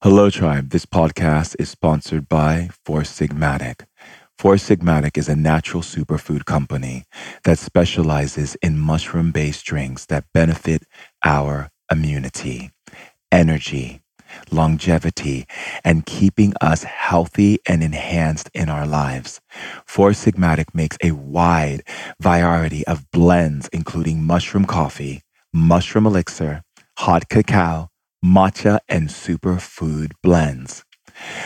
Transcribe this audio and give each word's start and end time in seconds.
Hello, 0.00 0.30
Tribe. 0.30 0.70
This 0.70 0.86
podcast 0.86 1.56
is 1.58 1.70
sponsored 1.70 2.28
by 2.28 2.70
Four 2.84 3.00
Sigmatic. 3.00 3.84
Four 4.38 4.54
Sigmatic 4.54 5.18
is 5.18 5.28
a 5.28 5.34
natural 5.34 5.82
superfood 5.82 6.44
company 6.44 7.02
that 7.42 7.58
specializes 7.58 8.54
in 8.62 8.78
mushroom 8.78 9.32
based 9.32 9.66
drinks 9.66 10.06
that 10.06 10.26
benefit 10.32 10.84
our 11.24 11.70
immunity, 11.90 12.70
energy, 13.32 14.00
longevity, 14.52 15.46
and 15.82 16.06
keeping 16.06 16.54
us 16.60 16.84
healthy 16.84 17.58
and 17.66 17.82
enhanced 17.82 18.50
in 18.54 18.68
our 18.68 18.86
lives. 18.86 19.40
Four 19.84 20.10
Sigmatic 20.10 20.76
makes 20.76 20.96
a 21.02 21.10
wide 21.10 21.82
variety 22.20 22.86
of 22.86 23.10
blends, 23.10 23.68
including 23.72 24.22
mushroom 24.22 24.64
coffee, 24.64 25.22
mushroom 25.52 26.06
elixir, 26.06 26.62
hot 26.98 27.28
cacao, 27.28 27.88
matcha, 28.24 28.80
and 28.88 29.08
superfood 29.08 30.12
blends. 30.22 30.84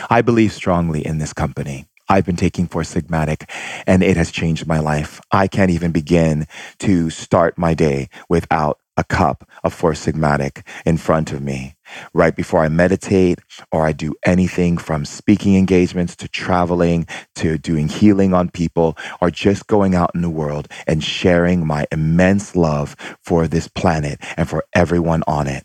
I 0.09 0.21
believe 0.21 0.51
strongly 0.51 1.05
in 1.05 1.17
this 1.17 1.33
company. 1.33 1.85
I've 2.09 2.25
been 2.25 2.35
taking 2.35 2.67
Four 2.67 2.83
Sigmatic 2.83 3.49
and 3.87 4.03
it 4.03 4.17
has 4.17 4.31
changed 4.31 4.67
my 4.67 4.79
life. 4.79 5.21
I 5.31 5.47
can't 5.47 5.71
even 5.71 5.91
begin 5.91 6.47
to 6.79 7.09
start 7.09 7.57
my 7.57 7.73
day 7.73 8.09
without 8.29 8.79
a 8.97 9.03
cup 9.03 9.49
of 9.63 9.73
Four 9.73 9.93
Sigmatic 9.93 10.65
in 10.85 10.97
front 10.97 11.31
of 11.31 11.41
me. 11.41 11.75
Right 12.13 12.35
before 12.35 12.63
I 12.63 12.69
meditate 12.69 13.39
or 13.71 13.85
I 13.85 13.93
do 13.93 14.13
anything 14.25 14.77
from 14.77 15.05
speaking 15.05 15.55
engagements 15.55 16.15
to 16.17 16.27
traveling 16.27 17.07
to 17.35 17.57
doing 17.57 17.87
healing 17.87 18.33
on 18.33 18.49
people 18.49 18.97
or 19.21 19.31
just 19.31 19.67
going 19.67 19.95
out 19.95 20.11
in 20.13 20.21
the 20.21 20.29
world 20.29 20.67
and 20.85 21.03
sharing 21.03 21.65
my 21.65 21.87
immense 21.91 22.55
love 22.55 22.95
for 23.23 23.47
this 23.47 23.67
planet 23.67 24.19
and 24.37 24.49
for 24.49 24.65
everyone 24.75 25.23
on 25.27 25.47
it. 25.47 25.63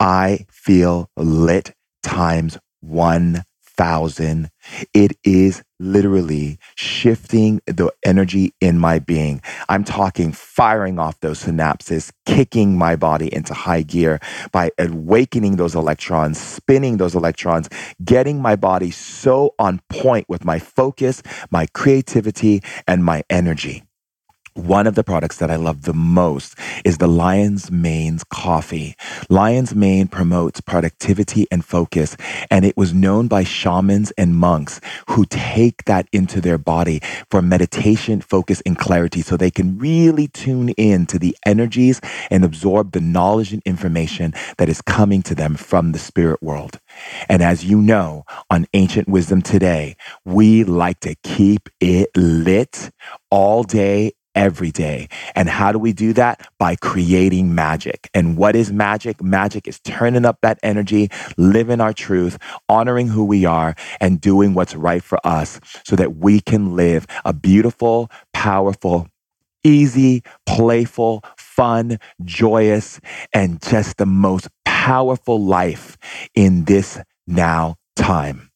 I 0.00 0.46
feel 0.50 1.10
lit 1.16 1.74
times 2.02 2.58
1000. 2.80 4.50
It 4.94 5.12
is 5.24 5.62
literally 5.80 6.58
shifting 6.76 7.60
the 7.66 7.92
energy 8.04 8.54
in 8.60 8.78
my 8.78 8.98
being. 9.00 9.42
I'm 9.68 9.84
talking 9.84 10.32
firing 10.32 10.98
off 10.98 11.20
those 11.20 11.44
synapses, 11.44 12.12
kicking 12.26 12.78
my 12.78 12.96
body 12.96 13.32
into 13.34 13.54
high 13.54 13.82
gear 13.82 14.20
by 14.52 14.70
awakening 14.78 15.56
those 15.56 15.74
electrons, 15.76 16.38
spinning 16.40 16.98
those 16.98 17.14
electrons, 17.14 17.68
getting 18.04 18.42
my 18.42 18.56
body 18.56 18.90
so 18.92 19.54
on 19.58 19.80
point 19.90 20.28
with 20.28 20.44
my 20.44 20.58
focus, 20.58 21.22
my 21.50 21.66
creativity, 21.74 22.62
and 22.88 23.04
my 23.04 23.24
energy. 23.30 23.84
One 24.58 24.88
of 24.88 24.96
the 24.96 25.04
products 25.04 25.36
that 25.36 25.52
I 25.52 25.56
love 25.56 25.82
the 25.82 25.94
most 25.94 26.58
is 26.84 26.98
the 26.98 27.06
Lion's 27.06 27.70
Mane's 27.70 28.24
coffee. 28.24 28.96
Lion's 29.30 29.72
Mane 29.72 30.08
promotes 30.08 30.60
productivity 30.60 31.46
and 31.52 31.64
focus, 31.64 32.16
and 32.50 32.64
it 32.64 32.76
was 32.76 32.92
known 32.92 33.28
by 33.28 33.44
shamans 33.44 34.10
and 34.18 34.34
monks 34.34 34.80
who 35.10 35.24
take 35.26 35.84
that 35.84 36.08
into 36.12 36.40
their 36.40 36.58
body 36.58 37.00
for 37.30 37.40
meditation, 37.40 38.20
focus, 38.20 38.60
and 38.66 38.76
clarity 38.76 39.22
so 39.22 39.36
they 39.36 39.52
can 39.52 39.78
really 39.78 40.26
tune 40.26 40.70
in 40.70 41.06
to 41.06 41.20
the 41.20 41.36
energies 41.46 42.00
and 42.28 42.44
absorb 42.44 42.90
the 42.90 43.00
knowledge 43.00 43.52
and 43.52 43.62
information 43.64 44.34
that 44.56 44.68
is 44.68 44.82
coming 44.82 45.22
to 45.22 45.36
them 45.36 45.54
from 45.54 45.92
the 45.92 46.00
spirit 46.00 46.42
world. 46.42 46.80
And 47.28 47.42
as 47.42 47.64
you 47.64 47.80
know, 47.80 48.24
on 48.50 48.66
Ancient 48.74 49.08
Wisdom 49.08 49.40
today, 49.40 49.96
we 50.24 50.64
like 50.64 50.98
to 51.00 51.14
keep 51.22 51.68
it 51.78 52.10
lit 52.16 52.90
all 53.30 53.62
day, 53.62 54.12
every 54.38 54.70
day. 54.70 55.08
And 55.34 55.48
how 55.48 55.72
do 55.72 55.78
we 55.78 55.92
do 55.92 56.12
that? 56.14 56.48
By 56.58 56.76
creating 56.76 57.54
magic. 57.54 58.08
And 58.14 58.36
what 58.36 58.54
is 58.54 58.72
magic? 58.72 59.22
Magic 59.22 59.66
is 59.66 59.80
turning 59.80 60.24
up 60.24 60.38
that 60.42 60.60
energy, 60.62 61.10
living 61.36 61.80
our 61.80 61.92
truth, 61.92 62.38
honoring 62.68 63.08
who 63.08 63.24
we 63.24 63.44
are, 63.44 63.74
and 64.00 64.20
doing 64.20 64.54
what's 64.54 64.76
right 64.76 65.02
for 65.02 65.18
us 65.26 65.60
so 65.84 65.96
that 65.96 66.16
we 66.16 66.40
can 66.40 66.76
live 66.76 67.06
a 67.24 67.32
beautiful, 67.32 68.10
powerful, 68.32 69.08
easy, 69.64 70.22
playful, 70.46 71.24
fun, 71.36 71.98
joyous, 72.24 73.00
and 73.32 73.60
just 73.60 73.96
the 73.96 74.06
most 74.06 74.48
powerful 74.64 75.44
life 75.44 75.98
in 76.34 76.64
this 76.64 77.00
now 77.26 77.74
time. 77.96 78.50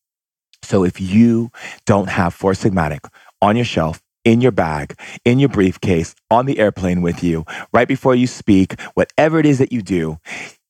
So 0.62 0.84
if 0.84 1.00
you 1.00 1.50
don't 1.86 2.08
have 2.08 2.34
Four 2.34 2.52
Sigmatic 2.52 3.08
on 3.40 3.56
your 3.56 3.64
shelf, 3.64 4.01
in 4.24 4.40
your 4.40 4.52
bag, 4.52 4.98
in 5.24 5.38
your 5.38 5.48
briefcase, 5.48 6.14
on 6.30 6.46
the 6.46 6.58
airplane 6.58 7.02
with 7.02 7.22
you, 7.22 7.44
right 7.72 7.88
before 7.88 8.14
you 8.14 8.26
speak, 8.26 8.80
whatever 8.94 9.38
it 9.38 9.46
is 9.46 9.58
that 9.58 9.72
you 9.72 9.82
do, 9.82 10.18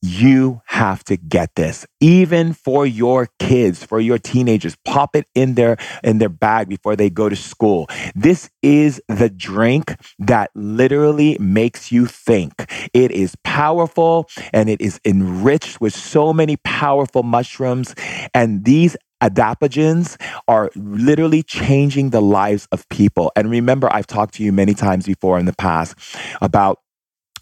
you 0.03 0.61
have 0.67 1.05
to 1.05 1.17
get 1.17 1.55
this. 1.55 1.87
Even 2.01 2.53
for 2.53 2.85
your 2.85 3.29
kids, 3.39 3.85
for 3.85 4.01
your 4.01 4.19
teenagers, 4.19 4.77
pop 4.85 5.15
it 5.15 5.27
in 5.35 5.55
their 5.55 5.77
in 6.03 6.19
their 6.19 6.29
bag 6.29 6.69
before 6.69 6.97
they 6.97 7.09
go 7.09 7.29
to 7.29 7.37
school. 7.37 7.87
This 8.15 8.51
is 8.63 9.01
the 9.09 9.31
drink 9.31 9.95
that 10.19 10.51
literally 10.57 11.37
makes 11.39 11.93
you 11.93 12.07
think. 12.07 12.53
It 12.93 13.13
is 13.13 13.37
powerful 13.45 14.29
and 14.53 14.69
it 14.69 14.81
is 14.81 15.01
enriched 15.05 15.81
with 15.81 15.95
so 15.95 16.33
many 16.33 16.57
powerful 16.57 17.23
mushrooms 17.23 17.95
and 18.35 18.65
these 18.65 18.97
adaptogens 19.23 20.21
are 20.49 20.71
literally 20.75 21.43
changing 21.43 22.11
the 22.11 22.21
lives 22.21 22.69
of 22.73 22.89
people. 22.89 23.33
And 23.37 23.51
remember, 23.51 23.91
I've 23.93 24.07
talked 24.07 24.35
to 24.35 24.43
you 24.43 24.53
many 24.53 24.75
times 24.75 25.07
before 25.07 25.39
in 25.39 25.47
the 25.47 25.55
past 25.55 25.95
about 26.43 26.81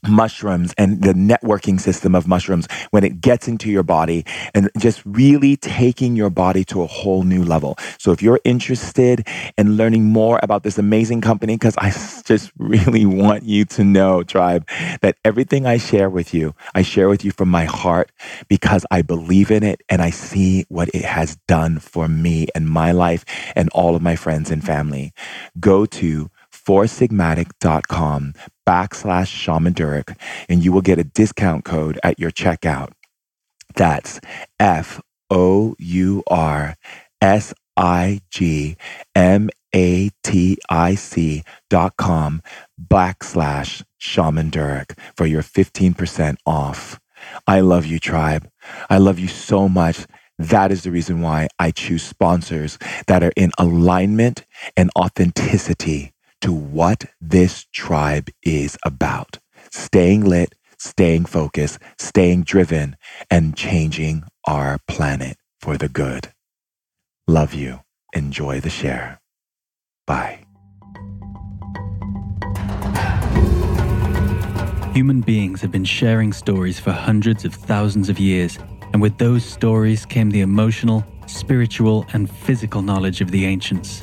mushrooms 0.08 0.74
and 0.78 1.02
the 1.02 1.12
networking 1.12 1.80
system 1.80 2.14
of 2.14 2.26
mushrooms 2.26 2.66
when 2.90 3.04
it 3.04 3.20
gets 3.20 3.48
into 3.48 3.70
your 3.70 3.82
body 3.82 4.24
and 4.54 4.70
just 4.78 5.02
really 5.04 5.56
taking 5.56 6.16
your 6.16 6.30
body 6.30 6.64
to 6.64 6.82
a 6.82 6.86
whole 6.86 7.22
new 7.22 7.44
level. 7.44 7.76
So 7.98 8.12
if 8.12 8.22
you're 8.22 8.40
interested 8.44 9.26
in 9.58 9.76
learning 9.76 10.04
more 10.04 10.40
about 10.42 10.62
this 10.62 10.78
amazing 10.78 11.20
company, 11.20 11.54
because 11.54 11.76
I 11.78 11.90
just 12.24 12.52
really 12.56 13.06
want 13.20 13.44
you 13.44 13.64
to 13.66 13.84
know, 13.84 14.22
tribe, 14.22 14.68
that 15.02 15.16
everything 15.24 15.66
I 15.66 15.76
share 15.76 16.08
with 16.08 16.32
you, 16.32 16.54
I 16.74 16.82
share 16.82 17.08
with 17.08 17.24
you 17.24 17.30
from 17.30 17.48
my 17.48 17.64
heart 17.64 18.10
because 18.48 18.86
I 18.90 19.02
believe 19.02 19.50
in 19.50 19.62
it 19.62 19.82
and 19.88 20.00
I 20.00 20.10
see 20.10 20.64
what 20.68 20.88
it 20.94 21.04
has 21.04 21.36
done 21.46 21.78
for 21.78 22.08
me 22.08 22.48
and 22.54 22.68
my 22.68 22.92
life 22.92 23.24
and 23.54 23.68
all 23.70 23.94
of 23.96 24.02
my 24.02 24.16
friends 24.16 24.50
and 24.50 24.64
family. 24.64 25.12
Go 25.58 25.86
to 25.86 26.30
foursigmatic.com 26.66 28.34
backslash 28.68 29.28
shaman 29.28 29.74
durek 29.74 30.16
and 30.48 30.64
you 30.64 30.72
will 30.72 30.82
get 30.82 30.98
a 30.98 31.04
discount 31.04 31.64
code 31.64 31.98
at 32.04 32.18
your 32.18 32.30
checkout. 32.30 32.92
That's 33.76 34.20
F 34.58 35.00
O 35.30 35.74
U 35.78 36.22
R 36.28 36.76
S 37.20 37.54
I 37.76 38.20
G 38.30 38.76
M 39.14 39.50
A 39.74 40.10
T 40.24 40.58
I 40.70 40.94
C 40.94 41.42
dot 41.70 41.96
com 41.96 42.42
backslash 42.82 43.84
shaman 43.98 44.50
durek 44.50 44.98
for 45.16 45.26
your 45.26 45.42
15% 45.42 46.36
off. 46.46 47.00
I 47.46 47.60
love 47.60 47.86
you, 47.86 47.98
tribe. 47.98 48.48
I 48.88 48.98
love 48.98 49.18
you 49.18 49.28
so 49.28 49.68
much. 49.68 50.06
That 50.38 50.72
is 50.72 50.84
the 50.84 50.90
reason 50.90 51.20
why 51.20 51.48
I 51.58 51.70
choose 51.70 52.02
sponsors 52.02 52.78
that 53.08 53.22
are 53.22 53.32
in 53.36 53.52
alignment 53.58 54.46
and 54.76 54.90
authenticity 54.98 56.12
to 56.40 56.52
what 56.52 57.04
this 57.20 57.66
tribe 57.72 58.28
is 58.42 58.78
about 58.84 59.38
staying 59.70 60.24
lit, 60.24 60.54
staying 60.78 61.24
focused, 61.24 61.78
staying 61.98 62.42
driven, 62.42 62.96
and 63.30 63.56
changing 63.56 64.24
our 64.46 64.78
planet 64.88 65.36
for 65.60 65.76
the 65.76 65.88
good. 65.88 66.32
Love 67.28 67.54
you. 67.54 67.80
Enjoy 68.12 68.60
the 68.60 68.70
share. 68.70 69.20
Bye. 70.06 70.44
Human 74.92 75.20
beings 75.20 75.60
have 75.60 75.70
been 75.70 75.84
sharing 75.84 76.32
stories 76.32 76.80
for 76.80 76.90
hundreds 76.90 77.44
of 77.44 77.54
thousands 77.54 78.08
of 78.08 78.18
years, 78.18 78.58
and 78.92 79.00
with 79.00 79.16
those 79.18 79.44
stories 79.44 80.04
came 80.04 80.30
the 80.30 80.40
emotional, 80.40 81.04
spiritual, 81.28 82.04
and 82.12 82.28
physical 82.28 82.82
knowledge 82.82 83.20
of 83.20 83.30
the 83.30 83.46
ancients. 83.46 84.02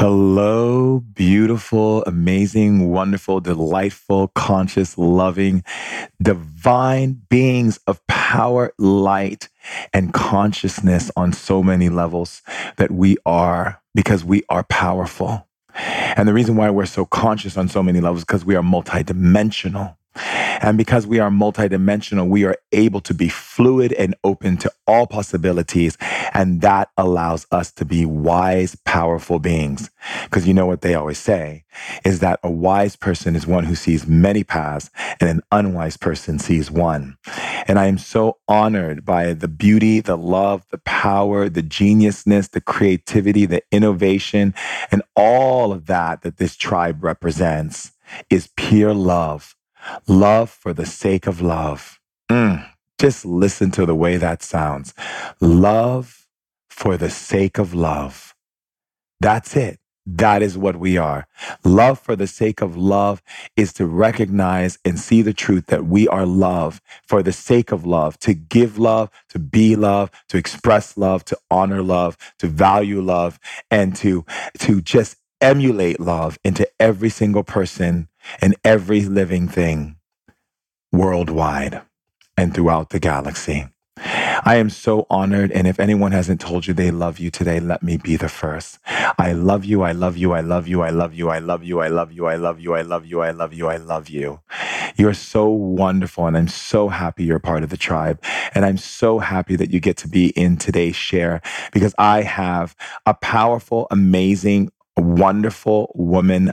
Hello, 0.00 1.00
beautiful, 1.00 2.04
amazing, 2.04 2.88
wonderful, 2.88 3.40
delightful, 3.40 4.28
conscious, 4.28 4.96
loving, 4.96 5.64
divine 6.22 7.20
beings 7.28 7.80
of 7.88 8.06
power, 8.06 8.72
light, 8.78 9.48
and 9.92 10.14
consciousness 10.14 11.10
on 11.16 11.32
so 11.32 11.64
many 11.64 11.88
levels 11.88 12.42
that 12.76 12.92
we 12.92 13.16
are 13.26 13.82
because 13.92 14.24
we 14.24 14.44
are 14.48 14.62
powerful. 14.62 15.48
And 15.74 16.28
the 16.28 16.32
reason 16.32 16.54
why 16.54 16.70
we're 16.70 16.86
so 16.86 17.04
conscious 17.04 17.56
on 17.56 17.66
so 17.66 17.82
many 17.82 18.00
levels 18.00 18.22
because 18.22 18.44
we 18.44 18.54
are 18.54 18.62
multidimensional. 18.62 19.96
And 20.60 20.76
because 20.76 21.06
we 21.06 21.18
are 21.20 21.30
multidimensional, 21.30 22.28
we 22.28 22.44
are 22.44 22.56
able 22.72 23.00
to 23.02 23.14
be 23.14 23.28
fluid 23.28 23.92
and 23.92 24.14
open 24.24 24.56
to 24.58 24.72
all 24.86 25.06
possibilities. 25.06 25.96
And 26.34 26.60
that 26.62 26.90
allows 26.96 27.46
us 27.52 27.70
to 27.72 27.84
be 27.84 28.04
wise, 28.04 28.76
powerful 28.84 29.38
beings. 29.38 29.90
Because 30.24 30.48
you 30.48 30.54
know 30.54 30.66
what 30.66 30.82
they 30.82 30.94
always 30.94 31.18
say 31.18 31.64
is 32.04 32.20
that 32.20 32.40
a 32.42 32.50
wise 32.50 32.96
person 32.96 33.36
is 33.36 33.46
one 33.46 33.64
who 33.64 33.74
sees 33.74 34.06
many 34.06 34.42
paths 34.42 34.90
and 35.20 35.30
an 35.30 35.40
unwise 35.52 35.96
person 35.96 36.38
sees 36.38 36.70
one. 36.70 37.16
And 37.66 37.78
I 37.78 37.86
am 37.86 37.98
so 37.98 38.38
honored 38.48 39.04
by 39.04 39.34
the 39.34 39.48
beauty, 39.48 40.00
the 40.00 40.16
love, 40.16 40.66
the 40.70 40.78
power, 40.78 41.48
the 41.48 41.62
geniusness, 41.62 42.50
the 42.50 42.60
creativity, 42.60 43.46
the 43.46 43.62
innovation, 43.70 44.54
and 44.90 45.02
all 45.14 45.72
of 45.72 45.86
that 45.86 46.22
that 46.22 46.38
this 46.38 46.56
tribe 46.56 47.04
represents 47.04 47.92
is 48.30 48.48
pure 48.56 48.94
love 48.94 49.54
Love 50.08 50.50
for 50.50 50.72
the 50.74 50.86
sake 50.86 51.26
of 51.26 51.40
love. 51.42 52.00
Mm, 52.30 52.68
just 52.98 53.24
listen 53.24 53.70
to 53.72 53.86
the 53.86 53.94
way 53.96 54.16
that 54.18 54.42
sounds. 54.42 54.94
Love 55.40 56.26
for 56.70 56.96
the 56.96 57.10
sake 57.10 57.58
of 57.58 57.74
love. 57.74 58.34
That's 59.20 59.56
it. 59.56 59.80
That 60.06 60.42
is 60.42 60.58
what 60.58 60.76
we 60.78 60.96
are. 60.98 61.28
Love 61.64 62.00
for 62.00 62.16
the 62.16 62.28
sake 62.28 62.62
of 62.62 62.76
love 62.76 63.22
is 63.56 63.74
to 63.74 63.86
recognize 63.86 64.78
and 64.84 64.98
see 64.98 65.22
the 65.22 65.34
truth 65.34 65.66
that 65.66 65.86
we 65.86 66.08
are 66.08 66.26
love 66.26 66.80
for 67.06 67.22
the 67.22 67.32
sake 67.32 67.72
of 67.72 67.86
love, 67.86 68.18
to 68.20 68.34
give 68.34 68.78
love, 68.78 69.10
to 69.30 69.38
be 69.40 69.76
love, 69.76 70.10
to 70.30 70.38
express 70.38 70.96
love, 70.96 71.26
to 71.26 71.38
honor 71.50 71.82
love, 71.82 72.16
to 72.38 72.48
value 72.48 73.02
love, 73.02 73.38
and 73.70 73.96
to, 73.96 74.24
to 74.60 74.80
just 74.80 75.18
emulate 75.42 76.00
love 76.00 76.38
into 76.44 76.68
every 76.80 77.10
single 77.10 77.44
person 77.44 78.08
and 78.40 78.56
every 78.64 79.02
living 79.02 79.48
thing 79.48 79.96
worldwide 80.92 81.82
and 82.36 82.54
throughout 82.54 82.90
the 82.90 83.00
galaxy. 83.00 83.68
I 84.00 84.56
am 84.56 84.70
so 84.70 85.06
honored. 85.10 85.50
And 85.52 85.66
if 85.66 85.80
anyone 85.80 86.12
hasn't 86.12 86.40
told 86.40 86.66
you 86.66 86.74
they 86.74 86.90
love 86.90 87.18
you 87.18 87.30
today, 87.30 87.60
let 87.60 87.82
me 87.82 87.96
be 87.96 88.16
the 88.16 88.28
first. 88.28 88.78
I 88.86 89.32
love 89.32 89.64
you. 89.64 89.82
I 89.82 89.92
love 89.92 90.16
you. 90.16 90.32
I 90.32 90.40
love 90.40 90.68
you. 90.68 90.82
I 90.82 90.90
love 90.90 91.14
you. 91.14 91.30
I 91.30 91.38
love 91.38 91.64
you. 91.64 91.80
I 91.80 91.88
love 91.88 92.12
you. 92.12 92.26
I 92.26 92.36
love 92.36 92.60
you. 92.60 92.74
I 92.74 92.82
love 92.82 93.04
you. 93.04 93.20
I 93.22 93.30
love 93.30 93.52
you. 93.52 93.66
I 93.68 93.76
love 93.76 94.08
you. 94.08 94.40
You're 94.96 95.14
so 95.14 95.48
wonderful. 95.48 96.26
And 96.26 96.36
I'm 96.36 96.48
so 96.48 96.88
happy 96.88 97.24
you're 97.24 97.38
part 97.38 97.62
of 97.62 97.70
the 97.70 97.76
tribe. 97.76 98.22
And 98.54 98.64
I'm 98.64 98.78
so 98.78 99.18
happy 99.18 99.56
that 99.56 99.72
you 99.72 99.80
get 99.80 99.96
to 99.98 100.08
be 100.08 100.28
in 100.28 100.56
today's 100.56 100.96
share 100.96 101.40
because 101.72 101.94
I 101.98 102.22
have 102.22 102.76
a 103.06 103.14
powerful, 103.14 103.86
amazing, 103.90 104.70
wonderful 104.96 105.92
woman, 105.94 106.52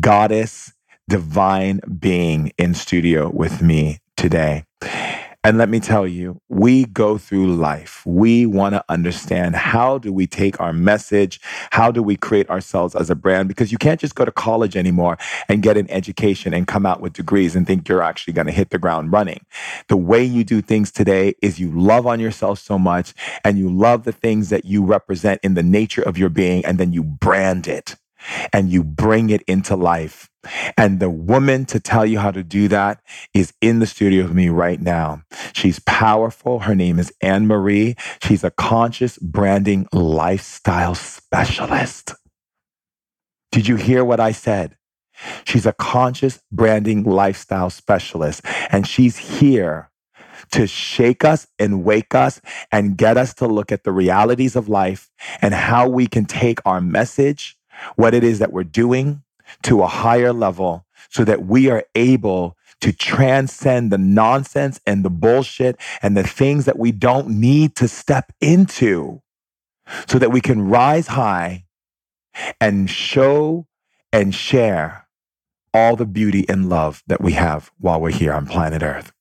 goddess, 0.00 0.72
divine 1.08 1.80
being 1.98 2.52
in 2.58 2.74
studio 2.74 3.30
with 3.30 3.62
me 3.62 3.98
today. 4.16 4.64
And 5.46 5.58
let 5.58 5.68
me 5.68 5.78
tell 5.78 6.06
you, 6.06 6.40
we 6.48 6.86
go 6.86 7.18
through 7.18 7.54
life. 7.54 8.02
We 8.06 8.46
want 8.46 8.74
to 8.76 8.84
understand 8.88 9.54
how 9.54 9.98
do 9.98 10.10
we 10.10 10.26
take 10.26 10.58
our 10.58 10.72
message? 10.72 11.38
How 11.70 11.90
do 11.90 12.02
we 12.02 12.16
create 12.16 12.48
ourselves 12.48 12.94
as 12.94 13.10
a 13.10 13.14
brand? 13.14 13.48
Because 13.48 13.70
you 13.70 13.76
can't 13.76 14.00
just 14.00 14.14
go 14.14 14.24
to 14.24 14.32
college 14.32 14.74
anymore 14.74 15.18
and 15.46 15.62
get 15.62 15.76
an 15.76 15.90
education 15.90 16.54
and 16.54 16.66
come 16.66 16.86
out 16.86 17.02
with 17.02 17.12
degrees 17.12 17.54
and 17.54 17.66
think 17.66 17.90
you're 17.90 18.00
actually 18.00 18.32
going 18.32 18.46
to 18.46 18.54
hit 18.54 18.70
the 18.70 18.78
ground 18.78 19.12
running. 19.12 19.44
The 19.90 19.98
way 19.98 20.24
you 20.24 20.44
do 20.44 20.62
things 20.62 20.90
today 20.90 21.34
is 21.42 21.60
you 21.60 21.70
love 21.78 22.06
on 22.06 22.20
yourself 22.20 22.58
so 22.58 22.78
much 22.78 23.12
and 23.44 23.58
you 23.58 23.68
love 23.68 24.04
the 24.04 24.12
things 24.12 24.48
that 24.48 24.64
you 24.64 24.82
represent 24.82 25.40
in 25.42 25.52
the 25.52 25.62
nature 25.62 26.02
of 26.02 26.16
your 26.16 26.30
being 26.30 26.64
and 26.64 26.78
then 26.78 26.94
you 26.94 27.04
brand 27.04 27.68
it 27.68 27.96
and 28.54 28.70
you 28.70 28.82
bring 28.82 29.28
it 29.28 29.42
into 29.42 29.76
life. 29.76 30.30
And 30.76 31.00
the 31.00 31.10
woman 31.10 31.64
to 31.66 31.80
tell 31.80 32.06
you 32.06 32.18
how 32.18 32.30
to 32.30 32.42
do 32.42 32.68
that 32.68 33.02
is 33.32 33.52
in 33.60 33.78
the 33.78 33.86
studio 33.86 34.24
with 34.24 34.34
me 34.34 34.48
right 34.48 34.80
now. 34.80 35.22
She's 35.52 35.80
powerful. 35.80 36.60
Her 36.60 36.74
name 36.74 36.98
is 36.98 37.12
Anne 37.20 37.46
Marie. 37.46 37.96
She's 38.22 38.44
a 38.44 38.50
conscious 38.50 39.18
branding 39.18 39.86
lifestyle 39.92 40.94
specialist. 40.94 42.14
Did 43.52 43.68
you 43.68 43.76
hear 43.76 44.04
what 44.04 44.20
I 44.20 44.32
said? 44.32 44.76
She's 45.44 45.66
a 45.66 45.72
conscious 45.72 46.40
branding 46.50 47.04
lifestyle 47.04 47.70
specialist, 47.70 48.42
and 48.70 48.86
she's 48.86 49.16
here 49.16 49.90
to 50.50 50.66
shake 50.66 51.24
us 51.24 51.46
and 51.58 51.84
wake 51.84 52.14
us 52.14 52.40
and 52.72 52.96
get 52.96 53.16
us 53.16 53.34
to 53.34 53.46
look 53.46 53.72
at 53.72 53.84
the 53.84 53.92
realities 53.92 54.56
of 54.56 54.68
life 54.68 55.10
and 55.40 55.54
how 55.54 55.88
we 55.88 56.06
can 56.06 56.24
take 56.24 56.58
our 56.66 56.80
message 56.80 57.56
what 57.96 58.14
it 58.14 58.24
is 58.24 58.38
that 58.38 58.52
we're 58.52 58.64
doing 58.64 59.22
to 59.62 59.82
a 59.82 59.86
higher 59.86 60.32
level 60.32 60.86
so 61.10 61.24
that 61.24 61.46
we 61.46 61.70
are 61.70 61.84
able 61.94 62.56
to 62.80 62.92
transcend 62.92 63.90
the 63.90 63.98
nonsense 63.98 64.80
and 64.86 65.04
the 65.04 65.10
bullshit 65.10 65.76
and 66.02 66.16
the 66.16 66.22
things 66.22 66.64
that 66.64 66.78
we 66.78 66.92
don't 66.92 67.28
need 67.28 67.74
to 67.76 67.88
step 67.88 68.32
into 68.40 69.22
so 70.06 70.18
that 70.18 70.30
we 70.30 70.40
can 70.40 70.68
rise 70.68 71.06
high 71.08 71.64
and 72.60 72.90
show 72.90 73.66
and 74.12 74.34
share 74.34 75.06
all 75.72 75.96
the 75.96 76.06
beauty 76.06 76.46
and 76.48 76.68
love 76.68 77.02
that 77.06 77.20
we 77.20 77.32
have 77.32 77.70
while 77.78 78.00
we're 78.00 78.10
here 78.10 78.32
on 78.32 78.46
planet 78.46 78.82
Earth. 78.82 79.12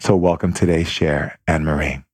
So 0.00 0.16
welcome 0.16 0.52
today's 0.52 0.88
share, 0.88 1.38
Anne 1.46 1.64
Marie. 1.64 2.04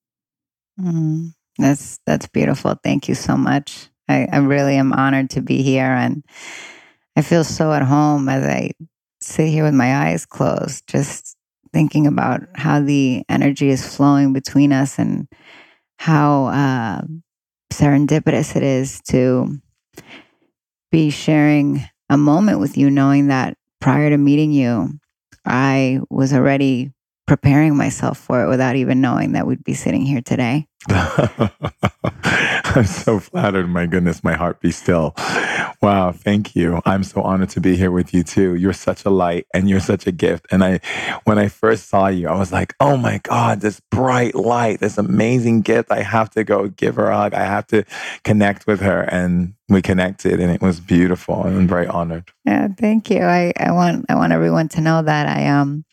Mm, 0.80 1.34
that's 1.58 1.98
that's 2.06 2.26
beautiful. 2.28 2.76
Thank 2.82 3.08
you 3.08 3.14
so 3.14 3.36
much. 3.36 3.88
I, 4.08 4.28
I 4.32 4.38
really 4.38 4.76
am 4.76 4.92
honored 4.92 5.30
to 5.30 5.40
be 5.40 5.62
here. 5.62 5.90
And 5.90 6.24
I 7.20 7.22
feel 7.22 7.44
so 7.44 7.70
at 7.74 7.82
home 7.82 8.30
as 8.30 8.46
I 8.46 8.70
sit 9.20 9.48
here 9.48 9.62
with 9.62 9.74
my 9.74 10.06
eyes 10.06 10.24
closed, 10.24 10.86
just 10.86 11.36
thinking 11.70 12.06
about 12.06 12.40
how 12.54 12.80
the 12.80 13.24
energy 13.28 13.68
is 13.68 13.94
flowing 13.94 14.32
between 14.32 14.72
us 14.72 14.98
and 14.98 15.28
how 15.98 16.46
uh, 16.46 17.02
serendipitous 17.74 18.56
it 18.56 18.62
is 18.62 19.02
to 19.08 19.60
be 20.90 21.10
sharing 21.10 21.84
a 22.08 22.16
moment 22.16 22.58
with 22.58 22.78
you, 22.78 22.88
knowing 22.88 23.26
that 23.26 23.54
prior 23.82 24.08
to 24.08 24.16
meeting 24.16 24.50
you, 24.50 24.88
I 25.44 26.00
was 26.08 26.32
already 26.32 26.90
preparing 27.30 27.76
myself 27.76 28.18
for 28.18 28.42
it 28.42 28.48
without 28.48 28.74
even 28.74 29.00
knowing 29.00 29.30
that 29.30 29.46
we'd 29.46 29.62
be 29.62 29.72
sitting 29.72 30.02
here 30.02 30.20
today. 30.20 30.66
I'm 30.90 32.84
so 32.84 33.20
flattered. 33.20 33.68
My 33.68 33.86
goodness, 33.86 34.24
my 34.24 34.32
heart 34.32 34.60
be 34.60 34.72
still. 34.72 35.14
Wow, 35.80 36.10
thank 36.10 36.56
you. 36.56 36.82
I'm 36.84 37.04
so 37.04 37.22
honored 37.22 37.50
to 37.50 37.60
be 37.60 37.76
here 37.76 37.92
with 37.92 38.12
you 38.12 38.24
too. 38.24 38.56
You're 38.56 38.72
such 38.72 39.04
a 39.04 39.10
light 39.10 39.46
and 39.54 39.70
you're 39.70 39.78
such 39.78 40.08
a 40.08 40.12
gift. 40.12 40.48
And 40.50 40.64
I, 40.64 40.80
when 41.22 41.38
I 41.38 41.46
first 41.46 41.88
saw 41.88 42.08
you, 42.08 42.26
I 42.26 42.36
was 42.36 42.50
like, 42.50 42.74
oh 42.80 42.96
my 42.96 43.18
God, 43.18 43.60
this 43.60 43.78
bright 43.92 44.34
light, 44.34 44.80
this 44.80 44.98
amazing 44.98 45.60
gift. 45.60 45.92
I 45.92 46.02
have 46.02 46.30
to 46.30 46.42
go 46.42 46.66
give 46.66 46.96
her 46.96 47.10
a 47.10 47.16
hug. 47.16 47.32
I 47.32 47.44
have 47.44 47.68
to 47.68 47.84
connect 48.24 48.66
with 48.66 48.80
her. 48.80 49.02
And 49.02 49.54
we 49.68 49.82
connected 49.82 50.40
and 50.40 50.50
it 50.50 50.60
was 50.60 50.80
beautiful. 50.80 51.44
I'm 51.44 51.68
very 51.68 51.86
honored. 51.86 52.32
Yeah, 52.44 52.66
thank 52.76 53.08
you. 53.08 53.22
I, 53.22 53.52
I 53.56 53.70
want 53.70 54.06
I 54.08 54.16
want 54.16 54.32
everyone 54.32 54.68
to 54.70 54.80
know 54.80 55.00
that 55.00 55.28
I 55.28 55.46
um 55.46 55.84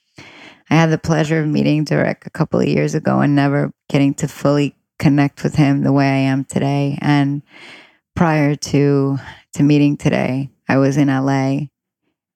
I 0.70 0.76
had 0.76 0.92
the 0.92 0.98
pleasure 0.98 1.42
of 1.42 1.48
meeting 1.48 1.86
Durek 1.86 2.26
a 2.26 2.30
couple 2.30 2.60
of 2.60 2.68
years 2.68 2.94
ago 2.96 3.20
and 3.20 3.36
never 3.36 3.72
getting 3.90 4.14
to 4.16 4.28
fully 4.28 4.76
connect 5.00 5.44
with 5.44 5.56
him 5.56 5.84
the 5.84 5.94
way 5.94 6.06
I 6.06 6.18
am 6.18 6.44
today. 6.44 6.98
And 7.02 7.42
prior 8.16 8.56
to 8.56 9.18
to 9.54 9.64
meeting 9.64 9.98
today, 9.98 10.50
I 10.68 10.78
was 10.78 10.98
in 10.98 11.08
LA 11.08 11.68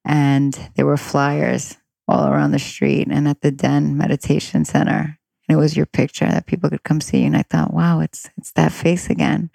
and 0.05 0.71
there 0.75 0.85
were 0.85 0.97
flyers 0.97 1.77
all 2.07 2.27
around 2.27 2.51
the 2.51 2.59
street 2.59 3.07
and 3.09 3.27
at 3.27 3.41
the 3.41 3.51
Den 3.51 3.97
Meditation 3.97 4.65
Center. 4.65 5.17
And 5.47 5.57
it 5.57 5.59
was 5.59 5.75
your 5.75 5.85
picture 5.85 6.25
that 6.25 6.45
people 6.45 6.69
could 6.69 6.83
come 6.83 7.01
see. 7.01 7.19
you. 7.19 7.25
And 7.25 7.38
I 7.38 7.43
thought, 7.43 7.73
wow, 7.73 8.00
it's 8.00 8.29
it's 8.38 8.51
that 8.53 8.71
face 8.71 9.09
again. 9.09 9.50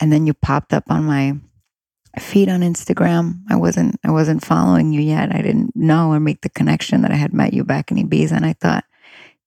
And 0.00 0.12
then 0.12 0.26
you 0.26 0.34
popped 0.34 0.72
up 0.72 0.84
on 0.90 1.04
my 1.04 1.36
feed 2.18 2.48
on 2.48 2.60
Instagram. 2.60 3.42
I 3.48 3.56
wasn't 3.56 3.96
I 4.04 4.10
wasn't 4.10 4.44
following 4.44 4.92
you 4.92 5.00
yet. 5.00 5.34
I 5.34 5.42
didn't 5.42 5.76
know 5.76 6.10
or 6.10 6.18
make 6.18 6.40
the 6.40 6.48
connection 6.48 7.02
that 7.02 7.12
I 7.12 7.16
had 7.16 7.32
met 7.32 7.52
you 7.52 7.64
back 7.64 7.90
in 7.90 7.96
Ibiza. 7.96 8.32
And 8.32 8.44
I 8.46 8.54
thought, 8.54 8.84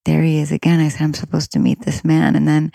there 0.04 0.22
he 0.22 0.38
is 0.38 0.52
again. 0.52 0.80
I 0.80 0.88
said, 0.88 1.02
I'm 1.02 1.14
supposed 1.14 1.52
to 1.52 1.58
meet 1.58 1.80
this 1.80 2.04
man. 2.04 2.36
And 2.36 2.48
then 2.48 2.72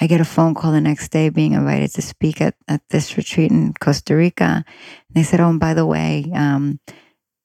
I 0.00 0.06
get 0.06 0.20
a 0.20 0.24
phone 0.24 0.54
call 0.54 0.72
the 0.72 0.80
next 0.80 1.08
day 1.08 1.28
being 1.28 1.52
invited 1.52 1.92
to 1.94 2.02
speak 2.02 2.40
at, 2.40 2.54
at 2.68 2.82
this 2.90 3.16
retreat 3.16 3.50
in 3.50 3.74
Costa 3.74 4.14
Rica. 4.14 4.64
And 4.64 5.14
they 5.14 5.22
said, 5.22 5.40
Oh, 5.40 5.50
and 5.50 5.60
by 5.60 5.74
the 5.74 5.86
way, 5.86 6.30
um, 6.34 6.80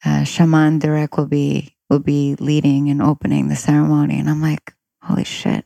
uh, 0.05 0.24
Shaman 0.24 0.79
Durek 0.79 1.17
will 1.17 1.27
be 1.27 1.75
will 1.89 2.00
be 2.00 2.36
leading 2.36 2.89
and 2.89 3.01
opening 3.01 3.48
the 3.48 3.55
ceremony. 3.55 4.19
And 4.19 4.29
I'm 4.29 4.41
like, 4.41 4.74
holy 5.01 5.24
shit. 5.24 5.65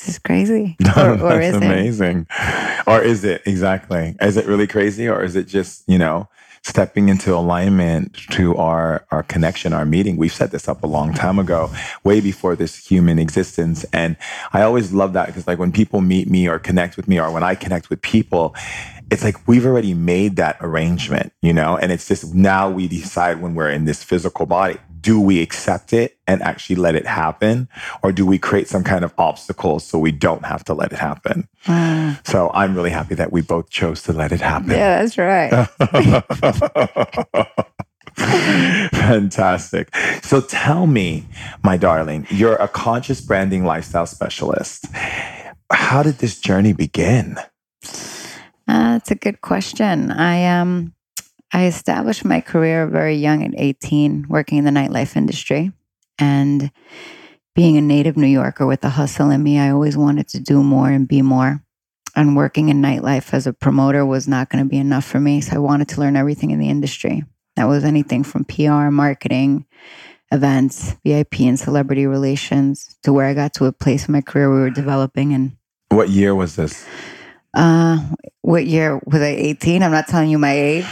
This 0.00 0.08
is 0.08 0.18
crazy. 0.18 0.76
Or, 0.96 1.20
or 1.20 1.40
is 1.40 1.54
amazing. 1.54 2.26
It? 2.30 2.88
Or 2.88 3.00
is 3.00 3.22
it 3.22 3.42
exactly? 3.46 4.16
Is 4.20 4.36
it 4.36 4.46
really 4.46 4.66
crazy 4.66 5.08
or 5.08 5.22
is 5.22 5.36
it 5.36 5.46
just, 5.46 5.88
you 5.88 5.98
know, 5.98 6.28
stepping 6.62 7.08
into 7.08 7.34
alignment 7.34 8.14
to 8.30 8.56
our 8.56 9.06
our 9.10 9.22
connection, 9.22 9.72
our 9.72 9.84
meeting. 9.84 10.16
We've 10.16 10.32
set 10.32 10.50
this 10.50 10.68
up 10.68 10.82
a 10.82 10.86
long 10.86 11.14
time 11.14 11.38
ago, 11.38 11.70
way 12.04 12.20
before 12.20 12.56
this 12.56 12.86
human 12.86 13.18
existence. 13.18 13.84
And 13.92 14.16
I 14.52 14.62
always 14.62 14.92
love 14.92 15.12
that 15.14 15.26
because 15.26 15.46
like 15.46 15.58
when 15.58 15.72
people 15.72 16.00
meet 16.00 16.28
me 16.28 16.48
or 16.48 16.58
connect 16.58 16.96
with 16.96 17.08
me 17.08 17.18
or 17.20 17.30
when 17.30 17.42
I 17.42 17.54
connect 17.54 17.88
with 17.88 18.02
people, 18.02 18.54
it's 19.10 19.24
like 19.24 19.48
we've 19.48 19.66
already 19.66 19.94
made 19.94 20.36
that 20.36 20.56
arrangement, 20.60 21.32
you 21.40 21.52
know, 21.52 21.76
and 21.76 21.92
it's 21.92 22.08
just 22.08 22.34
now 22.34 22.68
we 22.70 22.88
decide 22.88 23.40
when 23.40 23.54
we're 23.54 23.70
in 23.70 23.84
this 23.84 24.02
physical 24.04 24.46
body 24.46 24.78
do 25.00 25.20
we 25.20 25.40
accept 25.40 25.92
it 25.92 26.18
and 26.26 26.42
actually 26.42 26.76
let 26.76 26.94
it 26.94 27.06
happen? 27.06 27.68
Or 28.02 28.12
do 28.12 28.26
we 28.26 28.38
create 28.38 28.68
some 28.68 28.84
kind 28.84 29.04
of 29.04 29.12
obstacle 29.18 29.80
so 29.80 29.98
we 29.98 30.12
don't 30.12 30.44
have 30.44 30.64
to 30.64 30.74
let 30.74 30.92
it 30.92 30.98
happen? 30.98 31.48
Mm. 31.64 32.26
So 32.26 32.50
I'm 32.54 32.74
really 32.74 32.90
happy 32.90 33.14
that 33.14 33.32
we 33.32 33.40
both 33.42 33.70
chose 33.70 34.02
to 34.04 34.12
let 34.12 34.32
it 34.32 34.40
happen. 34.40 34.70
Yeah, 34.70 35.02
that's 35.02 35.18
right. 35.18 35.68
Fantastic. 38.92 39.94
So 40.22 40.40
tell 40.40 40.86
me, 40.86 41.26
my 41.62 41.76
darling, 41.76 42.26
you're 42.30 42.56
a 42.56 42.68
conscious 42.68 43.20
branding 43.20 43.64
lifestyle 43.64 44.06
specialist. 44.06 44.86
How 45.70 46.02
did 46.02 46.18
this 46.18 46.40
journey 46.40 46.72
begin? 46.72 47.36
Uh, 48.68 48.92
that's 48.94 49.10
a 49.10 49.16
good 49.16 49.40
question. 49.40 50.10
I 50.10 50.46
um 50.46 50.94
I 51.52 51.66
established 51.66 52.24
my 52.24 52.40
career 52.40 52.86
very 52.86 53.16
young 53.16 53.44
at 53.44 53.54
18, 53.56 54.26
working 54.28 54.58
in 54.58 54.64
the 54.64 54.70
nightlife 54.70 55.16
industry. 55.16 55.72
And 56.18 56.70
being 57.54 57.76
a 57.76 57.80
native 57.80 58.16
New 58.16 58.26
Yorker 58.26 58.66
with 58.66 58.82
the 58.82 58.90
hustle 58.90 59.30
in 59.30 59.42
me, 59.42 59.58
I 59.58 59.70
always 59.70 59.96
wanted 59.96 60.28
to 60.28 60.40
do 60.40 60.62
more 60.62 60.88
and 60.90 61.08
be 61.08 61.22
more. 61.22 61.62
And 62.14 62.36
working 62.36 62.68
in 62.68 62.82
nightlife 62.82 63.32
as 63.32 63.46
a 63.46 63.52
promoter 63.52 64.04
was 64.04 64.28
not 64.28 64.48
going 64.50 64.64
to 64.64 64.68
be 64.68 64.78
enough 64.78 65.04
for 65.04 65.20
me. 65.20 65.40
So 65.40 65.56
I 65.56 65.58
wanted 65.58 65.88
to 65.90 66.00
learn 66.00 66.16
everything 66.16 66.50
in 66.50 66.58
the 66.58 66.68
industry. 66.68 67.24
That 67.56 67.66
was 67.66 67.84
anything 67.84 68.24
from 68.24 68.44
PR, 68.44 68.90
marketing, 68.90 69.66
events, 70.32 70.94
VIP, 71.04 71.40
and 71.40 71.58
celebrity 71.58 72.06
relations 72.06 72.96
to 73.02 73.12
where 73.12 73.26
I 73.26 73.34
got 73.34 73.54
to 73.54 73.66
a 73.66 73.72
place 73.72 74.08
in 74.08 74.12
my 74.12 74.20
career 74.20 74.52
we 74.52 74.60
were 74.60 74.70
developing. 74.70 75.32
And 75.32 75.56
what 75.88 76.08
year 76.08 76.34
was 76.34 76.56
this? 76.56 76.86
Uh, 77.52 77.98
what 78.42 78.64
year 78.66 79.00
was 79.06 79.20
I? 79.20 79.28
18? 79.28 79.82
I'm 79.82 79.90
not 79.90 80.06
telling 80.06 80.30
you 80.30 80.38
my 80.38 80.52
age. 80.52 80.84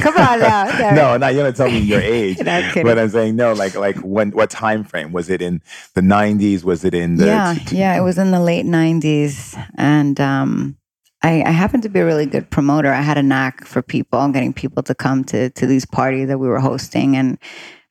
Come 0.00 0.16
on 0.16 0.40
now. 0.40 0.64
no, 0.94 1.16
not 1.16 1.34
you're 1.34 1.44
not 1.44 1.56
telling 1.56 1.74
me 1.74 1.80
your 1.80 2.00
age. 2.02 2.38
but 2.38 2.98
I'm 2.98 3.10
saying 3.10 3.36
no, 3.36 3.52
like 3.52 3.74
like 3.74 3.96
when 3.98 4.30
what 4.30 4.50
time 4.50 4.84
frame 4.84 5.12
was 5.12 5.28
it 5.28 5.42
in 5.42 5.62
the 5.94 6.00
90s? 6.00 6.64
Was 6.64 6.84
it 6.84 6.94
in 6.94 7.16
the 7.16 7.26
Yeah, 7.26 7.54
yeah, 7.70 7.96
it 7.96 8.02
was 8.02 8.18
in 8.18 8.30
the 8.30 8.40
late 8.40 8.64
90s 8.66 9.54
and 9.76 10.18
um 10.20 10.76
I, 11.22 11.42
I 11.42 11.50
happened 11.50 11.82
to 11.82 11.88
be 11.88 11.98
a 11.98 12.06
really 12.06 12.26
good 12.26 12.48
promoter. 12.48 12.92
I 12.92 13.00
had 13.02 13.18
a 13.18 13.24
knack 13.24 13.64
for 13.64 13.82
people, 13.82 14.20
and 14.20 14.32
getting 14.32 14.52
people 14.52 14.84
to 14.84 14.94
come 14.94 15.24
to 15.24 15.50
to 15.50 15.66
these 15.66 15.84
parties 15.84 16.28
that 16.28 16.38
we 16.38 16.48
were 16.48 16.60
hosting 16.60 17.16
and 17.16 17.38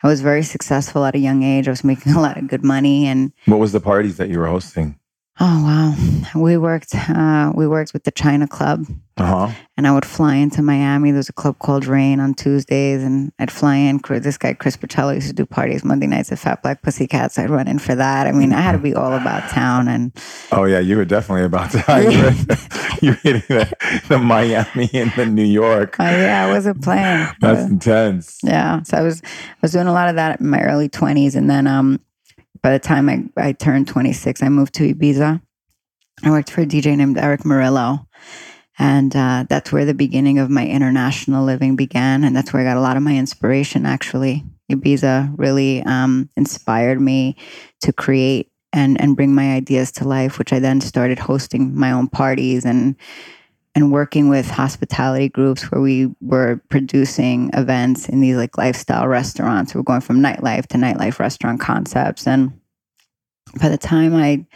I 0.03 0.07
was 0.07 0.21
very 0.21 0.43
successful 0.43 1.05
at 1.05 1.15
a 1.15 1.19
young 1.19 1.43
age. 1.43 1.67
I 1.67 1.71
was 1.71 1.83
making 1.83 2.13
a 2.15 2.21
lot 2.21 2.37
of 2.37 2.47
good 2.47 2.63
money 2.63 3.05
and 3.05 3.31
What 3.45 3.59
was 3.59 3.73
the 3.73 3.79
parties 3.81 4.17
that 4.17 4.29
you 4.29 4.39
were 4.39 4.47
hosting? 4.47 4.97
Oh 5.39 5.63
wow, 5.63 6.41
we 6.41 6.57
worked. 6.57 6.95
Uh, 6.95 7.51
we 7.53 7.67
worked 7.67 7.93
with 7.93 8.05
the 8.05 8.11
China 8.11 8.47
Club, 8.47 8.87
uh-huh. 9.17 9.51
and 9.77 9.85
I 9.85 9.91
would 9.91 10.05
fly 10.05 10.33
into 10.33 10.63
Miami. 10.63 11.11
There's 11.11 11.29
a 11.29 11.33
club 11.33 11.59
called 11.59 11.85
Rain 11.85 12.19
on 12.19 12.33
Tuesdays, 12.33 13.03
and 13.03 13.31
I'd 13.37 13.51
fly 13.51 13.75
in. 13.75 14.01
This 14.07 14.35
guy 14.35 14.53
Chris 14.53 14.77
Paciello 14.77 15.13
used 15.13 15.27
to 15.27 15.33
do 15.33 15.45
parties 15.45 15.83
Monday 15.85 16.07
nights 16.07 16.31
at 16.31 16.39
Fat 16.39 16.63
Black 16.63 16.81
Pussycats. 16.81 17.37
I'd 17.37 17.51
run 17.51 17.67
in 17.67 17.77
for 17.77 17.93
that. 17.93 18.25
I 18.25 18.31
mean, 18.31 18.51
I 18.51 18.61
had 18.61 18.71
to 18.71 18.79
be 18.79 18.95
all 18.95 19.13
about 19.13 19.47
town. 19.51 19.87
And 19.87 20.11
oh 20.51 20.63
yeah, 20.63 20.79
you 20.79 20.97
were 20.97 21.05
definitely 21.05 21.45
about 21.45 21.69
town. 21.69 22.11
you 22.11 22.23
were, 22.23 22.33
you 23.03 23.09
were 23.11 23.19
hitting 23.21 23.43
the, 23.47 24.01
the, 24.07 24.17
Miami 24.17 24.89
and 24.95 25.11
the 25.15 25.27
New 25.27 25.45
York. 25.45 25.97
Oh 25.99 26.03
yeah, 26.03 26.47
I 26.47 26.51
wasn't 26.51 26.81
playing. 26.81 27.27
That's 27.41 27.69
intense. 27.69 28.39
Yeah, 28.43 28.81
so 28.81 28.97
I 28.97 29.01
was 29.03 29.21
I 29.23 29.57
was 29.61 29.71
doing 29.71 29.85
a 29.85 29.93
lot 29.93 30.09
of 30.09 30.15
that 30.15 30.39
in 30.39 30.49
my 30.49 30.61
early 30.61 30.89
20s, 30.89 31.35
and 31.35 31.47
then 31.47 31.67
um 31.67 31.99
by 32.61 32.71
the 32.71 32.79
time 32.79 33.09
I, 33.09 33.23
I 33.37 33.51
turned 33.51 33.87
26, 33.87 34.43
I 34.43 34.49
moved 34.49 34.73
to 34.75 34.93
Ibiza. 34.93 35.41
I 36.23 36.29
worked 36.29 36.49
for 36.49 36.61
a 36.61 36.65
DJ 36.65 36.97
named 36.97 37.17
Erick 37.17 37.41
Morillo. 37.41 38.07
And 38.79 39.15
uh, 39.15 39.45
that's 39.49 39.71
where 39.71 39.85
the 39.85 39.93
beginning 39.93 40.37
of 40.37 40.49
my 40.49 40.67
international 40.67 41.43
living 41.43 41.75
began. 41.75 42.23
And 42.23 42.35
that's 42.35 42.53
where 42.53 42.61
I 42.61 42.65
got 42.65 42.77
a 42.77 42.81
lot 42.81 42.97
of 42.97 43.03
my 43.03 43.15
inspiration, 43.17 43.85
actually. 43.85 44.43
Ibiza 44.71 45.33
really 45.37 45.81
um, 45.83 46.29
inspired 46.35 47.01
me 47.01 47.37
to 47.81 47.93
create 47.93 48.51
and, 48.73 48.99
and 49.01 49.15
bring 49.15 49.33
my 49.33 49.53
ideas 49.53 49.91
to 49.93 50.07
life, 50.07 50.37
which 50.37 50.53
I 50.53 50.59
then 50.59 50.81
started 50.81 51.19
hosting 51.19 51.75
my 51.75 51.91
own 51.91 52.07
parties 52.07 52.65
and 52.65 52.95
and 53.77 53.91
working 53.91 54.27
with 54.27 54.49
hospitality 54.49 55.29
groups 55.29 55.71
where 55.71 55.79
we 55.79 56.07
were 56.19 56.59
producing 56.67 57.51
events 57.53 58.09
in 58.09 58.21
these 58.21 58.35
like 58.35 58.57
lifestyle 58.57 59.07
restaurants. 59.07 59.75
We're 59.75 59.83
going 59.83 60.01
from 60.01 60.19
nightlife 60.19 60.65
to 60.69 60.77
nightlife 60.77 61.19
restaurant 61.19 61.59
concepts. 61.59 62.25
And 62.25 62.59
by 63.61 63.69
the 63.69 63.77
time 63.77 64.15
I 64.15 64.47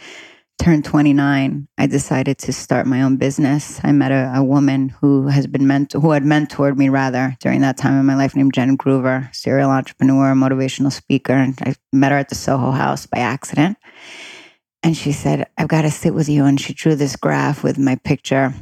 turned 0.60 0.84
29, 0.84 1.68
I 1.78 1.86
decided 1.86 2.38
to 2.38 2.52
start 2.52 2.88
my 2.88 3.02
own 3.02 3.16
business. 3.16 3.80
I 3.84 3.92
met 3.92 4.10
a, 4.10 4.32
a 4.34 4.42
woman 4.42 4.88
who 4.88 5.28
has 5.28 5.46
been 5.46 5.68
mentor, 5.68 6.00
who 6.00 6.10
had 6.10 6.24
mentored 6.24 6.76
me 6.76 6.88
rather 6.88 7.36
during 7.38 7.60
that 7.60 7.76
time 7.76 8.00
in 8.00 8.04
my 8.04 8.16
life, 8.16 8.34
named 8.34 8.54
Jen 8.54 8.76
Groover, 8.76 9.32
serial 9.32 9.70
entrepreneur, 9.70 10.34
motivational 10.34 10.90
speaker. 10.90 11.34
And 11.34 11.56
I 11.62 11.76
met 11.92 12.10
her 12.10 12.18
at 12.18 12.28
the 12.28 12.34
Soho 12.34 12.72
House 12.72 13.06
by 13.06 13.18
accident. 13.18 13.78
And 14.82 14.96
she 14.96 15.12
said, 15.12 15.46
I've 15.56 15.68
got 15.68 15.82
to 15.82 15.92
sit 15.92 16.12
with 16.12 16.28
you. 16.28 16.44
And 16.44 16.60
she 16.60 16.74
drew 16.74 16.96
this 16.96 17.14
graph 17.14 17.62
with 17.62 17.78
my 17.78 17.94
picture 17.94 18.52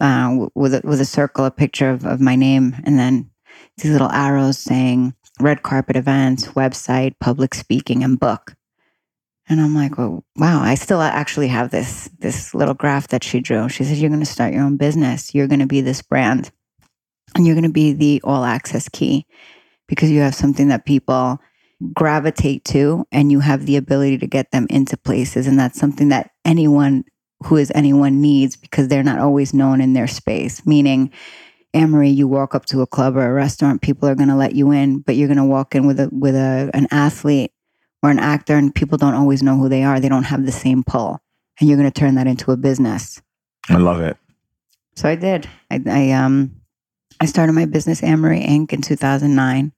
uh, 0.00 0.46
with 0.54 0.74
a, 0.74 0.80
with 0.84 1.00
a 1.00 1.04
circle, 1.04 1.44
a 1.44 1.50
picture 1.50 1.90
of, 1.90 2.04
of 2.04 2.20
my 2.20 2.36
name, 2.36 2.76
and 2.84 2.98
then 2.98 3.30
these 3.78 3.92
little 3.92 4.10
arrows 4.10 4.58
saying 4.58 5.14
red 5.40 5.62
carpet 5.62 5.96
events, 5.96 6.48
website, 6.48 7.14
public 7.20 7.54
speaking, 7.54 8.02
and 8.02 8.18
book. 8.18 8.54
And 9.48 9.60
I'm 9.60 9.74
like, 9.74 9.96
well, 9.96 10.24
wow, 10.36 10.60
I 10.60 10.74
still 10.74 11.00
actually 11.00 11.48
have 11.48 11.70
this 11.70 12.10
this 12.18 12.54
little 12.54 12.74
graph 12.74 13.08
that 13.08 13.24
she 13.24 13.40
drew. 13.40 13.68
She 13.68 13.84
said, 13.84 13.96
You're 13.96 14.10
gonna 14.10 14.26
start 14.26 14.52
your 14.52 14.62
own 14.62 14.76
business. 14.76 15.34
You're 15.34 15.48
gonna 15.48 15.66
be 15.66 15.80
this 15.80 16.02
brand. 16.02 16.50
And 17.34 17.46
you're 17.46 17.54
gonna 17.54 17.70
be 17.70 17.92
the 17.92 18.20
all 18.24 18.44
access 18.44 18.88
key 18.88 19.26
because 19.86 20.10
you 20.10 20.20
have 20.20 20.34
something 20.34 20.68
that 20.68 20.84
people 20.84 21.38
gravitate 21.94 22.64
to 22.64 23.06
and 23.12 23.30
you 23.30 23.40
have 23.40 23.64
the 23.64 23.76
ability 23.76 24.18
to 24.18 24.26
get 24.26 24.50
them 24.50 24.66
into 24.68 24.96
places. 24.96 25.46
And 25.46 25.58
that's 25.58 25.78
something 25.78 26.08
that 26.08 26.30
anyone 26.44 27.04
who 27.44 27.56
is 27.56 27.72
anyone 27.74 28.20
needs 28.20 28.56
because 28.56 28.88
they're 28.88 29.02
not 29.02 29.18
always 29.18 29.54
known 29.54 29.80
in 29.80 29.92
their 29.92 30.06
space. 30.06 30.66
Meaning, 30.66 31.10
Amory, 31.74 32.10
you 32.10 32.26
walk 32.26 32.54
up 32.54 32.66
to 32.66 32.80
a 32.80 32.86
club 32.86 33.16
or 33.16 33.28
a 33.28 33.32
restaurant, 33.32 33.82
people 33.82 34.08
are 34.08 34.14
going 34.14 34.28
to 34.28 34.34
let 34.34 34.54
you 34.54 34.70
in, 34.70 35.00
but 35.00 35.16
you're 35.16 35.28
going 35.28 35.36
to 35.38 35.44
walk 35.44 35.74
in 35.74 35.86
with 35.86 36.00
a 36.00 36.08
with 36.10 36.34
a 36.34 36.70
an 36.74 36.88
athlete 36.90 37.52
or 38.02 38.10
an 38.10 38.18
actor, 38.18 38.56
and 38.56 38.74
people 38.74 38.98
don't 38.98 39.14
always 39.14 39.42
know 39.42 39.56
who 39.56 39.68
they 39.68 39.84
are. 39.84 40.00
They 40.00 40.08
don't 40.08 40.24
have 40.24 40.46
the 40.46 40.52
same 40.52 40.82
pull, 40.82 41.20
and 41.60 41.68
you're 41.68 41.78
going 41.78 41.90
to 41.90 42.00
turn 42.00 42.14
that 42.16 42.26
into 42.26 42.50
a 42.52 42.56
business. 42.56 43.20
I 43.68 43.76
love 43.76 44.00
it. 44.00 44.16
So 44.96 45.08
I 45.08 45.14
did. 45.14 45.48
I, 45.70 45.80
I 45.86 46.10
um 46.12 46.58
I 47.20 47.26
started 47.26 47.52
my 47.52 47.66
business 47.66 48.02
Amory 48.02 48.40
Inc. 48.40 48.72
in 48.72 48.82
2009. 48.82 49.72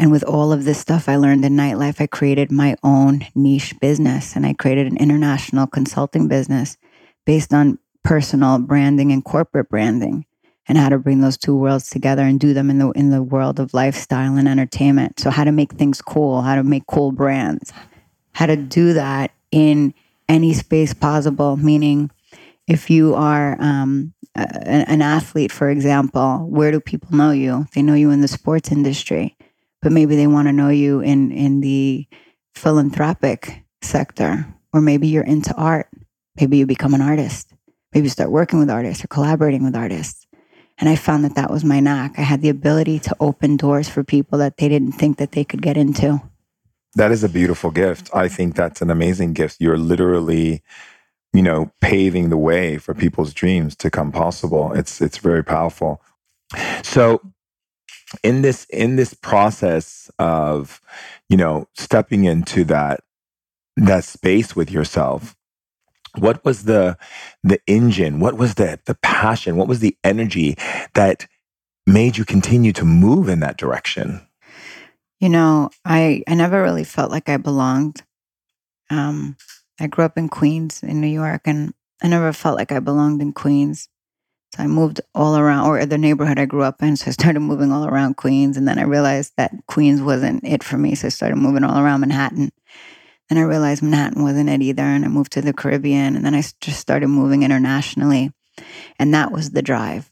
And 0.00 0.12
with 0.12 0.22
all 0.22 0.52
of 0.52 0.64
this 0.64 0.78
stuff 0.78 1.08
I 1.08 1.16
learned 1.16 1.44
in 1.44 1.56
nightlife, 1.56 2.00
I 2.00 2.06
created 2.06 2.52
my 2.52 2.76
own 2.84 3.26
niche 3.34 3.74
business 3.80 4.36
and 4.36 4.46
I 4.46 4.52
created 4.52 4.86
an 4.86 4.96
international 4.96 5.66
consulting 5.66 6.28
business 6.28 6.76
based 7.24 7.52
on 7.52 7.78
personal 8.04 8.58
branding 8.58 9.12
and 9.12 9.24
corporate 9.24 9.68
branding 9.68 10.24
and 10.68 10.76
how 10.76 10.88
to 10.90 10.98
bring 10.98 11.20
those 11.20 11.38
two 11.38 11.56
worlds 11.56 11.88
together 11.88 12.22
and 12.22 12.38
do 12.38 12.52
them 12.52 12.70
in 12.70 12.78
the 12.78 12.90
in 12.90 13.10
the 13.10 13.22
world 13.22 13.58
of 13.58 13.74
lifestyle 13.74 14.36
and 14.36 14.46
entertainment. 14.46 15.18
So 15.18 15.30
how 15.30 15.44
to 15.44 15.52
make 15.52 15.72
things 15.72 16.02
cool, 16.02 16.42
how 16.42 16.54
to 16.54 16.62
make 16.62 16.86
cool 16.86 17.10
brands, 17.10 17.72
how 18.32 18.46
to 18.46 18.56
do 18.56 18.92
that 18.92 19.32
in 19.50 19.94
any 20.28 20.52
space 20.52 20.92
possible. 20.92 21.56
Meaning, 21.56 22.10
if 22.66 22.90
you 22.90 23.14
are 23.14 23.56
um, 23.60 24.12
a, 24.34 24.46
an 24.64 25.00
athlete, 25.00 25.50
for 25.50 25.70
example, 25.70 26.46
where 26.48 26.70
do 26.70 26.80
people 26.80 27.16
know 27.16 27.30
you? 27.30 27.66
They 27.74 27.82
know 27.82 27.94
you 27.94 28.10
in 28.10 28.20
the 28.20 28.28
sports 28.28 28.70
industry, 28.70 29.36
but 29.80 29.92
maybe 29.92 30.16
they 30.16 30.26
want 30.26 30.48
to 30.48 30.52
know 30.52 30.68
you 30.68 31.00
in 31.00 31.32
in 31.32 31.60
the 31.62 32.06
philanthropic 32.54 33.64
sector, 33.80 34.46
or 34.74 34.82
maybe 34.82 35.08
you're 35.08 35.24
into 35.24 35.54
art 35.54 35.88
Maybe 36.40 36.58
you 36.58 36.66
become 36.66 36.94
an 36.94 37.02
artist. 37.02 37.52
Maybe 37.92 38.06
you 38.06 38.10
start 38.10 38.30
working 38.30 38.58
with 38.58 38.70
artists 38.70 39.04
or 39.04 39.08
collaborating 39.08 39.64
with 39.64 39.74
artists. 39.74 40.26
And 40.78 40.88
I 40.88 40.94
found 40.94 41.24
that 41.24 41.34
that 41.34 41.50
was 41.50 41.64
my 41.64 41.80
knack. 41.80 42.18
I 42.18 42.22
had 42.22 42.40
the 42.40 42.48
ability 42.48 43.00
to 43.00 43.16
open 43.18 43.56
doors 43.56 43.88
for 43.88 44.04
people 44.04 44.38
that 44.38 44.58
they 44.58 44.68
didn't 44.68 44.92
think 44.92 45.18
that 45.18 45.32
they 45.32 45.44
could 45.44 45.62
get 45.62 45.76
into. 45.76 46.22
That 46.94 47.10
is 47.10 47.24
a 47.24 47.28
beautiful 47.28 47.70
gift. 47.70 48.10
I 48.14 48.28
think 48.28 48.54
that's 48.54 48.80
an 48.80 48.90
amazing 48.90 49.32
gift. 49.32 49.56
You're 49.60 49.78
literally, 49.78 50.62
you 51.32 51.42
know, 51.42 51.72
paving 51.80 52.28
the 52.28 52.36
way 52.36 52.78
for 52.78 52.94
people's 52.94 53.34
dreams 53.34 53.74
to 53.76 53.90
come 53.90 54.12
possible. 54.12 54.72
It's 54.72 55.00
it's 55.00 55.18
very 55.18 55.42
powerful. 55.44 56.00
So 56.82 57.20
in 58.22 58.42
this 58.42 58.64
in 58.70 58.96
this 58.96 59.14
process 59.14 60.10
of, 60.18 60.80
you 61.28 61.36
know, 61.36 61.68
stepping 61.74 62.24
into 62.24 62.64
that 62.64 63.00
that 63.76 64.04
space 64.04 64.56
with 64.56 64.70
yourself, 64.70 65.36
what 66.18 66.44
was 66.44 66.64
the 66.64 66.96
the 67.42 67.60
engine 67.66 68.20
what 68.20 68.34
was 68.34 68.54
the 68.54 68.78
the 68.86 68.94
passion 68.96 69.56
what 69.56 69.68
was 69.68 69.80
the 69.80 69.96
energy 70.04 70.56
that 70.94 71.26
made 71.88 72.18
you 72.18 72.24
continue 72.24 72.72
to 72.74 72.84
move 72.84 73.28
in 73.28 73.40
that 73.40 73.56
direction? 73.56 74.20
You 75.18 75.30
know, 75.30 75.70
I 75.84 76.22
I 76.28 76.34
never 76.34 76.62
really 76.62 76.84
felt 76.84 77.10
like 77.10 77.28
I 77.28 77.38
belonged. 77.38 78.02
Um, 78.90 79.36
I 79.80 79.86
grew 79.88 80.04
up 80.04 80.16
in 80.16 80.28
Queens, 80.28 80.82
in 80.82 81.00
New 81.00 81.08
York, 81.08 81.42
and 81.46 81.74
I 82.02 82.08
never 82.08 82.32
felt 82.32 82.56
like 82.56 82.70
I 82.70 82.78
belonged 82.78 83.20
in 83.20 83.32
Queens. 83.32 83.88
So 84.54 84.62
I 84.62 84.66
moved 84.66 85.00
all 85.14 85.36
around, 85.36 85.66
or 85.66 85.84
the 85.84 85.98
neighborhood 85.98 86.38
I 86.38 86.46
grew 86.46 86.62
up 86.62 86.82
in. 86.82 86.96
So 86.96 87.08
I 87.08 87.10
started 87.10 87.40
moving 87.40 87.72
all 87.72 87.86
around 87.86 88.16
Queens, 88.16 88.56
and 88.56 88.68
then 88.68 88.78
I 88.78 88.82
realized 88.82 89.32
that 89.36 89.52
Queens 89.66 90.00
wasn't 90.00 90.44
it 90.44 90.62
for 90.62 90.78
me. 90.78 90.94
So 90.94 91.06
I 91.06 91.10
started 91.10 91.36
moving 91.36 91.64
all 91.64 91.78
around 91.78 92.00
Manhattan. 92.00 92.52
And 93.30 93.38
I 93.38 93.42
realized 93.42 93.82
Manhattan 93.82 94.22
wasn't 94.22 94.48
it 94.48 94.62
either, 94.62 94.82
and 94.82 95.04
I 95.04 95.08
moved 95.08 95.32
to 95.32 95.42
the 95.42 95.52
Caribbean, 95.52 96.16
and 96.16 96.24
then 96.24 96.34
I 96.34 96.42
just 96.60 96.80
started 96.80 97.08
moving 97.08 97.42
internationally, 97.42 98.32
and 98.98 99.12
that 99.12 99.32
was 99.32 99.50
the 99.50 99.62
drive. 99.62 100.10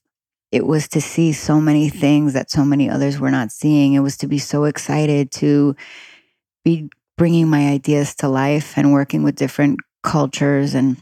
It 0.53 0.67
was 0.67 0.89
to 0.89 1.01
see 1.01 1.33
so 1.33 1.61
many 1.61 1.89
things 1.89 2.35
that 2.35 2.51
so 2.51 2.65
many 2.65 2.89
others 2.89 3.19
were 3.19 3.31
not 3.31 3.53
seeing. 3.53 3.95
It 3.95 4.01
was 4.01 4.17
to 4.19 4.27
be 4.27 4.39
so 4.39 4.65
excited 4.65 5.31
to 5.33 5.75
be 6.65 6.91
bringing 7.17 7.49
my 7.49 7.69
ideas 7.69 8.15
to 8.17 8.29
life 8.29 8.77
and 8.77 8.93
working 8.93 9.23
with 9.23 9.37
different 9.37 9.81
cultures 10.03 10.75
and 10.75 10.99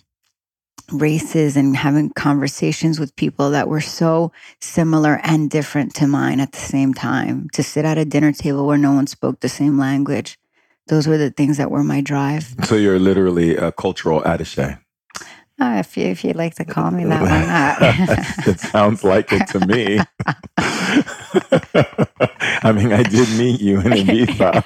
races 0.92 1.56
and 1.56 1.76
having 1.76 2.11
conversations 2.11 3.00
with 3.00 3.16
people 3.16 3.50
that 3.50 3.68
were 3.68 3.80
so 3.80 4.33
similar 4.61 5.21
and 5.23 5.50
different 5.50 5.94
to 5.94 6.06
mine 6.06 6.40
at 6.40 6.52
the 6.52 6.59
same 6.59 6.94
time. 6.94 7.49
To 7.54 7.62
sit 7.62 7.85
at 7.85 7.99
a 7.99 8.04
dinner 8.04 8.33
table 8.33 8.66
where 8.66 8.78
no 8.78 8.92
one 8.92 9.06
spoke 9.06 9.40
the 9.40 9.49
same 9.49 9.78
language. 9.78 10.38
Those 10.88 11.06
were 11.06 11.16
the 11.16 11.30
things 11.30 11.56
that 11.56 11.70
were 11.70 11.82
my 11.82 12.00
drive. 12.00 12.54
So 12.64 12.76
you're 12.76 12.98
literally 12.98 13.56
a 13.56 13.72
cultural 13.72 14.20
attaché. 14.22 14.83
Uh, 15.61 15.76
if 15.78 15.96
you 15.96 16.06
if 16.06 16.25
you'd 16.25 16.34
like 16.34 16.54
to 16.56 16.64
call 16.64 16.90
me 16.90 17.04
that, 17.04 17.23
why 17.23 17.46
not? 17.46 18.49
it 18.49 18.58
sounds 18.58 19.04
like 19.04 19.28
it 19.32 19.46
to 19.49 19.64
me. 19.66 20.00
I 22.64 22.73
mean, 22.73 22.92
I 22.92 23.02
did 23.02 23.28
meet 23.38 23.61
you 23.61 23.78
in 23.80 23.92
Ibiza. 23.92 24.64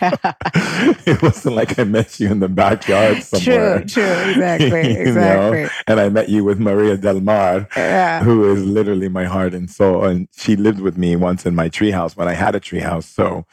it 1.07 1.23
wasn't 1.23 1.57
like 1.57 1.78
I 1.78 1.85
met 1.85 2.18
you 2.21 2.30
in 2.30 2.40
the 2.40 2.49
backyard 2.49 3.23
somewhere. 3.23 3.80
True, 3.80 3.88
true, 3.88 4.30
exactly, 4.30 4.92
exactly. 4.92 5.62
Know? 5.64 5.68
And 5.88 6.00
I 6.00 6.09
met 6.09 6.28
you 6.28 6.45
with 6.45 6.59
Maria 6.59 6.97
Del 6.97 7.21
Mar, 7.21 7.68
Yeah. 7.76 8.23
who 8.23 8.50
is 8.52 8.64
literally 8.64 9.09
my 9.09 9.25
heart 9.25 9.52
and 9.52 9.71
soul. 9.71 10.04
And 10.04 10.28
she 10.37 10.57
lived 10.57 10.80
with 10.80 10.97
me 10.97 11.16
once 11.16 11.45
in 11.45 11.54
my 11.54 11.68
treehouse 11.68 12.16
when 12.16 12.28
I 12.28 12.35
had 12.35 12.54
a 12.54 12.61
treehouse. 12.61 13.04
So, 13.04 13.45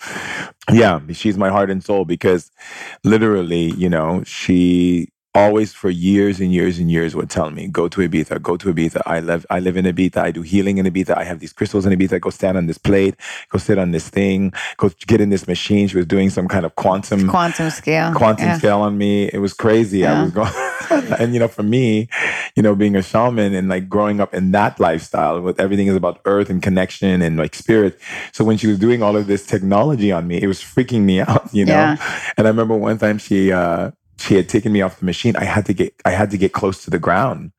yeah, 0.71 0.99
she's 1.11 1.37
my 1.37 1.49
heart 1.49 1.69
and 1.69 1.83
soul 1.83 2.05
because 2.05 2.51
literally, 3.03 3.71
you 3.71 3.89
know, 3.89 4.23
she 4.25 5.09
always 5.35 5.73
for 5.73 5.89
years 5.89 6.39
and 6.39 6.53
years 6.53 6.79
and 6.79 6.89
years 6.89 7.15
would 7.15 7.29
tell 7.29 7.51
me, 7.51 7.67
go 7.67 7.87
to 7.87 8.01
Ibiza, 8.01 8.41
go 8.41 8.57
to 8.57 8.73
Ibiza. 8.73 9.01
I 9.05 9.19
live, 9.19 9.45
I 9.49 9.59
live 9.59 9.77
in 9.77 9.85
Ibiza. 9.85 10.17
I 10.17 10.31
do 10.31 10.41
healing 10.41 10.77
in 10.77 10.85
Ibiza. 10.85 11.15
I 11.17 11.23
have 11.23 11.39
these 11.39 11.53
crystals 11.53 11.85
in 11.85 11.93
Ibiza. 11.97 12.21
Go 12.21 12.29
stand 12.29 12.57
on 12.57 12.67
this 12.67 12.77
plate, 12.77 13.15
go 13.49 13.59
sit 13.59 13.77
on 13.77 13.91
this 13.91 14.09
thing, 14.09 14.53
go 14.77 14.89
get 15.07 15.21
in 15.21 15.29
this 15.29 15.47
machine. 15.47 15.87
She 15.87 15.97
was 15.97 16.05
doing 16.05 16.29
some 16.29 16.47
kind 16.47 16.65
of 16.65 16.75
quantum 16.75 17.27
Quantum 17.29 17.69
scale. 17.69 18.13
quantum 18.13 18.47
yeah. 18.47 18.57
scale 18.57 18.79
on 18.79 18.97
me. 18.97 19.29
It 19.31 19.39
was 19.39 19.53
crazy. 19.53 20.05
I 20.05 20.23
was 20.23 20.31
going, 20.31 20.51
and 21.19 21.33
you 21.33 21.39
know, 21.39 21.47
for 21.47 21.63
me, 21.63 22.07
you 22.55 22.63
know, 22.63 22.75
being 22.75 22.95
a 22.95 23.01
shaman 23.01 23.53
and 23.53 23.67
like 23.67 23.89
growing 23.89 24.21
up 24.21 24.33
in 24.33 24.51
that 24.51 24.79
lifestyle, 24.79 25.41
with 25.41 25.59
everything 25.59 25.87
is 25.87 25.95
about 25.95 26.21
earth 26.25 26.49
and 26.49 26.63
connection 26.63 27.21
and 27.21 27.37
like 27.37 27.55
spirit. 27.55 27.99
So 28.31 28.43
when 28.43 28.57
she 28.57 28.67
was 28.67 28.79
doing 28.79 29.03
all 29.03 29.17
of 29.17 29.27
this 29.27 29.45
technology 29.45 30.11
on 30.11 30.27
me, 30.27 30.41
it 30.41 30.47
was 30.47 30.61
freaking 30.61 31.01
me 31.01 31.19
out, 31.27 31.53
you 31.53 31.65
know. 31.65 31.73
Yeah. 31.73 32.21
And 32.37 32.47
I 32.47 32.49
remember 32.49 32.75
one 32.75 32.97
time 32.97 33.17
she 33.17 33.51
uh 33.51 33.91
she 34.17 34.35
had 34.35 34.47
taken 34.49 34.71
me 34.71 34.81
off 34.81 34.99
the 34.99 35.05
machine. 35.05 35.35
I 35.35 35.43
had 35.45 35.65
to 35.65 35.73
get 35.73 35.93
I 36.05 36.11
had 36.11 36.31
to 36.31 36.37
get 36.37 36.53
close 36.53 36.83
to 36.85 36.89
the 36.89 36.99
ground. 36.99 37.51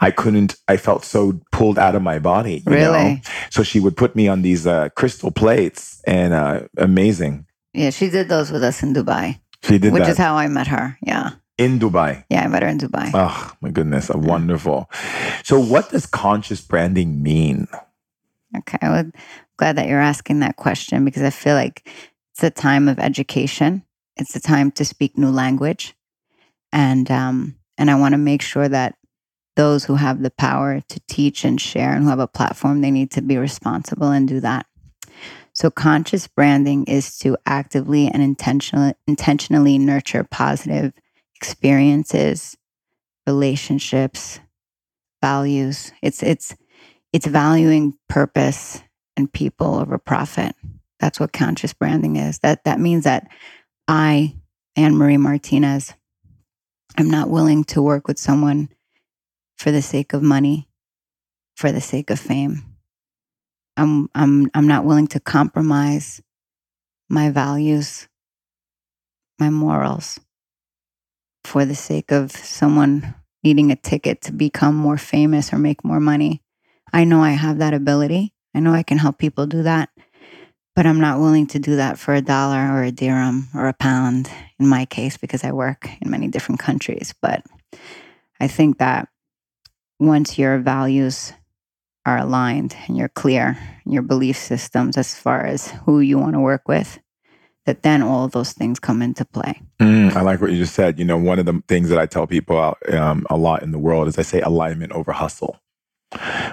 I 0.00 0.10
couldn't. 0.10 0.56
I 0.68 0.76
felt 0.76 1.04
so 1.04 1.40
pulled 1.52 1.78
out 1.78 1.94
of 1.94 2.02
my 2.02 2.18
body. 2.18 2.62
you 2.66 2.72
know? 2.72 2.76
Really? 2.76 3.22
So 3.50 3.62
she 3.62 3.80
would 3.80 3.96
put 3.96 4.16
me 4.16 4.28
on 4.28 4.42
these 4.42 4.66
uh, 4.66 4.88
crystal 4.90 5.30
plates, 5.30 6.02
and 6.06 6.32
uh, 6.34 6.62
amazing. 6.76 7.46
Yeah, 7.72 7.90
she 7.90 8.10
did 8.10 8.28
those 8.28 8.50
with 8.50 8.64
us 8.64 8.82
in 8.82 8.92
Dubai, 8.94 9.38
She 9.62 9.78
did 9.78 9.92
which 9.92 10.02
that 10.02 10.10
is 10.10 10.18
how 10.18 10.34
I 10.34 10.48
met 10.48 10.66
her. 10.66 10.98
Yeah. 11.02 11.30
in 11.56 11.78
Dubai. 11.78 12.24
Yeah, 12.30 12.42
I 12.44 12.48
met 12.48 12.62
her 12.62 12.68
in 12.68 12.78
Dubai. 12.78 13.10
Oh 13.14 13.52
my 13.60 13.70
goodness, 13.70 14.08
wonderful. 14.10 14.90
So, 15.44 15.60
what 15.60 15.90
does 15.90 16.06
conscious 16.06 16.60
branding 16.60 17.22
mean? 17.22 17.68
Okay. 18.56 18.78
Well, 18.82 19.10
glad 19.56 19.76
that 19.76 19.86
you're 19.86 20.00
asking 20.00 20.40
that 20.40 20.56
question 20.56 21.04
because 21.04 21.22
I 21.22 21.30
feel 21.30 21.54
like 21.54 21.88
it's 22.32 22.42
a 22.42 22.50
time 22.50 22.88
of 22.88 22.98
education. 22.98 23.84
It's 24.16 24.34
a 24.34 24.40
time 24.40 24.72
to 24.72 24.84
speak 24.84 25.16
new 25.16 25.30
language. 25.30 25.94
And 26.72 27.10
um, 27.10 27.56
and 27.78 27.90
I 27.90 27.96
want 27.96 28.12
to 28.12 28.18
make 28.18 28.42
sure 28.42 28.68
that 28.68 28.96
those 29.56 29.84
who 29.84 29.94
have 29.96 30.22
the 30.22 30.30
power 30.30 30.80
to 30.88 31.00
teach 31.08 31.44
and 31.44 31.60
share 31.60 31.92
and 31.92 32.04
who 32.04 32.10
have 32.10 32.18
a 32.20 32.26
platform, 32.26 32.80
they 32.80 32.90
need 32.90 33.10
to 33.12 33.22
be 33.22 33.36
responsible 33.36 34.10
and 34.10 34.28
do 34.28 34.40
that. 34.40 34.66
So 35.52 35.70
conscious 35.70 36.26
branding 36.26 36.84
is 36.84 37.18
to 37.18 37.36
actively 37.44 38.06
and 38.08 38.22
intentionally 38.22 38.94
intentionally 39.06 39.78
nurture 39.78 40.24
positive 40.24 40.92
experiences, 41.34 42.56
relationships, 43.26 44.40
values. 45.20 45.92
It's 46.02 46.22
it's 46.22 46.56
it's 47.12 47.26
valuing 47.26 47.94
purpose 48.08 48.82
and 49.16 49.32
people 49.32 49.74
over 49.74 49.98
profit. 49.98 50.54
That's 51.00 51.18
what 51.18 51.32
conscious 51.32 51.72
branding 51.72 52.16
is. 52.16 52.38
That 52.40 52.64
that 52.64 52.78
means 52.78 53.04
that 53.04 53.28
I, 53.88 54.36
Anne 54.76 54.96
Marie 54.96 55.16
Martinez, 55.16 55.94
am 56.96 57.10
not 57.10 57.30
willing 57.30 57.64
to 57.64 57.82
work 57.82 58.08
with 58.08 58.18
someone 58.18 58.68
for 59.56 59.70
the 59.70 59.82
sake 59.82 60.12
of 60.12 60.22
money, 60.22 60.68
for 61.56 61.72
the 61.72 61.80
sake 61.80 62.10
of 62.10 62.18
fame. 62.18 62.62
I'm 63.76 64.08
I'm 64.14 64.50
I'm 64.54 64.66
not 64.66 64.84
willing 64.84 65.06
to 65.08 65.20
compromise 65.20 66.20
my 67.08 67.30
values, 67.30 68.08
my 69.38 69.50
morals 69.50 70.20
for 71.44 71.64
the 71.64 71.74
sake 71.74 72.12
of 72.12 72.30
someone 72.32 73.14
needing 73.42 73.70
a 73.70 73.76
ticket 73.76 74.20
to 74.22 74.32
become 74.32 74.74
more 74.74 74.98
famous 74.98 75.52
or 75.52 75.58
make 75.58 75.84
more 75.84 76.00
money. 76.00 76.42
I 76.92 77.04
know 77.04 77.22
I 77.22 77.30
have 77.30 77.58
that 77.58 77.74
ability. 77.74 78.34
I 78.54 78.60
know 78.60 78.72
I 78.72 78.82
can 78.82 78.98
help 78.98 79.18
people 79.18 79.46
do 79.46 79.62
that, 79.62 79.90
but 80.74 80.86
I'm 80.86 81.00
not 81.00 81.20
willing 81.20 81.46
to 81.48 81.58
do 81.58 81.76
that 81.76 81.98
for 81.98 82.14
a 82.14 82.22
dollar 82.22 82.72
or 82.72 82.82
a 82.82 82.92
dirham 82.92 83.48
or 83.54 83.68
a 83.68 83.74
pound 83.74 84.30
in 84.58 84.68
my 84.68 84.84
case 84.84 85.16
because 85.16 85.44
I 85.44 85.52
work 85.52 85.88
in 86.00 86.10
many 86.10 86.28
different 86.28 86.60
countries. 86.60 87.14
But 87.20 87.44
I 88.40 88.46
think 88.46 88.78
that 88.78 89.08
once 89.98 90.38
your 90.38 90.58
values 90.58 91.32
are 92.06 92.18
aligned 92.18 92.74
and 92.86 92.96
you're 92.96 93.08
clear 93.08 93.58
in 93.84 93.92
your 93.92 94.02
belief 94.02 94.36
systems 94.36 94.96
as 94.96 95.14
far 95.14 95.44
as 95.44 95.70
who 95.84 96.00
you 96.00 96.18
want 96.18 96.34
to 96.34 96.40
work 96.40 96.66
with, 96.66 96.98
that 97.66 97.82
then 97.82 98.02
all 98.02 98.24
of 98.24 98.32
those 98.32 98.52
things 98.52 98.80
come 98.80 99.02
into 99.02 99.24
play. 99.24 99.60
Mm, 99.80 100.14
I 100.14 100.22
like 100.22 100.40
what 100.40 100.50
you 100.50 100.58
just 100.58 100.74
said. 100.74 100.98
You 100.98 101.04
know, 101.04 101.18
one 101.18 101.38
of 101.38 101.46
the 101.46 101.62
things 101.68 101.90
that 101.90 101.98
I 101.98 102.06
tell 102.06 102.26
people 102.26 102.74
um, 102.88 103.26
a 103.28 103.36
lot 103.36 103.62
in 103.62 103.70
the 103.70 103.78
world 103.78 104.08
is 104.08 104.18
I 104.18 104.22
say 104.22 104.40
alignment 104.40 104.92
over 104.92 105.12
hustle, 105.12 105.60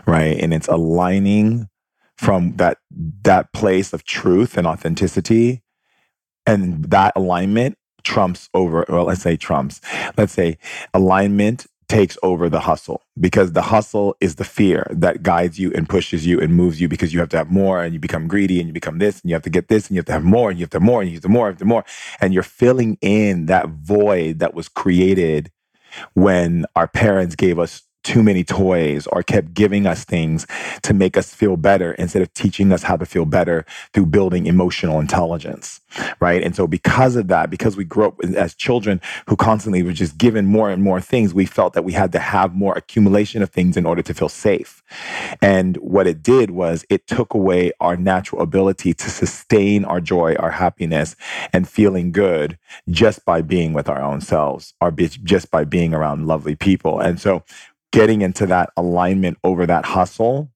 right? 0.05 0.37
And 0.39 0.53
it's 0.53 0.67
aligning 0.67 1.69
from 2.17 2.55
that 2.57 2.79
that 3.23 3.53
place 3.53 3.93
of 3.93 4.03
truth 4.03 4.57
and 4.57 4.67
authenticity, 4.67 5.61
and 6.45 6.85
that 6.85 7.13
alignment 7.15 7.77
trumps 8.03 8.49
over. 8.53 8.85
Well, 8.89 9.05
let's 9.05 9.21
say 9.21 9.37
trumps. 9.37 9.81
Let's 10.17 10.33
say 10.33 10.57
alignment 10.93 11.67
takes 11.87 12.17
over 12.21 12.49
the 12.49 12.59
hustle 12.59 13.01
because 13.19 13.53
the 13.53 13.61
hustle 13.61 14.15
is 14.19 14.35
the 14.35 14.43
fear 14.43 14.85
that 14.91 15.23
guides 15.23 15.57
you 15.57 15.71
and 15.73 15.87
pushes 15.87 16.25
you 16.25 16.39
and 16.39 16.53
moves 16.53 16.81
you 16.81 16.87
because 16.87 17.13
you 17.13 17.19
have 17.19 17.29
to 17.29 17.37
have 17.37 17.49
more 17.49 17.81
and 17.81 17.93
you 17.93 17.99
become 17.99 18.27
greedy 18.27 18.59
and 18.59 18.67
you 18.67 18.73
become 18.73 18.97
this 18.97 19.21
and 19.21 19.29
you 19.29 19.33
have 19.33 19.43
to 19.43 19.49
get 19.49 19.69
this 19.69 19.87
and 19.87 19.95
you 19.95 19.99
have 19.99 20.05
to 20.05 20.11
have 20.11 20.23
more 20.23 20.49
and 20.49 20.59
you 20.59 20.63
have 20.63 20.69
to 20.69 20.75
have 20.75 20.83
more 20.83 21.01
and 21.01 21.09
you 21.09 21.15
have 21.15 21.21
to 21.21 21.29
more 21.29 21.47
and 21.47 21.53
you 21.53 21.53
have 21.53 21.59
to 21.59 21.63
have 21.63 21.69
more 21.69 21.85
and 22.19 22.33
you're 22.33 22.43
filling 22.43 22.97
in 23.01 23.45
that 23.45 23.69
void 23.69 24.39
that 24.39 24.53
was 24.53 24.67
created 24.67 25.49
when 26.13 26.65
our 26.75 26.87
parents 26.87 27.35
gave 27.35 27.57
us 27.57 27.83
too 28.07 28.23
many 28.23 28.43
toys 28.43 29.05
or 29.07 29.21
kept 29.21 29.53
giving 29.53 29.85
us 29.85 30.05
things 30.05 30.47
to 30.83 30.93
make 30.93 31.17
us 31.17 31.33
feel 31.33 31.57
better 31.57 31.91
instead 31.93 32.21
of 32.21 32.33
teaching 32.33 32.71
us 32.71 32.83
how 32.83 32.95
to 32.95 33.05
feel 33.05 33.25
better 33.25 33.65
through 33.93 34.05
building 34.05 34.47
emotional 34.47 34.99
intelligence 34.99 35.81
right? 36.19 36.43
And 36.43 36.55
so 36.55 36.67
because 36.67 37.15
of 37.15 37.27
that 37.27 37.49
because 37.49 37.77
we 37.77 37.83
grew 37.83 38.07
up 38.07 38.23
as 38.35 38.53
children 38.53 39.01
who 39.27 39.35
constantly 39.35 39.83
were 39.83 39.93
just 39.93 40.17
given 40.17 40.45
more 40.45 40.69
and 40.69 40.83
more 40.83 41.01
things 41.01 41.33
we 41.33 41.45
felt 41.45 41.73
that 41.73 41.83
we 41.83 41.93
had 41.93 42.11
to 42.11 42.19
have 42.19 42.53
more 42.53 42.73
accumulation 42.77 43.41
of 43.41 43.49
things 43.49 43.77
in 43.77 43.85
order 43.85 44.01
to 44.01 44.13
feel 44.13 44.29
safe. 44.29 44.83
And 45.41 45.77
what 45.77 46.07
it 46.07 46.21
did 46.21 46.51
was 46.51 46.85
it 46.89 47.07
took 47.07 47.33
away 47.33 47.71
our 47.79 47.95
natural 47.95 48.41
ability 48.41 48.93
to 48.93 49.09
sustain 49.09 49.85
our 49.85 50.01
joy 50.01 50.35
our 50.35 50.51
happiness 50.51 51.15
and 51.53 51.67
feeling 51.67 52.11
good 52.11 52.57
just 52.89 53.25
by 53.25 53.41
being 53.41 53.73
with 53.73 53.89
our 53.89 54.01
own 54.01 54.21
selves 54.21 54.73
or 54.81 54.91
just 54.91 55.51
by 55.51 55.63
being 55.63 55.93
around 55.93 56.27
lovely 56.27 56.55
people. 56.55 56.99
And 56.99 57.19
so 57.19 57.43
getting 57.91 58.21
into 58.21 58.45
that 58.47 58.71
alignment 58.77 59.37
over 59.43 59.65
that 59.65 59.85
hustle 59.85 60.51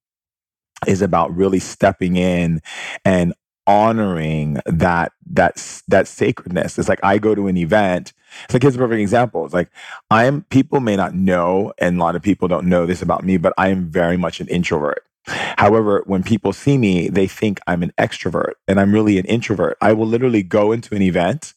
is 0.87 1.01
about 1.01 1.35
really 1.35 1.59
stepping 1.59 2.15
in 2.15 2.61
and 3.05 3.33
honoring 3.67 4.59
that 4.65 5.11
that 5.29 5.81
that 5.87 6.07
sacredness. 6.07 6.79
It's 6.79 6.89
like 6.89 6.99
I 7.03 7.17
go 7.17 7.35
to 7.35 7.47
an 7.47 7.57
event. 7.57 8.13
It's 8.45 8.53
like 8.53 8.63
here's 8.63 8.75
a 8.75 8.79
perfect 8.79 9.01
example. 9.01 9.45
It's 9.45 9.53
like 9.53 9.69
I'm 10.09 10.43
people 10.43 10.79
may 10.79 10.95
not 10.95 11.13
know, 11.13 11.73
and 11.77 11.97
a 11.97 11.99
lot 11.99 12.15
of 12.15 12.21
people 12.21 12.47
don't 12.47 12.67
know 12.67 12.85
this 12.85 13.01
about 13.01 13.23
me, 13.23 13.37
but 13.37 13.53
I 13.57 13.69
am 13.69 13.89
very 13.89 14.17
much 14.17 14.39
an 14.39 14.47
introvert. 14.47 15.05
However, 15.25 16.01
when 16.07 16.23
people 16.23 16.51
see 16.51 16.77
me, 16.77 17.07
they 17.07 17.27
think 17.27 17.59
I'm 17.67 17.83
an 17.83 17.93
extrovert 17.97 18.53
and 18.67 18.79
I'm 18.79 18.91
really 18.91 19.19
an 19.19 19.25
introvert. 19.25 19.77
I 19.79 19.93
will 19.93 20.07
literally 20.07 20.41
go 20.41 20.71
into 20.71 20.95
an 20.95 21.03
event 21.03 21.53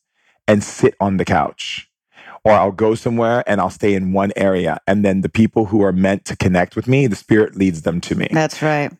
and 0.47 0.63
sit 0.63 0.95
on 1.01 1.17
the 1.17 1.25
couch. 1.25 1.89
Or 2.45 2.53
I'll 2.53 2.73
go 2.73 2.95
somewhere 2.95 3.43
and 3.47 3.61
I'll 3.61 3.71
stay 3.71 3.95
in 3.95 4.13
one 4.13 4.31
area. 4.37 4.79
And 4.87 5.05
then 5.05 5.23
the 5.23 5.31
people 5.31 5.67
who 5.67 5.83
are 5.83 5.93
meant 5.93 6.25
to 6.27 6.37
connect 6.37 6.77
with 6.77 6.87
me, 6.87 7.07
the 7.07 7.17
spirit 7.17 7.57
leads 7.57 7.83
them 7.83 8.01
to 8.03 8.15
me. 8.15 8.29
That's 8.31 8.61
right. 8.61 8.93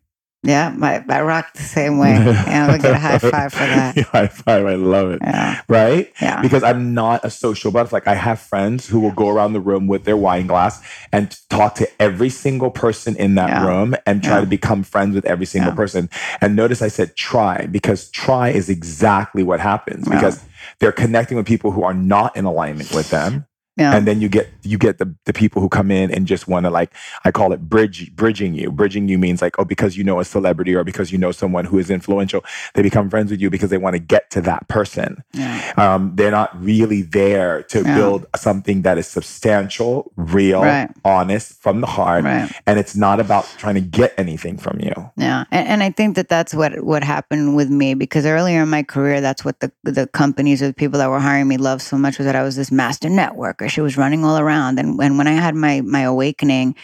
Yeah, 0.47 0.75
my, 0.77 1.03
I 1.09 1.23
rock 1.23 1.55
the 1.55 1.63
same 1.63 1.99
way. 1.99 2.13
Yeah, 2.15 2.71
we 2.71 2.79
get 2.79 2.93
a 2.93 2.99
high 2.99 3.19
five 3.19 3.51
for 3.53 3.61
that. 3.61 3.97
high 4.13 4.27
five. 4.29 4.67
I 4.67 4.75
love 4.75 5.11
it. 5.11 5.21
Yeah. 5.23 5.63
Right? 5.69 6.13
Yeah. 6.21 6.43
Because 6.43 6.63
I'm 6.63 6.93
not 6.93 7.25
a 7.25 7.31
social 7.31 7.71
butterfly. 7.71 7.97
Like 7.97 8.09
I 8.09 8.15
have 8.15 8.41
friends 8.41 8.87
who 8.87 9.01
will 9.01 9.11
go 9.13 9.29
around 9.31 9.55
the 9.55 9.61
room 9.61 9.87
with 9.87 10.05
their 10.05 10.19
wine 10.19 10.47
glass 10.47 10.83
and 11.13 11.35
talk 11.49 11.75
to 11.77 11.89
every 12.01 12.29
single 12.29 12.71
person 12.71 13.17
in 13.17 13.35
that 13.37 13.49
Yeah. 13.49 13.67
room 13.67 13.95
and 14.07 14.23
try 14.23 14.35
Yeah. 14.35 14.41
to 14.41 14.47
become 14.47 14.83
friends 14.83 15.15
with 15.15 15.25
every 15.25 15.47
single 15.47 15.73
Yeah. 15.73 15.77
person. 15.77 16.11
And 16.43 16.55
notice 16.57 16.83
I 16.83 16.89
said 16.89 17.17
try 17.17 17.65
because 17.67 18.11
try 18.11 18.51
is 18.51 18.69
exactly 18.69 19.43
what 19.43 19.61
happens 19.61 20.07
Yeah. 20.07 20.15
because 20.17 20.41
they're 20.79 20.93
connecting 20.93 21.37
with 21.37 21.47
people 21.47 21.71
who 21.71 21.85
are 21.85 21.95
not 21.95 22.37
in 22.37 22.45
alignment 22.45 22.93
with 22.93 23.11
them. 23.11 23.47
Yeah. 23.77 23.97
And 23.97 24.07
then 24.07 24.21
you 24.21 24.29
get 24.29 24.49
you 24.63 24.79
get 24.79 24.99
the, 24.99 25.13
the 25.25 25.33
people 25.33 25.61
who 25.61 25.69
come 25.69 25.91
in 25.91 26.11
and 26.13 26.27
just 26.27 26.47
want 26.47 26.65
to 26.65 26.71
like 26.71 26.95
I 27.25 27.33
call 27.33 27.53
it 27.53 27.69
bridge 27.69 28.15
bridging 28.15 28.55
you. 28.55 28.71
Bridging 28.71 29.09
you 29.09 29.19
means 29.19 29.43
like 29.43 29.59
oh 29.59 29.65
because 29.65 29.97
you 29.97 30.05
know 30.05 30.21
a 30.21 30.25
celebrity 30.25 30.75
or 30.77 30.85
because 30.85 31.11
you 31.11 31.19
know 31.19 31.33
someone 31.33 31.65
who 31.65 31.79
is 31.79 31.91
influential, 31.91 32.45
they 32.75 32.83
become 32.83 33.11
friends 33.11 33.33
with 33.33 33.41
you 33.41 33.51
because 33.51 33.71
they 33.71 33.79
want 33.79 33.95
to 33.95 33.99
get 33.99 34.31
to 34.31 34.41
that 34.43 34.69
person. 34.69 35.25
yeah. 35.33 35.73
Um, 35.77 36.13
they're 36.15 36.31
not 36.31 36.51
really 36.63 37.03
there 37.03 37.65
to 37.65 37.83
Yeah. 37.83 37.97
build 37.97 38.27
something 38.37 38.83
that 38.83 38.97
is 38.97 39.09
substantial, 39.09 40.13
real, 40.17 40.63
Right. 40.63 40.89
honest 41.05 41.61
from 41.61 41.81
the 41.81 41.87
heart, 41.89 42.25
Right. 42.25 42.51
and 42.67 42.79
it's 42.79 42.95
not 42.97 43.19
about 43.21 43.45
trying 43.59 43.75
to 43.75 43.81
get 43.81 44.15
anything 44.17 44.57
from 44.57 44.79
you. 44.81 45.11
Yeah, 45.17 45.45
and, 45.51 45.69
and 45.69 45.83
I 45.83 45.91
think 45.91 46.15
that 46.17 46.29
that's 46.29 46.55
what 46.55 46.83
what 46.85 47.03
happened 47.03 47.57
with 47.57 47.71
me 47.71 47.95
because 47.95 48.25
earlier 48.25 48.63
in 48.63 48.69
my 48.71 48.83
career, 48.85 49.21
that's 49.21 49.45
what 49.45 49.59
the 49.61 49.73
the 49.83 50.07
companies 50.07 50.63
or 50.63 50.69
the 50.69 50.75
people 50.75 50.99
that 51.01 51.11
were 51.11 51.19
hiring 51.21 51.49
me 51.49 51.57
loved 51.57 51.83
so 51.83 51.99
much 51.99 52.19
was 52.19 52.27
that 52.27 52.37
I 52.37 52.43
was 52.43 52.55
this 52.57 52.71
master 52.71 53.09
networker. 53.09 53.64
She 53.69 53.81
was 53.81 53.97
running 53.97 54.25
all 54.25 54.39
around, 54.39 54.79
and 54.79 54.99
when 54.99 55.27
I 55.27 55.33
had 55.33 55.55
my 55.55 55.81
my 55.81 56.01
awakening, 56.01 56.75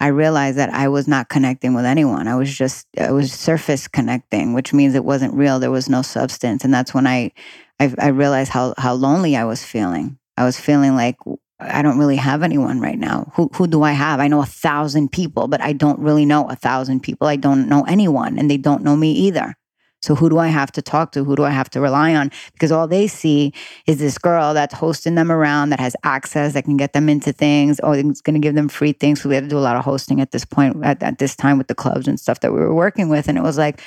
I 0.00 0.08
realized 0.08 0.56
that 0.56 0.72
I 0.72 0.88
was 0.88 1.06
not 1.06 1.28
connecting 1.28 1.74
with 1.74 1.84
anyone. 1.84 2.26
I 2.26 2.36
was 2.36 2.52
just 2.52 2.86
I 2.98 3.12
was 3.12 3.32
surface 3.32 3.86
connecting, 3.86 4.54
which 4.54 4.72
means 4.72 4.94
it 4.94 5.04
wasn't 5.04 5.34
real. 5.34 5.58
There 5.58 5.70
was 5.70 5.88
no 5.88 6.02
substance, 6.02 6.64
and 6.64 6.72
that's 6.72 6.94
when 6.94 7.06
I 7.06 7.32
I, 7.78 7.94
I 7.98 8.08
realized 8.08 8.50
how 8.50 8.74
how 8.78 8.94
lonely 8.94 9.36
I 9.36 9.44
was 9.44 9.62
feeling. 9.62 10.18
I 10.36 10.44
was 10.44 10.58
feeling 10.58 10.96
like 10.96 11.16
I 11.60 11.82
don't 11.82 11.98
really 11.98 12.16
have 12.16 12.42
anyone 12.42 12.80
right 12.80 12.98
now. 12.98 13.30
Who 13.34 13.50
who 13.54 13.66
do 13.66 13.82
I 13.82 13.92
have? 13.92 14.20
I 14.20 14.28
know 14.28 14.40
a 14.40 14.46
thousand 14.46 15.12
people, 15.12 15.48
but 15.48 15.60
I 15.60 15.74
don't 15.74 16.00
really 16.00 16.24
know 16.24 16.48
a 16.48 16.56
thousand 16.56 17.00
people. 17.00 17.26
I 17.26 17.36
don't 17.36 17.68
know 17.68 17.84
anyone, 17.86 18.38
and 18.38 18.50
they 18.50 18.56
don't 18.56 18.82
know 18.82 18.96
me 18.96 19.12
either. 19.12 19.54
So 20.02 20.14
who 20.14 20.30
do 20.30 20.38
I 20.38 20.48
have 20.48 20.72
to 20.72 20.82
talk 20.82 21.12
to? 21.12 21.24
Who 21.24 21.36
do 21.36 21.44
I 21.44 21.50
have 21.50 21.68
to 21.70 21.80
rely 21.80 22.14
on? 22.14 22.30
Because 22.52 22.72
all 22.72 22.88
they 22.88 23.06
see 23.06 23.52
is 23.86 23.98
this 23.98 24.16
girl 24.16 24.54
that's 24.54 24.74
hosting 24.74 25.14
them 25.14 25.30
around, 25.30 25.70
that 25.70 25.80
has 25.80 25.94
access, 26.04 26.54
that 26.54 26.64
can 26.64 26.76
get 26.76 26.92
them 26.92 27.08
into 27.08 27.32
things. 27.32 27.80
Oh, 27.82 27.92
it's 27.92 28.20
going 28.20 28.34
to 28.34 28.40
give 28.40 28.54
them 28.54 28.68
free 28.68 28.92
things. 28.92 29.20
So 29.20 29.28
we 29.28 29.34
had 29.34 29.44
to 29.44 29.50
do 29.50 29.58
a 29.58 29.60
lot 29.60 29.76
of 29.76 29.84
hosting 29.84 30.20
at 30.20 30.30
this 30.30 30.44
point, 30.44 30.82
at, 30.84 31.02
at 31.02 31.18
this 31.18 31.36
time 31.36 31.58
with 31.58 31.68
the 31.68 31.74
clubs 31.74 32.08
and 32.08 32.18
stuff 32.18 32.40
that 32.40 32.52
we 32.52 32.60
were 32.60 32.74
working 32.74 33.08
with. 33.08 33.28
And 33.28 33.36
it 33.36 33.42
was 33.42 33.58
like, 33.58 33.82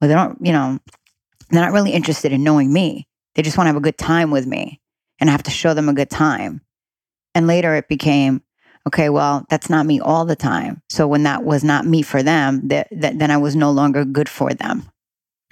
well, 0.00 0.08
they 0.08 0.14
don't, 0.14 0.38
you 0.40 0.52
know, 0.52 0.78
they're 1.50 1.62
not 1.62 1.72
really 1.72 1.92
interested 1.92 2.32
in 2.32 2.44
knowing 2.44 2.72
me. 2.72 3.06
They 3.34 3.42
just 3.42 3.56
want 3.56 3.66
to 3.66 3.68
have 3.68 3.76
a 3.76 3.80
good 3.80 3.98
time 3.98 4.30
with 4.30 4.46
me, 4.46 4.80
and 5.20 5.28
I 5.28 5.32
have 5.32 5.42
to 5.44 5.50
show 5.50 5.74
them 5.74 5.88
a 5.88 5.94
good 5.94 6.10
time. 6.10 6.62
And 7.34 7.46
later 7.46 7.74
it 7.74 7.88
became, 7.88 8.42
okay, 8.86 9.10
well, 9.10 9.44
that's 9.50 9.68
not 9.68 9.84
me 9.84 10.00
all 10.00 10.24
the 10.24 10.36
time. 10.36 10.82
So 10.88 11.06
when 11.06 11.24
that 11.24 11.44
was 11.44 11.62
not 11.62 11.86
me 11.86 12.02
for 12.02 12.22
them, 12.22 12.68
that, 12.68 12.88
that 12.92 13.18
then 13.18 13.30
I 13.30 13.36
was 13.36 13.54
no 13.54 13.70
longer 13.70 14.04
good 14.04 14.28
for 14.28 14.54
them. 14.54 14.88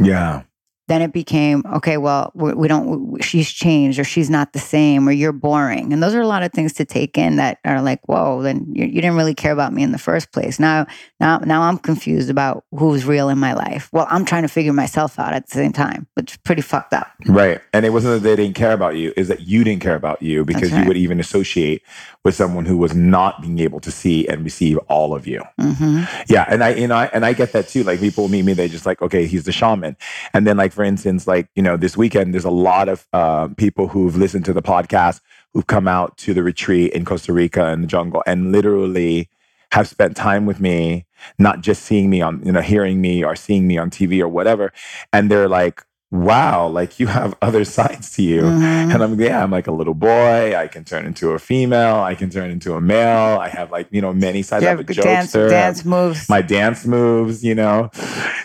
Yeah. 0.01 0.43
Then 0.87 1.01
it 1.01 1.13
became, 1.13 1.63
okay, 1.77 1.97
well, 1.97 2.31
we, 2.35 2.69
don't, 2.69 3.23
she's 3.23 3.51
changed 3.51 3.99
or 3.99 4.05
she's 4.05 4.29
not 4.29 4.53
the 4.53 4.59
same 4.59 5.09
or 5.09 5.13
you're 5.13 5.33
boring. 5.33 5.93
And 5.93 6.03
those 6.03 6.15
are 6.15 6.21
a 6.21 6.27
lot 6.27 6.43
of 6.43 6.53
things 6.53 6.75
to 6.75 6.85
take 6.85 7.17
in 7.17 7.37
that 7.37 7.59
are 7.65 7.81
like, 7.81 8.07
whoa, 8.07 8.43
then 8.43 8.67
you, 8.75 8.85
you 8.85 9.01
didn't 9.01 9.17
really 9.17 9.35
care 9.35 9.53
about 9.53 9.73
me 9.73 9.83
in 9.83 9.93
the 9.93 9.99
first 9.99 10.31
place. 10.31 10.61
Now, 10.61 10.87
now, 11.21 11.39
now 11.39 11.63
I'm 11.63 11.79
confused 11.79 12.29
about 12.29 12.65
who's 12.71 13.07
real 13.07 13.31
in 13.31 13.39
my 13.39 13.55
life. 13.55 13.89
Well, 13.93 14.07
I'm 14.11 14.27
trying 14.27 14.43
to 14.43 14.49
figure 14.49 14.75
myself 14.75 15.19
out 15.19 15.33
at 15.33 15.47
the 15.49 15.55
same 15.55 15.73
time, 15.73 16.07
which 16.15 16.33
is 16.33 16.37
pretty 16.39 16.63
fucked 16.63 16.93
up. 16.93 17.11
Right. 17.27 17.61
And 17.73 17.87
it 17.87 17.91
wasn't 17.91 18.23
that 18.23 18.29
they 18.29 18.37
didn't 18.37 18.57
care 18.57 18.73
about 18.73 18.97
you, 18.97 19.15
is 19.17 19.29
that 19.29 19.41
you 19.41 19.65
didn't 19.65 19.83
care 19.83 19.97
about 19.97 20.21
you 20.21 20.45
because 20.45 20.71
That's 20.71 20.83
you 20.83 20.89
would 20.89 20.99
even 20.99 21.19
associate 21.19 21.83
with 22.25 22.35
someone 22.35 22.65
who 22.65 22.77
was 22.77 22.95
not 22.95 23.43
being 23.43 23.59
able 23.59 23.81
to 23.81 23.91
see 23.91 24.27
and 24.29 24.45
receive 24.45 24.79
all 24.89 25.15
of 25.15 25.27
you. 25.27 25.43
hmm 25.59 26.05
Yeah, 26.29 26.47
and 26.49 26.65
I 26.65 26.71
you 26.71 26.89
know 26.89 26.97
and 27.13 27.25
I 27.25 27.35
get 27.35 27.53
that 27.53 27.69
too. 27.69 27.85
Like 27.85 28.01
people 28.01 28.29
meet 28.29 28.45
me, 28.45 28.55
they 28.55 28.69
just 28.69 28.87
like, 28.87 29.03
okay, 29.03 29.27
he's 29.27 29.45
the 29.45 29.53
shaman. 29.53 29.97
And 30.33 30.47
then 30.47 30.57
like 30.57 30.74
for 30.75 30.85
instance, 30.85 31.27
like 31.27 31.49
you 31.55 31.63
know, 31.63 31.77
this 31.77 31.97
weekend 31.97 32.35
there's 32.35 32.45
a 32.45 32.51
lot 32.51 32.89
of 32.89 33.07
uh, 33.13 33.49
people 33.57 33.89
who've 33.89 34.17
listened 34.17 34.45
to 34.47 34.53
the 34.53 34.63
podcast 34.63 35.21
who've 35.53 35.67
come 35.67 35.89
out 35.89 36.17
to 36.19 36.35
the 36.35 36.43
retreat 36.43 36.93
in 36.93 37.05
Costa 37.05 37.33
Rica 37.33 37.69
in 37.69 37.83
the 37.83 37.87
jungle 37.87 38.23
and 38.27 38.53
literally 38.53 39.29
have 39.73 39.89
spent 39.89 40.17
time 40.17 40.47
with 40.47 40.61
me, 40.61 41.07
not 41.39 41.61
just 41.61 41.83
seeing 41.85 42.11
me 42.11 42.21
on 42.21 42.43
you 42.45 42.53
know 42.53 42.61
hearing 42.61 43.01
me 43.01 43.25
or 43.25 43.37
seeing 43.37 43.67
me 43.67 43.79
on 43.79 43.91
TV 43.91 44.21
or 44.21 44.29
whatever, 44.29 44.73
and 45.13 45.31
they're 45.31 45.49
like. 45.49 45.83
Wow, 46.15 46.69
like 46.69 47.01
you 47.01 47.09
have 47.09 47.35
other 47.43 47.65
sides 47.65 48.13
to 48.15 48.23
you. 48.23 48.43
Mhm. 48.43 48.95
And 48.95 49.03
I'm 49.03 49.21
yeah, 49.21 49.43
I'm 49.43 49.51
like 49.51 49.67
a 49.67 49.73
little 49.73 49.95
boy. 49.95 50.55
I 50.57 50.69
can 50.69 50.85
turn 50.85 51.07
into 51.07 51.31
a 51.33 51.41
female. 51.41 51.97
I 51.97 52.15
can 52.15 52.31
turn 52.31 52.51
into 52.51 52.75
a 52.75 52.81
male. 52.81 53.39
I 53.41 53.49
have 53.49 53.73
like, 53.73 53.89
you 53.91 54.01
know, 54.01 54.13
many 54.13 54.43
sides. 54.43 54.63
You 54.63 54.69
I 54.69 54.71
have 54.71 54.79
have 54.79 54.89
a 54.91 54.95
dance, 54.95 55.33
jokester. 55.35 55.49
Dance 55.51 55.85
moves. 55.85 56.29
my 56.29 56.41
dance 56.41 56.87
moves, 56.87 57.43
you 57.43 57.57
know. 57.57 57.91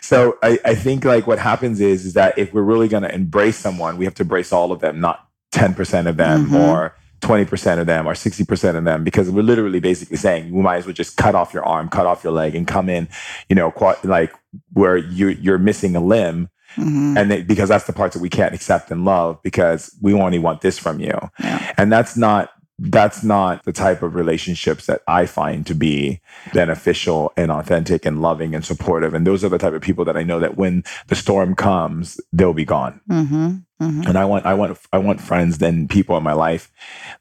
So 0.01 0.38
I, 0.41 0.58
I 0.65 0.73
think 0.73 1.05
like 1.05 1.27
what 1.27 1.38
happens 1.38 1.79
is 1.79 2.05
is 2.08 2.13
that 2.13 2.36
if 2.39 2.53
we're 2.53 2.63
really 2.63 2.88
gonna 2.88 3.10
embrace 3.10 3.58
someone, 3.58 3.97
we 3.97 4.05
have 4.05 4.15
to 4.15 4.23
embrace 4.23 4.51
all 4.51 4.71
of 4.71 4.79
them, 4.79 4.99
not 4.99 5.27
10% 5.53 6.08
of 6.08 6.17
them 6.17 6.47
Mhm. 6.49 6.60
or 6.60 6.95
20% 7.21 7.79
of 7.79 7.86
them 7.86 8.08
or 8.08 8.13
60% 8.15 8.77
of 8.77 8.84
them, 8.86 9.03
because 9.03 9.29
we're 9.29 9.43
literally 9.43 9.79
basically 9.79 10.17
saying 10.17 10.47
you 10.47 10.62
might 10.63 10.77
as 10.77 10.86
well 10.88 10.93
just 10.93 11.17
cut 11.17 11.36
off 11.36 11.53
your 11.53 11.65
arm, 11.65 11.88
cut 11.89 12.08
off 12.08 12.23
your 12.23 12.34
leg, 12.34 12.55
and 12.55 12.65
come 12.65 12.89
in, 12.89 13.08
you 13.47 13.55
know, 13.55 13.71
like 14.03 14.34
where 14.73 14.97
you 14.97 15.27
you're 15.27 15.60
missing 15.60 15.95
a 15.95 15.99
limb, 15.99 16.49
Mhm. 16.77 17.17
and 17.17 17.32
they, 17.32 17.41
because 17.41 17.69
that's 17.69 17.86
the 17.86 17.93
parts 17.93 18.15
that 18.15 18.21
we 18.21 18.29
can't 18.29 18.53
accept 18.53 18.91
and 18.91 19.03
love 19.05 19.39
because 19.43 19.95
we 20.01 20.13
only 20.13 20.39
want 20.39 20.62
this 20.62 20.77
from 20.77 20.99
you 20.99 21.17
Yeah. 21.39 21.73
and 21.77 21.91
that's 21.91 22.15
not 22.17 22.49
that's 22.82 23.25
not 23.25 23.65
the 23.65 23.73
type 23.73 24.01
of 24.03 24.15
relationships 24.15 24.86
that 24.86 25.01
I 25.05 25.25
find 25.25 25.65
to 25.67 25.75
be 25.75 26.21
beneficial 26.53 27.34
and 27.36 27.51
authentic 27.51 28.05
and 28.05 28.21
loving 28.21 28.55
and 28.55 28.63
supportive. 28.63 29.13
And 29.13 29.27
those 29.27 29.43
are 29.43 29.49
the 29.49 29.58
type 29.58 29.73
of 29.73 29.82
people 29.82 30.05
that 30.05 30.15
I 30.15 30.23
know 30.23 30.39
that 30.39 30.55
when 30.55 30.86
the 31.08 31.15
storm 31.15 31.55
comes, 31.55 32.21
they'll 32.32 32.53
be 32.53 32.63
gone. 32.63 33.01
Mhm. 33.12 33.63
Mhm. 33.82 34.05
And 34.08 34.17
I 34.17 34.23
want 34.23 34.45
I 34.45 34.53
want 34.53 34.77
I 34.93 34.97
want 34.97 35.19
friends 35.19 35.62
and 35.62 35.89
people 35.89 36.15
in 36.15 36.23
my 36.23 36.32
life 36.32 36.71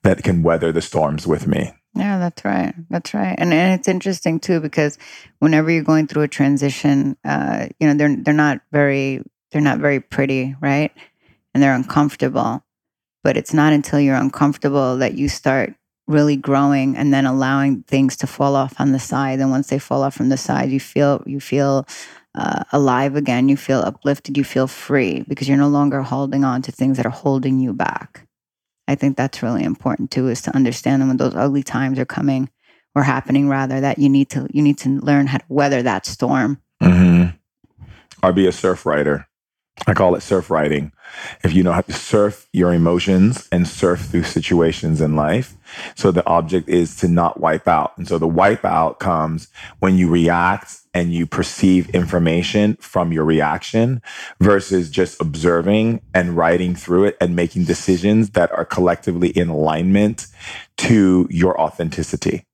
that 0.04 0.22
can 0.22 0.44
weather 0.44 0.70
the 0.70 0.80
storms 0.80 1.26
with 1.26 1.48
me. 1.48 1.72
Yeah, 1.94 2.18
that's 2.18 2.44
right. 2.44 2.74
That's 2.88 3.12
right. 3.12 3.34
And 3.36 3.52
and 3.52 3.78
it's 3.80 3.88
interesting 3.88 4.38
too 4.38 4.60
because 4.60 4.96
whenever 5.40 5.72
you're 5.72 5.82
going 5.82 6.06
through 6.06 6.22
a 6.22 6.28
transition, 6.28 7.16
uh, 7.24 7.66
you 7.80 7.88
know, 7.88 7.94
they're 7.94 8.14
they're 8.16 8.32
not 8.34 8.60
very 8.70 9.22
they're 9.50 9.62
not 9.62 9.78
very 9.78 10.00
pretty, 10.00 10.54
right? 10.60 10.92
And 11.54 11.62
they're 11.62 11.74
uncomfortable. 11.74 12.62
But 13.24 13.36
it's 13.36 13.52
not 13.52 13.72
until 13.72 14.00
you're 14.00 14.16
uncomfortable 14.16 14.96
that 14.98 15.14
you 15.14 15.28
start 15.28 15.74
really 16.06 16.36
growing 16.36 16.96
and 16.96 17.12
then 17.12 17.26
allowing 17.26 17.82
things 17.82 18.16
to 18.16 18.26
fall 18.26 18.56
off 18.56 18.80
on 18.80 18.92
the 18.92 18.98
side. 18.98 19.40
And 19.40 19.50
once 19.50 19.68
they 19.68 19.78
fall 19.78 20.02
off 20.02 20.14
from 20.14 20.30
the 20.30 20.36
side, 20.36 20.70
you 20.70 20.80
feel 20.80 21.22
you 21.26 21.40
feel 21.40 21.86
uh, 22.34 22.64
alive 22.72 23.16
again. 23.16 23.48
You 23.48 23.56
feel 23.56 23.80
uplifted. 23.80 24.36
You 24.36 24.44
feel 24.44 24.66
free 24.66 25.24
because 25.28 25.48
you're 25.48 25.58
no 25.58 25.68
longer 25.68 26.02
holding 26.02 26.44
on 26.44 26.62
to 26.62 26.72
things 26.72 26.96
that 26.96 27.06
are 27.06 27.10
holding 27.10 27.60
you 27.60 27.72
back. 27.72 28.26
I 28.88 28.94
think 28.94 29.16
that's 29.16 29.42
really 29.42 29.64
important 29.64 30.10
too, 30.10 30.28
is 30.28 30.40
to 30.42 30.56
understand 30.56 31.02
that 31.02 31.08
when 31.08 31.18
those 31.18 31.34
ugly 31.34 31.62
times 31.62 31.98
are 31.98 32.06
coming 32.06 32.48
or 32.94 33.02
happening, 33.02 33.48
rather 33.48 33.80
that 33.80 33.98
you 33.98 34.08
need 34.08 34.30
to 34.30 34.48
you 34.50 34.62
need 34.62 34.78
to 34.78 34.88
learn 34.88 35.26
how 35.26 35.38
to 35.38 35.44
weather 35.48 35.82
that 35.82 36.06
storm. 36.06 36.62
Mm-hmm. 36.82 37.36
Or 38.22 38.32
be 38.32 38.46
a 38.46 38.52
surf 38.52 38.86
writer. 38.86 39.28
I 39.86 39.94
call 39.94 40.14
it 40.14 40.22
surf 40.22 40.50
writing. 40.50 40.92
If 41.42 41.54
you 41.54 41.62
know 41.62 41.72
how 41.72 41.80
to 41.80 41.92
surf 41.92 42.48
your 42.52 42.74
emotions 42.74 43.48
and 43.50 43.66
surf 43.66 44.00
through 44.00 44.24
situations 44.24 45.00
in 45.00 45.16
life. 45.16 45.56
So 45.94 46.10
the 46.10 46.26
object 46.26 46.68
is 46.68 46.96
to 46.96 47.08
not 47.08 47.40
wipe 47.40 47.68
out. 47.68 47.96
And 47.96 48.06
so 48.06 48.18
the 48.18 48.26
wipe 48.26 48.64
out 48.64 48.98
comes 48.98 49.48
when 49.78 49.96
you 49.96 50.08
react 50.08 50.80
and 50.92 51.12
you 51.12 51.26
perceive 51.26 51.88
information 51.90 52.76
from 52.80 53.12
your 53.12 53.24
reaction 53.24 54.02
versus 54.40 54.90
just 54.90 55.20
observing 55.20 56.02
and 56.14 56.36
writing 56.36 56.74
through 56.74 57.04
it 57.04 57.16
and 57.20 57.36
making 57.36 57.64
decisions 57.64 58.30
that 58.30 58.50
are 58.52 58.64
collectively 58.64 59.30
in 59.30 59.48
alignment 59.48 60.26
to 60.78 61.26
your 61.30 61.58
authenticity. 61.60 62.44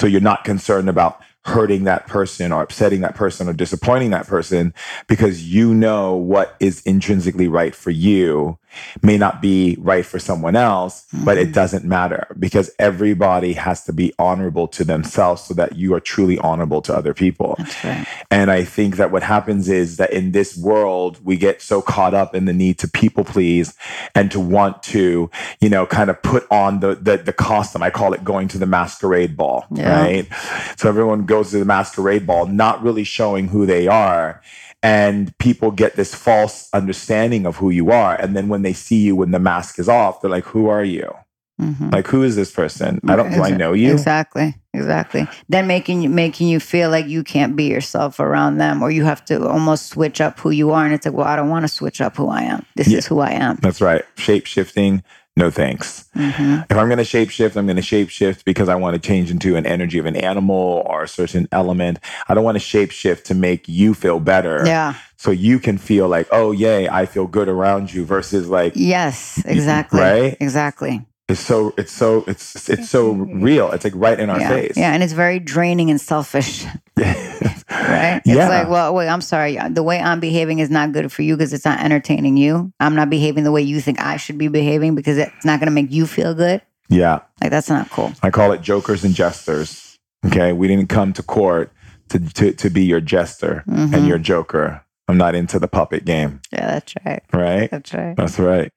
So 0.00 0.06
you're 0.06 0.20
not 0.20 0.44
concerned 0.44 0.88
about 0.88 1.22
hurting 1.44 1.84
that 1.84 2.06
person 2.06 2.52
or 2.52 2.62
upsetting 2.62 3.00
that 3.00 3.14
person 3.14 3.48
or 3.48 3.52
disappointing 3.52 4.10
that 4.10 4.26
person 4.26 4.74
because 5.08 5.44
you 5.44 5.72
know 5.72 6.14
what 6.14 6.54
is 6.60 6.82
intrinsically 6.82 7.48
right 7.48 7.74
for 7.74 7.90
you 7.90 8.58
may 9.02 9.16
not 9.16 9.40
be 9.40 9.76
right 9.80 10.04
for 10.04 10.18
someone 10.18 10.56
else, 10.56 11.06
mm-hmm. 11.06 11.24
but 11.24 11.38
it 11.38 11.44
mm-hmm. 11.44 11.52
doesn't 11.52 11.84
matter 11.84 12.34
because 12.38 12.70
everybody 12.78 13.52
has 13.54 13.84
to 13.84 13.92
be 13.92 14.12
honorable 14.18 14.68
to 14.68 14.84
themselves 14.84 15.42
so 15.42 15.54
that 15.54 15.76
you 15.76 15.94
are 15.94 16.00
truly 16.00 16.38
honorable 16.38 16.82
to 16.82 16.94
other 16.94 17.14
people. 17.14 17.56
Right. 17.84 18.06
And 18.30 18.50
I 18.50 18.64
think 18.64 18.96
that 18.96 19.10
what 19.10 19.22
happens 19.22 19.68
is 19.68 19.96
that 19.96 20.12
in 20.12 20.32
this 20.32 20.56
world, 20.56 21.18
we 21.24 21.36
get 21.36 21.62
so 21.62 21.82
caught 21.82 22.14
up 22.14 22.34
in 22.34 22.44
the 22.44 22.52
need 22.52 22.78
to 22.78 22.88
people 22.88 23.24
please 23.24 23.74
and 24.14 24.30
to 24.30 24.40
want 24.40 24.82
to, 24.84 25.30
you 25.60 25.68
know, 25.68 25.86
kind 25.86 26.10
of 26.10 26.22
put 26.22 26.46
on 26.50 26.80
the, 26.80 26.94
the, 26.94 27.16
the 27.16 27.32
costume. 27.32 27.82
I 27.82 27.90
call 27.90 28.12
it 28.12 28.24
going 28.24 28.48
to 28.48 28.58
the 28.58 28.66
masquerade 28.66 29.36
ball, 29.36 29.66
yeah. 29.70 30.00
right? 30.00 30.28
So 30.76 30.88
everyone 30.88 31.26
goes 31.26 31.50
to 31.50 31.58
the 31.58 31.64
masquerade 31.64 32.26
ball, 32.26 32.46
not 32.46 32.82
really 32.82 33.04
showing 33.04 33.48
who 33.48 33.66
they 33.66 33.86
are 33.88 34.42
and 34.82 35.36
people 35.38 35.70
get 35.70 35.96
this 35.96 36.14
false 36.14 36.68
understanding 36.72 37.46
of 37.46 37.56
who 37.56 37.70
you 37.70 37.90
are. 37.90 38.14
And 38.14 38.36
then 38.36 38.48
when 38.48 38.62
they 38.62 38.72
see 38.72 39.00
you 39.00 39.16
when 39.16 39.30
the 39.30 39.38
mask 39.38 39.78
is 39.78 39.88
off 39.88 40.20
they're 40.20 40.30
like 40.30 40.44
who 40.44 40.68
are 40.68 40.84
you? 40.84 41.14
Mm-hmm. 41.60 41.90
like 41.90 42.06
who 42.06 42.22
is 42.22 42.36
this 42.36 42.50
person? 42.50 43.00
I 43.06 43.16
don't 43.16 43.32
do 43.32 43.42
i 43.42 43.50
know 43.50 43.74
you. 43.74 43.92
exactly 43.92 44.54
exactly. 44.72 45.28
Then 45.50 45.66
making 45.66 46.00
you 46.00 46.08
making 46.08 46.48
you 46.48 46.58
feel 46.58 46.88
like 46.88 47.06
you 47.06 47.22
can't 47.22 47.54
be 47.54 47.64
yourself 47.64 48.18
around 48.18 48.56
them 48.56 48.82
or 48.82 48.90
you 48.90 49.04
have 49.04 49.22
to 49.26 49.46
almost 49.46 49.88
switch 49.88 50.22
up 50.22 50.38
who 50.40 50.50
you 50.50 50.70
are 50.70 50.86
and 50.86 50.94
it's 50.94 51.04
like 51.04 51.14
well 51.14 51.26
i 51.26 51.36
don't 51.36 51.50
want 51.50 51.64
to 51.64 51.68
switch 51.68 52.00
up 52.00 52.16
who 52.16 52.28
i 52.28 52.42
am. 52.42 52.64
This 52.76 52.88
yeah. 52.88 52.98
is 52.98 53.06
who 53.06 53.20
i 53.20 53.30
am. 53.30 53.56
That's 53.56 53.82
right. 53.82 54.02
Shape 54.16 54.46
shifting 54.46 55.02
no 55.40 55.50
thanks. 55.50 56.08
Mm-hmm. 56.14 56.70
If 56.70 56.76
I'm 56.76 56.88
going 56.88 56.98
to 56.98 57.04
shapeshift, 57.04 57.56
I'm 57.56 57.66
going 57.66 57.76
to 57.76 57.82
shapeshift 57.82 58.44
because 58.44 58.68
I 58.68 58.76
want 58.76 58.94
to 58.94 59.00
change 59.00 59.30
into 59.30 59.56
an 59.56 59.66
energy 59.66 59.98
of 59.98 60.06
an 60.06 60.16
animal 60.16 60.84
or 60.86 61.02
a 61.02 61.08
certain 61.08 61.48
element. 61.50 61.98
I 62.28 62.34
don't 62.34 62.44
want 62.44 62.60
to 62.60 62.64
shapeshift 62.64 63.24
to 63.24 63.34
make 63.34 63.68
you 63.68 63.94
feel 63.94 64.20
better. 64.20 64.62
Yeah. 64.64 64.94
So 65.16 65.30
you 65.30 65.58
can 65.58 65.78
feel 65.78 66.08
like, 66.08 66.28
oh, 66.30 66.52
yay, 66.52 66.88
I 66.88 67.06
feel 67.06 67.26
good 67.26 67.48
around 67.48 67.92
you 67.92 68.04
versus 68.04 68.48
like, 68.48 68.74
yes, 68.76 69.42
exactly. 69.44 70.00
Right? 70.00 70.36
Exactly. 70.40 71.04
It's 71.30 71.40
so, 71.40 71.72
it's 71.78 71.92
so, 71.92 72.24
it's, 72.26 72.68
it's 72.68 72.90
so 72.90 73.12
real. 73.12 73.70
It's 73.72 73.84
like 73.84 73.94
right 73.96 74.18
in 74.18 74.28
our 74.28 74.40
yeah. 74.40 74.48
face. 74.48 74.76
Yeah. 74.76 74.92
And 74.92 75.02
it's 75.02 75.12
very 75.12 75.38
draining 75.38 75.90
and 75.90 76.00
selfish. 76.00 76.64
right? 76.96 78.20
It's 78.24 78.26
yeah. 78.26 78.48
like, 78.48 78.68
well, 78.68 78.94
wait, 78.94 79.08
I'm 79.08 79.20
sorry. 79.20 79.58
The 79.70 79.82
way 79.82 80.00
I'm 80.00 80.20
behaving 80.20 80.58
is 80.58 80.70
not 80.70 80.92
good 80.92 81.12
for 81.12 81.22
you 81.22 81.36
because 81.36 81.52
it's 81.52 81.64
not 81.64 81.80
entertaining 81.80 82.36
you. 82.36 82.72
I'm 82.80 82.94
not 82.94 83.10
behaving 83.10 83.44
the 83.44 83.52
way 83.52 83.62
you 83.62 83.80
think 83.80 84.00
I 84.00 84.16
should 84.16 84.38
be 84.38 84.48
behaving 84.48 84.94
because 84.94 85.18
it's 85.18 85.44
not 85.44 85.60
going 85.60 85.68
to 85.68 85.74
make 85.74 85.90
you 85.90 86.06
feel 86.06 86.34
good. 86.34 86.62
Yeah. 86.88 87.20
Like, 87.40 87.50
that's 87.50 87.68
not 87.68 87.90
cool. 87.90 88.12
I 88.22 88.30
call 88.30 88.52
it 88.52 88.60
jokers 88.60 89.04
and 89.04 89.14
jesters. 89.14 89.96
Okay. 90.26 90.52
We 90.52 90.66
didn't 90.66 90.88
come 90.88 91.12
to 91.12 91.22
court 91.22 91.72
to, 92.08 92.18
to, 92.18 92.52
to 92.52 92.70
be 92.70 92.84
your 92.84 93.00
jester 93.00 93.62
mm-hmm. 93.68 93.94
and 93.94 94.06
your 94.06 94.18
joker. 94.18 94.84
I'm 95.08 95.16
not 95.16 95.34
into 95.34 95.58
the 95.58 95.68
puppet 95.68 96.04
game. 96.04 96.40
Yeah, 96.52 96.66
that's 96.66 96.94
right. 97.04 97.22
Right? 97.32 97.70
That's 97.70 97.92
right. 97.94 98.16
That's 98.16 98.38
right. 98.38 98.72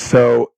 So, 0.00 0.52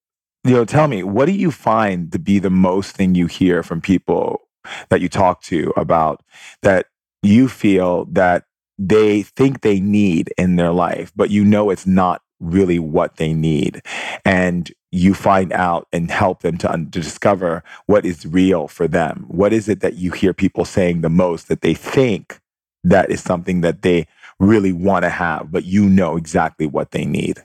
you 0.46 0.54
know, 0.54 0.64
tell 0.64 0.88
me, 0.88 1.02
what 1.02 1.26
do 1.26 1.32
you 1.32 1.50
find 1.50 2.12
to 2.12 2.18
be 2.18 2.38
the 2.38 2.50
most 2.50 2.96
thing 2.96 3.14
you 3.14 3.26
hear 3.26 3.62
from 3.62 3.80
people 3.80 4.42
that 4.88 5.00
you 5.00 5.08
talk 5.08 5.42
to 5.42 5.72
about 5.76 6.24
that 6.62 6.86
you 7.22 7.48
feel 7.48 8.04
that 8.06 8.44
they 8.78 9.22
think 9.22 9.60
they 9.60 9.80
need 9.80 10.32
in 10.36 10.56
their 10.56 10.72
life, 10.72 11.12
but 11.16 11.30
you 11.30 11.44
know 11.44 11.70
it's 11.70 11.86
not 11.86 12.22
really 12.40 12.78
what 12.78 13.16
they 13.16 13.32
need. 13.32 13.82
And 14.24 14.70
you 14.90 15.14
find 15.14 15.52
out 15.52 15.88
and 15.92 16.10
help 16.10 16.42
them 16.42 16.58
to, 16.58 16.68
to 16.68 16.84
discover 16.84 17.62
what 17.86 18.04
is 18.04 18.26
real 18.26 18.68
for 18.68 18.86
them. 18.86 19.24
What 19.28 19.52
is 19.52 19.68
it 19.68 19.80
that 19.80 19.94
you 19.94 20.12
hear 20.12 20.34
people 20.34 20.64
saying 20.64 21.00
the 21.00 21.10
most 21.10 21.48
that 21.48 21.62
they 21.62 21.74
think 21.74 22.40
that 22.84 23.10
is 23.10 23.22
something 23.22 23.62
that 23.62 23.82
they 23.82 24.06
really 24.38 24.72
want 24.72 25.04
to 25.04 25.10
have, 25.10 25.50
but 25.50 25.64
you 25.64 25.88
know 25.88 26.16
exactly 26.16 26.66
what 26.66 26.90
they 26.90 27.04
need? 27.04 27.44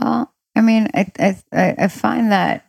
Well, 0.00 0.32
I 0.58 0.60
mean, 0.60 0.88
I, 0.92 1.06
I, 1.52 1.74
I 1.78 1.86
find 1.86 2.32
that 2.32 2.66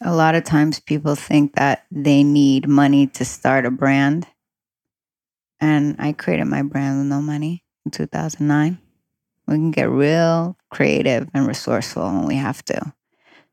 a 0.00 0.14
lot 0.14 0.36
of 0.36 0.44
times 0.44 0.78
people 0.78 1.16
think 1.16 1.56
that 1.56 1.84
they 1.90 2.22
need 2.22 2.68
money 2.68 3.08
to 3.08 3.24
start 3.24 3.66
a 3.66 3.70
brand 3.72 4.28
and 5.58 5.96
I 5.98 6.12
created 6.12 6.44
my 6.44 6.62
brand 6.62 6.98
with 6.98 7.08
no 7.08 7.20
money 7.20 7.64
in 7.84 7.90
2009. 7.90 8.78
We 9.48 9.54
can 9.54 9.72
get 9.72 9.90
real 9.90 10.56
creative 10.70 11.28
and 11.34 11.48
resourceful 11.48 12.04
when 12.04 12.26
we 12.26 12.36
have 12.36 12.64
to. 12.66 12.92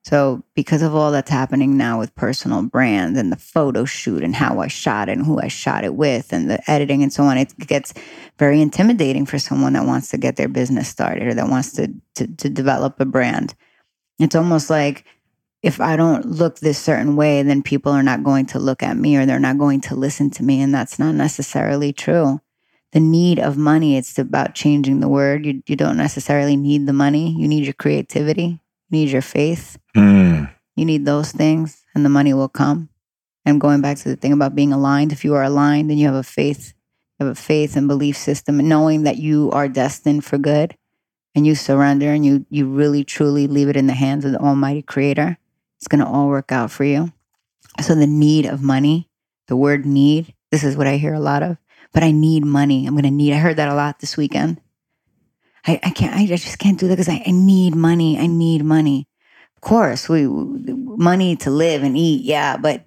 So, 0.06 0.44
because 0.54 0.82
of 0.82 0.94
all 0.94 1.14
that's 1.14 1.32
happening 1.32 1.78
now 1.78 1.98
with 1.98 2.14
personal 2.14 2.62
brands 2.62 3.18
and 3.18 3.32
the 3.32 3.38
photo 3.38 3.86
shoot 3.86 4.22
and 4.22 4.36
how 4.36 4.60
I 4.60 4.68
shot 4.68 5.08
it 5.08 5.18
and 5.18 5.26
who 5.26 5.40
I 5.40 5.48
shot 5.48 5.86
it 5.86 5.96
with 5.96 6.34
and 6.34 6.50
the 6.50 6.60
editing 6.70 7.04
and 7.04 7.14
so 7.14 7.24
on, 7.24 7.38
it 7.38 7.58
gets 7.58 7.94
very 8.38 8.62
intimidating 8.62 9.26
for 9.26 9.40
someone 9.40 9.74
that 9.74 9.86
wants 9.86 10.10
to 10.10 10.18
get 10.18 10.36
their 10.36 10.50
business 10.50 10.90
started 10.90 11.26
or 11.26 11.34
that 11.34 11.48
wants 11.48 11.72
to, 11.74 11.88
to, 12.16 12.28
to 12.28 12.50
develop 12.50 13.00
a 13.00 13.06
brand. 13.06 13.56
It's 14.24 14.36
almost 14.36 14.70
like 14.70 15.06
if 15.62 15.80
I 15.80 15.96
don't 15.96 16.26
look 16.26 16.60
this 16.60 16.78
certain 16.78 17.16
way, 17.16 17.42
then 17.44 17.64
people 17.64 17.92
are 17.92 18.04
not 18.04 18.24
going 18.24 18.46
to 18.48 18.60
look 18.60 18.84
at 18.84 18.98
me 18.98 19.16
or 19.18 19.26
they're 19.26 19.40
not 19.40 19.58
going 19.58 19.82
to 19.82 19.96
listen 19.96 20.30
to 20.32 20.44
me. 20.44 20.62
And 20.62 20.74
that's 20.74 21.00
not 21.00 21.16
necessarily 21.16 21.94
true. 21.94 22.42
The 22.92 23.00
need 23.00 23.40
of 23.40 23.58
money, 23.58 23.98
it's 23.98 24.20
about 24.20 24.56
changing 24.56 25.00
the 25.00 25.08
word. 25.08 25.46
You, 25.46 25.64
you 25.66 25.76
don't 25.76 25.98
necessarily 25.98 26.56
need 26.56 26.86
the 26.86 26.94
money. 26.94 27.36
You 27.38 27.48
need 27.48 27.64
your 27.64 27.74
creativity, 27.74 28.60
you 28.90 28.92
need 28.92 29.10
your 29.10 29.22
faith. 29.22 29.78
Mm. 29.96 30.54
You 30.76 30.86
need 30.86 31.06
those 31.06 31.32
things, 31.32 31.84
and 31.94 32.04
the 32.04 32.10
money 32.10 32.34
will 32.34 32.50
come. 32.50 32.90
And 33.46 33.62
going 33.62 33.82
back 33.82 33.98
to 33.98 34.10
the 34.10 34.16
thing 34.16 34.34
about 34.34 34.56
being 34.56 34.74
aligned, 34.74 35.12
if 35.12 35.24
you 35.24 35.36
are 35.36 35.44
aligned 35.44 35.92
and 35.92 36.00
you 36.00 36.08
have 36.08 36.16
a 36.16 36.24
faith, 36.24 36.74
you 37.20 37.26
have 37.26 37.38
a 37.38 37.40
faith 37.40 37.76
and 37.76 37.88
belief 37.88 38.18
system, 38.18 38.60
and 38.60 38.70
knowing 38.70 39.04
that 39.04 39.18
you 39.18 39.52
are 39.52 39.68
destined 39.68 40.26
for 40.26 40.38
good, 40.38 40.76
and 41.36 41.48
you 41.48 41.56
surrender 41.56 42.14
and 42.14 42.26
you 42.26 42.46
you 42.50 42.68
really 42.68 43.04
truly 43.04 43.48
leave 43.48 43.70
it 43.70 43.78
in 43.78 43.88
the 43.88 43.94
hands 43.94 44.26
of 44.26 44.32
the 44.32 44.40
Almighty 44.40 44.82
Creator, 44.82 45.38
it's 45.78 45.88
going 45.88 46.04
to 46.04 46.08
all 46.10 46.28
work 46.28 46.52
out 46.52 46.72
for 46.72 46.84
you. 46.84 47.12
So, 47.82 47.96
the 47.96 48.08
need 48.08 48.46
of 48.46 48.62
money, 48.62 49.10
the 49.48 49.56
word 49.56 49.86
need, 49.86 50.34
this 50.52 50.64
is 50.64 50.78
what 50.78 50.88
I 50.88 50.98
hear 50.98 51.14
a 51.14 51.20
lot 51.20 51.44
of, 51.44 51.58
but 51.92 52.04
I 52.04 52.12
need 52.12 52.46
money. 52.46 52.86
I'm 52.86 52.94
going 52.94 53.04
to 53.04 53.12
need, 53.12 53.34
I 53.34 53.38
heard 53.38 53.58
that 53.58 53.70
a 53.70 53.74
lot 53.74 54.00
this 54.00 54.16
weekend. 54.16 54.62
I, 55.66 55.80
I 55.84 55.90
can't, 55.90 56.16
I 56.16 56.26
just 56.26 56.60
can't 56.60 56.80
do 56.80 56.88
that 56.88 56.94
because 56.94 57.10
I, 57.10 57.24
I 57.26 57.32
need 57.32 57.76
money. 57.76 58.20
I 58.20 58.28
need 58.28 58.64
money. 58.64 59.08
Of 59.56 59.62
course, 59.62 60.08
we, 60.08 60.28
money 60.28 61.36
to 61.38 61.50
live 61.50 61.84
and 61.84 61.98
eat. 61.98 62.24
Yeah. 62.24 62.58
But 62.58 62.86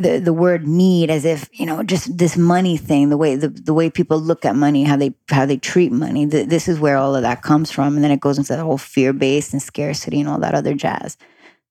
the, 0.00 0.18
the 0.18 0.32
word 0.32 0.66
need 0.66 1.10
as 1.10 1.24
if, 1.24 1.48
you 1.52 1.66
know, 1.66 1.82
just 1.82 2.16
this 2.18 2.36
money 2.36 2.76
thing, 2.76 3.08
the 3.08 3.16
way, 3.16 3.36
the, 3.36 3.48
the 3.48 3.74
way 3.74 3.90
people 3.90 4.18
look 4.18 4.44
at 4.44 4.56
money, 4.56 4.84
how 4.84 4.96
they, 4.96 5.14
how 5.28 5.46
they 5.46 5.56
treat 5.56 5.92
money. 5.92 6.24
The, 6.24 6.44
this 6.44 6.68
is 6.68 6.80
where 6.80 6.96
all 6.96 7.14
of 7.14 7.22
that 7.22 7.42
comes 7.42 7.70
from. 7.70 7.94
And 7.94 8.04
then 8.04 8.10
it 8.10 8.20
goes 8.20 8.38
into 8.38 8.56
the 8.56 8.64
whole 8.64 8.78
fear 8.78 9.12
based 9.12 9.52
and 9.52 9.62
scarcity 9.62 10.20
and 10.20 10.28
all 10.28 10.40
that 10.40 10.54
other 10.54 10.74
jazz. 10.74 11.16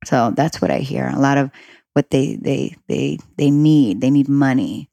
So 0.05 0.31
that's 0.31 0.61
what 0.61 0.71
I 0.71 0.79
hear. 0.79 1.09
A 1.09 1.19
lot 1.19 1.37
of 1.37 1.51
what 1.93 2.09
they 2.09 2.35
they 2.35 2.75
they 2.87 3.17
they 3.37 3.51
need. 3.51 4.01
They 4.01 4.09
need 4.09 4.29
money. 4.29 4.89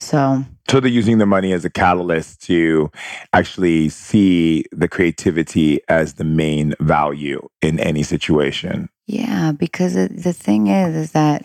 So 0.00 0.44
so 0.68 0.80
they're 0.80 0.90
using 0.90 1.18
the 1.18 1.26
money 1.26 1.52
as 1.52 1.64
a 1.64 1.70
catalyst 1.70 2.42
to 2.42 2.90
actually 3.32 3.88
see 3.88 4.64
the 4.72 4.88
creativity 4.88 5.80
as 5.88 6.14
the 6.14 6.24
main 6.24 6.74
value 6.80 7.48
in 7.60 7.78
any 7.80 8.02
situation. 8.02 8.88
Yeah, 9.06 9.52
because 9.52 9.94
the 9.94 10.32
thing 10.32 10.68
is 10.68 10.96
is 10.96 11.12
that 11.12 11.44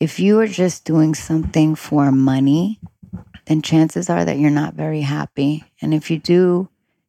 if 0.00 0.20
you 0.20 0.38
are 0.40 0.46
just 0.46 0.84
doing 0.84 1.14
something 1.14 1.74
for 1.74 2.12
money, 2.12 2.80
then 3.46 3.62
chances 3.62 4.08
are 4.08 4.24
that 4.24 4.38
you're 4.38 4.50
not 4.50 4.74
very 4.74 5.00
happy. 5.00 5.64
And 5.82 5.92
if 5.92 6.10
you 6.10 6.18
do 6.18 6.68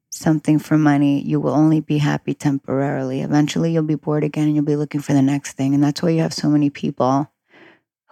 something 0.10 0.58
for 0.58 0.78
money, 0.78 1.21
you 1.21 1.39
will 1.39 1.54
only 1.54 1.82
be 1.82 1.99
happy 1.99 2.34
temporarily. 2.34 3.21
Eventually, 3.21 3.71
you'll 3.71 3.84
be 3.84 3.95
bored 3.95 4.23
again 4.23 4.45
and 4.45 4.56
you'll 4.56 4.65
be 4.65 4.75
looking 4.75 5.02
for 5.02 5.13
the 5.13 5.21
next 5.21 5.54
thing. 5.54 5.73
And 5.73 5.84
that's 5.84 6.02
why 6.02 6.10
you 6.10 6.21
have 6.21 6.34
so 6.34 6.49
many 6.49 6.69
people 6.69 7.32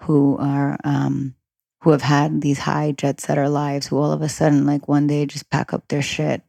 who 0.01 0.37
are, 0.37 0.77
um, 0.83 1.35
who 1.81 1.91
have 1.91 2.03
had 2.03 2.41
these 2.41 2.59
high 2.59 2.91
jet 2.91 3.19
setter 3.19 3.49
lives 3.49 3.87
who 3.87 3.97
all 3.97 4.11
of 4.11 4.21
a 4.21 4.29
sudden, 4.29 4.65
like 4.65 4.87
one 4.87 5.07
day, 5.07 5.25
just 5.25 5.49
pack 5.49 5.73
up 5.73 5.87
their 5.87 6.01
shit 6.01 6.43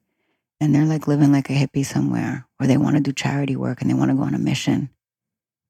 and 0.60 0.74
they're 0.74 0.84
like 0.84 1.08
living 1.08 1.32
like 1.32 1.48
a 1.48 1.54
hippie 1.54 1.86
somewhere 1.86 2.46
or 2.60 2.66
they 2.66 2.76
want 2.76 2.96
to 2.96 3.02
do 3.02 3.12
charity 3.12 3.56
work 3.56 3.80
and 3.80 3.88
they 3.88 3.94
want 3.94 4.10
to 4.10 4.16
go 4.16 4.22
on 4.22 4.34
a 4.34 4.38
mission 4.38 4.90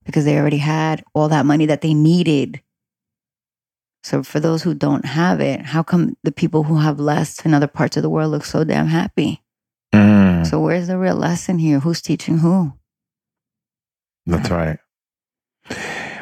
because 0.08 0.24
they 0.24 0.38
already 0.38 0.56
had 0.56 1.04
all 1.12 1.28
that 1.28 1.44
money 1.44 1.66
that 1.66 1.82
they 1.82 1.92
needed. 1.92 2.62
So, 4.02 4.22
for 4.22 4.40
those 4.40 4.62
who 4.62 4.72
don't 4.72 5.04
have 5.04 5.38
it, 5.38 5.60
how 5.60 5.82
come 5.82 6.16
the 6.22 6.32
people 6.32 6.62
who 6.62 6.78
have 6.78 6.98
less 6.98 7.44
in 7.44 7.52
other 7.52 7.66
parts 7.66 7.98
of 7.98 8.02
the 8.02 8.08
world 8.08 8.30
look 8.30 8.46
so 8.46 8.64
damn 8.64 8.86
happy? 8.86 9.42
Mm. 9.94 10.46
So 10.46 10.60
where's 10.60 10.86
the 10.86 10.96
real 10.96 11.16
lesson 11.16 11.58
here? 11.58 11.80
Who's 11.80 12.00
teaching 12.00 12.38
who? 12.38 12.72
That's 14.24 14.50
right. 14.50 14.78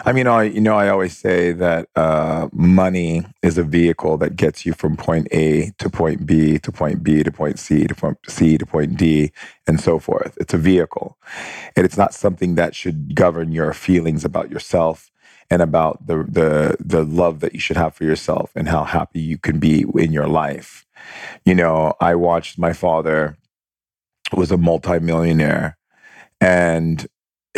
I 0.07 0.13
mean, 0.13 0.29
I 0.29 0.45
you 0.45 0.61
know 0.61 0.77
I 0.77 0.89
always 0.89 1.17
say 1.17 1.51
that 1.53 1.89
uh, 1.97 2.49
money 2.53 3.27
is 3.43 3.59
a 3.59 3.65
vehicle 3.65 4.17
that 4.19 4.37
gets 4.37 4.65
you 4.65 4.73
from 4.73 4.97
point 4.97 5.27
A 5.33 5.73
to 5.79 5.91
point 5.91 6.27
B 6.27 6.59
to 6.61 6.73
point 6.73 7.03
B 7.03 7.25
to 7.25 7.33
point 7.33 7.59
C 7.59 7.89
to 7.89 7.95
point 7.95 8.19
C 8.29 8.57
to 8.57 8.65
point 8.65 8.97
D 8.97 9.33
and 9.67 9.81
so 9.81 9.99
forth. 9.99 10.39
It's 10.41 10.55
a 10.55 10.59
vehicle, 10.59 11.19
and 11.77 11.85
it's 11.85 11.97
not 11.97 12.15
something 12.15 12.55
that 12.55 12.77
should 12.77 13.17
govern 13.17 13.51
your 13.51 13.73
feelings 13.75 14.25
about 14.25 14.49
yourself 14.49 15.11
and 15.51 15.61
about 15.61 16.07
the 16.07 16.19
the 16.29 16.77
the 16.79 17.05
love 17.05 17.41
that 17.41 17.55
you 17.55 17.61
should 17.61 17.77
have 17.77 17.95
for 17.97 18.05
yourself 18.05 18.53
and 18.55 18.69
how 18.69 18.85
happy 18.85 19.21
you 19.21 19.39
can 19.39 19.59
be 19.59 19.85
in 19.97 20.13
your 20.13 20.29
life. 20.29 20.87
You 21.45 21.57
know, 21.57 21.95
I 22.01 22.15
watched 22.15 22.59
my 22.59 22.73
father 22.73 23.37
was 24.33 24.53
a 24.53 24.57
multimillionaire 24.57 25.77
and 26.41 27.07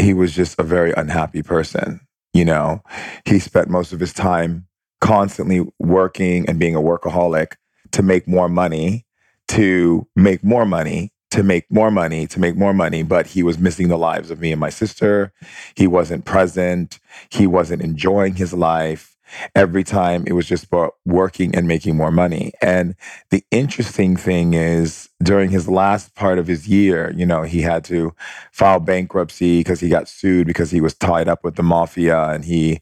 he 0.00 0.14
was 0.14 0.34
just 0.34 0.58
a 0.58 0.62
very 0.62 0.92
unhappy 0.96 1.42
person. 1.42 2.00
You 2.38 2.44
know, 2.44 2.84
he 3.24 3.40
spent 3.40 3.68
most 3.68 3.92
of 3.92 3.98
his 3.98 4.12
time 4.12 4.68
constantly 5.00 5.66
working 5.80 6.48
and 6.48 6.56
being 6.56 6.76
a 6.76 6.80
workaholic 6.80 7.54
to 7.90 8.00
make 8.00 8.28
more 8.28 8.48
money, 8.48 9.06
to 9.48 10.06
make 10.14 10.44
more 10.44 10.64
money, 10.64 11.12
to 11.32 11.42
make 11.42 11.64
more 11.68 11.90
money, 11.90 12.28
to 12.28 12.38
make 12.38 12.54
more 12.56 12.72
money, 12.72 13.02
but 13.02 13.26
he 13.26 13.42
was 13.42 13.58
missing 13.58 13.88
the 13.88 13.98
lives 13.98 14.30
of 14.30 14.38
me 14.38 14.52
and 14.52 14.60
my 14.60 14.70
sister. 14.70 15.32
He 15.74 15.88
wasn't 15.88 16.26
present. 16.26 17.00
He 17.28 17.48
wasn't 17.48 17.82
enjoying 17.82 18.36
his 18.36 18.52
life. 18.52 19.16
Every 19.54 19.84
time 19.84 20.24
it 20.26 20.32
was 20.32 20.46
just 20.46 20.64
about 20.64 20.94
working 21.04 21.54
and 21.54 21.68
making 21.68 21.96
more 21.96 22.10
money. 22.10 22.52
And 22.62 22.94
the 23.30 23.44
interesting 23.50 24.16
thing 24.16 24.54
is 24.54 25.08
during 25.22 25.50
his 25.50 25.68
last 25.68 26.14
part 26.14 26.38
of 26.38 26.46
his 26.46 26.68
year, 26.68 27.12
you 27.16 27.26
know, 27.26 27.42
he 27.42 27.62
had 27.62 27.84
to 27.84 28.14
file 28.52 28.80
bankruptcy 28.80 29.60
because 29.60 29.80
he 29.80 29.88
got 29.88 30.08
sued 30.08 30.46
because 30.46 30.70
he 30.70 30.80
was 30.80 30.94
tied 30.94 31.28
up 31.28 31.44
with 31.44 31.56
the 31.56 31.62
mafia 31.62 32.30
and 32.30 32.44
he, 32.44 32.80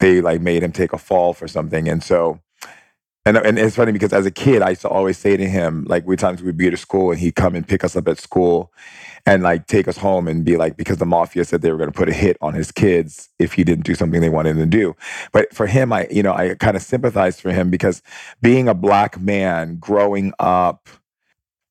they 0.00 0.20
like 0.20 0.40
made 0.40 0.62
him 0.62 0.72
take 0.72 0.92
a 0.92 0.98
fall 0.98 1.32
for 1.32 1.48
something. 1.48 1.88
And 1.88 2.02
so, 2.02 2.40
and, 3.28 3.36
and 3.36 3.58
it's 3.58 3.76
funny 3.76 3.92
because 3.92 4.12
as 4.12 4.26
a 4.26 4.30
kid, 4.30 4.62
I 4.62 4.70
used 4.70 4.80
to 4.82 4.88
always 4.88 5.18
say 5.18 5.36
to 5.36 5.48
him, 5.48 5.84
like, 5.88 6.06
we 6.06 6.16
times 6.16 6.42
we'd 6.42 6.56
be 6.56 6.68
at 6.68 6.78
school 6.78 7.10
and 7.10 7.20
he'd 7.20 7.34
come 7.34 7.54
and 7.54 7.66
pick 7.66 7.84
us 7.84 7.96
up 7.96 8.08
at 8.08 8.18
school 8.18 8.72
and 9.26 9.42
like 9.42 9.66
take 9.66 9.88
us 9.88 9.98
home 9.98 10.26
and 10.26 10.44
be 10.44 10.56
like, 10.56 10.76
because 10.76 10.96
the 10.96 11.06
mafia 11.06 11.44
said 11.44 11.60
they 11.60 11.70
were 11.70 11.76
going 11.76 11.92
to 11.92 11.96
put 11.96 12.08
a 12.08 12.14
hit 12.14 12.38
on 12.40 12.54
his 12.54 12.72
kids 12.72 13.28
if 13.38 13.52
he 13.52 13.64
didn't 13.64 13.84
do 13.84 13.94
something 13.94 14.20
they 14.20 14.28
wanted 14.28 14.56
him 14.56 14.58
to 14.58 14.66
do. 14.66 14.96
But 15.32 15.52
for 15.52 15.66
him, 15.66 15.92
I, 15.92 16.06
you 16.10 16.22
know, 16.22 16.32
I 16.32 16.54
kind 16.54 16.76
of 16.76 16.82
sympathized 16.82 17.40
for 17.40 17.52
him 17.52 17.68
because 17.70 18.02
being 18.40 18.68
a 18.68 18.74
black 18.74 19.20
man 19.20 19.76
growing 19.76 20.32
up, 20.38 20.88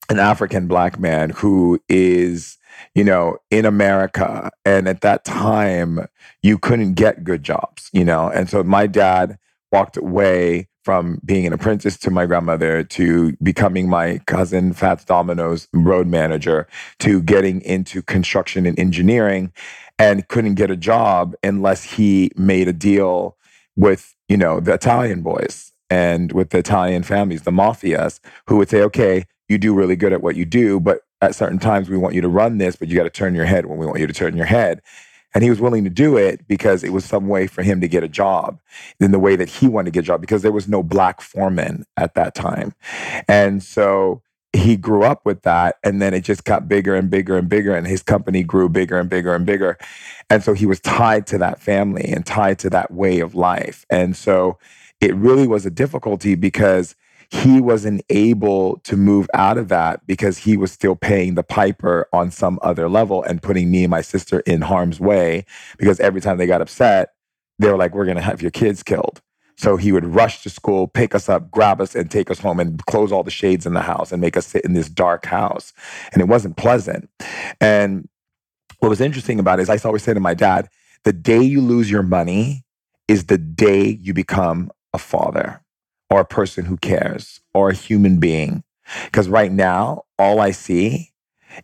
an 0.10 0.20
African 0.20 0.68
black 0.68 1.00
man 1.00 1.32
who 1.32 1.80
is, 1.90 2.58
you 2.94 3.04
know, 3.04 3.38
in 3.50 3.66
America. 3.66 4.52
And 4.64 4.88
at 4.88 5.02
that 5.02 5.26
time, 5.26 6.08
you 6.44 6.58
couldn't 6.58 6.94
get 6.94 7.24
good 7.24 7.44
jobs, 7.44 7.90
you 7.92 8.06
know? 8.06 8.30
And 8.30 8.50
so 8.50 8.64
my 8.64 8.88
dad 8.88 9.38
walked 9.72 9.98
away 9.98 10.70
from 10.88 11.20
being 11.26 11.46
an 11.46 11.52
apprentice 11.52 11.98
to 11.98 12.10
my 12.10 12.26
grandmother 12.26 12.82
to 12.82 13.36
becoming 13.44 13.90
my 13.90 14.20
cousin 14.20 14.72
Fats 14.72 15.04
Domino's 15.04 15.68
road 15.74 16.08
manager 16.08 16.66
to 17.00 17.22
getting 17.24 17.60
into 17.64 18.02
construction 18.02 18.66
and 18.66 18.80
engineering 18.80 19.52
and 20.00 20.26
couldn't 20.30 20.54
get 20.54 20.72
a 20.72 20.78
job 20.78 21.36
unless 21.44 21.84
he 21.84 22.32
made 22.38 22.70
a 22.70 22.72
deal 22.72 23.36
with, 23.76 24.16
you 24.30 24.38
know, 24.38 24.62
the 24.62 24.74
Italian 24.74 25.24
boys 25.24 25.74
and 25.90 26.32
with 26.32 26.52
the 26.52 26.60
Italian 26.60 27.04
families, 27.04 27.42
the 27.42 27.52
mafias, 27.52 28.22
who 28.48 28.56
would 28.56 28.70
say, 28.70 28.82
okay, 28.82 29.26
you 29.50 29.58
do 29.58 29.74
really 29.74 29.98
good 29.98 30.14
at 30.14 30.22
what 30.22 30.38
you 30.38 30.46
do, 30.46 30.80
but 30.80 31.02
at 31.22 31.36
certain 31.36 31.60
times 31.60 31.90
we 31.90 31.98
want 31.98 32.16
you 32.16 32.22
to 32.22 32.30
run 32.30 32.60
this, 32.60 32.78
but 32.78 32.88
you 32.88 32.96
got 32.96 33.04
to 33.04 33.10
turn 33.10 33.36
your 33.36 33.44
head 33.44 33.66
when 33.66 33.78
we 33.78 33.86
want 33.86 34.00
you 34.00 34.08
to 34.08 34.14
turn 34.14 34.38
your 34.38 34.46
head. 34.46 34.82
And 35.38 35.44
he 35.44 35.52
was 35.52 35.62
willing 35.62 35.84
to 35.84 35.92
do 35.92 36.18
it 36.18 36.48
because 36.48 36.84
it 36.84 36.92
was 36.92 37.06
some 37.06 37.28
way 37.28 37.46
for 37.46 37.62
him 37.62 37.80
to 37.82 37.88
get 37.88 38.04
a 38.04 38.08
job 38.08 38.60
in 39.00 39.12
the 39.12 39.20
way 39.20 39.36
that 39.36 39.48
he 39.48 39.68
wanted 39.68 39.86
to 39.86 39.92
get 39.92 40.00
a 40.00 40.08
job 40.08 40.20
because 40.20 40.42
there 40.42 40.52
was 40.52 40.68
no 40.68 40.82
black 40.82 41.22
foreman 41.22 41.86
at 41.96 42.16
that 42.16 42.34
time. 42.34 42.74
And 43.28 43.62
so 43.62 44.24
he 44.52 44.76
grew 44.76 45.04
up 45.04 45.28
with 45.28 45.44
that 45.44 45.76
and 45.84 46.02
then 46.02 46.16
it 46.16 46.22
just 46.22 46.44
got 46.44 46.68
bigger 46.68 46.96
and 46.96 47.12
bigger 47.12 47.38
and 47.38 47.48
bigger 47.48 47.76
and 47.76 47.86
his 47.86 48.02
company 48.02 48.42
grew 48.42 48.68
bigger 48.68 48.98
and 48.98 49.12
bigger 49.12 49.36
and 49.36 49.46
bigger. 49.46 49.78
And 50.28 50.42
so 50.42 50.54
he 50.54 50.66
was 50.66 50.80
tied 50.80 51.28
to 51.28 51.38
that 51.38 51.62
family 51.62 52.06
and 52.12 52.26
tied 52.26 52.58
to 52.58 52.72
that 52.72 52.90
way 52.90 53.20
of 53.20 53.36
life. 53.36 53.86
And 53.92 54.18
so 54.18 54.58
it 55.02 55.14
really 55.14 55.46
was 55.46 55.68
a 55.68 55.70
difficulty 55.70 56.34
because 56.34 56.96
he 57.30 57.60
wasn't 57.60 58.02
able 58.10 58.78
to 58.80 58.96
move 58.96 59.28
out 59.34 59.58
of 59.58 59.68
that 59.68 60.06
because 60.08 60.38
he 60.40 60.56
was 60.56 60.72
still 60.72 60.96
paying 60.96 61.36
the 61.36 61.44
piper 61.44 62.08
on 62.14 62.32
some 62.32 62.58
other 62.62 62.88
level 62.88 63.22
and 63.24 63.42
putting 63.42 63.70
me 63.70 63.84
and 63.84 63.92
my 63.92 64.02
sister 64.02 64.40
in 64.42 64.62
harm's 64.62 65.00
way 65.00 65.46
because 65.78 66.00
every 66.00 66.22
time 66.22 66.38
they 66.38 66.48
got 66.48 66.62
upset, 66.62 67.14
they 67.60 67.70
were 67.70 67.78
like, 67.78 67.94
We're 67.94 68.06
going 68.06 68.18
to 68.18 68.24
have 68.24 68.42
your 68.42 68.52
kids 68.52 68.82
killed. 68.82 69.22
So 69.58 69.76
he 69.76 69.92
would 69.92 70.06
rush 70.06 70.44
to 70.44 70.50
school, 70.52 70.88
pick 70.88 71.16
us 71.16 71.28
up, 71.28 71.50
grab 71.50 71.82
us, 71.82 71.96
and 71.96 72.12
take 72.12 72.30
us 72.30 72.40
home 72.40 72.60
and 72.60 72.86
close 72.86 73.12
all 73.12 73.24
the 73.24 73.32
shades 73.32 73.66
in 73.66 73.74
the 73.74 73.82
house 73.82 74.12
and 74.12 74.22
make 74.22 74.38
us 74.38 74.46
sit 74.46 74.64
in 74.64 74.74
this 74.74 74.88
dark 74.88 75.26
house. 75.26 75.74
And 76.14 76.22
it 76.22 76.28
wasn't 76.28 76.58
pleasant. 76.58 77.10
And 77.60 78.08
what 78.80 78.90
was 78.90 79.02
interesting 79.02 79.40
about 79.40 79.60
it 79.60 79.64
is 79.64 79.70
I 79.70 79.78
always 79.84 80.04
say 80.04 80.14
to 80.14 80.20
my 80.20 80.36
dad, 80.36 80.70
the 81.04 81.14
day 81.14 81.42
you 81.42 81.62
lose 81.62 81.90
your 81.90 82.04
money 82.04 82.64
is 83.08 83.26
the 83.26 83.38
day 83.40 83.98
you 84.00 84.14
become 84.14 84.70
a 84.94 85.00
father 85.00 85.62
or 86.10 86.20
a 86.20 86.26
person 86.26 86.66
who 86.66 86.78
cares 86.78 87.42
or 87.54 87.70
a 87.70 87.74
human 87.74 88.20
being. 88.20 88.64
Because 89.06 89.28
right 89.28 89.52
now, 89.52 90.04
all 90.18 90.40
I 90.40 90.52
see 90.52 91.12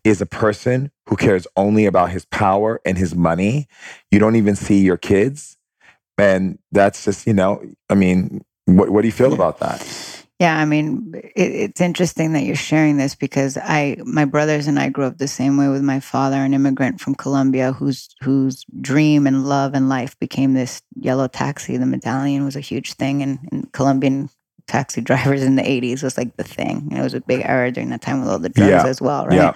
is 0.03 0.21
a 0.21 0.25
person 0.25 0.91
who 1.08 1.15
cares 1.15 1.47
only 1.56 1.86
about 1.86 2.12
his 2.12 2.25
power 2.25 2.82
and 2.86 2.97
his 2.97 3.15
money. 3.15 3.67
You 4.12 4.19
don't 4.19 4.36
even 4.36 4.56
see 4.56 4.82
your 4.82 4.97
kids. 4.97 5.58
And 6.17 6.60
that's 6.71 7.06
just, 7.06 7.25
you 7.25 7.34
know, 7.34 7.63
I 7.89 7.95
mean, 7.95 8.43
what, 8.65 8.89
what 8.89 9.01
do 9.01 9.08
you 9.08 9.13
feel 9.13 9.34
about 9.34 9.60
that? 9.60 10.12
Yeah, 10.39 10.58
I 10.58 10.65
mean, 10.65 11.12
it, 11.13 11.32
it's 11.36 11.82
interesting 11.82 12.34
that 12.34 12.43
you're 12.43 12.56
sharing 12.56 12.98
this 12.98 13.15
because 13.15 13.58
I, 13.58 13.98
my 14.04 14.26
brothers 14.26 14.67
and 14.67 14.80
I 14.80 14.89
grew 14.89 15.06
up 15.06 15.17
the 15.17 15.28
same 15.28 15.58
way 15.58 15.69
with 15.69 15.84
my 15.84 16.00
father, 16.00 16.38
an 16.38 16.54
immigrant 16.54 17.00
from 17.00 17.15
Colombia, 17.15 17.72
whose 17.72 18.10
whose 18.22 18.65
dream 18.82 19.28
and 19.28 19.46
love 19.46 19.74
and 19.74 19.89
life 19.89 20.17
became 20.19 20.54
this 20.54 20.82
yellow 20.96 21.28
taxi. 21.28 21.78
The 21.78 21.86
medallion 21.86 22.43
was 22.46 22.56
a 22.56 22.60
huge 22.62 22.93
thing, 22.93 23.22
and, 23.22 23.39
and 23.52 23.72
Colombian 23.72 24.30
taxi 24.67 25.02
drivers 25.10 25.43
in 25.43 25.56
the 25.56 25.62
80s 25.63 26.02
was 26.04 26.17
like 26.17 26.36
the 26.36 26.43
thing. 26.43 26.88
And 26.89 27.00
it 27.00 27.04
was 27.04 27.13
a 27.13 27.22
big 27.22 27.41
era 27.46 27.72
during 27.72 27.89
that 27.91 28.02
time 28.02 28.19
with 28.19 28.30
all 28.30 28.39
the 28.39 28.50
drugs 28.50 28.69
Yeah. 28.72 28.88
as 28.88 29.02
well, 29.02 29.28
right? 29.28 29.36
Yeah. 29.36 29.54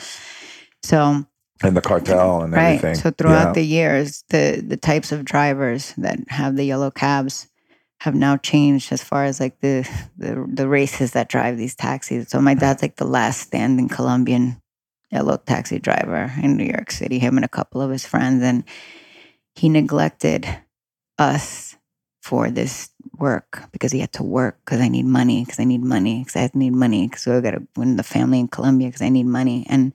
So 0.83 1.25
And 1.63 1.75
the 1.75 1.81
cartel 1.81 2.43
and 2.43 2.53
right. 2.53 2.75
everything. 2.75 2.95
So 2.95 3.11
throughout 3.11 3.47
Yeah. 3.47 3.53
the 3.53 3.65
years, 3.65 4.23
the 4.29 4.63
the 4.65 4.77
types 4.77 5.11
of 5.11 5.25
drivers 5.25 5.93
that 5.97 6.19
have 6.29 6.55
the 6.55 6.65
yellow 6.65 6.91
cabs 6.91 7.47
have 7.99 8.15
now 8.15 8.37
changed 8.37 8.91
as 8.91 9.03
far 9.03 9.25
as 9.25 9.39
like 9.39 9.59
the 9.59 9.87
the, 10.17 10.47
the 10.51 10.67
races 10.67 11.11
that 11.11 11.29
drive 11.29 11.57
these 11.57 11.75
taxis. 11.75 12.29
So 12.29 12.39
my 12.41 12.53
dad's 12.53 12.81
like 12.81 12.97
the 12.97 13.07
last 13.07 13.41
standing 13.41 13.89
Colombian 13.89 14.61
yellow 15.11 15.37
taxi 15.37 15.79
driver 15.79 16.31
in 16.41 16.57
New 16.57 16.65
York 16.65 16.91
City, 16.91 17.19
him 17.19 17.37
and 17.37 17.45
a 17.45 17.49
couple 17.49 17.81
of 17.81 17.91
his 17.91 18.05
friends. 18.05 18.43
And 18.43 18.63
he 19.55 19.69
neglected 19.69 20.47
us 21.17 21.75
for 22.21 22.51
this 22.51 22.89
work 23.17 23.63
because 23.71 23.91
he 23.91 23.99
had 23.99 24.11
to 24.13 24.23
work 24.23 24.59
because 24.63 24.81
I 24.81 24.89
need 24.89 25.05
money, 25.05 25.43
because 25.43 25.59
I 25.59 25.63
need 25.63 25.81
money, 25.81 26.23
because 26.23 26.35
I 26.35 26.51
need 26.53 26.73
money, 26.73 27.07
because 27.07 27.25
we 27.25 27.41
got 27.41 27.51
to 27.51 27.67
win 27.75 27.95
the 27.95 28.03
family 28.03 28.39
in 28.39 28.47
Colombia 28.47 28.89
because 28.89 29.01
I 29.01 29.09
need 29.09 29.25
money. 29.25 29.65
And 29.69 29.93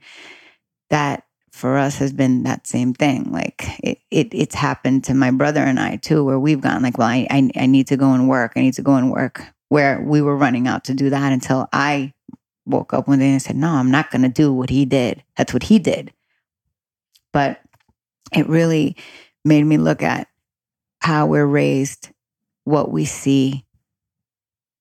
that 0.90 1.24
for 1.52 1.76
us 1.76 1.98
has 1.98 2.12
been 2.12 2.42
that 2.44 2.66
same 2.66 2.94
thing. 2.94 3.30
Like 3.30 3.64
it, 3.84 3.98
it 4.10 4.28
it's 4.32 4.54
happened 4.54 5.04
to 5.04 5.14
my 5.14 5.30
brother 5.30 5.60
and 5.60 5.78
I 5.78 5.96
too, 5.96 6.24
where 6.24 6.40
we've 6.40 6.60
gone 6.60 6.82
like, 6.82 6.98
well, 6.98 7.08
I, 7.08 7.26
I 7.30 7.50
I 7.56 7.66
need 7.66 7.86
to 7.88 7.96
go 7.96 8.12
and 8.12 8.28
work. 8.28 8.52
I 8.56 8.60
need 8.60 8.74
to 8.74 8.82
go 8.82 8.94
and 8.94 9.12
work. 9.12 9.44
Where 9.68 10.00
we 10.00 10.20
were 10.20 10.36
running 10.36 10.66
out 10.66 10.84
to 10.84 10.94
do 10.94 11.10
that 11.10 11.32
until 11.32 11.68
I 11.72 12.12
woke 12.66 12.92
up 12.92 13.08
one 13.08 13.20
day 13.20 13.30
and 13.30 13.40
said, 13.40 13.56
no, 13.56 13.68
I'm 13.68 13.90
not 13.90 14.10
going 14.10 14.22
to 14.22 14.28
do 14.28 14.52
what 14.52 14.70
he 14.70 14.84
did. 14.84 15.22
That's 15.36 15.52
what 15.52 15.64
he 15.64 15.78
did. 15.78 16.12
But 17.32 17.60
it 18.34 18.48
really 18.48 18.96
made 19.44 19.64
me 19.64 19.78
look 19.78 20.02
at 20.02 20.28
how 21.00 21.26
we're 21.26 21.46
raised, 21.46 22.10
what 22.64 22.90
we 22.90 23.06
see, 23.06 23.64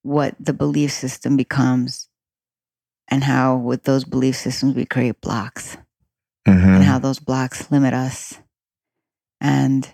what 0.03 0.35
the 0.39 0.53
belief 0.53 0.91
system 0.91 1.37
becomes, 1.37 2.09
and 3.07 3.23
how 3.23 3.55
with 3.55 3.83
those 3.83 4.03
belief 4.03 4.35
systems 4.35 4.75
we 4.75 4.85
create 4.85 5.21
blocks 5.21 5.77
Mhm. 6.47 6.75
and 6.75 6.83
how 6.83 6.99
those 6.99 7.19
blocks 7.19 7.71
limit 7.71 7.93
us. 7.93 8.39
And 9.39 9.87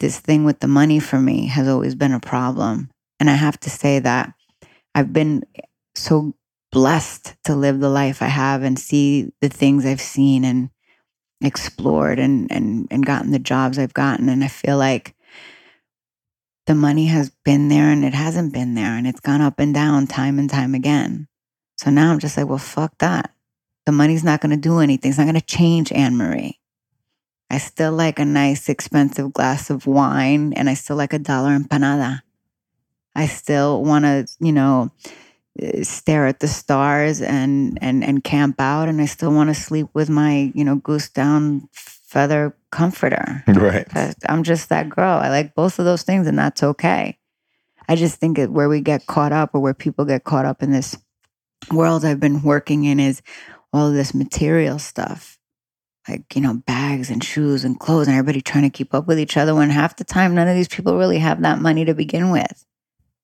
this 0.00 0.18
thing 0.18 0.44
with 0.44 0.60
the 0.60 0.68
money 0.68 1.00
for 1.00 1.18
me 1.18 1.46
has 1.46 1.68
always 1.68 1.94
been 1.94 2.12
a 2.12 2.20
problem. 2.20 2.90
And 3.20 3.30
I 3.30 3.34
have 3.34 3.58
to 3.60 3.70
say 3.70 3.98
that 4.00 4.34
I've 4.94 5.12
been 5.12 5.44
so 5.94 6.34
blessed 6.72 7.36
to 7.44 7.54
live 7.54 7.80
the 7.80 7.88
life 7.88 8.20
I 8.20 8.26
have 8.26 8.62
and 8.62 8.78
see 8.78 9.32
the 9.40 9.48
things 9.48 9.86
I've 9.86 10.00
seen 10.00 10.44
and 10.44 10.70
explored 11.40 12.18
and 12.18 12.50
and 12.50 12.88
and 12.90 13.04
gotten 13.06 13.30
the 13.30 13.38
jobs 13.38 13.78
I've 13.78 13.94
gotten. 13.94 14.28
And 14.28 14.42
I 14.42 14.48
feel 14.48 14.76
like 14.78 15.14
the 16.66 16.74
money 16.74 17.06
has 17.06 17.30
been 17.44 17.68
there 17.68 17.90
and 17.90 18.04
it 18.04 18.14
hasn't 18.14 18.52
been 18.52 18.74
there 18.74 18.96
and 18.96 19.06
it's 19.06 19.20
gone 19.20 19.40
up 19.42 19.58
and 19.58 19.74
down 19.74 20.06
time 20.06 20.38
and 20.38 20.48
time 20.48 20.74
again. 20.74 21.28
So 21.76 21.90
now 21.90 22.10
I'm 22.12 22.18
just 22.18 22.36
like, 22.36 22.48
well, 22.48 22.58
fuck 22.58 22.96
that. 22.98 23.33
The 23.86 23.92
money's 23.92 24.24
not 24.24 24.40
going 24.40 24.50
to 24.50 24.60
do 24.60 24.78
anything. 24.78 25.10
It's 25.10 25.18
not 25.18 25.24
going 25.24 25.34
to 25.34 25.40
change 25.40 25.92
Anne 25.92 26.16
Marie. 26.16 26.58
I 27.50 27.58
still 27.58 27.92
like 27.92 28.18
a 28.18 28.24
nice, 28.24 28.68
expensive 28.68 29.32
glass 29.32 29.70
of 29.70 29.86
wine 29.86 30.52
and 30.54 30.68
I 30.68 30.74
still 30.74 30.96
like 30.96 31.12
a 31.12 31.18
dollar 31.18 31.56
empanada. 31.56 32.22
I 33.14 33.26
still 33.26 33.84
want 33.84 34.04
to, 34.04 34.26
you 34.40 34.52
know, 34.52 34.90
uh, 35.62 35.82
stare 35.84 36.26
at 36.26 36.40
the 36.40 36.48
stars 36.48 37.22
and 37.22 37.78
and 37.80 38.02
and 38.02 38.24
camp 38.24 38.60
out 38.60 38.88
and 38.88 39.00
I 39.00 39.06
still 39.06 39.32
want 39.32 39.50
to 39.50 39.54
sleep 39.54 39.86
with 39.94 40.10
my, 40.10 40.50
you 40.54 40.64
know, 40.64 40.76
goose 40.76 41.08
down 41.08 41.68
feather 42.14 42.56
comforter. 42.70 43.42
Right. 43.54 43.88
I'm 44.28 44.44
just 44.44 44.68
that 44.68 44.88
girl. 44.88 45.18
I 45.18 45.30
like 45.30 45.54
both 45.54 45.78
of 45.78 45.84
those 45.84 46.02
things, 46.02 46.26
and 46.26 46.38
that's 46.38 46.62
okay. 46.62 47.18
I 47.88 47.96
just 47.96 48.20
think 48.20 48.36
that 48.36 48.50
where 48.50 48.68
we 48.68 48.80
get 48.80 49.06
caught 49.06 49.32
up, 49.32 49.50
or 49.54 49.60
where 49.60 49.74
people 49.74 50.04
get 50.04 50.24
caught 50.24 50.44
up 50.44 50.62
in 50.62 50.70
this 50.70 50.96
world 51.72 52.04
I've 52.04 52.20
been 52.20 52.42
working 52.42 52.84
in, 52.84 53.00
is 53.00 53.22
all 53.74 53.88
of 53.88 53.94
this 53.94 54.14
material 54.14 54.78
stuff, 54.78 55.38
like 56.08 56.34
you 56.34 56.40
know, 56.40 56.54
bags 56.54 57.10
and 57.10 57.22
shoes 57.22 57.64
and 57.64 57.78
clothes, 57.78 58.06
and 58.06 58.16
everybody 58.16 58.40
trying 58.40 58.64
to 58.64 58.70
keep 58.70 58.94
up 58.94 59.06
with 59.06 59.18
each 59.18 59.36
other. 59.36 59.54
When 59.54 59.70
half 59.70 59.96
the 59.96 60.04
time, 60.04 60.34
none 60.34 60.48
of 60.48 60.54
these 60.54 60.68
people 60.68 60.96
really 60.96 61.18
have 61.18 61.42
that 61.42 61.60
money 61.60 61.84
to 61.84 61.94
begin 61.94 62.30
with, 62.30 62.64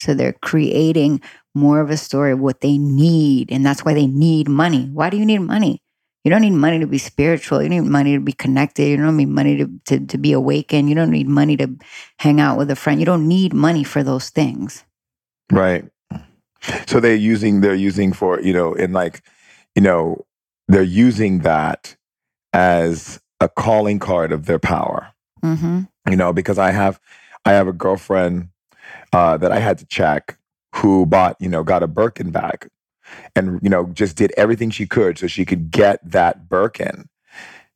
so 0.01 0.13
they're 0.13 0.33
creating 0.33 1.21
more 1.55 1.81
of 1.81 1.91
a 1.91 1.97
story 1.97 2.33
of 2.33 2.41
what 2.41 2.61
they 2.61 2.79
need, 2.79 3.51
and 3.53 3.65
that's 3.65 3.85
why 3.85 3.95
they 3.95 4.07
need 4.07 4.49
money. 4.49 4.91
Why 4.93 5.09
do 5.09 5.17
you 5.17 5.25
need 5.25 5.39
money? 5.39 5.83
You 6.25 6.31
don't 6.31 6.43
need 6.43 6.51
money 6.51 6.79
to 6.81 6.87
be 6.87 6.99
spiritual. 6.99 7.63
You 7.63 7.71
need 7.71 7.81
money 7.81 8.15
to 8.15 8.21
be 8.21 8.33
connected. 8.33 8.89
You 8.89 8.99
don't 8.99 9.17
need 9.17 9.31
money 9.31 9.57
to, 9.57 9.71
to, 9.87 10.07
to 10.07 10.19
be 10.19 10.33
awakened. 10.33 10.89
You 10.89 10.95
don't 10.95 11.11
need 11.11 11.29
money 11.29 11.57
to 11.57 11.77
hang 12.19 12.41
out 12.41 12.59
with 12.59 12.71
a 12.71 12.77
friend. 12.77 13.01
You 13.01 13.07
don't 13.07 13.27
need 13.27 13.55
money 13.55 13.85
for 13.85 14.03
those 14.03 14.29
things. 14.29 14.85
Right. 15.51 15.87
So 16.87 17.01
they're 17.01 17.15
using 17.15 17.63
they're 17.63 17.75
using 17.75 18.13
for, 18.13 18.39
you 18.43 18.53
know, 18.53 18.75
in 18.75 18.93
like, 18.93 19.23
you 19.75 19.81
know, 19.81 20.27
they're 20.71 20.83
using 20.83 21.41
that 21.41 21.97
as 22.53 23.21
a 23.41 23.49
calling 23.49 23.99
card 23.99 24.33
of 24.33 24.47
their 24.47 24.59
power. 24.59 25.13
Mm-hmm. 25.43 25.83
You 26.09 26.17
know, 26.17 26.33
because 26.33 26.59
I 26.59 26.71
have 26.71 27.01
I 27.45 27.53
have 27.53 27.69
a 27.69 27.73
girlfriend 27.73 28.49
uh, 29.13 29.37
that 29.39 29.53
I 29.53 29.59
had 29.59 29.79
to 29.79 29.87
check 29.87 30.39
who 30.77 31.07
bought, 31.07 31.37
you 31.41 31.49
know, 31.49 31.65
got 31.65 31.83
a 31.83 31.87
Birkin 31.87 32.31
bag 32.31 32.69
and, 33.35 33.61
you 33.63 33.69
know, 33.69 33.87
just 33.87 34.17
did 34.17 34.33
everything 34.37 34.71
she 34.71 34.87
could 34.87 35.19
so 35.19 35.27
she 35.27 35.45
could 35.45 35.71
get 35.71 35.99
that 36.09 36.49
Birkin. 36.49 37.09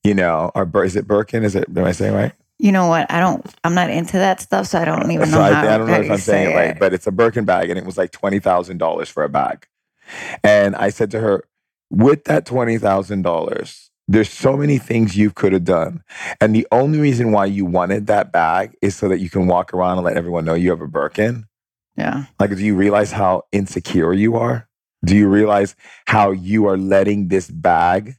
You 0.05 0.15
know, 0.15 0.53
or 0.55 0.85
is 0.85 0.97
it 0.97 1.09
Birkin? 1.09 1.45
Is 1.45 1.55
it 1.55 1.67
am 1.75 1.85
I 1.85 1.93
saying 1.93 2.15
right? 2.15 2.33
You 2.59 2.73
know 2.73 2.87
what? 2.87 3.11
I 3.11 3.21
don't. 3.21 3.45
I'm 3.65 3.75
not 3.75 3.91
into 3.91 4.19
that 4.19 4.41
stuff, 4.41 4.67
so 4.67 4.79
I 4.79 4.85
don't 4.85 5.11
even 5.11 5.31
know 5.31 5.41
I, 5.41 5.53
how. 5.53 5.75
I 5.75 5.79
don't 5.79 5.89
know 5.89 5.95
if 5.95 6.11
I'm 6.11 6.19
saying 6.19 6.49
say 6.49 6.53
it 6.53 6.57
right, 6.57 6.79
but 6.79 6.93
it's 6.93 7.07
a 7.07 7.13
Birkin 7.13 7.45
bag 7.45 7.71
and 7.71 7.79
it 7.79 7.87
was 7.87 7.97
like 7.97 8.13
$20,000 8.13 9.09
for 9.09 9.25
a 9.25 9.29
bag. 9.29 9.67
And 10.43 10.77
I 10.77 10.91
said 10.91 11.11
to 11.13 11.21
her, 11.21 11.45
with 11.95 12.25
that 12.25 12.45
$20,000, 12.47 13.89
there's 14.07 14.31
so 14.31 14.57
many 14.57 14.79
things 14.79 15.17
you 15.17 15.31
could 15.31 15.53
have 15.53 15.65
done. 15.65 16.03
And 16.41 16.55
the 16.55 16.67
only 16.71 16.99
reason 16.99 17.33
why 17.33 17.47
you 17.47 17.65
wanted 17.65 18.07
that 18.09 18.33
bag 18.33 18.77
is 18.83 18.95
so 18.97 19.09
that 19.09 19.21
you 19.21 19.31
can 19.31 19.47
walk 19.47 19.73
around 19.73 19.99
and 19.99 20.05
let 20.05 20.17
everyone 20.17 20.45
know 20.45 20.55
you 20.55 20.71
have 20.71 20.81
a 20.81 20.89
Birkin. 20.89 21.47
Yeah. 21.97 22.27
Like, 22.39 22.51
do 22.51 22.65
you 22.65 22.75
realize 22.75 23.13
how 23.13 23.45
insecure 23.53 24.13
you 24.13 24.37
are? 24.37 24.69
Do 25.05 25.17
you 25.17 25.29
realize 25.29 25.77
how 26.07 26.33
you 26.33 26.67
are 26.67 26.77
letting 26.77 27.29
this 27.29 27.51
bag 27.51 28.17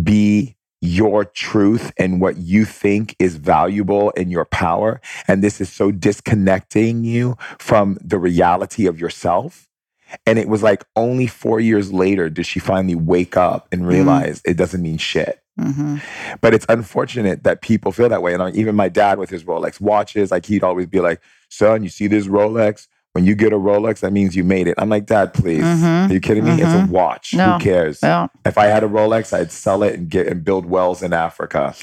be 0.00 0.56
your 0.80 1.24
truth 1.24 1.92
and 1.98 2.20
what 2.20 2.36
you 2.36 2.64
think 2.64 3.16
is 3.18 3.36
valuable 3.36 4.10
in 4.10 4.30
your 4.30 4.44
power? 4.44 5.00
And 5.26 5.42
this 5.42 5.60
is 5.60 5.72
so 5.72 5.90
disconnecting 5.90 7.04
you 7.04 7.36
from 7.58 7.98
the 8.02 8.18
reality 8.18 8.86
of 8.86 9.00
yourself. 9.00 9.67
And 10.26 10.38
it 10.38 10.48
was 10.48 10.62
like 10.62 10.84
only 10.96 11.26
four 11.26 11.60
years 11.60 11.92
later 11.92 12.30
did 12.30 12.46
she 12.46 12.60
finally 12.60 12.94
wake 12.94 13.36
up 13.36 13.68
and 13.72 13.86
realize 13.86 14.40
it 14.44 14.56
doesn't 14.56 14.80
mean 14.82 14.98
shit. 14.98 15.42
Mm-hmm. 15.60 15.96
But 16.40 16.54
it's 16.54 16.66
unfortunate 16.68 17.42
that 17.44 17.62
people 17.62 17.92
feel 17.92 18.08
that 18.08 18.22
way. 18.22 18.32
And 18.32 18.42
uh, 18.42 18.50
even 18.54 18.74
my 18.76 18.88
dad 18.88 19.18
with 19.18 19.28
his 19.28 19.44
Rolex 19.44 19.80
watches, 19.80 20.30
like 20.30 20.46
he'd 20.46 20.62
always 20.62 20.86
be 20.86 21.00
like, 21.00 21.20
son, 21.50 21.82
you 21.82 21.88
see 21.88 22.06
this 22.06 22.26
Rolex? 22.26 22.86
When 23.12 23.24
you 23.24 23.34
get 23.34 23.52
a 23.52 23.56
Rolex, 23.56 24.00
that 24.00 24.12
means 24.12 24.36
you 24.36 24.44
made 24.44 24.68
it. 24.68 24.74
I'm 24.78 24.90
like, 24.90 25.06
Dad, 25.06 25.34
please. 25.34 25.62
Mhm. 25.64 26.10
Are 26.10 26.12
you 26.12 26.20
kidding 26.20 26.44
me? 26.44 26.52
It's 26.52 26.62
a 26.62 26.84
Mhm. 26.84 26.90
watch. 26.90 27.34
No. 27.34 27.54
Who 27.54 27.58
cares? 27.64 27.98
Well, 28.02 28.30
If 28.44 28.56
I 28.58 28.66
had 28.66 28.84
a 28.84 28.86
Rolex, 28.88 29.32
I'd 29.36 29.50
sell 29.50 29.82
it 29.82 29.94
and 29.94 30.08
get 30.08 30.26
and 30.28 30.44
build 30.44 30.66
wells 30.66 31.02
in 31.02 31.12
Africa. 31.12 31.74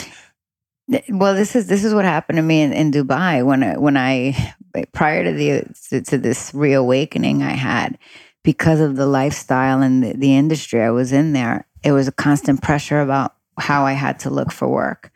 well, 1.09 1.33
this 1.33 1.55
is 1.55 1.67
this 1.67 1.83
is 1.83 1.93
what 1.93 2.05
happened 2.05 2.37
to 2.37 2.43
me 2.43 2.61
in, 2.61 2.71
in 2.71 2.91
Dubai 2.91 3.43
when 3.45 3.63
I, 3.63 3.77
when 3.77 3.97
I 3.97 4.53
prior 4.91 5.23
to 5.23 5.31
the 5.31 6.03
to, 6.03 6.17
this 6.17 6.53
reawakening 6.53 7.43
I 7.43 7.51
had 7.51 7.97
because 8.43 8.79
of 8.79 8.95
the 8.95 9.07
lifestyle 9.07 9.81
and 9.81 10.03
the, 10.03 10.13
the 10.13 10.35
industry 10.35 10.81
I 10.81 10.91
was 10.91 11.11
in 11.11 11.33
there. 11.33 11.67
It 11.83 11.91
was 11.91 12.07
a 12.07 12.11
constant 12.11 12.61
pressure 12.61 13.01
about 13.01 13.33
how 13.57 13.85
I 13.85 13.93
had 13.93 14.19
to 14.19 14.29
look 14.29 14.51
for 14.51 14.67
work. 14.67 15.11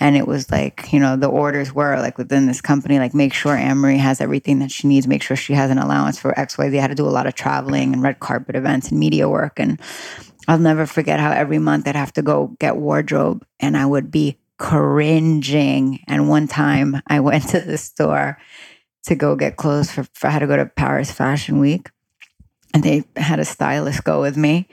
And 0.00 0.16
it 0.16 0.28
was 0.28 0.50
like, 0.50 0.92
you 0.92 1.00
know, 1.00 1.16
the 1.16 1.28
orders 1.28 1.74
were 1.74 1.98
like 1.98 2.18
within 2.18 2.46
this 2.46 2.60
company, 2.60 3.00
like 3.00 3.14
make 3.14 3.34
sure 3.34 3.56
Anne-Marie 3.56 3.98
has 3.98 4.20
everything 4.20 4.60
that 4.60 4.70
she 4.70 4.86
needs, 4.86 5.08
make 5.08 5.22
sure 5.22 5.36
she 5.36 5.54
has 5.54 5.72
an 5.72 5.78
allowance 5.78 6.20
for 6.20 6.32
XYZ. 6.34 6.78
I 6.78 6.80
had 6.80 6.88
to 6.88 6.94
do 6.94 7.06
a 7.06 7.10
lot 7.10 7.26
of 7.26 7.34
traveling 7.34 7.92
and 7.92 8.02
red 8.02 8.20
carpet 8.20 8.54
events 8.54 8.90
and 8.90 9.00
media 9.00 9.28
work. 9.28 9.58
And 9.58 9.80
I'll 10.46 10.58
never 10.58 10.86
forget 10.86 11.18
how 11.18 11.32
every 11.32 11.58
month 11.58 11.88
I'd 11.88 11.96
have 11.96 12.12
to 12.12 12.22
go 12.22 12.56
get 12.60 12.76
wardrobe 12.76 13.44
and 13.58 13.76
I 13.76 13.86
would 13.86 14.12
be 14.12 14.38
cringing. 14.58 16.04
And 16.06 16.28
one 16.28 16.46
time 16.46 17.02
I 17.08 17.18
went 17.18 17.48
to 17.48 17.60
the 17.60 17.78
store 17.78 18.38
to 19.04 19.14
go 19.14 19.36
get 19.36 19.56
clothes 19.56 19.90
for, 19.90 20.04
for 20.14 20.26
I 20.26 20.30
had 20.30 20.40
to 20.40 20.46
go 20.46 20.56
to 20.56 20.66
Paris 20.66 21.10
Fashion 21.10 21.58
Week. 21.58 21.90
And 22.74 22.82
they 22.82 23.04
had 23.16 23.40
a 23.40 23.44
stylist 23.44 24.04
go 24.04 24.20
with 24.20 24.36
me. 24.36 24.68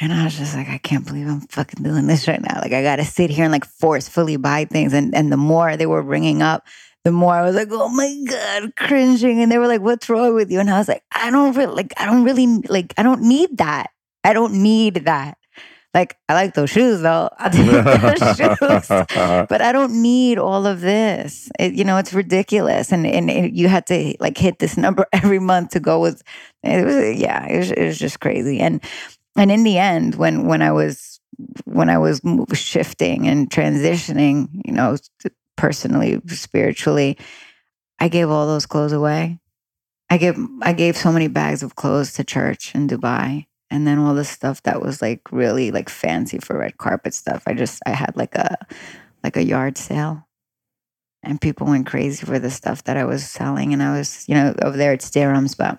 And 0.00 0.12
I 0.12 0.24
was 0.24 0.36
just 0.36 0.54
like, 0.54 0.68
I 0.68 0.78
can't 0.78 1.06
believe 1.06 1.26
I'm 1.26 1.40
fucking 1.40 1.82
doing 1.82 2.06
this 2.06 2.28
right 2.28 2.40
now. 2.40 2.60
Like, 2.60 2.72
I 2.72 2.82
got 2.82 2.96
to 2.96 3.04
sit 3.04 3.30
here 3.30 3.44
and 3.44 3.52
like 3.52 3.64
forcefully 3.64 4.36
buy 4.36 4.66
things. 4.66 4.92
And 4.92 5.14
and 5.14 5.32
the 5.32 5.38
more 5.38 5.76
they 5.76 5.86
were 5.86 6.02
bringing 6.02 6.42
up, 6.42 6.66
the 7.04 7.12
more 7.12 7.34
I 7.34 7.42
was 7.42 7.54
like, 7.54 7.68
oh 7.70 7.88
my 7.88 8.24
god, 8.28 8.74
cringing. 8.76 9.40
And 9.40 9.50
they 9.50 9.58
were 9.58 9.68
like, 9.68 9.80
what's 9.80 10.08
wrong 10.10 10.34
with 10.34 10.50
you? 10.50 10.60
And 10.60 10.68
I 10.68 10.76
was 10.76 10.88
like, 10.88 11.04
I 11.12 11.30
don't 11.30 11.56
really 11.56 11.72
like. 11.72 11.94
I 11.96 12.04
don't 12.04 12.24
really 12.24 12.46
like. 12.68 12.92
I 12.98 13.02
don't 13.02 13.22
need 13.22 13.58
that. 13.58 13.90
I 14.24 14.32
don't 14.32 14.60
need 14.60 15.06
that. 15.06 15.38
Like, 15.96 16.18
I 16.28 16.34
like 16.34 16.52
those 16.52 16.68
shoes 16.68 17.00
though. 17.00 17.30
I 17.38 17.48
take 17.48 18.58
those 18.60 18.86
shoes 19.06 19.46
but 19.48 19.62
I 19.62 19.72
don't 19.72 20.02
need 20.02 20.36
all 20.36 20.66
of 20.66 20.82
this. 20.82 21.48
It, 21.58 21.72
you 21.72 21.84
know, 21.84 21.96
it's 21.96 22.12
ridiculous, 22.12 22.92
and 22.92 23.06
and 23.06 23.30
it, 23.30 23.54
you 23.54 23.68
had 23.68 23.86
to 23.86 24.14
like 24.20 24.36
hit 24.36 24.58
this 24.58 24.76
number 24.76 25.06
every 25.14 25.38
month 25.38 25.70
to 25.70 25.80
go 25.80 25.98
with. 25.98 26.22
It 26.62 26.84
was 26.84 27.18
yeah, 27.18 27.46
it 27.46 27.56
was, 27.56 27.70
it 27.70 27.84
was 27.86 27.98
just 27.98 28.20
crazy, 28.20 28.60
and 28.60 28.82
and 29.36 29.50
in 29.50 29.64
the 29.64 29.78
end, 29.78 30.16
when 30.16 30.46
when 30.46 30.60
I 30.60 30.70
was 30.70 31.18
when 31.64 31.88
I 31.88 31.96
was 31.96 32.20
shifting 32.52 33.26
and 33.26 33.48
transitioning, 33.48 34.48
you 34.66 34.74
know, 34.74 34.98
personally, 35.56 36.20
spiritually, 36.26 37.16
I 37.98 38.08
gave 38.08 38.28
all 38.28 38.46
those 38.46 38.66
clothes 38.66 38.92
away. 38.92 39.40
I 40.10 40.18
gave 40.18 40.36
I 40.60 40.74
gave 40.74 40.94
so 40.98 41.10
many 41.10 41.28
bags 41.28 41.62
of 41.62 41.74
clothes 41.74 42.12
to 42.14 42.22
church 42.24 42.74
in 42.74 42.86
Dubai 42.86 43.46
and 43.70 43.86
then 43.86 43.98
all 43.98 44.14
the 44.14 44.24
stuff 44.24 44.62
that 44.62 44.80
was 44.80 45.02
like 45.02 45.20
really 45.32 45.70
like 45.70 45.88
fancy 45.88 46.38
for 46.38 46.58
red 46.58 46.76
carpet 46.78 47.14
stuff 47.14 47.42
i 47.46 47.54
just 47.54 47.82
i 47.86 47.90
had 47.90 48.16
like 48.16 48.34
a 48.34 48.56
like 49.24 49.36
a 49.36 49.44
yard 49.44 49.76
sale 49.76 50.26
and 51.22 51.40
people 51.40 51.66
went 51.66 51.86
crazy 51.86 52.24
for 52.24 52.38
the 52.38 52.50
stuff 52.50 52.84
that 52.84 52.96
i 52.96 53.04
was 53.04 53.28
selling 53.28 53.72
and 53.72 53.82
i 53.82 53.96
was 53.96 54.24
you 54.28 54.34
know 54.34 54.54
over 54.62 54.76
there 54.76 54.92
it's 54.92 55.10
dirhams 55.10 55.56
but 55.56 55.78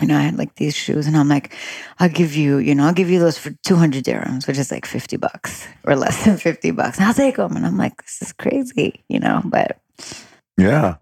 you 0.00 0.06
know 0.06 0.16
i 0.16 0.20
had 0.22 0.36
like 0.36 0.54
these 0.56 0.74
shoes 0.74 1.06
and 1.06 1.16
i'm 1.16 1.28
like 1.28 1.54
i'll 1.98 2.08
give 2.08 2.36
you 2.36 2.58
you 2.58 2.74
know 2.74 2.84
i'll 2.84 2.92
give 2.92 3.10
you 3.10 3.18
those 3.18 3.38
for 3.38 3.50
200 3.64 4.04
dirhams 4.04 4.46
which 4.46 4.58
is 4.58 4.70
like 4.70 4.84
50 4.84 5.16
bucks 5.16 5.66
or 5.84 5.96
less 5.96 6.24
than 6.24 6.36
50 6.36 6.70
bucks 6.72 6.98
and 6.98 7.06
i'll 7.06 7.14
take 7.14 7.36
them 7.36 7.56
and 7.56 7.66
i'm 7.66 7.78
like 7.78 8.02
this 8.02 8.20
is 8.20 8.32
crazy 8.32 9.04
you 9.08 9.18
know 9.18 9.40
but 9.44 9.80
Yeah. 10.58 10.96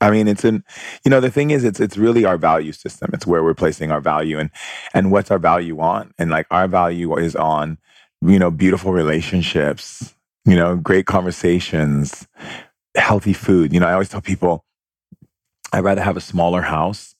I 0.00 0.10
mean, 0.10 0.28
it's 0.28 0.44
in, 0.44 0.64
you 1.04 1.10
know, 1.10 1.20
the 1.20 1.30
thing 1.30 1.50
is, 1.50 1.64
it's 1.64 1.80
it's 1.80 1.96
really 1.96 2.24
our 2.24 2.38
value 2.38 2.72
system. 2.72 3.10
It's 3.12 3.26
where 3.26 3.42
we're 3.42 3.54
placing 3.54 3.90
our 3.90 4.00
value 4.00 4.38
and 4.38 4.50
and 4.94 5.10
what's 5.10 5.30
our 5.30 5.38
value 5.38 5.80
on, 5.80 6.14
and 6.18 6.30
like 6.30 6.46
our 6.50 6.68
value 6.68 7.16
is 7.18 7.36
on, 7.36 7.78
you 8.22 8.38
know, 8.38 8.50
beautiful 8.50 8.92
relationships, 8.92 10.14
you 10.44 10.56
know, 10.56 10.76
great 10.76 11.06
conversations, 11.06 12.26
healthy 12.96 13.32
food. 13.34 13.72
You 13.72 13.80
know, 13.80 13.86
I 13.86 13.92
always 13.92 14.08
tell 14.08 14.22
people, 14.22 14.64
I'd 15.72 15.84
rather 15.84 16.02
have 16.02 16.16
a 16.16 16.20
smaller 16.22 16.62
house 16.62 17.14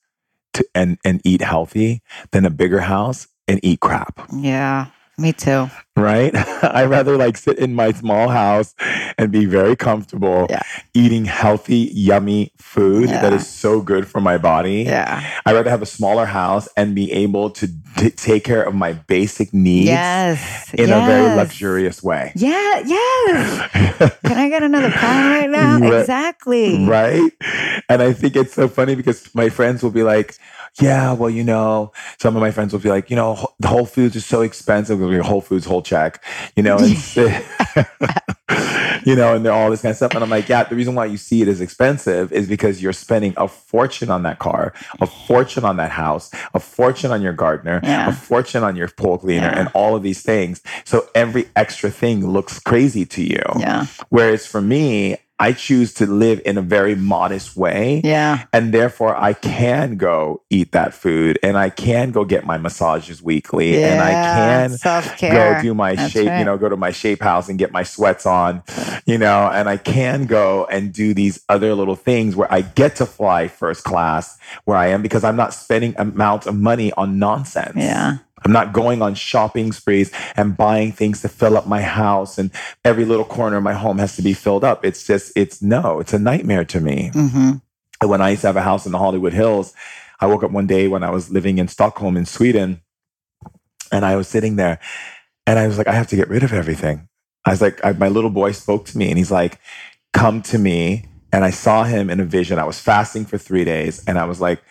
to 0.55 0.67
and 0.75 0.99
and 1.05 1.21
eat 1.25 1.43
healthy 1.43 2.03
than 2.33 2.47
a 2.47 2.51
bigger 2.51 2.81
house 2.81 3.29
and 3.47 3.61
eat 3.63 3.81
crap. 3.81 4.21
yeah 4.35 4.87
me 5.21 5.33
too 5.33 5.69
Right? 5.97 6.33
I'd 6.63 6.89
rather 6.89 7.19
like 7.19 7.37
sit 7.37 7.59
in 7.59 7.75
my 7.75 7.93
small 7.93 8.29
house 8.29 8.75
and 9.19 9.31
be 9.31 9.45
very 9.45 9.77
comfortable 9.77 10.47
Yeah. 10.49 10.63
eating 10.95 11.27
healthy, 11.27 11.91
yummy 11.93 12.53
food 12.59 13.09
that 13.11 13.33
Yeah. 13.33 13.37
is 13.39 13.47
so 13.47 13.83
good 13.83 14.07
for 14.09 14.21
my 14.21 14.39
body. 14.39 14.85
yeah 14.85 15.21
I'd 15.45 15.53
rather 15.55 15.69
have 15.69 15.83
a 15.83 15.87
smaller 15.87 16.25
house 16.27 16.69
and 16.77 16.95
be 16.95 17.13
able 17.13 17.51
to 17.51 17.69
take 18.17 18.45
care 18.45 18.63
of 18.63 18.75
my 18.75 18.93
basic 18.95 19.53
needs 19.53 19.87
yes 19.89 20.73
in 20.75 20.91
a 20.91 21.01
very 21.05 21.35
luxurious 21.37 22.03
way. 22.03 22.33
yeah 22.35 22.83
yes 22.87 23.69
Can 24.25 24.39
I 24.39 24.49
get 24.49 24.63
another 24.63 24.91
pound 24.91 25.29
right 25.31 25.51
now? 25.51 25.79
Right. 25.81 26.01
Exactly. 26.01 26.87
right? 26.87 27.31
And 27.91 28.01
I 28.01 28.13
think 28.15 28.37
it's 28.37 28.55
so 28.55 28.69
funny 28.69 28.95
because 28.95 29.29
my 29.35 29.49
friends 29.51 29.83
will 29.83 29.91
be 29.91 30.03
like, 30.03 30.37
yeah, 30.81 31.13
well, 31.13 31.31
you 31.31 31.45
know, 31.45 31.93
some 32.19 32.37
of 32.37 32.41
my 32.41 32.51
friends 32.51 32.73
will 32.73 32.81
be 32.81 32.89
like, 32.91 33.11
you 33.11 33.17
know, 33.17 33.35
Wh- 33.35 33.67
Whole 33.67 33.87
Foods 33.87 34.17
is 34.17 34.25
so 34.27 34.43
expensive. 34.43 34.99
We'll 34.99 35.11
be 35.11 35.19
Whole 35.19 35.41
Foods, 35.41 35.67
whole 35.67 35.83
check, 35.83 36.23
you 36.57 36.63
know, 36.63 36.77
it's, 36.79 37.17
you 39.07 39.15
know, 39.17 39.35
and 39.35 39.45
they're 39.45 39.53
all 39.53 39.71
this 39.71 39.83
kind 39.83 39.91
of 39.91 39.97
stuff. 39.97 40.15
And 40.15 40.23
I'm 40.23 40.31
like, 40.31 40.49
yeah, 40.49 40.65
the 40.65 40.75
reason 40.75 40.95
why 40.95 41.07
you 41.07 41.17
see 41.17 41.43
it 41.43 41.49
as 41.49 41.61
expensive 41.61 42.33
is 42.33 42.49
because 42.49 42.83
you're 42.83 42.93
spending 42.93 43.35
a 43.37 43.49
fortune 43.49 44.11
on 44.11 44.23
that 44.25 44.39
car, 44.39 44.73
a 45.01 45.07
fortune 45.07 45.65
on 45.65 45.77
that 45.79 45.91
house, 45.91 46.31
a 46.55 46.61
fortune 46.61 47.11
on 47.11 47.23
your 47.23 47.33
gardener, 47.33 47.81
Yeah. 47.83 48.09
a 48.09 48.13
fortune 48.13 48.63
on 48.63 48.77
your 48.77 48.89
pool 48.89 49.19
cleaner, 49.19 49.47
Yeah. 49.47 49.59
and 49.61 49.69
all 49.75 49.97
of 49.97 50.03
these 50.03 50.23
things. 50.23 50.63
So 50.85 51.09
every 51.15 51.49
extra 51.57 51.91
thing 51.91 52.27
looks 52.27 52.59
crazy 52.59 53.05
to 53.07 53.23
you. 53.23 53.43
Yeah. 53.59 53.87
Whereas 54.09 54.47
for 54.47 54.61
me, 54.61 55.17
I 55.41 55.53
choose 55.53 55.95
to 55.95 56.07
live 56.07 56.43
in 56.45 56.59
a 56.59 56.63
very 56.63 56.95
modest 56.95 57.57
way. 57.57 58.03
Yeah. 58.05 58.45
And 58.53 58.75
therefore, 58.75 59.17
I 59.17 59.33
can 59.33 59.97
go 59.97 60.43
eat 60.51 60.73
that 60.73 60.93
food 60.93 61.39
and 61.43 61.57
I 61.57 61.71
can 61.71 62.11
go 62.11 62.27
get 62.27 62.45
my 62.45 62.59
massages 62.59 63.23
weekly 63.23 63.83
and 63.83 64.03
I 64.03 64.11
can 64.13 64.71
self 64.77 65.17
care. 65.17 65.57
go 65.57 65.63
do 65.63 65.73
my 65.73 65.95
That's 65.95 66.13
shape, 66.13 66.39
you 66.39 66.45
know, 66.45 66.59
go 66.59 66.69
to 66.69 66.77
my 66.77 66.91
shape 66.91 67.23
house 67.23 67.49
and 67.49 67.59
get 67.59 67.73
my 67.73 67.83
sweats 67.83 68.27
on, 68.27 68.63
you 69.07 69.17
know, 69.17 69.51
and 69.51 69.67
I 69.67 69.79
can 69.79 70.27
go 70.27 70.67
and 70.67 70.93
do 70.93 71.15
these 71.15 71.43
other 71.49 71.75
little 71.75 71.97
things 71.97 72.37
where 72.37 72.53
I 72.53 72.61
get 72.61 72.97
to 72.97 73.07
fly 73.07 73.49
first 73.49 73.83
class 73.83 74.39
where 74.67 74.77
I 74.77 74.89
am 74.89 75.01
because 75.01 75.25
I'm 75.25 75.37
not 75.37 75.55
spending 75.55 75.95
amounts 75.97 76.47
of 76.47 76.55
money 76.55 76.93
on 76.93 77.19
nonsense. 77.19 77.77
Yeah. 77.77 78.19
I'm 78.45 78.53
not 78.53 78.73
going 78.73 79.03
on 79.03 79.15
shopping 79.15 79.73
sprees 79.73 80.11
and 80.37 80.57
buying 80.57 80.93
things 80.93 81.23
to 81.23 81.29
fill 81.29 81.57
up 81.57 81.67
my 81.67 81.83
house 81.83 82.39
and 82.39 82.51
every 82.85 83.05
little 83.05 83.25
corner 83.25 83.57
of 83.57 83.63
my 83.63 83.75
home 83.75 83.99
has 83.99 84.17
to 84.17 84.23
be 84.23 84.33
filled 84.33 84.65
up. 84.65 84.85
It's 84.85 85.07
just, 85.07 85.33
it's 85.37 85.61
no, 85.61 86.01
it's 86.01 86.13
a 86.13 86.19
nightmare 86.19 86.65
to 86.67 86.81
me. 86.81 87.11
Mm-hmm. 87.13 88.09
When 88.09 88.23
I 88.23 88.31
used 88.31 88.43
to 88.43 88.49
have 88.49 88.57
a 88.57 88.63
house 88.63 88.87
in 88.87 88.93
the 88.93 88.99
Hollywood 88.99 89.35
Hills, 89.35 89.75
I 90.21 90.27
woke 90.27 90.43
up 90.43 90.51
one 90.51 90.67
day 90.67 90.89
when 90.89 91.03
I 91.03 91.11
was 91.11 91.31
living 91.31 91.59
in 91.59 91.69
Stockholm 91.69 92.17
in 92.17 92.25
Sweden 92.27 92.81
and 93.93 94.05
I 94.05 94.17
was 94.17 94.29
sitting 94.29 94.57
there 94.57 94.79
and 95.47 95.59
I 95.59 95.67
was 95.67 95.79
like, 95.79 95.89
I 95.89 95.93
have 95.93 96.09
to 96.09 96.17
get 96.17 96.29
rid 96.29 96.43
of 96.43 96.53
everything. 96.53 97.09
I 97.45 97.51
was 97.51 97.61
like, 97.61 97.85
I, 97.85 97.93
my 97.93 98.09
little 98.09 98.31
boy 98.31 98.53
spoke 98.53 98.87
to 98.87 98.99
me 98.99 99.09
and 99.09 99.19
he's 99.19 99.31
like, 99.31 99.59
come 100.13 100.43
to 100.43 100.59
me. 100.59 101.07
And 101.33 101.45
I 101.45 101.51
saw 101.51 101.85
him 101.85 102.11
in 102.11 102.21
a 102.21 102.25
vision. 102.25 102.59
I 102.59 102.65
was 102.65 102.81
fasting 102.81 103.25
for 103.25 103.39
three 103.39 103.65
days 103.65 104.05
and 104.07 104.19
I 104.19 104.25
was 104.25 104.41
like, 104.41 104.63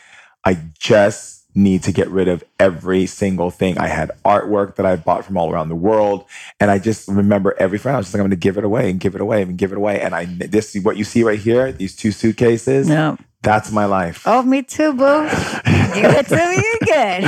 I 0.45 0.59
just 0.77 1.45
need 1.55 1.83
to 1.83 1.91
get 1.91 2.09
rid 2.09 2.27
of 2.27 2.43
every 2.59 3.05
single 3.05 3.49
thing. 3.51 3.77
I 3.77 3.87
had 3.87 4.11
artwork 4.25 4.75
that 4.75 4.85
I 4.85 4.95
bought 4.97 5.25
from 5.25 5.37
all 5.37 5.51
around 5.51 5.69
the 5.69 5.75
world. 5.75 6.25
And 6.59 6.69
I 6.69 6.77
just 6.79 7.07
remember 7.07 7.55
every 7.59 7.77
friend. 7.77 7.95
I 7.95 7.99
was 7.99 8.07
just 8.07 8.13
like, 8.13 8.19
I'm 8.19 8.25
going 8.25 8.31
to 8.31 8.35
give 8.37 8.57
it 8.57 8.63
away 8.65 8.89
and 8.89 8.99
give 8.99 9.15
it 9.15 9.21
away 9.21 9.41
and 9.41 9.57
give 9.57 9.71
it 9.71 9.77
away. 9.77 10.01
And 10.01 10.13
I, 10.13 10.25
this, 10.25 10.75
what 10.83 10.97
you 10.97 11.03
see 11.03 11.23
right 11.23 11.39
here, 11.39 11.71
these 11.71 11.95
two 11.95 12.11
suitcases, 12.11 12.89
Yeah. 12.89 13.15
that's 13.43 13.71
my 13.71 13.85
life. 13.85 14.23
Oh, 14.25 14.41
me 14.43 14.61
too, 14.63 14.93
boo. 14.93 15.23
Give 15.93 16.11
it 16.11 16.27
to 16.27 16.35
me 16.35 16.63
again. 16.81 17.23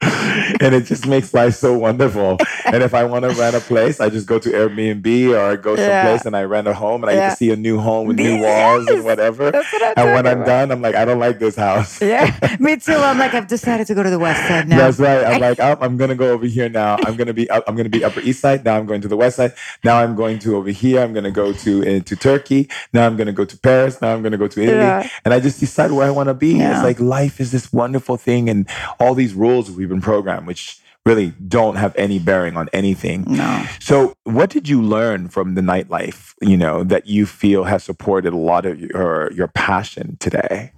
and 0.60 0.74
it 0.74 0.84
just 0.84 1.06
makes 1.06 1.32
life 1.34 1.54
so 1.54 1.76
wonderful. 1.76 2.38
And 2.64 2.82
if 2.82 2.94
I 2.94 3.04
want 3.04 3.24
to 3.24 3.30
rent 3.40 3.56
a 3.56 3.60
place, 3.60 4.00
I 4.00 4.08
just 4.08 4.26
go 4.26 4.38
to 4.38 4.48
Airbnb 4.50 5.30
or 5.34 5.38
I 5.52 5.56
go 5.56 5.74
Yeah. 5.76 6.02
someplace 6.02 6.26
and 6.26 6.36
I 6.36 6.44
rent 6.44 6.66
a 6.68 6.74
home 6.74 7.02
and 7.04 7.10
I 7.10 7.16
get 7.16 7.30
to 7.30 7.36
see 7.36 7.50
a 7.50 7.56
new 7.56 7.78
home 7.78 8.06
with 8.08 8.16
new 8.16 8.36
Yes. 8.36 8.42
walls 8.42 8.88
and 8.88 9.04
whatever. 9.04 9.50
What 9.52 9.98
And 9.98 10.12
when 10.14 10.26
I'm 10.26 10.38
about. 10.42 10.46
done, 10.46 10.70
I'm 10.72 10.82
like, 10.82 10.94
I 10.94 11.04
don't 11.04 11.18
like 11.18 11.38
this 11.38 11.56
house. 11.56 12.00
Yeah, 12.02 12.34
me 12.60 12.76
too. 12.76 12.94
I'm 12.94 13.18
like, 13.18 13.34
I've 13.34 13.46
decided 13.66 13.86
to 13.88 13.94
go 13.94 14.02
to 14.02 14.10
the 14.10 14.18
west 14.18 14.46
side 14.46 14.68
now. 14.68 14.78
That's 14.78 14.98
right. 14.98 15.24
I'm 15.24 15.40
like, 15.40 15.58
oh, 15.58 15.76
I'm 15.80 15.96
gonna 15.96 16.14
go 16.14 16.30
over 16.30 16.46
here 16.46 16.68
now. 16.68 16.96
I'm 17.04 17.16
gonna 17.16 17.34
be 17.34 17.50
up, 17.50 17.64
I'm 17.66 17.74
gonna 17.74 17.88
be 17.88 18.04
Upper 18.04 18.20
East 18.20 18.40
Side. 18.40 18.64
Now 18.64 18.76
I'm 18.76 18.86
going 18.86 19.00
to 19.00 19.08
the 19.08 19.16
West 19.16 19.36
Side. 19.36 19.54
Now 19.82 19.98
I'm 19.98 20.14
going 20.14 20.38
to 20.40 20.56
over 20.56 20.70
here. 20.70 21.02
I'm 21.02 21.12
gonna 21.12 21.32
go 21.32 21.52
to 21.52 21.82
uh, 21.82 21.84
into 21.84 22.14
Turkey. 22.14 22.68
Now 22.92 23.06
I'm 23.06 23.16
gonna 23.16 23.32
go 23.32 23.44
to 23.44 23.58
Paris. 23.58 24.00
Now 24.00 24.14
I'm 24.14 24.22
gonna 24.22 24.38
go 24.38 24.46
to 24.46 24.62
Italy. 24.62 24.78
Yeah. 24.78 25.08
And 25.24 25.34
I 25.34 25.40
just 25.40 25.58
decide 25.58 25.90
where 25.90 26.06
I 26.06 26.10
want 26.10 26.28
to 26.28 26.34
be. 26.34 26.54
Yeah. 26.54 26.76
It's 26.76 26.84
like 26.84 27.00
life 27.00 27.40
is 27.40 27.50
this 27.50 27.72
wonderful 27.72 28.16
thing, 28.16 28.48
and 28.48 28.68
all 29.00 29.14
these 29.14 29.34
rules 29.34 29.70
we've 29.70 29.88
been 29.88 30.00
programmed, 30.00 30.46
which 30.46 30.80
really 31.04 31.32
don't 31.48 31.76
have 31.76 31.94
any 31.96 32.18
bearing 32.18 32.56
on 32.56 32.68
anything. 32.72 33.24
No. 33.28 33.66
So, 33.80 34.14
what 34.24 34.50
did 34.50 34.68
you 34.68 34.80
learn 34.80 35.28
from 35.28 35.54
the 35.54 35.60
nightlife? 35.60 36.34
You 36.40 36.56
know 36.56 36.84
that 36.84 37.06
you 37.06 37.26
feel 37.26 37.64
has 37.64 37.82
supported 37.82 38.32
a 38.32 38.36
lot 38.36 38.64
of 38.64 38.78
your 38.80 39.32
your 39.32 39.48
passion 39.48 40.16
today. 40.20 40.72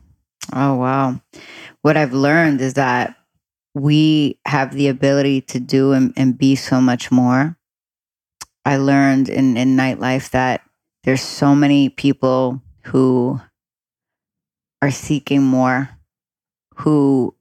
Oh, 0.53 0.76
wow. 0.76 1.20
What 1.83 1.97
I've 1.97 2.12
learned 2.12 2.61
is 2.61 2.74
that 2.74 3.16
we 3.74 4.41
have 4.47 4.74
the 4.74 4.89
ability 4.89 5.43
to 5.43 5.61
do 5.61 5.93
and, 5.93 6.12
and 6.16 6.37
be 6.37 6.57
so 6.57 6.81
much 6.81 7.11
more. 7.11 7.57
I 8.64 8.76
learned 8.76 9.29
in, 9.29 9.57
in 9.57 9.76
nightlife 9.76 10.31
that 10.31 10.62
there's 11.05 11.22
so 11.22 11.55
many 11.55 11.89
people 11.89 12.62
who 12.85 13.41
are 14.83 14.91
seeking 14.91 15.43
more, 15.43 15.91
who 16.76 17.35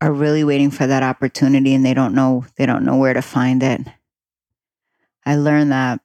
are 0.00 0.12
really 0.12 0.44
waiting 0.44 0.70
for 0.70 0.86
that 0.86 1.02
opportunity 1.02 1.74
and 1.74 1.84
they 1.84 1.94
don't 1.94 2.14
know 2.14 2.44
they 2.56 2.66
don't 2.66 2.84
know 2.84 2.96
where 2.96 3.14
to 3.14 3.22
find 3.22 3.62
it. 3.62 3.80
I 5.24 5.36
learned 5.36 5.72
that 5.72 6.00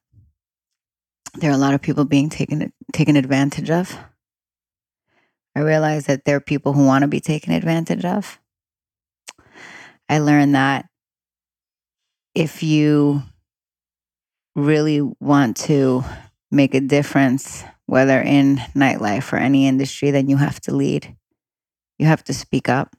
there 1.34 1.50
are 1.50 1.54
a 1.54 1.58
lot 1.58 1.74
of 1.74 1.82
people 1.82 2.04
being 2.04 2.28
taken 2.28 2.72
taken 2.92 3.16
advantage 3.16 3.70
of. 3.70 3.96
I 5.54 5.60
realize 5.60 6.06
that 6.06 6.24
there 6.24 6.36
are 6.36 6.40
people 6.40 6.72
who 6.72 6.86
want 6.86 7.02
to 7.02 7.08
be 7.08 7.20
taken 7.20 7.52
advantage 7.52 8.04
of. 8.04 8.38
I 10.08 10.18
learned 10.18 10.54
that 10.54 10.86
if 12.34 12.62
you 12.62 13.22
really 14.54 15.00
want 15.20 15.56
to 15.56 16.04
make 16.50 16.74
a 16.74 16.80
difference, 16.80 17.64
whether 17.86 18.20
in 18.20 18.56
nightlife 18.74 19.32
or 19.32 19.36
any 19.36 19.66
industry, 19.66 20.10
then 20.10 20.28
you 20.28 20.36
have 20.36 20.60
to 20.60 20.74
lead. 20.74 21.16
You 21.98 22.06
have 22.06 22.24
to 22.24 22.34
speak 22.34 22.68
up. 22.68 22.94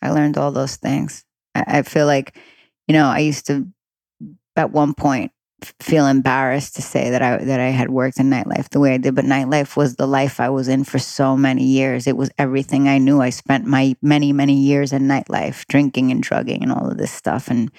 I 0.00 0.10
learned 0.10 0.36
all 0.36 0.52
those 0.52 0.76
things. 0.76 1.24
I, 1.54 1.64
I 1.78 1.82
feel 1.82 2.06
like, 2.06 2.36
you 2.88 2.92
know, 2.92 3.06
I 3.06 3.18
used 3.20 3.46
to, 3.46 3.66
at 4.56 4.70
one 4.70 4.94
point, 4.94 5.32
feel 5.80 6.06
embarrassed 6.06 6.76
to 6.76 6.82
say 6.82 7.10
that 7.10 7.22
I 7.22 7.36
that 7.38 7.60
I 7.60 7.68
had 7.68 7.90
worked 7.90 8.18
in 8.18 8.30
nightlife 8.30 8.68
the 8.68 8.80
way 8.80 8.94
I 8.94 8.96
did, 8.98 9.14
but 9.14 9.24
nightlife 9.24 9.76
was 9.76 9.96
the 9.96 10.06
life 10.06 10.40
I 10.40 10.48
was 10.50 10.68
in 10.68 10.84
for 10.84 10.98
so 10.98 11.36
many 11.36 11.64
years. 11.64 12.06
It 12.06 12.16
was 12.16 12.30
everything 12.38 12.88
I 12.88 12.98
knew. 12.98 13.20
I 13.20 13.30
spent 13.30 13.66
my 13.66 13.96
many 14.02 14.32
many 14.32 14.60
years 14.60 14.92
in 14.92 15.02
nightlife, 15.02 15.66
drinking 15.66 16.10
and 16.10 16.22
drugging 16.22 16.62
and 16.62 16.72
all 16.72 16.88
of 16.88 16.98
this 16.98 17.12
stuff 17.12 17.48
and 17.48 17.70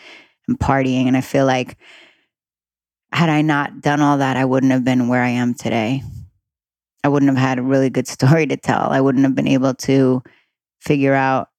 and 0.48 0.60
partying. 0.60 1.08
And 1.08 1.18
I 1.18 1.22
feel 1.22 1.46
like 1.46 1.78
had 3.12 3.30
I 3.30 3.42
not 3.42 3.82
done 3.82 4.02
all 4.02 4.18
that, 4.18 4.38
I 4.38 4.46
wouldn't 4.46 4.72
have 4.72 4.84
been 4.84 5.08
where 5.08 5.22
I 5.22 5.30
am 5.30 5.54
today. 5.54 6.04
I 7.04 7.10
wouldn't 7.10 7.30
have 7.30 7.48
had 7.48 7.60
a 7.60 7.64
really 7.64 7.90
good 7.90 8.08
story 8.08 8.48
to 8.48 8.58
tell. 8.58 8.90
I 8.90 9.02
wouldn't 9.02 9.24
have 9.26 9.36
been 9.36 9.48
able 9.48 9.74
to 9.76 10.24
figure 10.82 11.14
out 11.14 11.50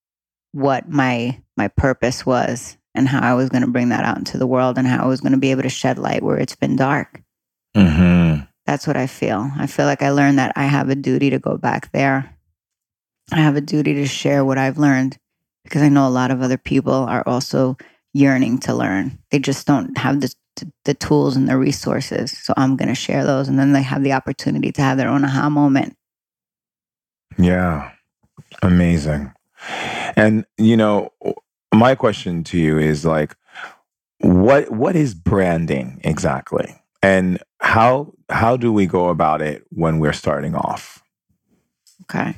what 0.52 0.88
my 0.88 1.40
my 1.56 1.68
purpose 1.68 2.24
was 2.24 2.76
and 2.94 3.08
how 3.08 3.20
I 3.20 3.34
was 3.34 3.48
going 3.48 3.62
to 3.62 3.70
bring 3.70 3.88
that 3.90 4.04
out 4.04 4.18
into 4.18 4.38
the 4.38 4.46
world 4.46 4.78
and 4.78 4.86
how 4.86 5.04
I 5.04 5.08
was 5.08 5.20
going 5.20 5.32
to 5.32 5.38
be 5.38 5.50
able 5.50 5.62
to 5.62 5.68
shed 5.68 5.98
light 5.98 6.22
where 6.22 6.38
it's 6.38 6.56
been 6.56 6.76
dark. 6.76 7.22
Mm-hmm. 7.76 8.44
That's 8.66 8.86
what 8.86 8.96
I 8.96 9.06
feel. 9.06 9.50
I 9.56 9.66
feel 9.66 9.86
like 9.86 10.02
I 10.02 10.10
learned 10.10 10.38
that 10.38 10.52
I 10.56 10.64
have 10.64 10.88
a 10.88 10.94
duty 10.94 11.30
to 11.30 11.38
go 11.38 11.56
back 11.56 11.92
there. 11.92 12.34
I 13.32 13.36
have 13.36 13.56
a 13.56 13.60
duty 13.60 13.94
to 13.94 14.06
share 14.06 14.44
what 14.44 14.58
I've 14.58 14.78
learned 14.78 15.18
because 15.64 15.82
I 15.82 15.88
know 15.88 16.06
a 16.06 16.10
lot 16.10 16.30
of 16.30 16.42
other 16.42 16.58
people 16.58 16.92
are 16.92 17.22
also 17.26 17.76
yearning 18.12 18.58
to 18.60 18.74
learn. 18.74 19.18
They 19.30 19.38
just 19.38 19.66
don't 19.66 19.96
have 19.98 20.20
the 20.20 20.34
the 20.84 20.94
tools 20.94 21.36
and 21.36 21.48
the 21.48 21.56
resources. 21.56 22.30
So 22.30 22.54
I'm 22.56 22.76
going 22.76 22.88
to 22.88 22.94
share 22.94 23.24
those 23.24 23.48
and 23.48 23.58
then 23.58 23.72
they 23.72 23.82
have 23.82 24.04
the 24.04 24.12
opportunity 24.12 24.70
to 24.72 24.82
have 24.82 24.96
their 24.96 25.08
own 25.08 25.24
aha 25.24 25.50
moment. 25.50 25.96
Yeah. 27.36 27.90
Amazing. 28.62 29.32
And 30.16 30.44
you 30.58 30.76
know, 30.76 31.12
my 31.78 31.94
question 31.94 32.44
to 32.44 32.58
you 32.58 32.78
is 32.78 33.04
like 33.04 33.36
what 34.18 34.70
what 34.70 34.96
is 34.96 35.14
branding 35.14 36.00
exactly? 36.02 36.74
And 37.02 37.42
how 37.60 38.12
how 38.30 38.56
do 38.56 38.72
we 38.72 38.86
go 38.86 39.08
about 39.08 39.42
it 39.42 39.64
when 39.70 39.98
we're 39.98 40.12
starting 40.12 40.54
off? 40.54 41.02
Okay. 42.02 42.36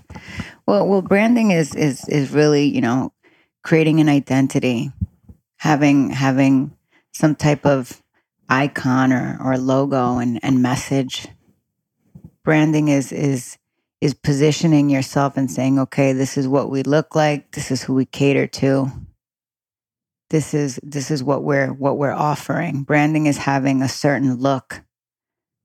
Well, 0.67 0.87
well, 0.87 1.03
branding 1.03 1.51
is 1.51 1.75
is 1.75 2.09
is 2.09 2.31
really 2.31 2.65
you 2.65 2.81
know 2.81 3.13
creating 3.63 4.01
an 4.01 4.09
identity, 4.09 4.93
having 5.59 6.11
having 6.11 6.77
some 7.13 7.35
type 7.35 7.65
of 7.67 8.03
icon 8.49 9.13
or 9.13 9.39
or 9.43 9.59
logo 9.59 10.19
and 10.19 10.41
and 10.43 10.63
message. 10.63 11.29
Branding 12.43 12.89
is 12.89 13.13
is 13.13 13.59
is 14.01 14.15
positioning 14.15 14.91
yourself 14.91 15.37
and 15.37 15.51
saying, 15.51 15.79
okay, 15.79 16.13
this 16.13 16.37
is 16.37 16.47
what 16.47 16.71
we 16.71 16.83
look 16.83 17.15
like. 17.15 17.53
This 17.53 17.71
is 17.71 17.83
who 17.83 17.95
we 17.95 18.05
cater 18.05 18.47
to. 18.47 18.91
This 20.31 20.55
is 20.55 20.81
this 20.83 21.11
is 21.11 21.23
what 21.23 21.45
we're 21.45 21.73
what 21.73 21.99
we're 21.99 22.13
offering. 22.13 22.83
Branding 22.83 23.27
is 23.27 23.37
having 23.37 23.83
a 23.83 23.89
certain 23.89 24.37
look 24.37 24.83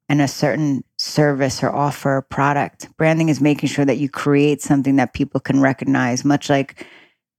and 0.07 0.21
a 0.21 0.27
certain 0.27 0.83
service 0.97 1.63
or 1.63 1.69
offer 1.69 2.17
or 2.17 2.21
product. 2.21 2.89
Branding 2.97 3.29
is 3.29 3.39
making 3.39 3.69
sure 3.69 3.85
that 3.85 3.97
you 3.97 4.09
create 4.09 4.61
something 4.61 4.97
that 4.97 5.13
people 5.13 5.39
can 5.39 5.61
recognize, 5.61 6.25
much 6.25 6.49
like, 6.49 6.85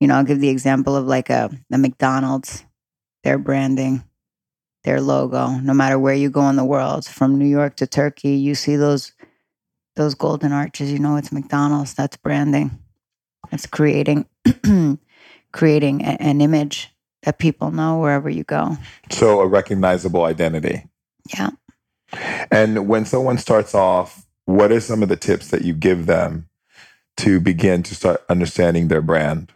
you 0.01 0.09
know, 0.09 0.15
I'll 0.15 0.25
give 0.25 0.41
the 0.41 0.49
example 0.49 0.97
of 0.97 1.05
like 1.05 1.29
a, 1.29 1.51
a 1.71 1.77
McDonald's, 1.77 2.65
their 3.25 3.37
branding, 3.37 4.03
their 4.85 5.01
logo. 5.01 5.49
No 5.63 5.75
matter 5.75 5.99
where 5.99 6.15
you 6.15 6.31
go 6.31 6.49
in 6.49 6.57
the 6.57 6.65
world, 6.65 7.05
from 7.05 7.39
New 7.39 7.47
York 7.47 7.77
to 7.77 7.87
Turkey, 7.87 8.37
you 8.37 8.55
see 8.55 8.77
those 8.77 9.13
those 9.95 10.15
golden 10.15 10.53
arches, 10.53 10.91
you 10.91 10.99
know, 10.99 11.17
it's 11.17 11.31
McDonald's. 11.31 11.93
That's 11.93 12.17
branding. 12.17 12.79
It's 13.53 13.67
creating 13.67 14.27
creating 15.53 16.01
a, 16.01 16.17
an 16.21 16.41
image 16.41 16.92
that 17.23 17.39
people 17.39 17.71
know 17.71 17.99
wherever 17.99 18.29
you 18.29 18.45
go. 18.45 18.77
So 19.11 19.41
a 19.41 19.47
recognizable 19.47 20.25
identity. 20.25 20.85
Yeah. 21.37 21.51
And 22.51 22.89
when 22.89 23.05
someone 23.05 23.39
starts 23.39 23.75
off, 23.75 24.27
what 24.45 24.73
are 24.73 24.81
some 24.81 25.03
of 25.03 25.09
the 25.09 25.17
tips 25.17 25.49
that 25.49 25.63
you 25.63 25.73
give 25.73 26.07
them 26.07 26.49
to 27.19 27.41
begin 27.41 27.83
to 27.85 27.95
start 27.95 28.25
understanding 28.29 28.89
their 28.89 29.03
brand? 29.03 29.53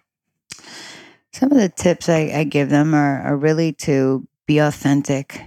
Some 1.32 1.52
of 1.52 1.58
the 1.58 1.68
tips 1.68 2.08
I, 2.08 2.30
I 2.34 2.44
give 2.44 2.70
them 2.70 2.94
are, 2.94 3.20
are 3.22 3.36
really 3.36 3.72
to 3.72 4.26
be 4.46 4.58
authentic, 4.58 5.42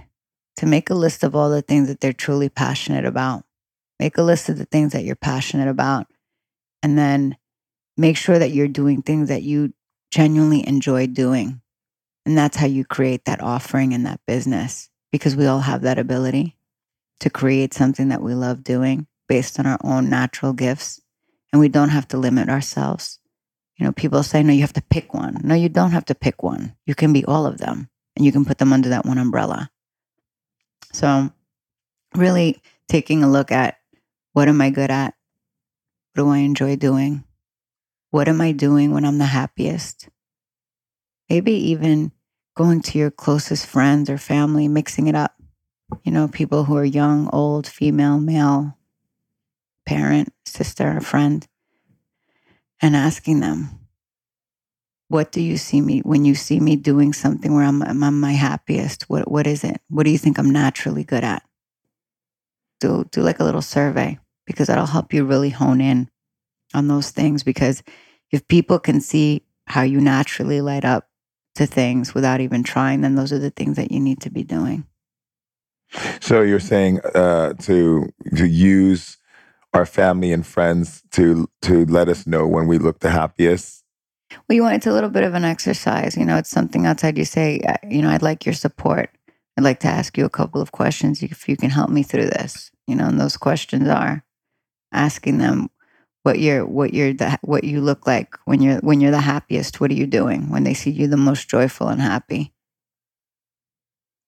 to 0.56 0.66
make 0.66 0.90
a 0.90 0.94
list 0.94 1.24
of 1.24 1.34
all 1.34 1.50
the 1.50 1.62
things 1.62 1.88
that 1.88 2.00
they're 2.00 2.12
truly 2.12 2.48
passionate 2.48 3.06
about. 3.06 3.44
Make 3.98 4.16
a 4.18 4.22
list 4.22 4.48
of 4.48 4.58
the 4.58 4.66
things 4.66 4.92
that 4.92 5.04
you're 5.04 5.16
passionate 5.16 5.68
about. 5.68 6.06
And 6.82 6.96
then 6.96 7.36
make 7.96 8.16
sure 8.16 8.38
that 8.38 8.52
you're 8.52 8.68
doing 8.68 9.02
things 9.02 9.28
that 9.28 9.42
you 9.42 9.72
genuinely 10.10 10.66
enjoy 10.66 11.06
doing. 11.06 11.60
And 12.26 12.36
that's 12.36 12.56
how 12.56 12.66
you 12.66 12.84
create 12.84 13.24
that 13.24 13.42
offering 13.42 13.94
and 13.94 14.04
that 14.06 14.20
business 14.26 14.90
because 15.10 15.36
we 15.36 15.46
all 15.46 15.60
have 15.60 15.82
that 15.82 15.98
ability 15.98 16.56
to 17.20 17.30
create 17.30 17.74
something 17.74 18.08
that 18.08 18.22
we 18.22 18.34
love 18.34 18.62
doing 18.62 19.06
based 19.28 19.58
on 19.58 19.66
our 19.66 19.78
own 19.82 20.08
natural 20.08 20.52
gifts. 20.52 21.00
And 21.52 21.60
we 21.60 21.68
don't 21.68 21.88
have 21.88 22.06
to 22.08 22.18
limit 22.18 22.48
ourselves. 22.48 23.18
You 23.76 23.86
know, 23.86 23.92
people 23.92 24.22
say, 24.22 24.42
no, 24.42 24.52
you 24.52 24.60
have 24.60 24.72
to 24.74 24.82
pick 24.82 25.14
one. 25.14 25.40
No, 25.42 25.54
you 25.54 25.68
don't 25.68 25.92
have 25.92 26.04
to 26.06 26.14
pick 26.14 26.42
one. 26.42 26.76
You 26.86 26.94
can 26.94 27.12
be 27.12 27.24
all 27.24 27.46
of 27.46 27.58
them 27.58 27.88
and 28.14 28.24
you 28.24 28.32
can 28.32 28.44
put 28.44 28.58
them 28.58 28.72
under 28.72 28.90
that 28.90 29.06
one 29.06 29.18
umbrella. 29.18 29.70
So, 30.92 31.30
really 32.14 32.60
taking 32.88 33.22
a 33.22 33.30
look 33.30 33.50
at 33.52 33.78
what 34.32 34.48
am 34.48 34.60
I 34.60 34.70
good 34.70 34.90
at? 34.90 35.14
What 36.14 36.24
do 36.24 36.30
I 36.30 36.38
enjoy 36.38 36.76
doing? 36.76 37.24
What 38.10 38.28
am 38.28 38.40
I 38.40 38.52
doing 38.52 38.92
when 38.92 39.04
I'm 39.04 39.18
the 39.18 39.26
happiest? 39.26 40.08
Maybe 41.30 41.52
even 41.70 42.10
going 42.56 42.82
to 42.82 42.98
your 42.98 43.12
closest 43.12 43.66
friends 43.66 44.10
or 44.10 44.18
family, 44.18 44.66
mixing 44.66 45.06
it 45.06 45.14
up. 45.14 45.36
You 46.02 46.10
know, 46.10 46.26
people 46.26 46.64
who 46.64 46.76
are 46.76 46.84
young, 46.84 47.30
old, 47.32 47.68
female, 47.68 48.18
male, 48.18 48.76
parent, 49.86 50.32
sister, 50.44 51.00
friend, 51.00 51.46
and 52.82 52.96
asking 52.96 53.40
them, 53.40 53.70
what 55.08 55.32
do 55.32 55.40
you 55.40 55.56
see 55.56 55.80
me 55.80 56.00
when 56.00 56.24
you 56.24 56.34
see 56.34 56.60
me 56.60 56.76
doing 56.76 57.12
something 57.12 57.52
where 57.52 57.64
I'm, 57.64 57.82
I'm 57.82 58.20
my 58.20 58.32
happiest? 58.32 59.08
What, 59.10 59.30
what 59.30 59.46
is 59.46 59.64
it? 59.64 59.80
What 59.88 60.04
do 60.04 60.10
you 60.10 60.18
think 60.18 60.38
I'm 60.38 60.50
naturally 60.50 61.04
good 61.04 61.24
at? 61.24 61.42
Do, 62.78 63.04
do 63.10 63.22
like 63.22 63.40
a 63.40 63.44
little 63.44 63.62
survey 63.62 64.18
because 64.46 64.68
that'll 64.68 64.86
help 64.86 65.12
you 65.12 65.24
really 65.24 65.50
hone 65.50 65.80
in 65.80 66.08
on 66.74 66.88
those 66.88 67.10
things. 67.10 67.42
Because 67.42 67.82
if 68.30 68.46
people 68.46 68.78
can 68.78 69.00
see 69.00 69.42
how 69.66 69.82
you 69.82 70.00
naturally 70.00 70.60
light 70.60 70.84
up 70.84 71.09
to 71.56 71.66
things 71.66 72.14
without 72.14 72.40
even 72.40 72.62
trying, 72.62 73.00
then 73.00 73.14
those 73.14 73.32
are 73.32 73.38
the 73.38 73.50
things 73.50 73.76
that 73.76 73.90
you 73.90 74.00
need 74.00 74.20
to 74.22 74.30
be 74.30 74.42
doing. 74.42 74.86
So 76.20 76.42
you're 76.42 76.60
saying 76.60 77.00
uh, 77.14 77.54
to 77.54 78.08
to 78.36 78.46
use 78.46 79.16
our 79.72 79.86
family 79.86 80.32
and 80.32 80.46
friends 80.46 81.02
to 81.12 81.48
to 81.62 81.84
let 81.86 82.08
us 82.08 82.26
know 82.26 82.46
when 82.46 82.66
we 82.66 82.78
look 82.78 83.00
the 83.00 83.10
happiest. 83.10 83.82
Well, 84.48 84.54
you 84.54 84.62
want 84.62 84.76
it's 84.76 84.86
a 84.86 84.92
little 84.92 85.10
bit 85.10 85.24
of 85.24 85.34
an 85.34 85.44
exercise. 85.44 86.16
You 86.16 86.24
know, 86.24 86.36
it's 86.36 86.50
something 86.50 86.86
outside. 86.86 87.18
You 87.18 87.24
say, 87.24 87.60
you 87.88 88.02
know, 88.02 88.10
I'd 88.10 88.22
like 88.22 88.46
your 88.46 88.54
support. 88.54 89.10
I'd 89.56 89.64
like 89.64 89.80
to 89.80 89.88
ask 89.88 90.16
you 90.16 90.24
a 90.24 90.30
couple 90.30 90.60
of 90.60 90.72
questions 90.72 91.22
if 91.22 91.48
you 91.48 91.56
can 91.56 91.70
help 91.70 91.90
me 91.90 92.04
through 92.04 92.26
this. 92.26 92.70
You 92.86 92.94
know, 92.94 93.06
and 93.06 93.20
those 93.20 93.36
questions 93.36 93.88
are 93.88 94.24
asking 94.92 95.38
them 95.38 95.70
what 96.22 96.38
you're 96.38 96.66
what 96.66 96.94
you're 96.94 97.12
the, 97.12 97.38
what 97.42 97.64
you 97.64 97.80
look 97.80 98.06
like 98.06 98.36
when 98.44 98.60
you're 98.60 98.78
when 98.80 99.00
you're 99.00 99.10
the 99.10 99.20
happiest. 99.20 99.80
What 99.80 99.90
are 99.90 99.94
you 99.94 100.06
doing 100.06 100.50
when 100.50 100.64
they 100.64 100.74
see 100.74 100.90
you 100.90 101.06
the 101.06 101.16
most 101.16 101.48
joyful 101.48 101.88
and 101.88 102.00
happy? 102.00 102.52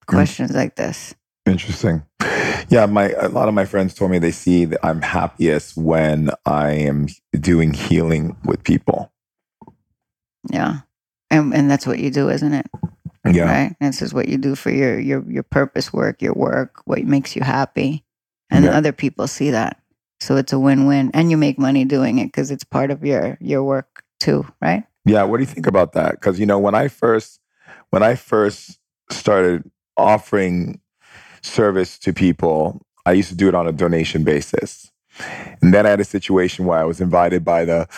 Questions 0.06 0.50
mm. 0.50 0.56
like 0.56 0.76
this. 0.76 1.14
Interesting. 1.46 2.02
Yeah, 2.68 2.86
my 2.86 3.10
a 3.10 3.28
lot 3.28 3.48
of 3.48 3.54
my 3.54 3.64
friends 3.64 3.94
told 3.94 4.10
me 4.10 4.18
they 4.18 4.30
see 4.30 4.64
that 4.64 4.84
I'm 4.84 5.02
happiest 5.02 5.76
when 5.76 6.30
I 6.46 6.72
am 6.72 7.08
doing 7.32 7.74
healing 7.74 8.36
with 8.44 8.64
people. 8.64 9.12
Yeah. 10.50 10.80
And 11.30 11.54
and 11.54 11.70
that's 11.70 11.86
what 11.86 11.98
you 11.98 12.10
do, 12.10 12.28
isn't 12.28 12.52
it? 12.52 12.66
Yeah. 13.26 13.44
Right? 13.44 13.76
This 13.80 14.02
is 14.02 14.14
what 14.14 14.28
you 14.28 14.38
do 14.38 14.54
for 14.54 14.70
your 14.70 14.98
your 14.98 15.28
your 15.30 15.42
purpose 15.42 15.92
work, 15.92 16.22
your 16.22 16.34
work, 16.34 16.80
what 16.84 17.02
makes 17.04 17.36
you 17.36 17.42
happy. 17.42 18.04
And 18.50 18.64
yeah. 18.64 18.72
other 18.72 18.92
people 18.92 19.26
see 19.26 19.50
that. 19.50 19.81
So 20.22 20.36
it's 20.36 20.52
a 20.52 20.58
win-win 20.58 21.10
and 21.14 21.32
you 21.32 21.36
make 21.36 21.58
money 21.58 21.84
doing 21.84 22.18
it 22.18 22.26
because 22.26 22.52
it's 22.52 22.62
part 22.62 22.92
of 22.92 23.04
your 23.04 23.36
your 23.40 23.64
work 23.64 24.04
too, 24.20 24.46
right? 24.60 24.84
Yeah, 25.04 25.24
what 25.24 25.38
do 25.38 25.42
you 25.42 25.48
think 25.48 25.66
about 25.66 25.94
that? 25.94 26.20
Cuz 26.20 26.38
you 26.38 26.46
know, 26.46 26.60
when 26.60 26.76
I 26.76 26.86
first 26.86 27.40
when 27.90 28.04
I 28.04 28.14
first 28.14 28.78
started 29.10 29.68
offering 29.96 30.80
service 31.42 31.98
to 31.98 32.12
people, 32.12 32.80
I 33.04 33.12
used 33.12 33.30
to 33.30 33.34
do 33.34 33.48
it 33.48 33.56
on 33.56 33.66
a 33.66 33.72
donation 33.72 34.22
basis. 34.22 34.92
And 35.60 35.74
then 35.74 35.86
I 35.86 35.90
had 35.90 36.00
a 36.00 36.04
situation 36.04 36.66
where 36.66 36.78
I 36.78 36.84
was 36.84 37.00
invited 37.00 37.44
by 37.44 37.64
the 37.64 37.88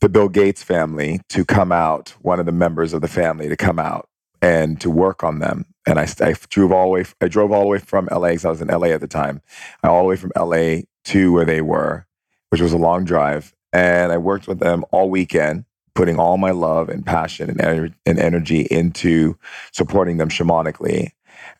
the 0.00 0.10
Bill 0.10 0.28
Gates 0.28 0.62
family 0.62 1.22
to 1.30 1.46
come 1.46 1.72
out, 1.72 2.10
one 2.20 2.38
of 2.38 2.44
the 2.44 2.52
members 2.52 2.92
of 2.92 3.00
the 3.00 3.08
family 3.08 3.48
to 3.48 3.56
come 3.56 3.78
out 3.78 4.06
and 4.42 4.78
to 4.82 4.90
work 4.90 5.24
on 5.24 5.38
them. 5.38 5.64
And 5.86 5.98
I, 5.98 6.06
I 6.20 6.34
drove 6.50 6.72
all 6.72 6.88
the 6.88 6.92
way. 6.92 7.04
I 7.22 7.28
drove 7.28 7.52
all 7.52 7.62
the 7.62 7.68
way 7.68 7.78
from 7.78 8.06
LA 8.12 8.28
because 8.28 8.44
I 8.44 8.50
was 8.50 8.60
in 8.60 8.68
LA 8.68 8.88
at 8.88 9.00
the 9.00 9.08
time. 9.08 9.40
I 9.82 9.88
all 9.88 10.02
the 10.02 10.08
way 10.08 10.16
from 10.16 10.32
LA 10.36 10.82
to 11.08 11.32
where 11.32 11.44
they 11.44 11.62
were, 11.62 12.06
which 12.50 12.60
was 12.60 12.72
a 12.72 12.78
long 12.78 13.04
drive. 13.04 13.54
And 13.72 14.12
I 14.12 14.18
worked 14.18 14.46
with 14.46 14.58
them 14.58 14.84
all 14.90 15.10
weekend, 15.10 15.64
putting 15.94 16.18
all 16.18 16.36
my 16.36 16.50
love 16.50 16.88
and 16.88 17.04
passion 17.04 17.60
and, 17.60 17.94
and 18.06 18.18
energy 18.18 18.66
into 18.70 19.38
supporting 19.72 20.18
them 20.18 20.28
shamanically. 20.28 21.12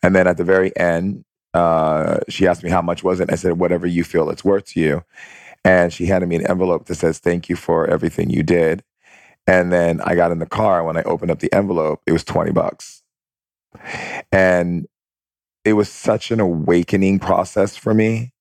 And 0.03 0.15
then 0.15 0.27
at 0.27 0.37
the 0.37 0.43
very 0.43 0.75
end, 0.77 1.25
uh, 1.53 2.19
she 2.29 2.47
asked 2.47 2.63
me 2.63 2.69
how 2.69 2.81
much 2.81 3.03
was 3.03 3.19
it. 3.19 3.31
I 3.31 3.35
said, 3.35 3.53
whatever 3.59 3.87
you 3.87 4.03
feel 4.03 4.29
it's 4.29 4.43
worth 4.43 4.65
to 4.65 4.79
you. 4.79 5.03
And 5.65 5.91
she 5.91 6.05
handed 6.05 6.27
me 6.27 6.37
an 6.37 6.47
envelope 6.47 6.85
that 6.85 6.95
says, 6.95 7.19
thank 7.19 7.49
you 7.49 7.55
for 7.55 7.87
everything 7.87 8.29
you 8.29 8.43
did. 8.43 8.83
And 9.47 9.73
then 9.73 9.99
I 10.01 10.15
got 10.15 10.31
in 10.31 10.39
the 10.39 10.45
car. 10.45 10.83
When 10.83 10.95
I 10.95 11.01
opened 11.03 11.31
up 11.31 11.39
the 11.39 11.51
envelope, 11.53 12.01
it 12.05 12.11
was 12.11 12.23
20 12.23 12.51
bucks. 12.51 13.01
And 14.31 14.87
it 15.65 15.73
was 15.73 15.89
such 15.89 16.29
an 16.29 16.39
awakening 16.39 17.19
process 17.19 17.75
for 17.75 17.93
me 17.93 18.31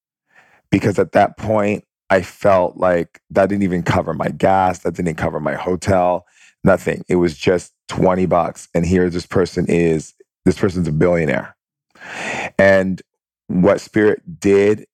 because 0.70 0.98
at 0.98 1.12
that 1.12 1.36
point, 1.36 1.84
I 2.10 2.22
felt 2.22 2.76
like 2.76 3.20
that 3.30 3.48
didn't 3.48 3.64
even 3.64 3.82
cover 3.82 4.14
my 4.14 4.28
gas, 4.28 4.80
that 4.80 4.94
didn't 4.94 5.16
cover 5.16 5.40
my 5.40 5.54
hotel, 5.54 6.26
nothing. 6.64 7.04
It 7.08 7.16
was 7.16 7.36
just 7.36 7.72
20 7.88 8.26
bucks. 8.26 8.68
And 8.74 8.86
here 8.86 9.10
this 9.10 9.26
person 9.26 9.66
is 9.68 10.14
this 10.44 10.58
person's 10.58 10.88
a 10.88 10.92
billionaire. 10.92 11.54
And 12.58 13.02
what 13.48 13.80
Spirit 13.80 14.40
did 14.40 14.86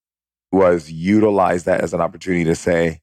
was 0.50 0.90
utilize 0.90 1.64
that 1.64 1.80
as 1.80 1.92
an 1.94 2.00
opportunity 2.00 2.44
to 2.44 2.54
say, 2.54 3.00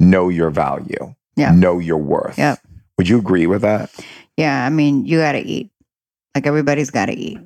know 0.00 0.28
your 0.28 0.50
value, 0.50 1.14
yeah. 1.36 1.52
know 1.52 1.78
your 1.78 1.98
worth. 1.98 2.38
Yeah. 2.38 2.56
Would 2.98 3.08
you 3.08 3.18
agree 3.18 3.46
with 3.46 3.62
that? 3.62 3.92
Yeah. 4.36 4.64
I 4.64 4.70
mean, 4.70 5.04
you 5.04 5.18
got 5.18 5.32
to 5.32 5.40
eat. 5.40 5.70
Like 6.34 6.46
everybody's 6.46 6.90
got 6.90 7.06
to 7.06 7.14
eat. 7.14 7.38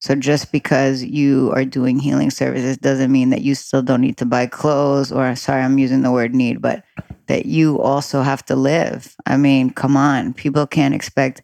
So 0.00 0.14
just 0.14 0.52
because 0.52 1.02
you 1.02 1.50
are 1.54 1.64
doing 1.64 1.98
healing 1.98 2.30
services 2.30 2.78
doesn't 2.78 3.10
mean 3.10 3.30
that 3.30 3.42
you 3.42 3.54
still 3.54 3.82
don't 3.82 4.00
need 4.00 4.16
to 4.18 4.26
buy 4.26 4.46
clothes 4.46 5.10
or 5.10 5.34
sorry, 5.34 5.62
I'm 5.62 5.78
using 5.78 6.02
the 6.02 6.12
word 6.12 6.34
need, 6.34 6.62
but 6.62 6.84
that 7.26 7.46
you 7.46 7.80
also 7.80 8.22
have 8.22 8.44
to 8.46 8.56
live. 8.56 9.16
I 9.26 9.36
mean, 9.36 9.70
come 9.70 9.96
on. 9.96 10.34
People 10.34 10.66
can't 10.66 10.94
expect 10.94 11.42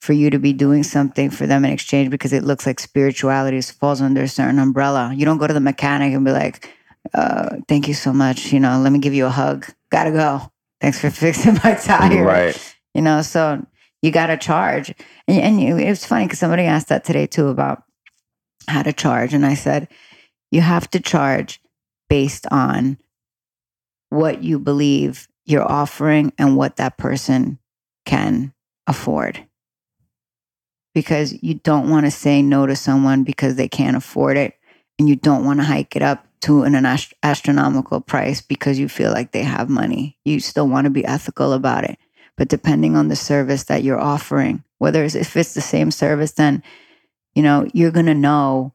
for 0.00 0.12
you 0.12 0.28
to 0.30 0.38
be 0.38 0.52
doing 0.52 0.82
something 0.82 1.30
for 1.30 1.46
them 1.46 1.64
in 1.64 1.72
exchange 1.72 2.10
because 2.10 2.32
it 2.32 2.44
looks 2.44 2.66
like 2.66 2.78
spirituality 2.80 3.60
falls 3.62 4.02
under 4.02 4.22
a 4.22 4.28
certain 4.28 4.58
umbrella. 4.58 5.12
You 5.14 5.24
don't 5.24 5.38
go 5.38 5.46
to 5.46 5.54
the 5.54 5.60
mechanic 5.60 6.12
and 6.14 6.24
be 6.24 6.32
like, 6.32 6.72
uh, 7.14 7.56
thank 7.66 7.88
you 7.88 7.94
so 7.94 8.12
much. 8.12 8.52
You 8.52 8.60
know, 8.60 8.78
let 8.78 8.92
me 8.92 8.98
give 8.98 9.14
you 9.14 9.26
a 9.26 9.30
hug. 9.30 9.66
Gotta 9.90 10.10
go. 10.12 10.52
Thanks 10.80 11.00
for 11.00 11.10
fixing 11.10 11.54
my 11.64 11.74
tire. 11.74 12.24
Right. 12.24 12.76
You 12.94 13.02
know, 13.02 13.22
so 13.22 13.64
you 14.02 14.10
got 14.10 14.28
to 14.28 14.36
charge. 14.36 14.94
And, 15.26 15.40
and 15.40 15.60
you, 15.60 15.76
it 15.76 15.88
was 15.88 16.04
funny 16.04 16.26
because 16.26 16.38
somebody 16.38 16.64
asked 16.64 16.88
that 16.88 17.04
today 17.04 17.26
too 17.26 17.48
about 17.48 17.82
how 18.68 18.82
to 18.82 18.92
charge. 18.92 19.34
And 19.34 19.44
I 19.44 19.54
said, 19.54 19.88
you 20.50 20.60
have 20.60 20.88
to 20.90 21.00
charge 21.00 21.60
based 22.08 22.46
on 22.50 22.98
what 24.10 24.42
you 24.42 24.58
believe 24.58 25.28
you're 25.44 25.70
offering 25.70 26.32
and 26.38 26.56
what 26.56 26.76
that 26.76 26.96
person 26.96 27.58
can 28.04 28.52
afford 28.86 29.46
because 30.96 31.42
you 31.42 31.52
don't 31.52 31.90
want 31.90 32.06
to 32.06 32.10
say 32.10 32.40
no 32.40 32.64
to 32.64 32.74
someone 32.74 33.22
because 33.22 33.56
they 33.56 33.68
can't 33.68 33.98
afford 33.98 34.38
it 34.38 34.54
and 34.98 35.06
you 35.06 35.14
don't 35.14 35.44
want 35.44 35.60
to 35.60 35.66
hike 35.66 35.94
it 35.94 36.00
up 36.00 36.26
to 36.40 36.62
an, 36.62 36.74
ast- 36.74 37.12
astronomical 37.22 38.00
price 38.00 38.40
because 38.40 38.78
you 38.78 38.88
feel 38.88 39.12
like 39.12 39.32
they 39.32 39.42
have 39.42 39.68
money. 39.68 40.16
You 40.24 40.40
still 40.40 40.66
want 40.66 40.86
to 40.86 40.90
be 40.90 41.04
ethical 41.04 41.52
about 41.52 41.84
it. 41.84 41.98
But 42.38 42.48
depending 42.48 42.96
on 42.96 43.08
the 43.08 43.14
service 43.14 43.64
that 43.64 43.82
you're 43.82 44.00
offering, 44.00 44.64
whether 44.78 45.04
it's, 45.04 45.14
if 45.14 45.36
it's 45.36 45.52
the 45.52 45.60
same 45.60 45.90
service, 45.90 46.32
then 46.32 46.62
you 47.36 47.42
know 47.42 47.68
you're 47.72 47.92
going 47.92 48.06
to 48.06 48.14
know 48.14 48.72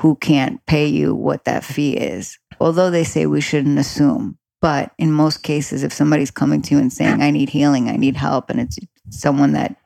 who 0.00 0.14
can't 0.16 0.64
pay 0.66 0.86
you 0.86 1.14
what 1.14 1.44
that 1.46 1.64
fee 1.64 1.96
is. 1.96 2.38
Although 2.60 2.90
they 2.90 3.04
say 3.04 3.26
we 3.26 3.40
shouldn't 3.40 3.78
assume, 3.78 4.38
but 4.60 4.92
in 4.98 5.10
most 5.10 5.42
cases, 5.42 5.82
if 5.82 5.92
somebody's 5.92 6.30
coming 6.30 6.62
to 6.62 6.74
you 6.74 6.80
and 6.80 6.92
saying, 6.92 7.22
I 7.22 7.30
need 7.30 7.48
healing, 7.48 7.88
I 7.88 7.96
need 7.96 8.16
help, 8.16 8.50
and 8.50 8.60
it's 8.60 8.78
someone 9.10 9.52
that, 9.52 9.76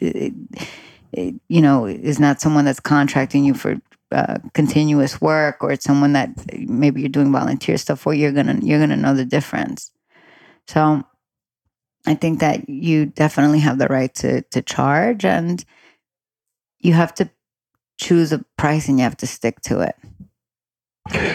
you 0.00 1.60
know, 1.60 1.86
is 1.86 2.18
not 2.18 2.40
someone 2.40 2.64
that's 2.64 2.80
contracting 2.80 3.44
you 3.44 3.54
for 3.54 3.80
uh, 4.10 4.38
continuous 4.52 5.20
work 5.20 5.62
or 5.62 5.72
it's 5.72 5.84
someone 5.84 6.12
that 6.14 6.30
maybe 6.68 7.00
you're 7.00 7.08
doing 7.08 7.32
volunteer 7.32 7.76
stuff 7.76 8.00
for, 8.00 8.14
you're 8.14 8.32
gonna 8.32 8.58
you're 8.62 8.78
gonna 8.78 8.96
know 8.96 9.14
the 9.14 9.24
difference. 9.24 9.90
So 10.68 11.02
I 12.06 12.14
think 12.14 12.40
that 12.40 12.68
you 12.68 13.06
definitely 13.06 13.60
have 13.60 13.78
the 13.78 13.88
right 13.88 14.14
to 14.16 14.42
to 14.42 14.62
charge 14.62 15.24
and 15.24 15.64
you 16.80 16.92
have 16.92 17.14
to 17.14 17.28
choose 18.00 18.32
a 18.32 18.44
price 18.56 18.88
and 18.88 18.98
you 18.98 19.04
have 19.04 19.16
to 19.18 19.26
stick 19.26 19.60
to 19.62 19.80
it. 19.80 19.96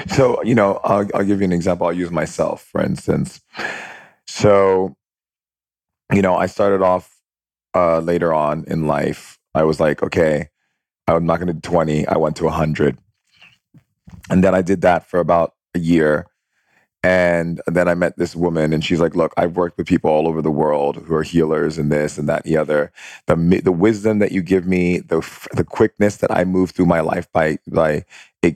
So, 0.09 0.41
you 0.43 0.55
know, 0.55 0.79
I'll, 0.83 1.07
I'll 1.13 1.23
give 1.23 1.39
you 1.39 1.45
an 1.45 1.51
example. 1.51 1.87
I'll 1.87 1.93
use 1.93 2.11
myself, 2.11 2.63
for 2.63 2.81
instance. 2.81 3.41
So, 4.27 4.95
you 6.11 6.21
know, 6.21 6.35
I 6.35 6.47
started 6.47 6.81
off 6.81 7.15
uh, 7.75 7.99
later 7.99 8.33
on 8.33 8.65
in 8.67 8.87
life. 8.87 9.37
I 9.53 9.63
was 9.63 9.79
like, 9.79 10.01
okay, 10.01 10.49
I'm 11.07 11.25
not 11.25 11.37
going 11.37 11.47
to 11.47 11.53
do 11.53 11.59
20. 11.59 12.07
I 12.07 12.17
went 12.17 12.35
to 12.37 12.45
100. 12.45 12.97
And 14.29 14.43
then 14.43 14.55
I 14.55 14.61
did 14.61 14.81
that 14.81 15.07
for 15.07 15.19
about 15.19 15.53
a 15.75 15.79
year. 15.79 16.27
And 17.01 17.61
then 17.65 17.87
I 17.87 17.93
met 17.95 18.17
this 18.17 18.35
woman, 18.35 18.73
and 18.73 18.83
she's 18.83 18.99
like, 18.99 19.15
"Look, 19.15 19.33
I've 19.37 19.55
worked 19.55 19.77
with 19.77 19.87
people 19.87 20.11
all 20.11 20.27
over 20.27 20.41
the 20.41 20.51
world 20.51 20.97
who 21.05 21.15
are 21.15 21.23
healers 21.23 21.77
and 21.77 21.89
this 21.91 22.17
and 22.17 22.27
that 22.27 22.45
and 22.45 22.53
the 22.53 22.57
other. 22.57 22.91
The 23.27 23.35
the 23.63 23.71
wisdom 23.71 24.19
that 24.19 24.33
you 24.33 24.41
give 24.41 24.67
me, 24.67 24.99
the 24.99 25.21
the 25.53 25.63
quickness 25.63 26.17
that 26.17 26.31
I 26.35 26.43
move 26.43 26.71
through 26.71 26.87
my 26.87 26.99
life 26.99 27.31
by 27.31 27.59
by 27.67 28.03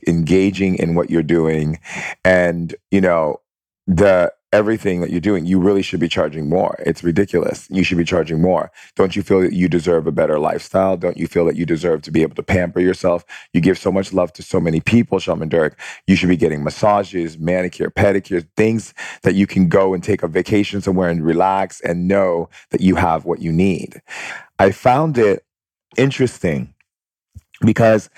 engaging 0.07 0.75
in 0.75 0.95
what 0.95 1.09
you're 1.09 1.23
doing, 1.23 1.79
and 2.25 2.75
you 2.91 2.99
know 3.01 3.39
the 3.87 4.33
everything 4.53 5.01
that 5.01 5.09
you're 5.09 5.19
doing, 5.19 5.45
you 5.45 5.59
really 5.59 5.81
should 5.81 5.99
be 5.99 6.07
charging 6.07 6.47
more. 6.47 6.75
It's 6.85 7.03
ridiculous. 7.03 7.67
You 7.69 7.83
should 7.83 7.97
be 7.97 8.05
charging 8.05 8.39
more. 8.41 8.71
Don't 8.95 9.15
you 9.15 9.23
feel 9.23 9.41
that 9.41 9.53
you 9.53 9.67
deserve 9.67 10.07
a 10.07 10.11
better 10.11 10.39
lifestyle? 10.39 10.95
Don't 10.95 11.17
you 11.17 11.27
feel 11.27 11.45
that 11.45 11.55
you 11.55 11.65
deserve 11.65 12.03
to 12.03 12.11
be 12.11 12.21
able 12.21 12.35
to 12.35 12.43
pamper 12.43 12.79
yourself? 12.79 13.25
You 13.53 13.61
give 13.61 13.77
so 13.77 13.91
much 13.91 14.13
love 14.13 14.31
to 14.33 14.43
so 14.43 14.59
many 14.59 14.79
people, 14.79 15.19
Shaman 15.19 15.49
Durek. 15.49 15.73
You 16.07 16.15
should 16.15 16.29
be 16.29 16.37
getting 16.37 16.63
massages, 16.63 17.37
manicure, 17.37 17.89
pedicures, 17.89 18.47
things 18.55 18.93
that 19.23 19.35
you 19.35 19.47
can 19.47 19.67
go 19.67 19.93
and 19.93 20.03
take 20.03 20.23
a 20.23 20.27
vacation 20.27 20.81
somewhere 20.81 21.09
and 21.09 21.25
relax 21.25 21.81
and 21.81 22.07
know 22.07 22.49
that 22.69 22.81
you 22.81 22.95
have 22.95 23.25
what 23.25 23.41
you 23.41 23.51
need. 23.51 24.01
I 24.59 24.71
found 24.71 25.17
it 25.17 25.43
interesting 25.97 26.72
because 27.61 28.09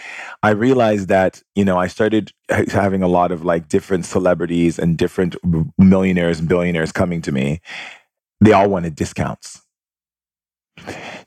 I 0.44 0.52
realized 0.52 1.08
that, 1.10 1.44
you 1.56 1.66
know, 1.66 1.78
I 1.78 1.88
started 1.88 2.32
having 2.50 3.04
a 3.04 3.08
lot 3.08 3.32
of 3.32 3.44
like 3.44 3.68
different 3.68 4.06
celebrities 4.06 4.80
and 4.80 4.98
different 4.98 5.36
millionaires 5.78 6.40
and 6.40 6.50
billionaires 6.50 6.92
coming 6.92 7.22
to 7.24 7.32
me. 7.32 7.62
They 8.42 8.54
all 8.54 8.70
wanted 8.70 8.96
discounts, 8.96 9.62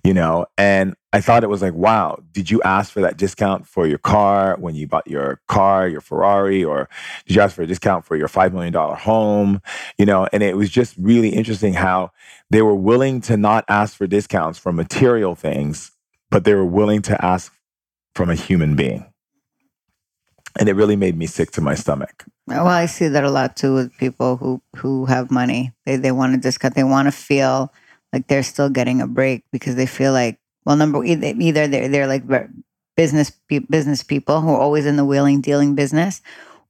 you 0.04 0.14
know, 0.14 0.46
and 0.56 0.94
I 1.12 1.22
thought 1.22 1.42
it 1.42 1.48
was 1.48 1.62
like, 1.62 1.72
wow, 1.72 2.22
did 2.32 2.50
you 2.50 2.60
ask 2.62 2.92
for 2.92 3.00
that 3.00 3.16
discount 3.16 3.66
for 3.66 3.86
your 3.86 3.98
car 3.98 4.56
when 4.58 4.74
you 4.74 4.86
bought 4.86 5.06
your 5.06 5.40
car, 5.48 5.88
your 5.88 6.02
Ferrari, 6.02 6.62
or 6.62 6.88
did 7.26 7.36
you 7.36 7.40
ask 7.40 7.56
for 7.56 7.62
a 7.62 7.66
discount 7.66 8.04
for 8.04 8.14
your 8.14 8.28
$5 8.28 8.52
million 8.52 8.74
home? 8.74 9.62
You 9.96 10.04
know, 10.04 10.28
and 10.32 10.42
it 10.42 10.56
was 10.56 10.68
just 10.68 10.94
really 10.98 11.30
interesting 11.30 11.72
how 11.72 12.10
they 12.50 12.60
were 12.60 12.74
willing 12.74 13.22
to 13.22 13.38
not 13.38 13.64
ask 13.68 13.96
for 13.96 14.06
discounts 14.06 14.58
for 14.58 14.70
material 14.70 15.34
things, 15.34 15.92
but 16.30 16.44
they 16.44 16.54
were 16.54 16.66
willing 16.66 17.00
to 17.02 17.24
ask 17.24 17.54
from 18.18 18.30
a 18.30 18.34
human 18.34 18.74
being. 18.74 19.06
And 20.58 20.68
it 20.68 20.74
really 20.74 20.96
made 20.96 21.16
me 21.16 21.26
sick 21.26 21.52
to 21.52 21.60
my 21.60 21.76
stomach. 21.76 22.24
Well, 22.48 22.66
I 22.66 22.86
see 22.86 23.06
that 23.06 23.22
a 23.22 23.30
lot 23.30 23.56
too 23.56 23.74
with 23.74 23.96
people 23.96 24.36
who 24.36 24.60
who 24.74 25.06
have 25.06 25.30
money. 25.30 25.72
They 25.86 25.94
they 25.94 26.10
want 26.10 26.34
to 26.34 26.40
discount. 26.40 26.74
They 26.74 26.82
want 26.82 27.06
to 27.06 27.12
feel 27.12 27.72
like 28.12 28.26
they're 28.26 28.42
still 28.42 28.70
getting 28.70 29.00
a 29.00 29.06
break 29.06 29.44
because 29.52 29.76
they 29.76 29.86
feel 29.86 30.12
like 30.12 30.40
well, 30.64 30.74
number 30.74 31.04
either 31.04 31.68
they're 31.68 31.86
they're 31.86 32.08
like 32.08 32.24
business 32.96 33.30
business 33.70 34.02
people 34.02 34.40
who 34.40 34.50
are 34.50 34.60
always 34.60 34.84
in 34.84 34.96
the 34.96 35.04
wheeling 35.04 35.40
dealing 35.40 35.76
business, 35.76 36.20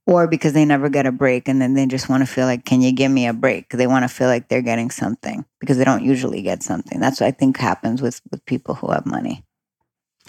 or 0.05 0.27
because 0.27 0.53
they 0.53 0.65
never 0.65 0.87
get 0.87 1.07
a 1.07 1.11
break 1.11 1.47
and 1.47 1.59
then 1.59 1.73
they 1.73 1.87
just 1.87 2.09
want 2.09 2.21
to 2.21 2.31
feel 2.31 2.45
like, 2.45 2.63
can 2.63 2.79
you 2.81 2.91
give 2.91 3.11
me 3.11 3.25
a 3.25 3.33
break? 3.33 3.69
They 3.69 3.87
want 3.87 4.03
to 4.03 4.09
feel 4.09 4.27
like 4.27 4.49
they're 4.49 4.61
getting 4.61 4.91
something 4.91 5.45
because 5.59 5.77
they 5.79 5.83
don't 5.83 6.05
usually 6.05 6.43
get 6.43 6.61
something. 6.61 6.99
That's 6.99 7.19
what 7.19 7.27
I 7.27 7.31
think 7.31 7.57
happens 7.57 8.03
with 8.03 8.21
with 8.29 8.45
people 8.45 8.75
who 8.75 8.91
have 8.91 9.07
money. 9.07 9.43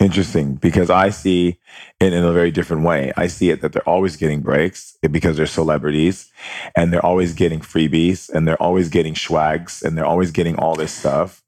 Interesting, 0.01 0.55
because 0.55 0.89
I 0.89 1.11
see 1.11 1.59
it 2.01 2.13
in 2.15 2.25
a 2.25 2.33
very 2.33 2.51
different 2.51 2.85
way. 2.85 3.13
I 3.19 3.27
see 3.27 3.51
it 3.51 3.61
that 3.61 3.75
they're 3.75 3.87
always 3.87 4.17
getting 4.17 4.41
breaks 4.41 4.97
eh, 5.03 5.09
because 5.09 5.37
they're 5.37 5.45
celebrities 5.45 6.33
and 6.75 6.91
they're 6.91 7.05
always 7.05 7.35
getting 7.35 7.61
freebies 7.61 8.31
and 8.31 8.49
they're 8.49 8.61
always 8.63 8.89
getting 8.89 9.15
swags 9.15 9.83
and 9.83 9.99
they're 9.99 10.07
always 10.07 10.31
getting 10.31 10.57
all 10.57 10.75
this 10.75 10.91
stuff. 10.91 11.43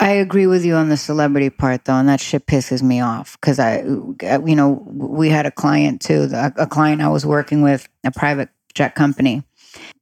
I 0.00 0.10
agree 0.10 0.48
with 0.48 0.64
you 0.64 0.74
on 0.74 0.88
the 0.88 0.96
celebrity 0.96 1.48
part 1.48 1.84
though, 1.84 1.94
and 1.94 2.08
that 2.08 2.20
shit 2.20 2.46
pisses 2.46 2.82
me 2.82 3.00
off 3.00 3.38
because 3.40 3.60
I, 3.60 3.84
uh, 4.24 4.44
you 4.44 4.56
know, 4.56 4.82
we 4.90 5.28
had 5.28 5.46
a 5.46 5.52
client 5.52 6.00
too, 6.00 6.28
a 6.32 6.66
client 6.66 7.02
I 7.02 7.08
was 7.08 7.24
working 7.24 7.62
with, 7.62 7.88
a 8.02 8.10
private 8.10 8.48
jet 8.74 8.96
company 8.96 9.44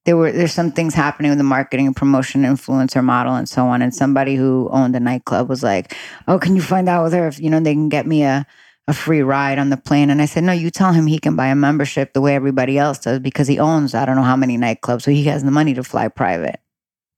there 0.04 0.16
were 0.16 0.32
there's 0.32 0.52
some 0.52 0.72
things 0.72 0.94
happening 0.94 1.30
with 1.30 1.38
the 1.38 1.44
marketing 1.44 1.86
and 1.86 1.96
promotion 1.96 2.42
influencer 2.42 3.02
model 3.02 3.34
and 3.34 3.48
so 3.48 3.66
on 3.66 3.82
and 3.82 3.94
somebody 3.94 4.34
who 4.34 4.68
owned 4.72 4.96
a 4.96 5.00
nightclub 5.00 5.48
was 5.48 5.62
like 5.62 5.94
oh 6.28 6.38
can 6.38 6.56
you 6.56 6.62
find 6.62 6.88
out 6.88 7.04
with 7.04 7.12
her 7.12 7.26
if 7.26 7.38
you 7.40 7.50
know 7.50 7.60
they 7.60 7.74
can 7.74 7.88
get 7.88 8.06
me 8.06 8.22
a 8.22 8.46
a 8.88 8.92
free 8.92 9.22
ride 9.22 9.58
on 9.58 9.70
the 9.70 9.76
plane? 9.76 10.10
And 10.10 10.20
i 10.20 10.24
said 10.24 10.44
no 10.44 10.52
you 10.52 10.70
tell 10.70 10.92
him 10.92 11.06
he 11.06 11.18
can 11.18 11.36
buy 11.36 11.48
a 11.48 11.54
membership 11.54 12.12
the 12.12 12.20
way 12.20 12.34
everybody 12.34 12.78
else 12.78 12.98
does 12.98 13.20
because 13.20 13.46
he 13.46 13.58
owns 13.58 13.94
i 13.94 14.04
don't 14.04 14.16
know 14.16 14.22
how 14.22 14.36
many 14.36 14.58
nightclubs 14.58 15.02
so 15.02 15.10
he 15.10 15.24
has 15.24 15.44
the 15.44 15.50
money 15.50 15.74
to 15.74 15.84
fly 15.84 16.08
private. 16.08 16.60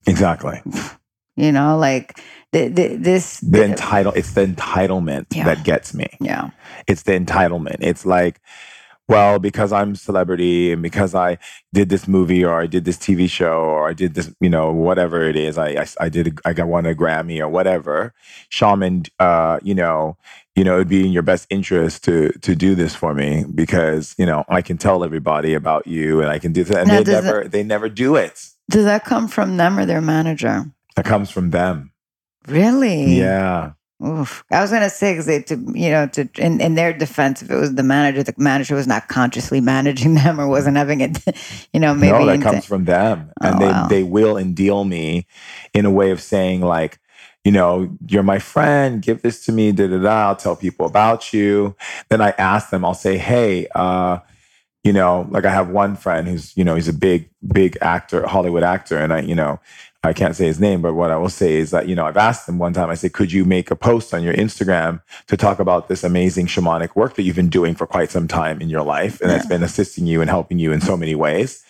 Exactly. 0.05 0.61
You 1.35 1.51
know 1.51 1.79
like 1.79 2.19
the, 2.51 2.67
the, 2.67 2.95
this 2.95 3.39
the, 3.39 3.49
the 3.49 3.63
entitle 3.63 4.13
it's 4.13 4.33
the 4.33 4.45
entitlement 4.45 5.25
yeah. 5.33 5.45
that 5.45 5.63
gets 5.63 5.91
me. 5.91 6.05
Yeah. 6.19 6.51
It's 6.87 7.01
the 7.01 7.13
entitlement. 7.13 7.77
It's 7.79 8.05
like 8.05 8.39
well, 9.07 9.37
because 9.39 9.73
I'm 9.73 9.95
celebrity 9.95 10.71
and 10.71 10.81
because 10.81 11.13
I 11.13 11.37
did 11.73 11.89
this 11.89 12.07
movie 12.07 12.43
or 12.43 12.61
I 12.61 12.67
did 12.67 12.85
this 12.85 12.97
TV 12.97 13.29
show 13.29 13.59
or 13.59 13.89
I 13.89 13.93
did 13.93 14.13
this, 14.13 14.33
you 14.39 14.49
know, 14.49 14.71
whatever 14.71 15.23
it 15.23 15.35
is, 15.35 15.57
I 15.57 15.69
I, 15.69 15.87
I 15.99 16.09
did 16.09 16.39
I 16.45 16.53
got 16.53 16.67
won 16.67 16.85
a 16.85 16.95
Grammy 16.95 17.39
or 17.39 17.49
whatever. 17.49 18.13
Shaman, 18.49 19.03
uh, 19.19 19.59
you 19.61 19.75
know, 19.75 20.17
you 20.55 20.63
know, 20.63 20.75
it'd 20.75 20.87
be 20.87 21.05
in 21.05 21.11
your 21.11 21.23
best 21.23 21.47
interest 21.49 22.03
to 22.05 22.31
to 22.41 22.55
do 22.55 22.75
this 22.75 22.95
for 22.95 23.13
me 23.13 23.45
because 23.53 24.15
you 24.17 24.25
know 24.25 24.45
I 24.47 24.61
can 24.61 24.77
tell 24.77 25.03
everybody 25.03 25.53
about 25.53 25.85
you 25.85 26.21
and 26.21 26.29
I 26.29 26.39
can 26.39 26.53
do 26.53 26.63
that, 26.63 26.77
and 26.77 26.87
now, 26.87 27.03
they 27.03 27.11
never 27.11 27.47
they 27.47 27.63
never 27.63 27.89
do 27.89 28.15
it. 28.15 28.39
Does 28.69 28.85
that 28.85 29.03
come 29.03 29.27
from 29.27 29.57
them 29.57 29.77
or 29.77 29.85
their 29.85 30.01
manager? 30.01 30.65
That 30.95 31.05
comes 31.05 31.29
from 31.29 31.49
them. 31.49 31.91
Really? 32.47 33.17
Yeah. 33.17 33.73
Oof. 34.05 34.43
I 34.51 34.61
was 34.61 34.71
gonna 34.71 34.89
say 34.89 35.13
because 35.13 35.45
to 35.45 35.55
you 35.73 35.89
know 35.89 36.07
to 36.07 36.27
in, 36.37 36.59
in 36.59 36.75
their 36.75 36.91
defense, 36.91 37.41
if 37.41 37.49
it 37.49 37.55
was 37.55 37.75
the 37.75 37.83
manager, 37.83 38.23
the 38.23 38.33
manager 38.37 38.75
was 38.75 38.87
not 38.87 39.07
consciously 39.07 39.61
managing 39.73 40.15
them 40.15 40.39
or 40.39 40.47
wasn't 40.47 40.77
having 40.77 41.01
it, 41.01 41.17
you 41.73 41.79
know, 41.79 41.93
maybe 41.93 42.19
no, 42.19 42.25
that 42.25 42.35
into, 42.35 42.49
comes 42.49 42.65
from 42.65 42.85
them, 42.85 43.31
oh, 43.41 43.47
and 43.47 43.61
they 43.61 43.67
wow. 43.67 43.87
they 43.87 44.03
will 44.03 44.37
and 44.37 44.55
deal 44.55 44.83
me 44.83 45.25
in 45.73 45.85
a 45.85 45.91
way 45.91 46.11
of 46.11 46.21
saying 46.21 46.61
like, 46.61 46.99
you 47.43 47.51
know, 47.51 47.95
you're 48.07 48.23
my 48.23 48.39
friend, 48.39 49.01
give 49.01 49.21
this 49.21 49.45
to 49.45 49.51
me, 49.51 49.71
da 49.71 49.87
da 49.87 49.97
da. 49.97 50.27
I'll 50.27 50.35
tell 50.35 50.55
people 50.55 50.85
about 50.85 51.33
you. 51.33 51.75
Then 52.09 52.21
I 52.21 52.31
ask 52.31 52.69
them, 52.69 52.83
I'll 52.83 52.93
say, 52.93 53.17
hey, 53.17 53.67
uh, 53.75 54.19
you 54.83 54.91
know, 54.91 55.27
like 55.29 55.45
I 55.45 55.51
have 55.51 55.69
one 55.69 55.95
friend 55.95 56.27
who's, 56.27 56.55
you 56.57 56.63
know, 56.63 56.75
he's 56.75 56.87
a 56.87 56.93
big, 56.93 57.29
big 57.45 57.77
actor, 57.81 58.27
Hollywood 58.27 58.63
actor. 58.63 58.97
And 58.97 59.13
I, 59.13 59.21
you 59.21 59.35
know, 59.35 59.59
I 60.05 60.11
can't 60.11 60.35
say 60.35 60.45
his 60.45 60.59
name, 60.59 60.81
but 60.81 60.95
what 60.95 61.11
I 61.11 61.15
will 61.15 61.29
say 61.29 61.53
is 61.53 61.71
that, 61.71 61.87
you 61.87 61.95
know, 61.95 62.05
I've 62.05 62.17
asked 62.17 62.47
him 62.47 62.57
one 62.57 62.73
time, 62.73 62.89
I 62.89 62.95
said, 62.95 63.13
could 63.13 63.31
you 63.31 63.45
make 63.45 63.71
a 63.71 63.75
post 63.75 64.13
on 64.13 64.21
your 64.21 64.33
Instagram 64.33 65.01
to 65.27 65.37
talk 65.37 65.59
about 65.59 65.87
this 65.87 66.03
amazing 66.03 66.47
shamanic 66.47 66.93
work 66.93 67.15
that 67.15 67.23
you've 67.23 67.37
been 67.37 67.47
doing 67.47 67.73
for 67.73 67.87
quite 67.87 68.11
some 68.11 68.27
time 68.27 68.61
in 68.61 68.69
your 68.69 68.83
life 68.83 69.21
and 69.21 69.29
yeah. 69.29 69.37
that's 69.37 69.47
been 69.47 69.63
assisting 69.63 70.05
you 70.05 70.19
and 70.19 70.29
helping 70.29 70.59
you 70.59 70.73
in 70.73 70.81
so 70.81 70.97
many 70.97 71.15
ways? 71.15 71.63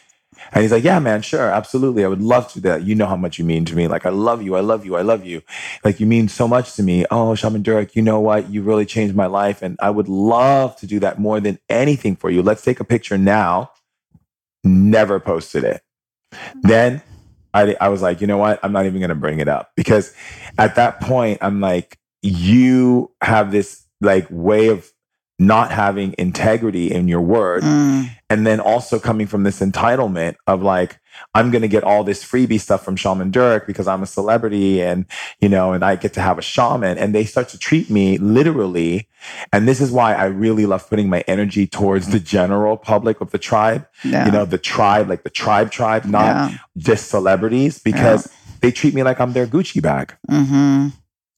And 0.52 0.64
he's 0.64 0.72
like, 0.72 0.84
yeah, 0.84 0.98
man, 0.98 1.22
sure, 1.22 1.50
absolutely. 1.52 2.04
I 2.04 2.08
would 2.08 2.24
love 2.24 2.48
to 2.54 2.56
do 2.56 2.70
that. 2.70 2.84
You 2.84 2.96
know 2.96 3.06
how 3.06 3.16
much 3.16 3.38
you 3.38 3.46
mean 3.46 3.66
to 3.66 3.76
me. 3.76 3.88
Like, 3.88 4.04
I 4.04 4.10
love 4.10 4.42
you. 4.42 4.56
I 4.56 4.62
love 4.62 4.84
you. 4.84 4.96
I 4.96 5.04
love 5.04 5.24
you. 5.24 5.44
Like, 5.84 6.00
you 6.00 6.08
mean 6.08 6.28
so 6.28 6.48
much 6.48 6.74
to 6.74 6.82
me. 6.82 7.06
Oh, 7.12 7.36
Shaman 7.36 7.62
Durek, 7.62 7.96
you 7.96 8.02
know 8.02 8.20
what? 8.20 8.50
You 8.50 8.64
really 8.64 8.88
changed 8.88 9.16
my 9.16 9.28
life. 9.28 9.62
And 9.62 9.78
I 9.80 9.92
would 9.92 10.10
love 10.10 10.76
to 10.78 10.88
do 10.88 11.00
that 11.02 11.20
more 11.20 11.40
than 11.40 11.60
anything 11.70 12.16
for 12.16 12.32
you. 12.32 12.42
Let's 12.42 12.64
take 12.64 12.80
a 12.80 12.84
picture 12.84 13.18
now. 13.18 13.72
Never 14.64 15.20
posted 15.20 15.64
it. 15.64 15.84
Hmm. 16.34 16.60
Then 16.64 17.02
I, 17.54 17.76
I 17.80 17.90
was 17.90 18.02
like, 18.02 18.22
you 18.22 18.28
know 18.28 18.38
what? 18.38 18.60
I'm 18.64 18.72
not 18.72 18.86
even 18.86 19.00
going 19.00 19.10
to 19.10 19.16
bring 19.16 19.40
it 19.40 19.48
up 19.48 19.72
because 19.76 20.14
at 20.58 20.76
that 20.76 21.02
point, 21.02 21.40
I'm 21.42 21.62
like, 21.62 21.98
you 22.22 23.12
have 23.22 23.52
this 23.52 23.86
like 24.02 24.28
way 24.30 24.68
of 24.68 24.90
not 25.40 25.72
having 25.72 26.16
integrity 26.18 26.92
in 26.92 27.08
your 27.08 27.22
word. 27.22 27.64
Mm. 27.64 28.10
And 28.30 28.48
then 28.48 28.60
also 28.60 29.00
coming 29.00 29.28
from 29.28 29.44
this 29.44 29.60
entitlement 29.60 30.36
of 30.48 30.62
like, 30.62 31.00
I'm 31.36 31.52
going 31.52 31.62
to 31.62 31.68
get 31.68 31.84
all 31.84 32.04
this 32.04 32.24
freebie 32.24 32.60
stuff 32.60 32.84
from 32.84 32.96
Shaman 32.96 33.32
Durek 33.32 33.66
because 33.68 33.88
I'm 33.88 34.04
a 34.04 34.06
celebrity 34.06 34.82
and, 34.82 35.06
you 35.40 35.50
know, 35.50 35.74
and 35.74 35.84
I 35.84 35.96
get 35.96 36.14
to 36.14 36.22
have 36.22 36.38
a 36.38 36.42
shaman. 36.42 36.98
And 36.98 37.14
they 37.14 37.26
start 37.26 37.50
to 37.50 37.58
treat 37.58 37.90
me 37.90 38.18
literally. 38.18 39.08
And 39.52 39.68
this 39.68 39.80
is 39.82 39.92
why 39.92 40.14
I 40.14 40.26
really 40.26 40.66
love 40.66 40.90
putting 40.90 41.10
my 41.10 41.22
energy 41.28 41.66
towards 41.68 42.08
the 42.08 42.20
general 42.20 42.78
public 42.78 43.22
of 43.22 43.32
the 43.32 43.38
tribe, 43.40 43.88
Yeah. 44.04 44.26
you 44.26 44.32
know, 44.32 44.46
the 44.46 44.58
tribe, 44.58 45.10
like 45.10 45.24
the 45.24 45.30
tribe 45.30 45.72
tribe, 45.72 46.06
not 46.06 46.52
yeah. 46.52 46.58
just 46.78 47.10
celebrities, 47.10 47.80
because 47.80 48.32
they 48.62 48.72
treat 48.72 48.94
me 48.94 49.04
like 49.04 49.20
I'm 49.20 49.34
their 49.34 49.48
Gucci 49.48 49.82
bag. 49.82 50.16
Mm-hmm. 50.30 50.90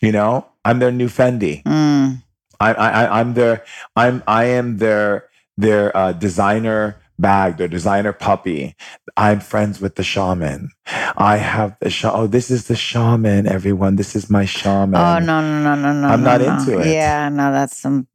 You 0.02 0.12
know, 0.12 0.48
I'm 0.64 0.80
their 0.80 0.92
new 0.92 1.08
Fendi. 1.08 1.64
Mm. 1.64 2.22
I, 2.60 2.74
I, 2.74 2.90
I- 3.06 3.20
I'm 3.20 3.34
their, 3.34 3.64
I'm, 3.96 4.24
I 4.28 4.46
am 4.46 4.78
their, 4.78 5.26
their 5.58 5.96
uh, 5.96 6.12
designer 6.12 6.98
bag, 7.20 7.58
their 7.58 7.68
designer 7.68 8.14
puppy. 8.14 8.76
I'm 9.18 9.40
friends 9.40 9.82
with 9.82 9.96
the 9.96 10.04
shaman. 10.04 10.72
I 11.18 11.38
have 11.38 11.78
the 11.82 11.90
shaman. 11.90 12.20
Oh, 12.20 12.28
this 12.28 12.52
is 12.52 12.68
the 12.68 12.76
shaman, 12.76 13.48
everyone. 13.48 13.96
This 13.98 14.16
is 14.16 14.30
my 14.30 14.46
shaman. 14.46 14.96
Oh 15.00 15.20
no 15.20 15.42
no 15.42 15.64
no 15.64 15.76
no 15.76 15.94
no! 16.02 16.08
I'm 16.08 16.24
no, 16.24 16.38
not 16.38 16.42
no. 16.42 16.54
into 16.56 16.80
it. 16.82 16.88
Yeah, 16.94 17.30
no, 17.30 17.52
that's 17.52 17.78
some 17.78 18.08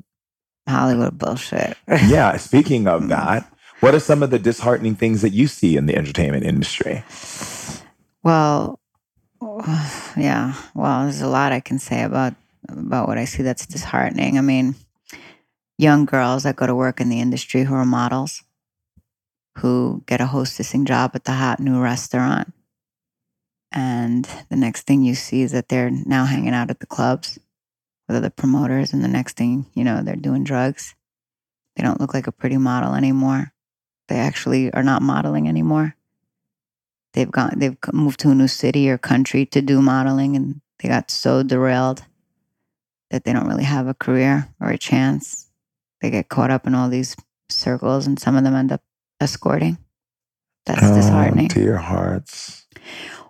Hollywood 0.68 1.18
bullshit. 1.18 1.76
Yeah. 2.06 2.36
Speaking 2.38 2.86
of 2.88 3.02
Mm. 3.02 3.08
that, 3.10 3.52
what 3.80 3.94
are 3.94 4.00
some 4.00 4.22
of 4.22 4.30
the 4.30 4.38
disheartening 4.38 4.94
things 4.96 5.22
that 5.22 5.32
you 5.32 5.46
see 5.48 5.76
in 5.76 5.86
the 5.86 5.96
entertainment 5.96 6.44
industry? 6.44 7.04
Well, 8.22 8.80
yeah. 10.16 10.54
Well, 10.74 11.04
there's 11.04 11.22
a 11.22 11.28
lot 11.28 11.52
I 11.52 11.60
can 11.60 11.78
say 11.78 12.02
about 12.02 12.34
about 12.68 13.08
what 13.08 13.18
I 13.18 13.24
see 13.26 13.42
that's 13.42 13.66
disheartening. 13.66 14.38
I 14.38 14.42
mean, 14.42 14.74
young 15.78 16.04
girls 16.04 16.44
that 16.44 16.56
go 16.56 16.66
to 16.66 16.74
work 16.74 17.00
in 17.00 17.08
the 17.08 17.20
industry 17.20 17.64
who 17.64 17.74
are 17.74 17.86
models, 17.86 18.42
who 19.58 20.02
get 20.06 20.20
a 20.20 20.26
hostessing 20.26 20.86
job 20.86 21.12
at 21.14 21.24
the 21.24 21.32
hot 21.32 21.60
new 21.60 21.80
restaurant, 21.80 22.52
and 23.72 24.28
the 24.48 24.56
next 24.56 24.82
thing 24.82 25.02
you 25.02 25.14
see 25.14 25.42
is 25.42 25.52
that 25.52 25.68
they're 25.68 25.90
now 25.90 26.24
hanging 26.24 26.54
out 26.54 26.70
at 26.70 26.80
the 26.80 26.86
clubs 26.86 27.38
with 28.08 28.16
other 28.16 28.30
promoters, 28.30 28.92
and 28.92 29.04
the 29.04 29.08
next 29.08 29.36
thing 29.36 29.66
you 29.74 29.84
know, 29.84 30.02
they're 30.02 30.16
doing 30.16 30.44
drugs. 30.44 30.94
They 31.76 31.82
don't 31.82 32.00
look 32.00 32.14
like 32.14 32.26
a 32.26 32.32
pretty 32.32 32.56
model 32.56 32.94
anymore. 32.94 33.52
They 34.08 34.16
actually 34.16 34.72
are 34.72 34.82
not 34.82 35.02
modeling 35.02 35.48
anymore 35.48 35.94
they've 37.12 37.30
gone 37.30 37.52
they've 37.56 37.76
moved 37.92 38.20
to 38.20 38.30
a 38.30 38.34
new 38.34 38.48
city 38.48 38.88
or 38.88 38.98
country 38.98 39.44
to 39.46 39.60
do 39.62 39.80
modeling 39.80 40.36
and 40.36 40.60
they 40.78 40.88
got 40.88 41.10
so 41.10 41.42
derailed 41.42 42.04
that 43.10 43.24
they 43.24 43.32
don't 43.32 43.48
really 43.48 43.64
have 43.64 43.86
a 43.86 43.94
career 43.94 44.48
or 44.60 44.70
a 44.70 44.78
chance 44.78 45.50
they 46.00 46.10
get 46.10 46.28
caught 46.28 46.50
up 46.50 46.66
in 46.66 46.74
all 46.74 46.88
these 46.88 47.16
circles 47.48 48.06
and 48.06 48.18
some 48.18 48.36
of 48.36 48.44
them 48.44 48.54
end 48.54 48.72
up 48.72 48.82
escorting 49.20 49.78
that's 50.66 50.82
oh, 50.82 50.94
disheartening 50.94 51.48
Oh, 51.50 51.54
dear 51.54 51.76
hearts. 51.78 52.66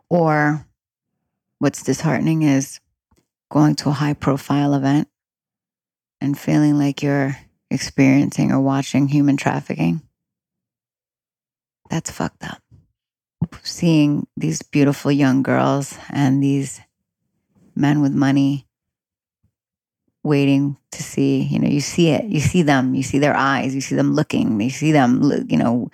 or 0.09 0.66
what's 1.59 1.82
disheartening 1.82 2.43
is 2.43 2.80
going 3.51 3.74
to 3.76 3.88
a 3.91 3.93
high 3.93 4.14
profile 4.14 4.74
event 4.74 5.09
and 6.20 6.38
feeling 6.38 6.78
like 6.78 7.03
you're 7.03 7.36
experiencing 7.70 8.53
or 8.53 8.61
watching 8.61 9.09
human 9.09 9.36
trafficking. 9.36 10.03
That's 11.88 12.11
fucked 12.11 12.45
up. 12.45 12.62
Seeing 13.62 14.26
these 14.36 14.62
beautiful 14.62 15.11
young 15.11 15.43
girls 15.43 15.99
and 16.11 16.43
these 16.43 16.80
men 17.74 18.01
with 18.01 18.12
money 18.12 18.66
waiting 20.22 20.76
to 20.92 21.02
see, 21.02 21.42
you 21.42 21.58
know, 21.58 21.68
you 21.68 21.80
see 21.80 22.10
it, 22.10 22.24
you 22.24 22.40
see 22.40 22.62
them, 22.62 22.94
you 22.94 23.02
see 23.02 23.18
their 23.18 23.34
eyes, 23.34 23.74
you 23.74 23.80
see 23.80 23.94
them 23.94 24.12
looking, 24.14 24.60
you 24.60 24.70
see 24.70 24.92
them, 24.92 25.22
you 25.48 25.56
know, 25.56 25.90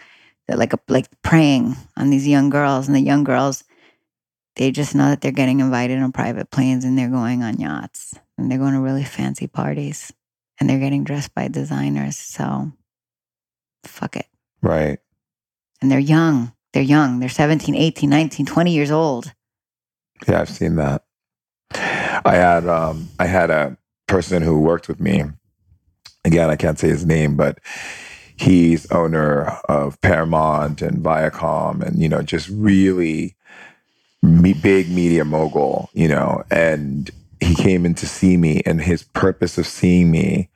they're 0.47 0.57
like 0.57 0.73
a, 0.73 0.79
like 0.89 1.07
preying 1.23 1.77
on 1.97 2.11
these 2.11 2.27
young 2.27 2.51
girls 2.51 2.87
and 2.87 2.97
the 2.97 3.01
young 3.01 3.25
girls 3.25 3.65
they 4.57 4.71
just 4.71 4.95
know 4.95 5.11
that 5.11 5.21
they're 5.21 5.33
getting 5.33 5.61
invited 5.61 5.99
on 5.99 6.13
private 6.13 6.51
planes 6.51 6.83
and 6.85 6.97
they're 6.97 7.11
going 7.11 7.43
on 7.43 7.59
yachts 7.61 8.15
and 8.39 8.51
they're 8.51 8.59
going 8.59 8.73
to 8.73 8.81
really 8.81 9.05
fancy 9.05 9.47
parties 9.47 10.13
and 10.59 10.71
they're 10.71 10.79
getting 10.79 11.05
dressed 11.05 11.35
by 11.35 11.47
designers 11.49 12.17
so 12.17 12.73
fuck 13.85 14.17
it 14.17 14.27
Right. 14.63 14.99
and 15.83 15.91
they're 15.91 15.99
young 15.99 16.53
they're 16.73 16.83
young 16.83 17.19
they're 17.21 17.29
17 17.29 17.75
18 17.75 18.09
19 18.09 18.47
20 18.47 18.73
years 18.73 18.91
old 18.91 19.35
Yeah, 20.27 20.41
I've 20.41 20.49
seen 20.49 20.77
that. 20.77 21.05
I 21.73 22.35
had 22.37 22.67
um 22.67 23.09
I 23.19 23.27
had 23.27 23.51
a 23.51 23.77
person 24.07 24.43
who 24.43 24.61
worked 24.61 24.89
with 24.89 25.01
me. 25.01 25.25
Again, 26.25 26.51
I 26.51 26.57
can't 26.57 26.79
say 26.79 26.89
his 26.89 27.07
name, 27.07 27.37
but 27.37 27.59
he's 28.37 28.91
owner 28.91 29.45
of 29.69 30.01
Paramount 30.01 30.83
and 30.83 31.03
Viacom 31.03 31.83
and 31.83 32.01
you 32.01 32.09
know, 32.09 32.23
just 32.23 32.49
really 32.49 33.37
me, 34.23 34.53
big 34.53 34.91
media 34.91 35.25
mogul, 35.25 35.91
you 35.93 36.09
know, 36.09 36.43
and 36.51 37.11
he 37.41 37.55
came 37.55 37.87
in 37.87 37.95
to 37.95 38.07
see 38.07 38.37
me 38.37 38.63
and 38.67 38.81
his 38.81 39.05
purpose 39.05 39.59
of 39.59 39.67
seeing 39.67 40.11
me 40.11 40.49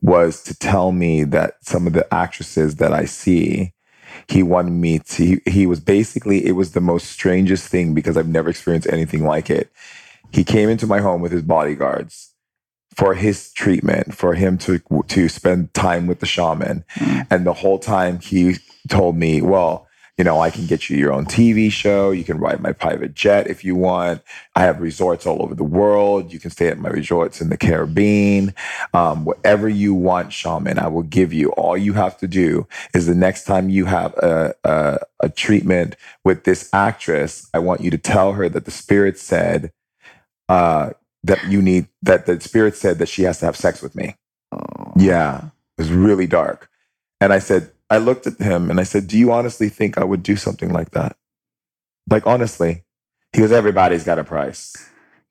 was 0.00 0.42
to 0.44 0.54
tell 0.56 0.92
me 0.92 1.24
that 1.24 1.56
some 1.62 1.86
of 1.86 1.92
the 1.92 2.12
actresses 2.14 2.76
that 2.76 2.92
I 2.92 3.04
see 3.04 3.72
he 4.28 4.42
wanted 4.42 4.72
me 4.72 4.98
to 4.98 5.24
he, 5.24 5.50
he 5.50 5.66
was 5.66 5.80
basically 5.80 6.46
it 6.46 6.52
was 6.52 6.72
the 6.72 6.80
most 6.80 7.06
strangest 7.06 7.68
thing 7.68 7.94
because 7.94 8.16
i've 8.16 8.28
never 8.28 8.50
experienced 8.50 8.88
anything 8.90 9.24
like 9.24 9.50
it 9.50 9.70
he 10.32 10.44
came 10.44 10.68
into 10.68 10.86
my 10.86 11.00
home 11.00 11.20
with 11.20 11.32
his 11.32 11.42
bodyguards 11.42 12.29
for 12.94 13.14
his 13.14 13.52
treatment 13.52 14.14
for 14.14 14.34
him 14.34 14.58
to 14.58 14.80
to 15.08 15.28
spend 15.28 15.72
time 15.74 16.06
with 16.06 16.20
the 16.20 16.26
shaman. 16.26 16.84
Mm. 16.96 17.26
and 17.30 17.46
the 17.46 17.52
whole 17.54 17.78
time 17.78 18.20
he 18.20 18.56
told 18.88 19.16
me 19.16 19.40
well 19.42 19.86
you 20.18 20.24
know 20.24 20.40
i 20.40 20.50
can 20.50 20.66
get 20.66 20.90
you 20.90 20.96
your 20.96 21.12
own 21.12 21.24
tv 21.24 21.70
show. 21.70 22.10
You 22.10 22.24
can 22.24 22.38
ride 22.38 22.60
my 22.60 22.72
private 22.72 23.14
jet 23.14 23.46
if 23.46 23.64
you 23.64 23.74
want. 23.76 24.22
I 24.56 24.62
have 24.62 24.80
resorts 24.80 25.26
all 25.26 25.42
over 25.42 25.54
the 25.54 25.64
world. 25.64 26.32
You 26.32 26.38
can 26.40 26.50
stay 26.50 26.68
at 26.68 26.78
my 26.78 26.88
resorts 26.90 27.40
in 27.40 27.48
the 27.48 27.56
caribbean. 27.56 28.54
Um, 28.94 29.24
whatever 29.24 29.68
you 29.68 29.94
want 29.94 30.32
shaman 30.32 30.78
i 30.78 30.88
will 30.88 31.02
give 31.02 31.32
you. 31.32 31.50
All 31.52 31.76
you 31.76 31.94
have 31.94 32.18
to 32.18 32.28
do 32.28 32.66
is 32.94 33.06
the 33.06 33.14
next 33.14 33.44
time 33.44 33.70
you 33.70 33.86
have 33.86 34.14
a, 34.14 34.54
a, 34.64 34.98
a 35.20 35.28
treatment 35.28 35.96
with 36.24 36.44
this 36.44 36.68
actress, 36.72 37.48
I 37.54 37.58
want 37.60 37.80
you 37.80 37.90
to 37.90 37.98
tell 37.98 38.32
her 38.34 38.48
that 38.48 38.64
the 38.64 38.70
spirit 38.70 39.18
said 39.18 39.72
uh, 40.48 40.90
that 41.24 41.44
you 41.48 41.60
need, 41.62 41.86
that 42.02 42.26
the 42.26 42.40
spirit 42.40 42.76
said 42.76 42.98
that 42.98 43.08
she 43.08 43.22
has 43.24 43.38
to 43.40 43.46
have 43.46 43.56
sex 43.56 43.82
with 43.82 43.94
me. 43.94 44.16
oh. 44.52 44.92
Yeah, 44.96 45.38
it 45.78 45.82
was 45.82 45.92
really 45.92 46.26
dark. 46.26 46.68
And 47.20 47.32
I 47.32 47.38
said, 47.38 47.70
I 47.90 47.98
looked 47.98 48.26
at 48.26 48.38
him 48.38 48.70
and 48.70 48.80
I 48.80 48.84
said, 48.84 49.06
Do 49.06 49.18
you 49.18 49.32
honestly 49.32 49.68
think 49.68 49.98
I 49.98 50.04
would 50.04 50.22
do 50.22 50.36
something 50.36 50.72
like 50.72 50.90
that? 50.92 51.16
Like, 52.08 52.26
honestly. 52.26 52.84
He 53.32 53.40
goes, 53.40 53.52
Everybody's 53.52 54.04
got 54.04 54.18
a 54.18 54.24
price. 54.24 54.74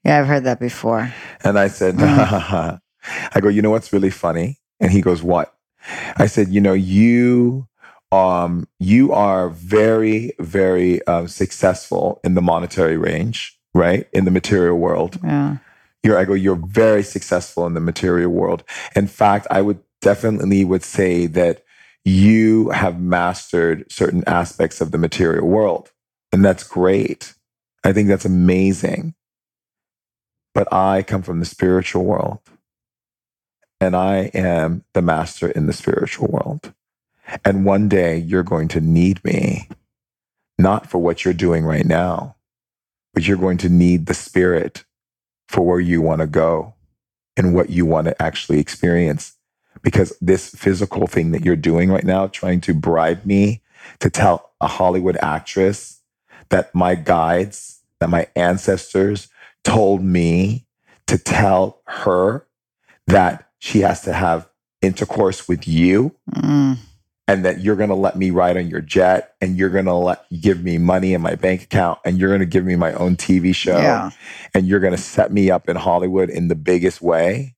yeah 0.05 0.19
i've 0.19 0.27
heard 0.27 0.43
that 0.45 0.59
before 0.59 1.13
And 1.43 1.57
I 1.59 1.67
said, 1.67 1.95
Mm. 1.95 2.79
I 3.33 3.39
go, 3.39 3.47
you 3.49 3.61
know 3.61 3.69
what's 3.71 3.91
really 3.93 4.09
funny? 4.09 4.59
And 4.79 4.91
he 4.91 5.01
goes, 5.01 5.23
what? 5.23 5.55
I 6.17 6.27
said, 6.27 6.49
you 6.49 6.61
know, 6.61 6.73
you 6.73 7.67
um 8.11 8.67
you 8.79 9.11
are 9.13 9.49
very, 9.49 10.33
very 10.39 11.05
um, 11.07 11.27
successful 11.27 12.19
in 12.23 12.33
the 12.35 12.41
monetary 12.41 12.97
range, 12.97 13.57
right? 13.73 14.07
In 14.13 14.25
the 14.25 14.31
material 14.31 14.77
world. 14.77 15.19
yeah 15.23 15.57
You're 16.03 16.17
I 16.17 16.25
go, 16.25 16.33
you're 16.33 16.55
very 16.55 17.03
successful 17.03 17.65
in 17.65 17.73
the 17.73 17.79
material 17.79 18.31
world. 18.31 18.63
In 18.95 19.07
fact, 19.07 19.47
I 19.51 19.61
would 19.61 19.79
definitely 20.01 20.63
would 20.63 20.83
say 20.83 21.25
that 21.27 21.63
you 22.05 22.69
have 22.69 22.99
mastered 22.99 23.91
certain 23.91 24.23
aspects 24.25 24.81
of 24.81 24.91
the 24.91 24.97
material 24.97 25.47
world. 25.47 25.91
And 26.31 26.43
that's 26.43 26.63
great. 26.63 27.33
I 27.83 27.93
think 27.93 28.07
that's 28.07 28.25
amazing. 28.25 29.15
But 30.53 30.71
I 30.73 31.03
come 31.03 31.21
from 31.21 31.39
the 31.39 31.45
spiritual 31.45 32.05
world. 32.05 32.39
And 33.81 33.95
I 33.95 34.31
am 34.33 34.83
the 34.93 35.01
master 35.01 35.49
in 35.49 35.67
the 35.67 35.73
spiritual 35.73 36.27
world. 36.27 36.73
And 37.45 37.65
one 37.65 37.87
day 37.87 38.17
you're 38.17 38.43
going 38.43 38.67
to 38.69 38.81
need 38.81 39.23
me, 39.23 39.69
not 40.57 40.89
for 40.89 40.97
what 40.97 41.23
you're 41.23 41.33
doing 41.33 41.63
right 41.63 41.85
now, 41.85 42.35
but 43.13 43.27
you're 43.27 43.37
going 43.37 43.57
to 43.59 43.69
need 43.69 44.05
the 44.05 44.13
spirit 44.13 44.83
for 45.49 45.61
where 45.61 45.79
you 45.79 45.99
want 45.99 46.21
to 46.21 46.27
go 46.27 46.75
and 47.35 47.55
what 47.55 47.71
you 47.71 47.83
want 47.83 48.05
to 48.05 48.21
actually 48.21 48.59
experience. 48.59 49.33
Because 49.81 50.15
this 50.21 50.49
physical 50.49 51.07
thing 51.07 51.31
that 51.31 51.43
you're 51.43 51.55
doing 51.55 51.89
right 51.89 52.03
now, 52.03 52.27
trying 52.27 52.61
to 52.61 52.73
bribe 52.73 53.25
me 53.25 53.63
to 53.99 54.11
tell 54.11 54.51
a 54.61 54.67
Hollywood 54.67 55.17
actress 55.23 56.01
that 56.49 56.73
my 56.75 56.93
guides, 56.93 57.81
that 57.99 58.09
my 58.09 58.27
ancestors 58.35 59.27
told 59.63 60.03
me 60.03 60.67
to 61.07 61.17
tell 61.17 61.81
her 61.87 62.45
that 63.07 63.49
she 63.57 63.79
has 63.79 64.01
to 64.01 64.13
have 64.13 64.47
intercourse 64.83 65.47
with 65.47 65.67
you 65.67 66.15
Mm. 66.31 66.77
And 67.29 67.45
that 67.45 67.61
you're 67.61 67.75
going 67.75 67.89
to 67.89 67.95
let 67.95 68.15
me 68.17 68.31
ride 68.31 68.57
on 68.57 68.67
your 68.67 68.81
jet 68.81 69.35
and 69.39 69.55
you're 69.55 69.69
going 69.69 69.85
to 69.85 69.93
let 69.93 70.25
give 70.41 70.63
me 70.63 70.79
money 70.79 71.13
in 71.13 71.21
my 71.21 71.35
bank 71.35 71.61
account 71.61 71.99
and 72.03 72.17
you're 72.17 72.29
going 72.29 72.39
to 72.39 72.45
give 72.45 72.65
me 72.65 72.75
my 72.75 72.91
own 72.93 73.15
TV 73.15 73.53
show 73.53 73.77
yeah 73.77 74.09
and 74.55 74.67
you're 74.67 74.79
going 74.79 74.95
to 74.95 75.01
set 75.01 75.31
me 75.31 75.51
up 75.51 75.69
in 75.69 75.75
Hollywood 75.75 76.29
in 76.29 76.47
the 76.47 76.55
biggest 76.55 77.01
way. 77.01 77.55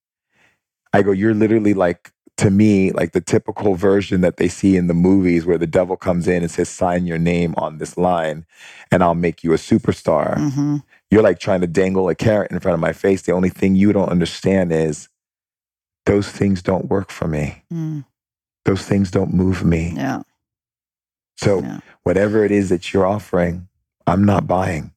I 0.94 1.04
go, 1.04 1.12
you're 1.12 1.34
literally 1.34 1.74
like 1.74 2.12
to 2.38 2.50
me 2.50 2.92
like 2.92 3.14
the 3.14 3.22
typical 3.22 3.76
version 3.76 4.22
that 4.22 4.38
they 4.38 4.48
see 4.48 4.76
in 4.76 4.88
the 4.88 4.94
movies 4.94 5.46
where 5.46 5.58
the 5.58 5.68
devil 5.68 5.96
comes 5.96 6.28
in 6.28 6.42
and 6.42 6.52
says 6.52 6.68
sign 6.70 7.06
your 7.06 7.20
name 7.20 7.54
on 7.58 7.78
this 7.78 7.98
line 7.98 8.46
and 8.92 9.02
I'll 9.04 9.16
make 9.16 9.44
you 9.44 9.54
a 9.54 9.58
superstar. 9.58 10.38
hmm 10.52 10.78
You're 11.10 11.24
like 11.24 11.40
trying 11.40 11.62
to 11.62 11.68
dangle 11.68 12.10
a 12.10 12.16
carrot 12.16 12.52
in 12.52 12.60
front 12.60 12.74
of 12.74 12.80
my 12.82 12.94
face. 12.94 13.22
The 13.22 13.32
only 13.32 13.50
thing 13.50 13.76
you 13.76 13.94
don't 13.94 14.10
understand 14.10 14.74
is 14.74 15.08
those 16.06 16.28
things 16.30 16.62
don't 16.62 16.90
work 16.90 17.10
for 17.12 17.28
me. 17.28 17.64
Mm, 17.72 18.06
Those 18.66 18.84
things 18.84 19.12
don't 19.12 19.34
move 19.34 19.64
me. 19.64 19.94
yeah. 19.96 20.22
So 21.38 21.62
Yeah. 21.62 21.80
whatever 22.04 22.46
it 22.46 22.52
is 22.52 22.70
that 22.70 22.94
you're 22.94 23.06
offering, 23.08 23.68
I'm 24.06 24.24
not 24.24 24.46
buying. 24.48 24.92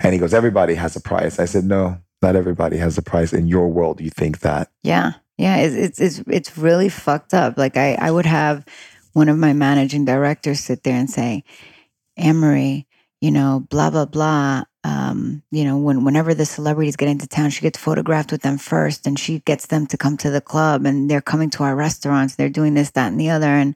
And 0.00 0.12
he 0.12 0.18
goes, 0.18 0.34
everybody 0.34 0.74
has 0.74 0.96
a 0.96 1.00
price. 1.00 1.38
I 1.38 1.46
said, 1.46 1.64
no, 1.64 1.98
not 2.20 2.36
everybody 2.36 2.76
has 2.76 2.98
a 2.98 3.02
price. 3.02 3.32
In 3.32 3.46
your 3.46 3.68
world, 3.68 4.00
you 4.00 4.10
think 4.10 4.40
that. 4.40 4.68
Yeah, 4.82 5.12
yeah, 5.38 5.56
it's 5.58 5.74
it's 5.74 6.00
it's, 6.00 6.28
it's 6.28 6.58
really 6.58 6.88
fucked 6.88 7.32
up. 7.34 7.56
Like 7.56 7.76
I, 7.76 7.94
I 7.94 8.10
would 8.10 8.26
have 8.26 8.64
one 9.12 9.28
of 9.28 9.38
my 9.38 9.52
managing 9.52 10.04
directors 10.04 10.60
sit 10.60 10.82
there 10.82 10.96
and 10.96 11.08
say, 11.08 11.44
"Amory, 12.18 12.86
you 13.20 13.30
know, 13.30 13.66
blah 13.70 13.90
blah 13.90 14.06
blah. 14.06 14.64
Um, 14.86 15.42
you 15.50 15.64
know, 15.64 15.76
when 15.78 16.04
whenever 16.04 16.32
the 16.32 16.46
celebrities 16.46 16.94
get 16.94 17.08
into 17.08 17.26
town, 17.26 17.50
she 17.50 17.60
gets 17.60 17.76
photographed 17.76 18.30
with 18.30 18.42
them 18.42 18.56
first, 18.56 19.04
and 19.04 19.18
she 19.18 19.40
gets 19.40 19.66
them 19.66 19.86
to 19.88 19.96
come 19.96 20.16
to 20.18 20.30
the 20.30 20.40
club, 20.40 20.86
and 20.86 21.10
they're 21.10 21.20
coming 21.20 21.50
to 21.50 21.64
our 21.64 21.74
restaurants. 21.74 22.36
They're 22.36 22.48
doing 22.48 22.74
this, 22.74 22.90
that, 22.92 23.08
and 23.08 23.20
the 23.20 23.30
other, 23.30 23.48
and." 23.48 23.74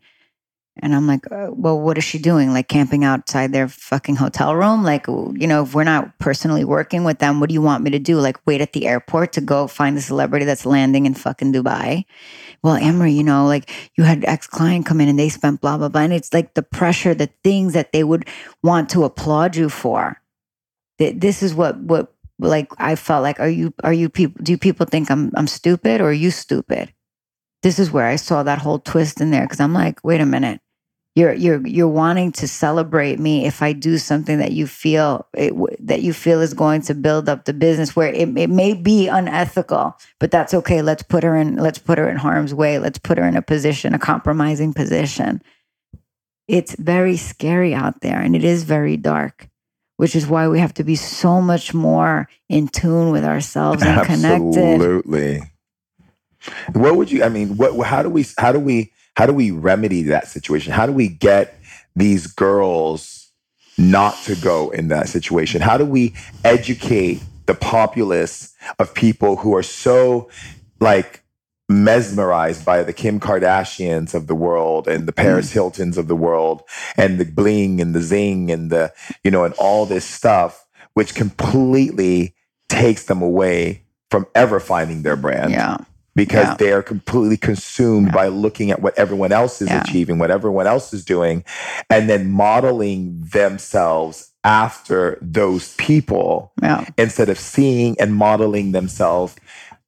And 0.82 0.94
I'm 0.94 1.06
like, 1.06 1.30
uh, 1.30 1.48
well, 1.50 1.78
what 1.78 1.98
is 1.98 2.04
she 2.04 2.18
doing? 2.18 2.54
Like 2.54 2.68
camping 2.68 3.04
outside 3.04 3.52
their 3.52 3.68
fucking 3.68 4.16
hotel 4.16 4.54
room? 4.54 4.82
Like, 4.82 5.06
you 5.08 5.46
know, 5.46 5.64
if 5.64 5.74
we're 5.74 5.84
not 5.84 6.18
personally 6.18 6.64
working 6.64 7.04
with 7.04 7.18
them, 7.18 7.38
what 7.38 7.50
do 7.50 7.54
you 7.54 7.60
want 7.60 7.84
me 7.84 7.90
to 7.90 7.98
do? 7.98 8.18
Like, 8.18 8.38
wait 8.46 8.62
at 8.62 8.72
the 8.72 8.86
airport 8.86 9.32
to 9.34 9.42
go 9.42 9.66
find 9.66 9.94
the 9.94 10.00
celebrity 10.00 10.46
that's 10.46 10.64
landing 10.64 11.04
in 11.04 11.12
fucking 11.12 11.52
Dubai? 11.52 12.06
Well, 12.62 12.76
Emery, 12.76 13.12
you 13.12 13.24
know, 13.24 13.44
like 13.46 13.70
you 13.98 14.04
had 14.04 14.24
ex 14.24 14.46
client 14.46 14.86
come 14.86 15.02
in 15.02 15.08
and 15.08 15.18
they 15.18 15.28
spent 15.28 15.60
blah, 15.60 15.76
blah, 15.76 15.90
blah. 15.90 16.02
And 16.02 16.14
it's 16.14 16.32
like 16.32 16.54
the 16.54 16.62
pressure, 16.62 17.14
the 17.14 17.28
things 17.44 17.74
that 17.74 17.92
they 17.92 18.04
would 18.04 18.26
want 18.62 18.88
to 18.90 19.04
applaud 19.04 19.56
you 19.56 19.68
for. 19.68 20.22
Th- 21.00 21.16
This 21.18 21.42
is 21.44 21.54
what, 21.54 21.78
what, 21.80 22.14
like, 22.40 22.72
I 22.78 22.96
felt 22.96 23.24
like, 23.24 23.40
are 23.40 23.50
you, 23.50 23.74
are 23.84 23.94
you 23.94 24.10
people, 24.10 24.42
do 24.44 24.58
people 24.58 24.86
think 24.86 25.10
I'm, 25.10 25.32
I'm 25.36 25.48
stupid 25.48 26.02
or 26.02 26.10
are 26.10 26.14
you 26.14 26.32
stupid? 26.32 26.90
this 27.62 27.80
is 27.80 27.92
where 27.92 28.06
I 28.06 28.16
saw 28.16 28.44
that 28.44 28.60
whole 28.60 28.80
twist 28.80 29.20
in 29.22 29.32
there 29.32 29.42
because 29.42 29.60
I'm 29.60 29.74
like, 29.74 30.04
wait 30.04 30.22
a 30.22 30.26
minute, 30.26 30.62
you're 31.16 31.34
you're 31.34 31.66
you're 31.66 31.88
wanting 31.88 32.32
to 32.34 32.48
celebrate 32.48 33.20
me 33.20 33.46
if 33.46 33.62
I 33.62 33.74
do 33.74 33.98
something 33.98 34.38
that 34.38 34.52
you 34.54 34.66
feel 34.66 35.28
it, 35.34 35.54
that 35.86 36.02
you 36.02 36.14
feel 36.14 36.40
is 36.42 36.54
going 36.54 36.82
to 36.84 36.94
build 36.94 37.28
up 37.28 37.44
the 37.46 37.54
business 37.54 37.96
where 37.96 38.14
it, 38.14 38.38
it 38.38 38.50
may 38.50 38.74
be 38.74 39.08
unethical, 39.08 39.96
but 40.20 40.32
that's 40.32 40.54
okay. 40.54 40.82
Let's 40.82 41.04
put 41.04 41.24
her 41.24 41.36
in 41.36 41.56
let's 41.58 41.80
put 41.80 41.98
her 41.98 42.10
in 42.10 42.18
harm's 42.18 42.54
way. 42.54 42.80
Let's 42.80 43.00
put 43.00 43.18
her 43.18 43.26
in 43.28 43.36
a 43.36 43.42
position, 43.42 43.94
a 43.94 44.00
compromising 44.00 44.74
position. 44.74 45.42
It's 46.48 46.76
very 46.76 47.18
scary 47.18 47.74
out 47.74 48.02
there, 48.02 48.20
and 48.20 48.36
it 48.36 48.44
is 48.44 48.64
very 48.64 48.98
dark. 48.98 49.49
Which 50.00 50.16
is 50.16 50.26
why 50.26 50.48
we 50.48 50.60
have 50.60 50.72
to 50.74 50.84
be 50.84 50.96
so 50.96 51.42
much 51.42 51.74
more 51.74 52.26
in 52.48 52.68
tune 52.68 53.10
with 53.10 53.22
ourselves 53.22 53.82
and 53.82 54.06
connected. 54.06 54.56
Absolutely. 54.56 55.42
What 56.72 56.96
would 56.96 57.10
you? 57.10 57.22
I 57.22 57.28
mean, 57.28 57.58
what? 57.58 57.78
How 57.86 58.02
do 58.02 58.08
we? 58.08 58.24
How 58.38 58.50
do 58.50 58.58
we? 58.58 58.92
How 59.14 59.26
do 59.26 59.34
we 59.34 59.50
remedy 59.50 60.04
that 60.04 60.26
situation? 60.26 60.72
How 60.72 60.86
do 60.86 60.92
we 60.92 61.08
get 61.08 61.60
these 61.94 62.26
girls 62.26 63.30
not 63.76 64.14
to 64.24 64.36
go 64.36 64.70
in 64.70 64.88
that 64.88 65.10
situation? 65.10 65.60
How 65.60 65.76
do 65.76 65.84
we 65.84 66.14
educate 66.44 67.22
the 67.44 67.54
populace 67.54 68.54
of 68.78 68.94
people 68.94 69.36
who 69.36 69.54
are 69.54 69.62
so 69.62 70.30
like 70.80 71.22
mesmerized 71.70 72.64
by 72.64 72.82
the 72.82 72.92
Kim 72.92 73.20
Kardashians 73.20 74.12
of 74.12 74.26
the 74.26 74.34
world 74.34 74.88
and 74.88 75.06
the 75.06 75.12
Paris 75.12 75.50
mm. 75.50 75.54
Hiltons 75.54 75.96
of 75.96 76.08
the 76.08 76.16
world 76.16 76.62
and 76.96 77.16
the 77.18 77.24
bling 77.24 77.80
and 77.80 77.94
the 77.94 78.02
zing 78.02 78.50
and 78.50 78.70
the 78.70 78.92
you 79.22 79.30
know 79.30 79.44
and 79.44 79.54
all 79.54 79.86
this 79.86 80.04
stuff 80.04 80.66
which 80.94 81.14
completely 81.14 82.34
takes 82.68 83.04
them 83.04 83.22
away 83.22 83.84
from 84.10 84.26
ever 84.34 84.58
finding 84.58 85.02
their 85.02 85.14
brand 85.14 85.52
Yeah. 85.52 85.76
because 86.16 86.48
Yeah. 86.48 86.54
they 86.58 86.72
are 86.72 86.82
completely 86.82 87.36
consumed 87.36 88.10
by 88.10 88.26
looking 88.26 88.72
at 88.72 88.82
what 88.82 88.98
everyone 88.98 89.30
else 89.30 89.62
is 89.62 89.68
Yeah. 89.68 89.82
achieving, 89.82 90.18
what 90.18 90.32
everyone 90.32 90.66
else 90.66 90.92
is 90.92 91.04
doing, 91.04 91.44
and 91.88 92.10
then 92.10 92.32
modeling 92.32 93.22
themselves 93.32 94.30
after 94.42 95.18
those 95.22 95.74
people 95.76 96.50
Yeah. 96.60 96.84
instead 96.98 97.28
of 97.28 97.38
seeing 97.38 97.94
and 98.00 98.12
modeling 98.14 98.72
themselves, 98.72 99.36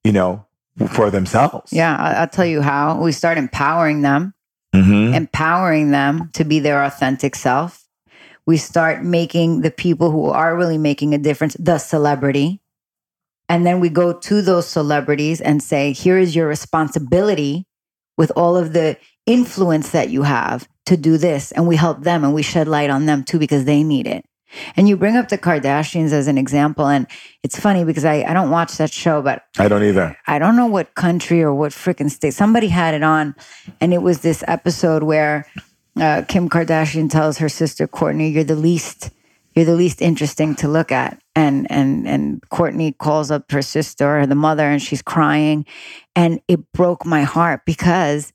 you 0.04 0.12
know, 0.12 0.44
for 0.88 1.10
themselves. 1.10 1.72
Yeah, 1.72 1.96
I'll 1.98 2.28
tell 2.28 2.46
you 2.46 2.62
how. 2.62 3.00
We 3.00 3.12
start 3.12 3.38
empowering 3.38 4.02
them, 4.02 4.34
Mhm. 4.74 5.14
empowering 5.14 5.90
them 5.90 6.30
to 6.34 6.44
be 6.44 6.60
their 6.60 6.82
authentic 6.84 7.36
self. 7.36 7.84
We 8.46 8.56
start 8.56 9.04
making 9.04 9.60
the 9.60 9.70
people 9.70 10.10
who 10.10 10.26
are 10.26 10.56
really 10.56 10.78
making 10.78 11.14
a 11.14 11.18
difference 11.18 11.56
the 11.58 11.78
celebrity. 11.78 12.60
And 13.48 13.66
then 13.66 13.80
we 13.80 13.88
go 13.90 14.12
to 14.14 14.42
those 14.42 14.66
celebrities 14.66 15.40
and 15.40 15.62
say, 15.62 15.92
here 15.92 16.16
is 16.18 16.34
your 16.34 16.48
responsibility 16.48 17.66
with 18.16 18.32
all 18.34 18.56
of 18.56 18.72
the 18.72 18.96
influence 19.26 19.90
that 19.90 20.08
you 20.08 20.22
have 20.22 20.66
to 20.86 20.96
do 20.96 21.18
this. 21.18 21.52
And 21.52 21.66
we 21.68 21.76
help 21.76 22.02
them 22.02 22.24
and 22.24 22.34
we 22.34 22.42
shed 22.42 22.66
light 22.66 22.90
on 22.90 23.06
them 23.06 23.24
too 23.24 23.38
because 23.38 23.64
they 23.64 23.82
need 23.84 24.06
it. 24.06 24.24
And 24.76 24.88
you 24.88 24.96
bring 24.96 25.16
up 25.16 25.28
the 25.28 25.38
Kardashians 25.38 26.12
as 26.12 26.28
an 26.28 26.38
example. 26.38 26.86
And 26.86 27.06
it's 27.42 27.58
funny 27.58 27.84
because 27.84 28.04
I, 28.04 28.22
I 28.22 28.32
don't 28.32 28.50
watch 28.50 28.76
that 28.76 28.92
show, 28.92 29.22
but 29.22 29.44
I 29.58 29.68
don't 29.68 29.82
either. 29.82 30.16
I 30.26 30.38
don't 30.38 30.56
know 30.56 30.66
what 30.66 30.94
country 30.94 31.42
or 31.42 31.54
what 31.54 31.72
freaking 31.72 32.10
state. 32.10 32.34
Somebody 32.34 32.68
had 32.68 32.94
it 32.94 33.02
on, 33.02 33.34
and 33.80 33.92
it 33.92 34.02
was 34.02 34.20
this 34.20 34.44
episode 34.46 35.02
where 35.02 35.46
uh, 36.00 36.22
Kim 36.28 36.48
Kardashian 36.48 37.10
tells 37.10 37.38
her 37.38 37.48
sister 37.48 37.86
Kourtney, 37.86 38.32
"You're 38.32 38.44
the 38.44 38.56
least, 38.56 39.10
you're 39.54 39.64
the 39.64 39.74
least 39.74 40.00
interesting 40.00 40.54
to 40.56 40.68
look 40.68 40.92
at." 40.92 41.20
And 41.34 41.70
and 41.70 42.06
and 42.06 42.42
Kourtney 42.50 42.96
calls 42.96 43.30
up 43.30 43.50
her 43.52 43.62
sister 43.62 44.20
or 44.20 44.26
the 44.26 44.34
mother, 44.34 44.64
and 44.64 44.80
she's 44.80 45.02
crying, 45.02 45.66
and 46.14 46.40
it 46.48 46.72
broke 46.72 47.04
my 47.04 47.22
heart 47.22 47.62
because 47.66 48.32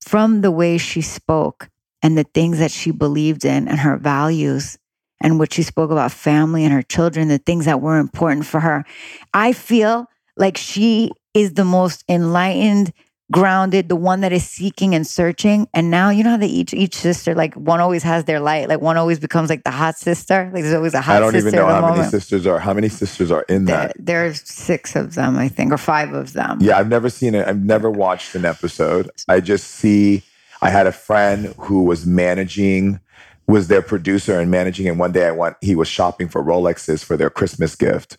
from 0.00 0.40
the 0.40 0.50
way 0.50 0.78
she 0.78 1.00
spoke 1.00 1.70
and 2.02 2.18
the 2.18 2.24
things 2.24 2.58
that 2.58 2.70
she 2.70 2.90
believed 2.90 3.44
in 3.44 3.68
and 3.68 3.78
her 3.78 3.96
values 3.96 4.78
and 5.22 5.38
what 5.38 5.54
she 5.54 5.62
spoke 5.62 5.90
about 5.90 6.12
family 6.12 6.64
and 6.64 6.72
her 6.74 6.82
children, 6.82 7.28
the 7.28 7.38
things 7.38 7.64
that 7.64 7.80
were 7.80 7.98
important 7.98 8.44
for 8.44 8.60
her. 8.60 8.84
I 9.32 9.52
feel 9.52 10.06
like 10.36 10.56
she 10.56 11.12
is 11.32 11.54
the 11.54 11.64
most 11.64 12.04
enlightened, 12.08 12.92
grounded, 13.30 13.88
the 13.88 13.96
one 13.96 14.20
that 14.20 14.32
is 14.32 14.46
seeking 14.46 14.94
and 14.94 15.06
searching. 15.06 15.66
And 15.72 15.90
now 15.90 16.10
you 16.10 16.22
know 16.22 16.30
how 16.30 16.36
they 16.36 16.46
each 16.48 16.74
each 16.74 16.94
sister, 16.94 17.34
like 17.34 17.54
one 17.54 17.80
always 17.80 18.02
has 18.02 18.24
their 18.24 18.40
light, 18.40 18.68
like 18.68 18.82
one 18.82 18.98
always 18.98 19.18
becomes 19.18 19.48
like 19.48 19.64
the 19.64 19.70
hot 19.70 19.96
sister. 19.96 20.50
Like 20.52 20.62
there's 20.62 20.74
always 20.74 20.92
a 20.92 21.00
hot 21.00 21.12
sister. 21.12 21.16
I 21.16 21.30
don't 21.30 21.36
even 21.36 21.54
know 21.54 21.66
how 21.66 21.94
many 21.94 22.08
sisters 22.08 22.46
are. 22.46 22.58
How 22.58 22.74
many 22.74 22.90
sisters 22.90 23.30
are 23.30 23.42
in 23.48 23.64
There, 23.64 23.76
that? 23.76 23.96
there's 23.98 24.46
six 24.46 24.96
of 24.96 25.14
them, 25.14 25.38
I 25.38 25.48
think, 25.48 25.72
or 25.72 25.78
five 25.78 26.12
of 26.12 26.34
them. 26.34 26.58
Yeah, 26.60 26.76
I've 26.76 26.88
never 26.88 27.08
seen 27.08 27.34
it. 27.34 27.48
I've 27.48 27.64
never 27.64 27.90
watched 27.90 28.34
an 28.34 28.44
episode. 28.44 29.10
I 29.28 29.40
just 29.40 29.68
see. 29.68 30.22
I 30.60 30.70
had 30.70 30.86
a 30.86 30.92
friend 30.92 31.54
who 31.58 31.82
was 31.82 32.06
managing, 32.06 33.00
was 33.46 33.68
their 33.68 33.82
producer 33.82 34.38
and 34.38 34.50
managing. 34.50 34.88
And 34.88 34.98
one 34.98 35.12
day 35.12 35.26
I 35.26 35.32
went. 35.32 35.56
He 35.60 35.74
was 35.74 35.88
shopping 35.88 36.28
for 36.28 36.42
Rolexes 36.42 37.04
for 37.04 37.16
their 37.16 37.30
Christmas 37.30 37.74
gift, 37.74 38.16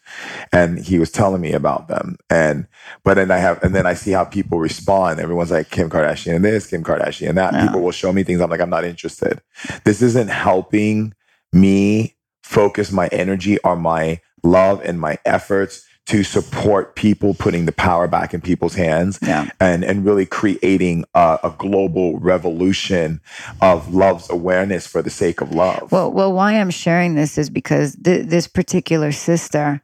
and 0.52 0.80
he 0.80 1.00
was 1.00 1.12
telling 1.12 1.42
me 1.42 1.54
about 1.54 1.88
them. 1.88 2.18
And 2.30 2.68
but 3.04 3.16
then 3.16 3.32
I 3.32 3.38
have, 3.38 3.64
and 3.64 3.74
then 3.74 3.86
I 3.86 3.94
see 3.94 4.12
how 4.12 4.26
people 4.26 4.60
respond. 4.60 5.20
Everyone's 5.20 5.52
like 5.52 5.70
Kim 5.70 5.90
Kardashian 5.90 6.36
and 6.36 6.46
this, 6.46 6.68
Kim 6.68 6.84
Kardashian 6.84 7.30
and 7.30 7.38
that. 7.38 7.54
Yeah. 7.54 7.68
People 7.68 7.82
will 7.82 7.92
show 7.92 8.12
me 8.12 8.24
things. 8.24 8.42
I'm 8.42 8.50
like, 8.50 8.62
I'm 8.62 8.70
not 8.70 8.86
interested. 8.86 9.42
This 9.86 10.02
isn't 10.02 10.30
helping 10.30 11.14
me 11.52 12.16
focus 12.44 12.92
my 12.92 13.08
energy 13.08 13.62
on 13.64 13.82
my 13.82 14.20
love 14.44 14.82
and 14.84 15.00
my 15.00 15.18
efforts 15.26 15.86
to 16.06 16.22
support 16.24 16.96
people 16.96 17.34
putting 17.34 17.66
the 17.66 17.72
power 17.72 18.08
back 18.10 18.34
in 18.34 18.42
people's 18.42 18.76
hands 18.76 19.20
Yeah. 19.22 19.50
and 19.62 19.86
and 19.86 20.06
really 20.06 20.26
creating 20.26 21.06
a, 21.14 21.40
a 21.44 21.54
global 21.58 22.20
revolution 22.20 23.22
of 23.62 23.94
love's 23.94 24.30
awareness 24.30 24.86
for 24.86 25.02
the 25.02 25.10
sake 25.10 25.40
of 25.40 25.52
love. 25.54 25.92
Well, 25.92 26.12
well, 26.12 26.34
why 26.34 26.54
I'm 26.60 26.72
sharing 26.72 27.16
this 27.16 27.38
is 27.38 27.50
because 27.50 27.96
th- 28.04 28.28
this 28.28 28.48
particular 28.48 29.12
sister 29.14 29.82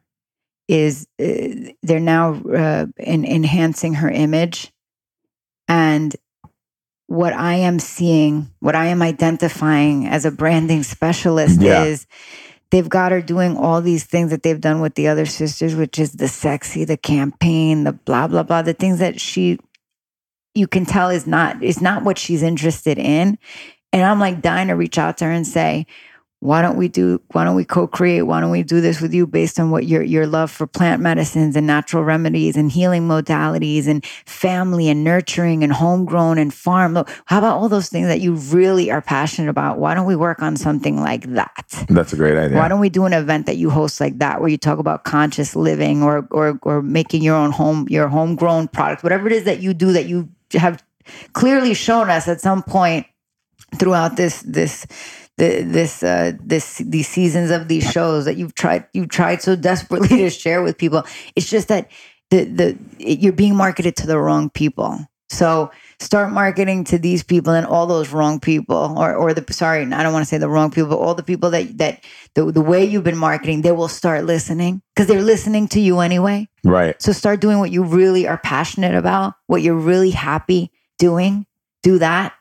is 0.68 1.06
uh, 1.18 1.72
they're 1.82 2.00
now 2.00 2.34
uh, 2.34 2.86
in, 2.98 3.24
enhancing 3.24 3.94
her 3.94 4.10
image, 4.10 4.70
and 5.68 6.14
what 7.06 7.32
I 7.32 7.54
am 7.54 7.78
seeing, 7.80 8.50
what 8.60 8.76
I 8.76 8.86
am 8.86 9.02
identifying 9.02 10.06
as 10.06 10.24
a 10.24 10.30
branding 10.30 10.82
specialist 10.84 11.60
Yeah. 11.60 11.84
is 11.84 12.06
they've 12.70 12.88
got 12.88 13.12
her 13.12 13.20
doing 13.20 13.56
all 13.56 13.80
these 13.80 14.04
things 14.04 14.30
that 14.30 14.42
they've 14.42 14.60
done 14.60 14.80
with 14.80 14.94
the 14.94 15.08
other 15.08 15.26
sisters, 15.26 15.74
which 15.74 15.98
is 15.98 16.12
the 16.12 16.28
sexy, 16.28 16.84
the 16.84 16.96
campaign, 16.96 17.84
the 17.84 17.92
blah 17.92 18.26
blah 18.26 18.42
blah, 18.42 18.62
the 18.62 18.74
things 18.74 18.98
that 18.98 19.20
she 19.20 19.58
you 20.54 20.66
can 20.66 20.84
tell 20.84 21.10
is 21.10 21.26
not 21.26 21.62
is 21.62 21.80
not 21.80 22.04
what 22.04 22.18
she's 22.18 22.42
interested 22.42 22.98
in. 22.98 23.38
And 23.92 24.04
I'm 24.04 24.20
like 24.20 24.40
dying 24.40 24.68
to 24.68 24.74
reach 24.74 24.98
out 24.98 25.18
to 25.18 25.24
her 25.24 25.30
and 25.30 25.46
say, 25.46 25.86
why 26.40 26.62
don't 26.62 26.76
we 26.76 26.88
do 26.88 27.20
why 27.32 27.44
don't 27.44 27.54
we 27.54 27.66
co-create? 27.66 28.22
Why 28.22 28.40
don't 28.40 28.50
we 28.50 28.62
do 28.62 28.80
this 28.80 29.00
with 29.02 29.12
you 29.12 29.26
based 29.26 29.60
on 29.60 29.70
what 29.70 29.86
your 29.86 30.02
your 30.02 30.26
love 30.26 30.50
for 30.50 30.66
plant 30.66 31.02
medicines 31.02 31.54
and 31.54 31.66
natural 31.66 32.02
remedies 32.02 32.56
and 32.56 32.72
healing 32.72 33.06
modalities 33.06 33.86
and 33.86 34.04
family 34.24 34.88
and 34.88 35.04
nurturing 35.04 35.62
and 35.62 35.70
homegrown 35.70 36.38
and 36.38 36.52
farm? 36.52 36.94
How 37.26 37.38
about 37.38 37.58
all 37.58 37.68
those 37.68 37.90
things 37.90 38.06
that 38.08 38.22
you 38.22 38.34
really 38.34 38.90
are 38.90 39.02
passionate 39.02 39.50
about? 39.50 39.78
Why 39.78 39.94
don't 39.94 40.06
we 40.06 40.16
work 40.16 40.40
on 40.40 40.56
something 40.56 40.98
like 40.98 41.24
that? 41.34 41.84
That's 41.90 42.14
a 42.14 42.16
great 42.16 42.38
idea. 42.38 42.56
Why 42.56 42.68
don't 42.68 42.80
we 42.80 42.88
do 42.88 43.04
an 43.04 43.12
event 43.12 43.44
that 43.44 43.58
you 43.58 43.68
host 43.68 44.00
like 44.00 44.18
that 44.18 44.40
where 44.40 44.48
you 44.48 44.58
talk 44.58 44.78
about 44.78 45.04
conscious 45.04 45.54
living 45.54 46.02
or 46.02 46.26
or 46.30 46.58
or 46.62 46.80
making 46.80 47.22
your 47.22 47.36
own 47.36 47.52
home 47.52 47.86
your 47.90 48.08
homegrown 48.08 48.68
product 48.68 49.02
whatever 49.02 49.26
it 49.26 49.32
is 49.32 49.44
that 49.44 49.60
you 49.60 49.74
do 49.74 49.92
that 49.92 50.06
you 50.06 50.28
have 50.52 50.82
clearly 51.34 51.74
shown 51.74 52.08
us 52.08 52.28
at 52.28 52.40
some 52.40 52.62
point 52.62 53.06
throughout 53.76 54.16
this 54.16 54.42
this 54.42 54.86
the, 55.40 55.62
this 55.62 56.02
uh, 56.02 56.32
this 56.44 56.78
these 56.78 57.08
seasons 57.08 57.50
of 57.50 57.66
these 57.66 57.90
shows 57.90 58.26
that 58.26 58.36
you've 58.36 58.54
tried 58.54 58.84
you've 58.92 59.08
tried 59.08 59.40
so 59.40 59.56
desperately 59.56 60.08
to 60.18 60.30
share 60.30 60.62
with 60.62 60.76
people. 60.76 61.02
It's 61.34 61.48
just 61.48 61.68
that 61.68 61.90
the 62.28 62.44
the 62.44 62.78
it, 62.98 63.20
you're 63.20 63.32
being 63.32 63.56
marketed 63.56 63.96
to 63.96 64.06
the 64.06 64.18
wrong 64.18 64.50
people. 64.50 64.98
So 65.30 65.70
start 65.98 66.32
marketing 66.32 66.84
to 66.84 66.98
these 66.98 67.22
people 67.22 67.54
and 67.54 67.64
all 67.64 67.86
those 67.86 68.10
wrong 68.12 68.38
people, 68.38 68.98
or 68.98 69.14
or 69.14 69.32
the 69.32 69.50
sorry, 69.50 69.82
I 69.82 70.02
don't 70.02 70.12
want 70.12 70.24
to 70.24 70.28
say 70.28 70.36
the 70.36 70.48
wrong 70.48 70.70
people, 70.70 70.90
but 70.90 70.98
all 70.98 71.14
the 71.14 71.22
people 71.22 71.48
that 71.50 71.78
that 71.78 72.04
the 72.34 72.52
the 72.52 72.60
way 72.60 72.84
you've 72.84 73.04
been 73.04 73.16
marketing, 73.16 73.62
they 73.62 73.72
will 73.72 73.88
start 73.88 74.24
listening 74.24 74.82
because 74.94 75.08
they're 75.08 75.22
listening 75.22 75.68
to 75.68 75.80
you 75.80 76.00
anyway. 76.00 76.50
Right. 76.64 77.00
So 77.00 77.12
start 77.12 77.40
doing 77.40 77.60
what 77.60 77.70
you 77.70 77.82
really 77.82 78.28
are 78.28 78.38
passionate 78.38 78.94
about, 78.94 79.34
what 79.46 79.62
you're 79.62 79.74
really 79.74 80.10
happy 80.10 80.70
doing. 80.98 81.46
Do 81.82 81.98
that 82.00 82.34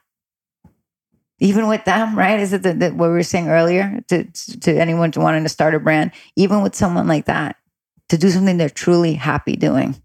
even 1.39 1.67
with 1.67 1.85
them, 1.85 2.17
right? 2.17 2.39
Is 2.39 2.53
it 2.53 2.63
the, 2.63 2.73
the, 2.73 2.89
what 2.89 3.07
we 3.07 3.13
were 3.13 3.23
saying 3.23 3.49
earlier 3.49 4.03
to, 4.09 4.25
to 4.61 4.71
anyone 4.71 5.11
wanting 5.15 5.43
to 5.43 5.49
start 5.49 5.75
a 5.75 5.79
brand, 5.79 6.11
even 6.35 6.61
with 6.61 6.75
someone 6.75 7.07
like 7.07 7.25
that, 7.25 7.55
to 8.09 8.17
do 8.17 8.29
something 8.29 8.57
they're 8.57 8.69
truly 8.69 9.13
happy 9.13 9.55
doing? 9.55 9.95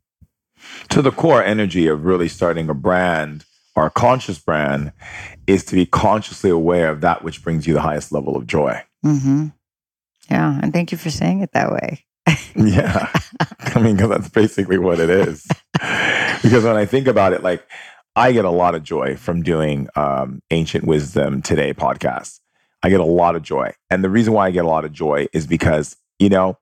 To 0.91 1.03
the 1.03 1.11
core 1.11 1.43
energy 1.43 1.87
of 1.89 2.05
really 2.05 2.29
starting 2.29 2.69
a 2.69 2.75
brand 2.75 3.45
or 3.75 3.87
a 3.87 3.91
conscious 3.91 4.39
brand 4.39 4.93
is 5.47 5.65
to 5.67 5.75
be 5.75 5.87
consciously 5.87 6.51
aware 6.51 6.89
of 6.91 7.01
that 7.01 7.25
which 7.25 7.43
brings 7.43 7.67
you 7.67 7.75
the 7.75 7.81
highest 7.81 8.13
level 8.13 8.37
of 8.37 8.47
joy. 8.47 8.81
Mm-hmm. 9.05 9.49
Yeah. 10.31 10.59
And 10.63 10.73
thank 10.73 10.93
you 10.93 10.99
for 10.99 11.11
saying 11.11 11.41
it 11.41 11.53
that 11.53 11.71
way. 11.73 12.05
yeah. 12.57 13.11
I 13.75 13.81
mean, 13.81 13.97
because 13.97 14.11
that's 14.11 14.29
basically 14.29 14.79
what 14.79 15.01
it 15.01 15.11
is. 15.11 15.47
because 16.43 16.65
when 16.65 16.77
I 16.77 16.87
think 16.87 17.07
about 17.07 17.33
it, 17.33 17.43
like, 17.43 17.67
I 18.17 18.31
get 18.31 18.45
a 18.45 18.51
lot 18.51 18.77
of 18.77 18.85
joy 18.85 19.17
from 19.17 19.43
doing 19.43 19.89
um, 19.97 20.41
Ancient 20.53 20.85
Wisdom 20.85 21.43
Today 21.43 21.75
podcast. 21.75 22.39
I 22.83 22.89
get 22.89 23.01
a 23.01 23.05
lot 23.05 23.35
of 23.35 23.43
joy. 23.43 23.73
And 23.91 24.05
the 24.05 24.11
reason 24.11 24.33
why 24.33 24.47
I 24.47 24.51
get 24.53 24.65
a 24.65 24.69
lot 24.69 24.85
of 24.85 24.93
joy 24.93 25.27
is 25.33 25.49
because, 25.49 25.97
you 26.21 26.29
know, 26.29 26.57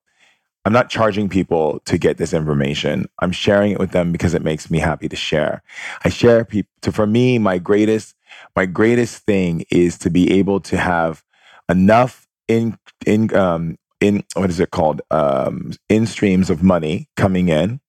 I'm 0.64 0.72
not 0.72 0.88
charging 0.88 1.28
people 1.28 1.80
to 1.80 1.98
get 1.98 2.16
this 2.16 2.32
information. 2.32 3.06
I'm 3.18 3.32
sharing 3.32 3.72
it 3.72 3.78
with 3.78 3.90
them 3.90 4.12
because 4.12 4.32
it 4.32 4.42
makes 4.42 4.70
me 4.70 4.78
happy 4.78 5.08
to 5.08 5.16
share. 5.16 5.62
I 6.04 6.08
share 6.08 6.44
people 6.44 6.70
to 6.82 6.92
for 6.92 7.06
me 7.06 7.38
my 7.38 7.58
greatest 7.58 8.14
my 8.56 8.64
greatest 8.64 9.24
thing 9.24 9.64
is 9.70 9.98
to 9.98 10.10
be 10.10 10.32
able 10.32 10.60
to 10.60 10.78
have 10.78 11.22
enough 11.68 12.26
in 12.48 12.78
in 13.04 13.34
um 13.34 13.76
in 14.00 14.24
what 14.34 14.50
is 14.50 14.60
it 14.60 14.70
called 14.70 15.02
um 15.10 15.72
in 15.88 16.06
streams 16.06 16.48
of 16.48 16.62
money 16.62 17.08
coming 17.16 17.48
in 17.48 17.80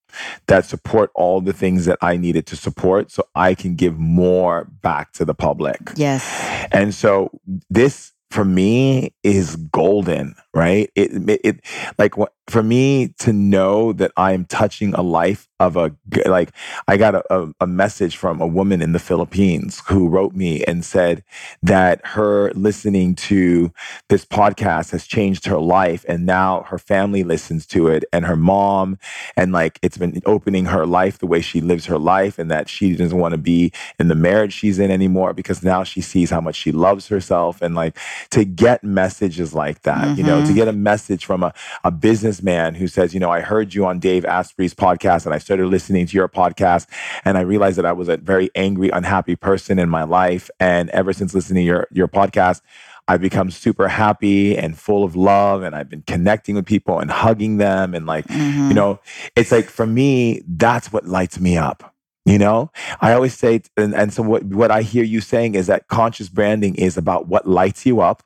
that 0.48 0.66
support 0.66 1.12
all 1.16 1.42
the 1.42 1.54
things 1.54 1.86
that 1.86 1.98
I 2.02 2.18
needed 2.18 2.46
to 2.48 2.56
support 2.56 3.12
so 3.12 3.28
I 3.36 3.56
can 3.56 3.76
give 3.76 3.98
more 3.98 4.66
back 4.82 5.12
to 5.14 5.26
the 5.26 5.34
public. 5.34 5.80
Yes. 5.96 6.24
And 6.72 6.94
so 6.94 7.30
this 7.70 8.14
for 8.30 8.44
me 8.44 9.14
is 9.24 9.56
golden, 9.56 10.36
right? 10.54 10.92
It, 10.96 11.30
it, 11.30 11.42
it 11.44 11.62
like 11.98 12.14
for 12.48 12.62
me 12.62 13.08
to 13.20 13.32
know 13.32 13.94
that 13.94 14.12
I 14.18 14.34
am 14.34 14.46
touching 14.46 14.94
a 14.94 15.02
life 15.02 15.48
of 15.60 15.78
a 15.78 15.96
like 16.26 16.52
I 16.88 16.98
got 16.98 17.16
a, 17.16 17.24
a, 17.34 17.54
a, 17.62 17.68
message 17.68 18.18
from 18.18 18.42
a 18.42 18.48
woman 18.48 18.82
in 18.82 18.92
the 18.92 19.00
Philippines 19.00 19.82
who 19.88 20.10
wrote 20.10 20.34
me 20.34 20.62
and 20.66 20.84
said 20.84 21.24
that 21.62 22.06
her 22.06 22.52
listening 22.54 23.16
to 23.16 23.72
this 24.10 24.26
podcast 24.26 24.92
has 24.92 25.08
changed 25.08 25.46
her 25.46 25.58
life 25.58 26.04
and 26.08 26.26
now 26.26 26.64
her 26.64 26.78
family 26.78 27.24
listens 27.24 27.66
to 27.68 27.88
it 27.88 28.04
and 28.12 28.26
her 28.26 28.36
mom 28.36 28.98
and 29.38 29.54
like 29.54 29.80
it's 29.82 29.98
been 29.98 30.22
opening 30.26 30.66
her 30.66 30.86
life 30.86 31.20
the 31.20 31.28
way 31.28 31.40
she 31.40 31.62
lives 31.62 31.86
her 31.86 31.98
life 31.98 32.38
and 32.38 32.52
that 32.52 32.68
she 32.68 32.94
doesn't 32.96 33.18
want 33.18 33.32
to 33.32 33.38
be 33.38 33.72
in 34.00 34.10
the 34.10 34.16
marriage 34.16 34.52
she's 34.52 34.80
in 34.80 34.92
anymore 34.92 35.34
because 35.34 35.64
now 35.64 35.84
she 35.84 36.02
sees 36.02 36.30
how 36.30 36.42
much 36.42 36.56
she 36.56 36.74
loves 36.74 37.08
herself 37.08 37.62
and 37.62 37.74
like 37.74 37.98
to 38.30 38.44
get 38.44 38.84
messages 38.84 39.54
like 39.54 39.82
that 39.84 40.06
mm-hmm. 40.06 40.18
you 40.18 40.24
know 40.24 40.43
to 40.44 40.50
mm-hmm. 40.50 40.56
get 40.56 40.68
a 40.68 40.74
message 40.74 41.26
from 41.26 41.44
a, 41.44 41.54
a 41.84 41.92
businessman 41.92 42.76
who 42.76 42.88
says 42.88 43.14
you 43.14 43.20
know 43.20 43.32
I 43.32 43.42
heard 43.42 43.74
you 43.74 43.86
on 43.86 44.00
Dave 44.00 44.26
Asprey's 44.26 44.74
podcast 44.74 45.26
and 45.26 45.34
I 45.34 45.38
started 45.38 45.68
listening 45.68 46.06
to 46.08 46.14
your 46.16 46.28
podcast 46.28 46.88
and 47.26 47.38
I 47.38 47.42
realized 47.42 47.78
that 47.78 47.86
I 47.86 47.94
was 47.94 48.10
a 48.10 48.18
very 48.18 48.50
angry, 48.56 48.90
unhappy 48.90 49.36
person 49.36 49.80
in 49.80 49.90
my 49.90 50.04
life. 50.04 50.50
And 50.60 50.90
ever 50.90 51.14
since 51.14 51.34
listening 51.34 51.64
to 51.64 51.68
your, 51.68 51.88
your 51.92 52.08
podcast, 52.08 52.62
I've 53.08 53.22
become 53.22 53.52
super 53.52 53.88
happy 53.88 54.58
and 54.58 54.78
full 54.78 55.04
of 55.04 55.16
love 55.16 55.62
and 55.62 55.76
I've 55.76 55.90
been 55.90 56.04
connecting 56.04 56.56
with 56.56 56.66
people 56.66 57.00
and 57.00 57.12
hugging 57.12 57.58
them. 57.58 57.94
And 57.94 58.06
like, 58.06 58.28
mm-hmm. 58.28 58.70
you 58.70 58.74
know, 58.74 59.00
it's 59.36 59.52
like 59.52 59.66
for 59.66 59.86
me, 59.86 60.42
that's 60.48 60.94
what 60.94 61.06
lights 61.06 61.40
me 61.40 61.58
up. 61.58 61.94
You 62.26 62.38
know, 62.38 62.72
I 63.02 63.12
always 63.12 63.34
say, 63.38 63.64
and, 63.76 63.94
and 63.94 64.14
so 64.14 64.24
what, 64.24 64.46
what 64.46 64.72
I 64.72 64.82
hear 64.82 65.04
you 65.04 65.20
saying 65.20 65.56
is 65.56 65.68
that 65.68 65.90
conscious 65.90 66.30
branding 66.30 66.76
is 66.76 66.96
about 66.96 67.28
what 67.28 67.46
lights 67.46 67.86
you 67.86 68.00
up 68.00 68.24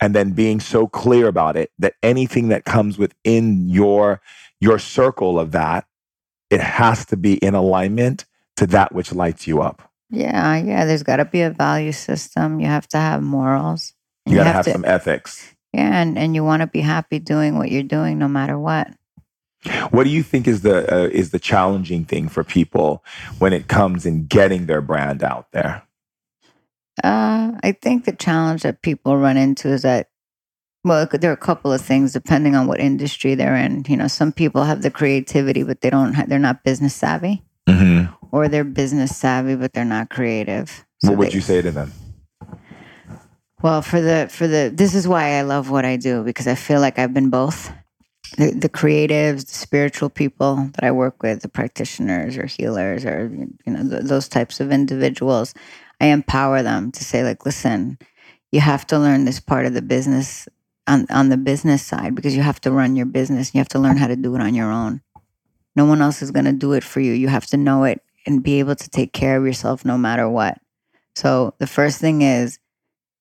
and 0.00 0.14
then 0.14 0.32
being 0.32 0.60
so 0.60 0.86
clear 0.86 1.28
about 1.28 1.56
it 1.56 1.70
that 1.78 1.94
anything 2.02 2.48
that 2.48 2.64
comes 2.64 2.98
within 2.98 3.68
your 3.68 4.20
your 4.60 4.78
circle 4.78 5.38
of 5.38 5.52
that 5.52 5.86
it 6.50 6.60
has 6.60 7.04
to 7.06 7.16
be 7.16 7.34
in 7.34 7.54
alignment 7.54 8.24
to 8.56 8.66
that 8.66 8.92
which 8.92 9.12
lights 9.12 9.46
you 9.46 9.62
up. 9.62 9.90
Yeah, 10.10 10.56
yeah. 10.56 10.84
There's 10.84 11.02
got 11.02 11.16
to 11.16 11.24
be 11.24 11.42
a 11.42 11.50
value 11.50 11.92
system. 11.92 12.60
You 12.60 12.66
have 12.66 12.88
to 12.88 12.96
have 12.96 13.22
morals. 13.22 13.92
You, 14.26 14.36
got 14.36 14.44
to 14.44 14.50
have 14.50 14.64
some 14.64 14.84
ethics. 14.84 15.54
Yeah, 15.72 16.00
and, 16.00 16.18
and 16.18 16.34
you 16.34 16.44
want 16.44 16.62
to 16.62 16.66
be 16.66 16.80
happy 16.80 17.18
doing 17.18 17.58
what 17.58 17.70
you're 17.70 17.82
doing, 17.82 18.18
no 18.18 18.28
matter 18.28 18.58
what. 18.58 18.88
What 19.90 20.04
do 20.04 20.10
you 20.10 20.22
think 20.22 20.46
is 20.46 20.62
the 20.62 20.92
uh, 20.92 21.08
is 21.08 21.30
the 21.30 21.38
challenging 21.38 22.04
thing 22.04 22.28
for 22.28 22.44
people 22.44 23.04
when 23.38 23.52
it 23.52 23.68
comes 23.68 24.06
in 24.06 24.26
getting 24.26 24.66
their 24.66 24.80
brand 24.80 25.22
out 25.22 25.50
there? 25.52 25.82
Uh, 27.04 27.52
I 27.62 27.72
think 27.72 28.04
the 28.04 28.12
challenge 28.12 28.62
that 28.62 28.82
people 28.82 29.16
run 29.16 29.36
into 29.36 29.68
is 29.68 29.82
that 29.82 30.08
well, 30.84 31.06
there 31.06 31.30
are 31.30 31.34
a 31.34 31.36
couple 31.36 31.72
of 31.72 31.80
things 31.80 32.12
depending 32.12 32.54
on 32.54 32.66
what 32.66 32.80
industry 32.80 33.34
they're 33.34 33.56
in. 33.56 33.84
You 33.88 33.96
know, 33.96 34.08
some 34.08 34.32
people 34.32 34.64
have 34.64 34.82
the 34.82 34.90
creativity, 34.90 35.62
but 35.62 35.80
they 35.80 35.90
don't. 35.90 36.28
they're 36.28 36.38
not 36.38 36.64
business 36.64 36.94
savvy, 36.94 37.42
mm-hmm. 37.68 38.12
or 38.32 38.48
they're 38.48 38.64
business 38.64 39.16
savvy, 39.16 39.56
but 39.56 39.72
they're 39.72 39.84
not 39.84 40.08
creative. 40.08 40.84
So 40.98 41.10
what 41.10 41.18
would 41.18 41.28
they, 41.28 41.34
you 41.34 41.40
say 41.40 41.62
to 41.62 41.70
them? 41.70 41.92
Well, 43.60 43.82
for 43.82 44.00
the 44.00 44.28
for 44.30 44.46
the 44.46 44.70
this 44.72 44.94
is 44.94 45.08
why 45.08 45.38
I 45.38 45.42
love 45.42 45.70
what 45.70 45.84
I 45.84 45.96
do 45.96 46.22
because 46.22 46.46
I 46.46 46.54
feel 46.54 46.80
like 46.80 46.98
I've 46.98 47.14
been 47.14 47.30
both. 47.30 47.72
The, 48.36 48.50
the 48.50 48.68
creatives, 48.68 49.46
the 49.46 49.54
spiritual 49.54 50.10
people 50.10 50.68
that 50.74 50.84
I 50.84 50.90
work 50.90 51.22
with, 51.22 51.40
the 51.40 51.48
practitioners 51.48 52.36
or 52.36 52.44
healers 52.44 53.06
or 53.06 53.30
you 53.66 53.72
know 53.72 53.88
th- 53.88 54.02
those 54.02 54.28
types 54.28 54.60
of 54.60 54.70
individuals, 54.70 55.54
I 56.00 56.06
empower 56.06 56.62
them 56.62 56.92
to 56.92 57.04
say 57.04 57.24
like, 57.24 57.44
listen, 57.44 57.98
you 58.52 58.60
have 58.60 58.86
to 58.88 58.98
learn 58.98 59.24
this 59.24 59.40
part 59.40 59.66
of 59.66 59.74
the 59.74 59.82
business 59.82 60.48
on, 60.86 61.06
on 61.10 61.28
the 61.28 61.36
business 61.36 61.82
side 61.84 62.14
because 62.14 62.34
you 62.34 62.42
have 62.42 62.60
to 62.62 62.72
run 62.72 62.96
your 62.96 63.06
business. 63.06 63.54
You 63.54 63.58
have 63.58 63.68
to 63.70 63.78
learn 63.78 63.96
how 63.96 64.06
to 64.06 64.16
do 64.16 64.34
it 64.34 64.40
on 64.40 64.54
your 64.54 64.70
own. 64.70 65.02
No 65.76 65.84
one 65.84 66.00
else 66.00 66.22
is 66.22 66.30
going 66.30 66.46
to 66.46 66.52
do 66.52 66.72
it 66.72 66.82
for 66.82 67.00
you. 67.00 67.12
You 67.12 67.28
have 67.28 67.46
to 67.48 67.56
know 67.56 67.84
it 67.84 68.02
and 68.26 68.42
be 68.42 68.58
able 68.58 68.74
to 68.76 68.90
take 68.90 69.12
care 69.12 69.36
of 69.36 69.44
yourself 69.44 69.84
no 69.84 69.98
matter 69.98 70.28
what. 70.28 70.58
So 71.14 71.54
the 71.58 71.66
first 71.66 72.00
thing 72.00 72.22
is, 72.22 72.58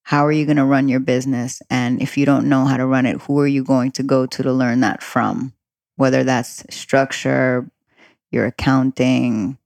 how 0.03 0.25
are 0.25 0.32
you 0.32 0.45
going 0.45 0.57
to 0.57 0.65
run 0.65 0.88
your 0.88 1.01
business? 1.01 1.61
And 1.69 2.01
if 2.01 2.17
you 2.17 2.25
don't 2.25 2.47
know 2.47 2.65
how 2.65 2.78
to 2.78 2.86
run 2.86 3.05
it, 3.05 3.21
who 3.23 3.39
are 3.39 3.47
you 3.47 3.63
going 3.63 3.91
to 3.91 4.03
go 4.03 4.25
to 4.25 4.43
to 4.43 4.53
learn 4.53 4.80
that 4.80 5.03
from? 5.03 5.53
Whether 5.97 6.23
that's 6.23 6.63
structure, 6.69 7.69
your 8.32 8.45
accounting, 8.45 9.57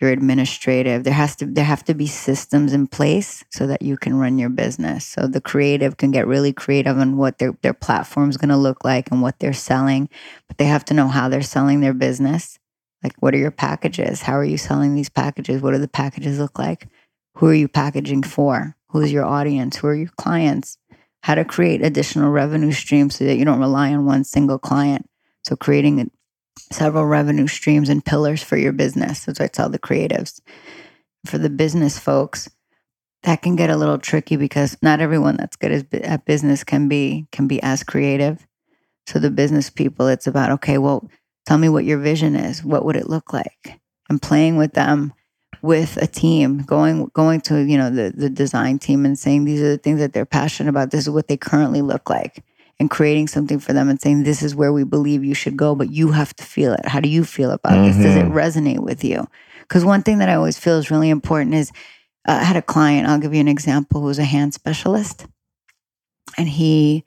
your 0.00 0.10
administrative 0.10 1.04
there 1.04 1.12
has 1.12 1.36
to 1.36 1.46
there 1.46 1.64
have 1.64 1.84
to 1.84 1.94
be 1.94 2.06
systems 2.06 2.72
in 2.72 2.86
place 2.86 3.44
so 3.50 3.66
that 3.66 3.82
you 3.82 3.96
can 3.96 4.18
run 4.18 4.38
your 4.38 4.50
business. 4.50 5.06
So 5.06 5.26
the 5.26 5.40
creative 5.40 5.96
can 5.96 6.10
get 6.10 6.26
really 6.26 6.52
creative 6.52 6.98
on 6.98 7.16
what 7.16 7.38
their 7.38 7.56
their 7.62 7.74
platform 7.74 8.28
is 8.28 8.36
going 8.36 8.50
to 8.50 8.56
look 8.56 8.84
like 8.84 9.10
and 9.10 9.22
what 9.22 9.38
they're 9.38 9.52
selling 9.52 10.08
but 10.48 10.58
they 10.58 10.66
have 10.66 10.84
to 10.86 10.94
know 10.94 11.08
how 11.08 11.28
they're 11.28 11.42
selling 11.42 11.80
their 11.80 11.94
business. 11.94 12.58
Like 13.02 13.14
what 13.20 13.34
are 13.34 13.38
your 13.38 13.50
packages? 13.50 14.22
How 14.22 14.36
are 14.36 14.44
you 14.44 14.58
selling 14.58 14.94
these 14.94 15.08
packages? 15.08 15.62
What 15.62 15.72
do 15.72 15.78
the 15.78 15.88
packages 15.88 16.38
look 16.38 16.58
like? 16.58 16.88
Who 17.36 17.46
are 17.46 17.54
you 17.54 17.68
packaging 17.68 18.22
for? 18.22 18.76
Who's 18.90 19.12
your 19.12 19.24
audience? 19.24 19.76
Who 19.76 19.88
are 19.88 19.94
your 19.94 20.10
clients? 20.18 20.78
How 21.22 21.34
to 21.34 21.44
create 21.44 21.82
additional 21.82 22.30
revenue 22.30 22.72
streams 22.72 23.16
so 23.16 23.24
that 23.24 23.36
you 23.36 23.44
don't 23.44 23.60
rely 23.60 23.92
on 23.92 24.06
one 24.06 24.24
single 24.24 24.58
client. 24.58 25.08
So 25.44 25.56
creating 25.56 26.10
several 26.58 27.04
revenue 27.04 27.46
streams 27.46 27.88
and 27.88 28.04
pillars 28.04 28.42
for 28.42 28.56
your 28.56 28.72
business. 28.72 29.24
That's 29.24 29.38
what 29.38 29.46
I 29.46 29.48
tell 29.48 29.68
the 29.68 29.78
creatives. 29.78 30.40
For 31.26 31.38
the 31.38 31.50
business 31.50 31.98
folks, 31.98 32.48
that 33.22 33.42
can 33.42 33.56
get 33.56 33.70
a 33.70 33.76
little 33.76 33.98
tricky 33.98 34.36
because 34.36 34.76
not 34.82 35.00
everyone 35.00 35.36
that's 35.36 35.56
good 35.56 35.72
at 35.72 35.94
at 35.94 36.24
business 36.24 36.62
can 36.64 36.88
be 36.88 37.26
can 37.32 37.48
be 37.48 37.62
as 37.62 37.82
creative. 37.82 38.46
So 39.06 39.18
the 39.18 39.30
business 39.30 39.70
people, 39.70 40.08
it's 40.08 40.26
about 40.26 40.50
okay, 40.52 40.78
well, 40.78 41.08
tell 41.44 41.58
me 41.58 41.68
what 41.68 41.84
your 41.84 41.98
vision 41.98 42.36
is. 42.36 42.64
What 42.64 42.84
would 42.84 42.96
it 42.96 43.08
look 43.08 43.32
like? 43.32 43.80
And 44.08 44.22
playing 44.22 44.56
with 44.56 44.74
them 44.74 45.12
with 45.62 45.96
a 46.00 46.06
team, 46.06 46.58
going 46.62 47.10
going 47.14 47.40
to 47.42 47.64
you 47.64 47.76
know 47.76 47.90
the 47.90 48.12
the 48.14 48.30
design 48.30 48.78
team 48.78 49.04
and 49.04 49.18
saying 49.18 49.44
these 49.44 49.60
are 49.60 49.70
the 49.70 49.78
things 49.78 49.98
that 49.98 50.12
they're 50.12 50.26
passionate 50.26 50.70
about. 50.70 50.90
This 50.90 51.02
is 51.02 51.10
what 51.10 51.28
they 51.28 51.36
currently 51.36 51.82
look 51.82 52.08
like, 52.08 52.44
and 52.78 52.90
creating 52.90 53.26
something 53.28 53.58
for 53.58 53.72
them 53.72 53.88
and 53.88 54.00
saying 54.00 54.22
this 54.22 54.42
is 54.42 54.54
where 54.54 54.72
we 54.72 54.84
believe 54.84 55.24
you 55.24 55.34
should 55.34 55.56
go, 55.56 55.74
but 55.74 55.90
you 55.90 56.12
have 56.12 56.34
to 56.36 56.44
feel 56.44 56.72
it. 56.74 56.86
How 56.86 57.00
do 57.00 57.08
you 57.08 57.24
feel 57.24 57.50
about 57.50 57.84
this? 57.86 57.96
Does 57.96 58.16
it 58.16 58.26
Mhm. 58.26 58.32
resonate 58.32 58.80
with 58.80 59.02
you? 59.04 59.26
Because 59.60 59.84
one 59.84 60.02
thing 60.02 60.18
that 60.18 60.28
I 60.28 60.34
always 60.34 60.58
feel 60.58 60.78
is 60.78 60.90
really 60.90 61.08
important 61.10 61.54
is 61.54 61.72
uh, 62.28 62.38
I 62.40 62.44
had 62.44 62.56
a 62.56 62.62
client. 62.62 63.08
I'll 63.08 63.18
give 63.20 63.32
you 63.34 63.40
an 63.40 63.48
example 63.48 64.00
who 64.00 64.06
was 64.08 64.18
a 64.18 64.24
hand 64.24 64.52
specialist, 64.52 65.26
and 66.36 66.48
he 66.48 67.04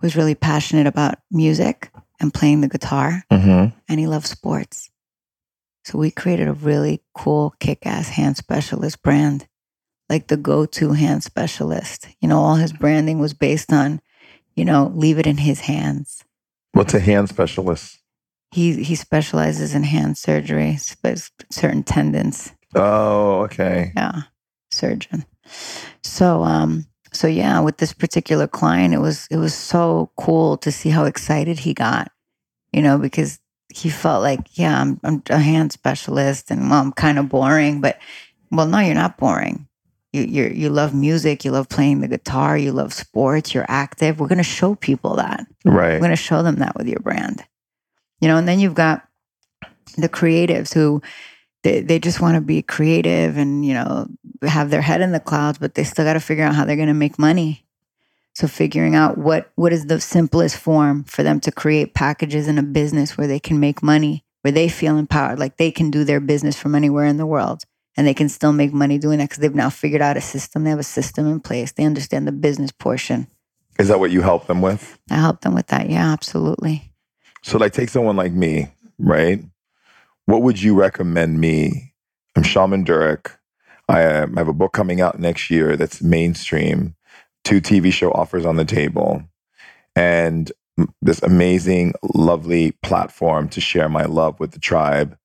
was 0.00 0.16
really 0.16 0.34
passionate 0.34 0.86
about 0.86 1.18
music 1.30 1.90
and 2.20 2.34
playing 2.34 2.60
the 2.60 2.68
guitar, 2.68 3.24
Mm-hmm. 3.30 3.74
and 3.88 4.00
he 4.00 4.06
loved 4.06 4.26
sports. 4.26 4.90
So 5.84 5.98
we 5.98 6.10
created 6.10 6.48
a 6.48 6.52
really 6.52 7.02
cool 7.14 7.54
kick-ass 7.60 8.08
hand 8.10 8.36
specialist 8.36 9.02
brand, 9.02 9.46
like 10.08 10.28
the 10.28 10.36
go-to 10.36 10.92
hand 10.92 11.24
specialist. 11.24 12.08
You 12.20 12.28
know, 12.28 12.38
all 12.38 12.56
his 12.56 12.72
branding 12.72 13.18
was 13.18 13.34
based 13.34 13.72
on, 13.72 14.00
you 14.54 14.64
know, 14.64 14.92
leave 14.94 15.18
it 15.18 15.26
in 15.26 15.38
his 15.38 15.60
hands. 15.60 16.24
What's 16.72 16.94
a 16.94 17.00
hand 17.00 17.28
specialist? 17.28 17.98
He 18.52 18.82
he 18.82 18.94
specializes 18.94 19.74
in 19.74 19.82
hand 19.82 20.18
surgery, 20.18 20.78
certain 21.50 21.82
tendons. 21.82 22.52
Oh, 22.74 23.42
okay. 23.42 23.92
yeah 23.94 24.22
surgeon 24.72 25.24
so 26.02 26.42
um 26.42 26.86
so 27.12 27.26
yeah 27.26 27.60
with 27.60 27.76
this 27.78 27.92
particular 27.92 28.46
client 28.46 28.94
it 28.94 28.98
was 28.98 29.26
it 29.30 29.36
was 29.36 29.54
so 29.54 30.10
cool 30.16 30.56
to 30.56 30.72
see 30.72 30.88
how 30.88 31.04
excited 31.04 31.58
he 31.58 31.74
got 31.74 32.10
you 32.72 32.82
know 32.82 32.98
because 32.98 33.38
he 33.72 33.90
felt 33.90 34.22
like 34.22 34.40
yeah 34.58 34.80
i'm, 34.80 35.00
I'm 35.04 35.22
a 35.30 35.38
hand 35.38 35.72
specialist 35.72 36.50
and 36.50 36.70
well 36.70 36.80
i'm 36.80 36.92
kind 36.92 37.18
of 37.18 37.28
boring 37.28 37.80
but 37.80 37.98
well 38.50 38.66
no 38.66 38.78
you're 38.78 38.94
not 38.94 39.18
boring 39.18 39.68
you 40.12 40.22
you 40.22 40.44
you 40.48 40.70
love 40.70 40.94
music 40.94 41.44
you 41.44 41.50
love 41.50 41.68
playing 41.68 42.00
the 42.00 42.08
guitar 42.08 42.56
you 42.56 42.72
love 42.72 42.92
sports 42.92 43.54
you're 43.54 43.66
active 43.68 44.20
we're 44.20 44.28
going 44.28 44.38
to 44.38 44.44
show 44.44 44.74
people 44.74 45.16
that 45.16 45.46
Right. 45.64 45.92
We're 45.92 45.98
going 46.00 46.10
to 46.10 46.16
show 46.16 46.42
them 46.42 46.56
that 46.56 46.76
with 46.76 46.88
your 46.88 47.00
brand. 47.00 47.44
You 48.20 48.28
know, 48.28 48.36
and 48.36 48.48
then 48.48 48.60
you've 48.60 48.74
got 48.74 49.06
the 49.96 50.08
creatives 50.08 50.74
who 50.74 51.02
they, 51.62 51.80
they 51.80 51.98
just 51.98 52.20
want 52.20 52.34
to 52.34 52.40
be 52.40 52.62
creative 52.62 53.36
and, 53.36 53.64
you 53.64 53.74
know, 53.74 54.08
have 54.42 54.70
their 54.70 54.80
head 54.80 55.00
in 55.00 55.12
the 55.12 55.20
clouds, 55.20 55.58
but 55.58 55.74
they 55.74 55.84
still 55.84 56.04
got 56.04 56.14
to 56.14 56.20
figure 56.20 56.44
out 56.44 56.54
how 56.54 56.64
they're 56.64 56.76
going 56.76 56.88
to 56.88 56.94
make 56.94 57.18
money. 57.18 57.64
So 58.34 58.48
figuring 58.48 58.94
out 58.94 59.18
what 59.18 59.52
what 59.56 59.74
is 59.74 59.86
the 59.86 60.00
simplest 60.00 60.56
form 60.56 61.04
for 61.04 61.22
them 61.22 61.38
to 61.40 61.52
create 61.52 61.94
packages 61.94 62.48
in 62.48 62.58
a 62.58 62.62
business 62.62 63.18
where 63.18 63.26
they 63.26 63.38
can 63.38 63.60
make 63.60 63.82
money, 63.82 64.24
where 64.40 64.52
they 64.52 64.68
feel 64.68 64.96
empowered, 64.96 65.38
like 65.38 65.58
they 65.58 65.70
can 65.70 65.90
do 65.90 66.02
their 66.02 66.20
business 66.20 66.58
from 66.58 66.74
anywhere 66.74 67.04
in 67.04 67.18
the 67.18 67.26
world 67.26 67.64
and 67.96 68.06
they 68.06 68.14
can 68.14 68.28
still 68.28 68.52
make 68.52 68.72
money 68.72 68.98
doing 68.98 69.18
that 69.18 69.24
because 69.24 69.38
they've 69.38 69.54
now 69.54 69.70
figured 69.70 70.02
out 70.02 70.16
a 70.16 70.20
system. 70.20 70.64
They 70.64 70.70
have 70.70 70.78
a 70.78 70.84
system 70.84 71.26
in 71.26 71.40
place. 71.40 71.72
They 71.72 71.84
understand 71.84 72.26
the 72.26 72.32
business 72.32 72.72
portion. 72.72 73.26
Is 73.78 73.88
that 73.88 74.00
what 74.00 74.10
you 74.10 74.22
help 74.22 74.46
them 74.46 74.62
with? 74.62 74.98
I 75.10 75.16
help 75.16 75.40
them 75.40 75.54
with 75.54 75.68
that. 75.68 75.88
Yeah, 75.90 76.12
absolutely. 76.12 76.92
So, 77.42 77.58
like, 77.58 77.72
take 77.72 77.88
someone 77.88 78.16
like 78.16 78.32
me, 78.32 78.68
right? 78.98 79.42
What 80.26 80.42
would 80.42 80.62
you 80.62 80.74
recommend 80.74 81.40
me? 81.40 81.94
I'm 82.36 82.42
Shaman 82.42 82.84
Durek. 82.84 83.32
I, 83.88 84.04
um, 84.04 84.36
have 84.36 84.48
a 84.48 84.52
book 84.52 84.72
coming 84.72 85.00
out 85.00 85.18
next 85.18 85.50
year 85.50 85.76
that's 85.76 86.00
mainstream, 86.00 86.94
two 87.44 87.60
TV 87.60 87.92
show 87.92 88.12
offers 88.12 88.46
on 88.46 88.56
the 88.56 88.64
table, 88.64 89.22
and 89.96 90.52
this 91.02 91.22
amazing, 91.22 91.94
lovely 92.14 92.72
platform 92.82 93.48
to 93.50 93.60
share 93.60 93.88
my 93.88 94.04
love 94.04 94.40
with 94.40 94.52
the 94.52 94.60
tribe, 94.60 95.16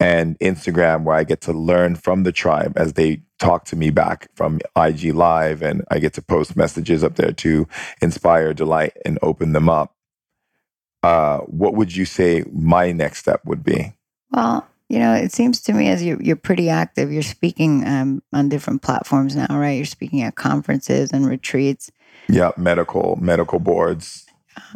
and 0.00 0.38
Instagram 0.38 1.04
where 1.04 1.16
I 1.16 1.24
get 1.24 1.40
to 1.42 1.52
learn 1.52 1.96
from 1.96 2.22
the 2.22 2.32
tribe 2.32 2.74
as 2.76 2.94
they 2.94 3.22
talk 3.38 3.64
to 3.66 3.76
me 3.76 3.90
back 3.90 4.28
from 4.34 4.60
IG 4.76 5.14
Live, 5.14 5.62
and 5.62 5.84
I 5.90 5.98
get 5.98 6.12
to 6.14 6.22
post 6.22 6.56
messages 6.56 7.02
up 7.04 7.16
there 7.16 7.32
to 7.32 7.66
inspire, 8.00 8.54
delight, 8.54 8.96
and 9.04 9.18
open 9.22 9.52
them 9.52 9.68
up 9.68 9.96
uh, 11.06 11.38
what 11.40 11.74
would 11.74 11.94
you 11.94 12.04
say 12.04 12.42
my 12.52 12.90
next 12.90 13.18
step 13.18 13.40
would 13.44 13.62
be? 13.62 13.92
Well, 14.32 14.66
you 14.88 14.98
know, 14.98 15.14
it 15.14 15.32
seems 15.32 15.60
to 15.62 15.72
me 15.72 15.88
as 15.88 16.02
you're 16.02 16.20
you're 16.20 16.34
pretty 16.36 16.68
active. 16.68 17.12
You're 17.12 17.22
speaking 17.22 17.86
um, 17.86 18.22
on 18.32 18.48
different 18.48 18.82
platforms 18.82 19.36
now, 19.36 19.46
right? 19.50 19.72
You're 19.72 19.84
speaking 19.84 20.22
at 20.22 20.34
conferences 20.34 21.12
and 21.12 21.26
retreats, 21.26 21.92
Yeah, 22.28 22.50
medical 22.56 23.16
medical 23.20 23.60
boards. 23.60 24.26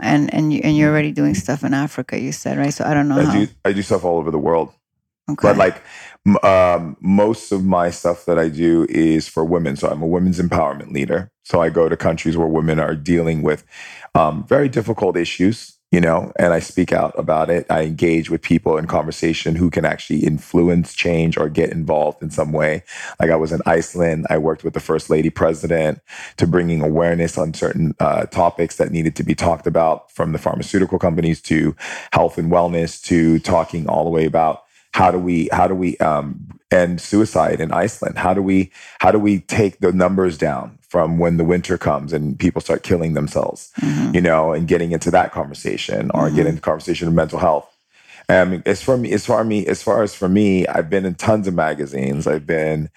and 0.01 0.33
and 0.33 0.53
you, 0.53 0.61
and 0.63 0.77
you're 0.77 0.91
already 0.91 1.11
doing 1.13 1.35
stuff 1.35 1.65
in 1.65 1.75
Africa. 1.75 2.19
You 2.21 2.33
said 2.33 2.59
right, 2.59 2.73
so 2.73 2.85
I 2.85 2.95
don't 2.95 3.09
know 3.09 3.25
how. 3.25 3.33
Do 3.33 3.49
I 3.65 3.73
do 3.73 3.83
stuff 3.83 4.05
all 4.05 4.19
over 4.19 4.31
the 4.31 4.39
world, 4.39 4.73
okay. 5.33 5.49
but 5.49 5.57
like 5.57 5.83
um, 6.43 6.97
most 7.01 7.53
of 7.53 7.65
my 7.65 7.91
stuff 7.91 8.27
that 8.27 8.39
I 8.39 8.49
do 8.49 8.87
is 8.89 9.27
for 9.29 9.45
women. 9.45 9.77
So 9.77 9.89
I'm 9.89 10.03
a 10.03 10.07
women's 10.07 10.39
empowerment 10.39 10.93
leader. 10.93 11.31
So 11.45 11.63
I 11.63 11.71
go 11.71 11.89
to 11.89 11.97
countries 11.97 12.37
where 12.37 12.47
women 12.47 12.79
are 12.79 12.95
dealing 12.95 13.43
with 13.43 13.65
um, 14.15 14.47
very 14.47 14.69
difficult 14.69 15.17
issues. 15.17 15.77
You 15.93 16.01
know, 16.01 16.31
and 16.39 16.53
I 16.53 16.61
speak 16.61 16.93
out 16.93 17.19
about 17.19 17.51
it. 17.51 17.67
I 17.69 17.83
engage 17.83 18.31
with 18.31 18.43
people 18.43 18.79
in 18.79 18.87
conversation 18.87 19.57
who 19.57 19.71
can 19.71 19.85
actually 19.85 20.21
influence 20.21 20.95
change 20.95 21.37
or 21.37 21.49
get 21.49 21.71
involved 21.71 22.23
in 22.23 22.31
some 22.31 22.53
way. 22.53 22.85
Like 23.19 23.31
I 23.31 23.35
was 23.35 23.51
in 23.51 23.61
Iceland, 23.67 24.25
I 24.31 24.39
worked 24.39 24.63
with 24.63 24.75
the 24.75 24.79
first 24.79 25.11
lady 25.11 25.31
president 25.31 25.99
to 26.37 26.47
bringing 26.47 26.81
awareness 26.81 27.37
on 27.37 27.55
certain 27.55 27.97
uh, 27.99 28.27
topics 28.27 28.77
that 28.77 28.93
needed 28.93 29.17
to 29.17 29.25
be 29.25 29.35
talked 29.35 29.67
about 29.67 30.13
from 30.13 30.31
the 30.31 30.39
pharmaceutical 30.39 31.01
companies 31.01 31.43
to 31.43 31.75
health 32.13 32.39
and 32.39 32.53
wellness 32.53 33.03
to 33.07 33.41
talking 33.41 33.89
all 33.89 34.05
the 34.05 34.11
way 34.11 34.27
about 34.27 34.63
how 34.93 35.11
do 35.11 35.19
we 35.19 35.49
how 35.53 35.67
do 35.69 35.75
we 35.75 35.97
um, 35.99 36.59
end 36.71 37.01
suicide 37.01 37.61
in 37.61 37.73
Iceland? 37.73 38.19
How 38.19 38.35
do 38.35 38.43
we 38.43 38.71
how 38.99 39.11
do 39.11 39.19
we 39.19 39.41
take 39.41 39.81
the 39.81 39.93
numbers 39.93 40.37
down 40.37 40.79
from 40.89 41.19
when 41.19 41.37
the 41.37 41.45
winter 41.45 41.79
comes 41.79 42.13
and 42.13 42.39
people 42.39 42.61
start 42.61 42.83
killing 42.83 43.15
themselves? 43.15 43.71
Mhm. 43.81 44.15
You 44.15 44.21
know, 44.21 44.53
and 44.53 44.67
getting 44.67 44.93
into 44.93 45.11
that 45.13 45.33
conversation 45.33 46.11
or 46.13 46.29
Mhm. 46.29 46.35
get 46.37 46.47
into 46.47 46.61
conversation 46.61 47.09
of 47.09 47.15
mental 47.15 47.39
health. 47.39 47.67
Um, 48.29 48.63
as 48.67 48.81
for 48.83 48.97
me, 48.97 49.13
as 49.13 49.27
far 49.27 49.43
me, 49.45 49.67
as 49.67 49.83
far 49.83 50.03
as 50.03 50.15
for 50.15 50.29
me, 50.29 50.67
I've 50.67 50.89
been 50.91 51.05
in 51.05 51.15
tons 51.15 51.49
of 51.49 51.55
magazines. 51.55 52.27
I've 52.29 52.47
been, 52.47 52.89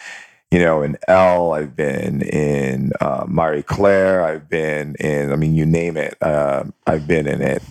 you 0.51 0.59
know, 0.59 0.83
in 0.83 0.95
Elle. 1.07 1.53
I've 1.53 1.75
been 1.75 2.21
in 2.21 2.91
uh, 3.01 3.25
Marie 3.27 3.63
Claire. 3.63 4.23
I've 4.23 4.47
been 4.47 4.95
in. 4.99 5.31
I 5.31 5.35
mean, 5.35 5.55
you 5.55 5.65
name 5.65 5.97
it. 5.97 6.15
Uh, 6.21 6.65
I've 6.85 7.07
been 7.07 7.27
in 7.27 7.41
it. 7.41 7.63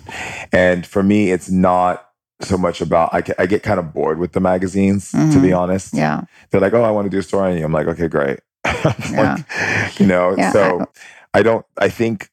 And 0.52 0.84
for 0.86 1.02
me, 1.04 1.30
it's 1.30 1.50
not 1.50 2.08
so 2.44 2.56
much 2.58 2.80
about. 2.80 3.12
I, 3.14 3.22
I 3.38 3.46
get 3.46 3.62
kind 3.62 3.78
of 3.78 3.92
bored 3.92 4.18
with 4.18 4.32
the 4.32 4.40
magazines, 4.40 5.10
to 5.12 5.40
be 5.40 5.52
honest. 5.52 5.94
Yeah, 5.94 6.22
They're 6.50 6.60
like, 6.60 6.72
"Oh, 6.74 6.82
I 6.82 6.90
want 6.90 7.06
to 7.06 7.10
do 7.10 7.18
a 7.18 7.22
story 7.22 7.52
on 7.52 7.58
you." 7.58 7.64
I'm 7.64 7.72
like, 7.72 7.86
"Okay, 7.86 8.08
great." 8.08 8.40
Yeah. 9.10 9.36
Like, 9.36 10.00
you 10.00 10.06
know, 10.06 10.34
Yeah, 10.36 10.52
so 10.52 10.86
I 11.34 11.42
don't. 11.42 11.64
I 11.78 11.88
think. 11.88 12.30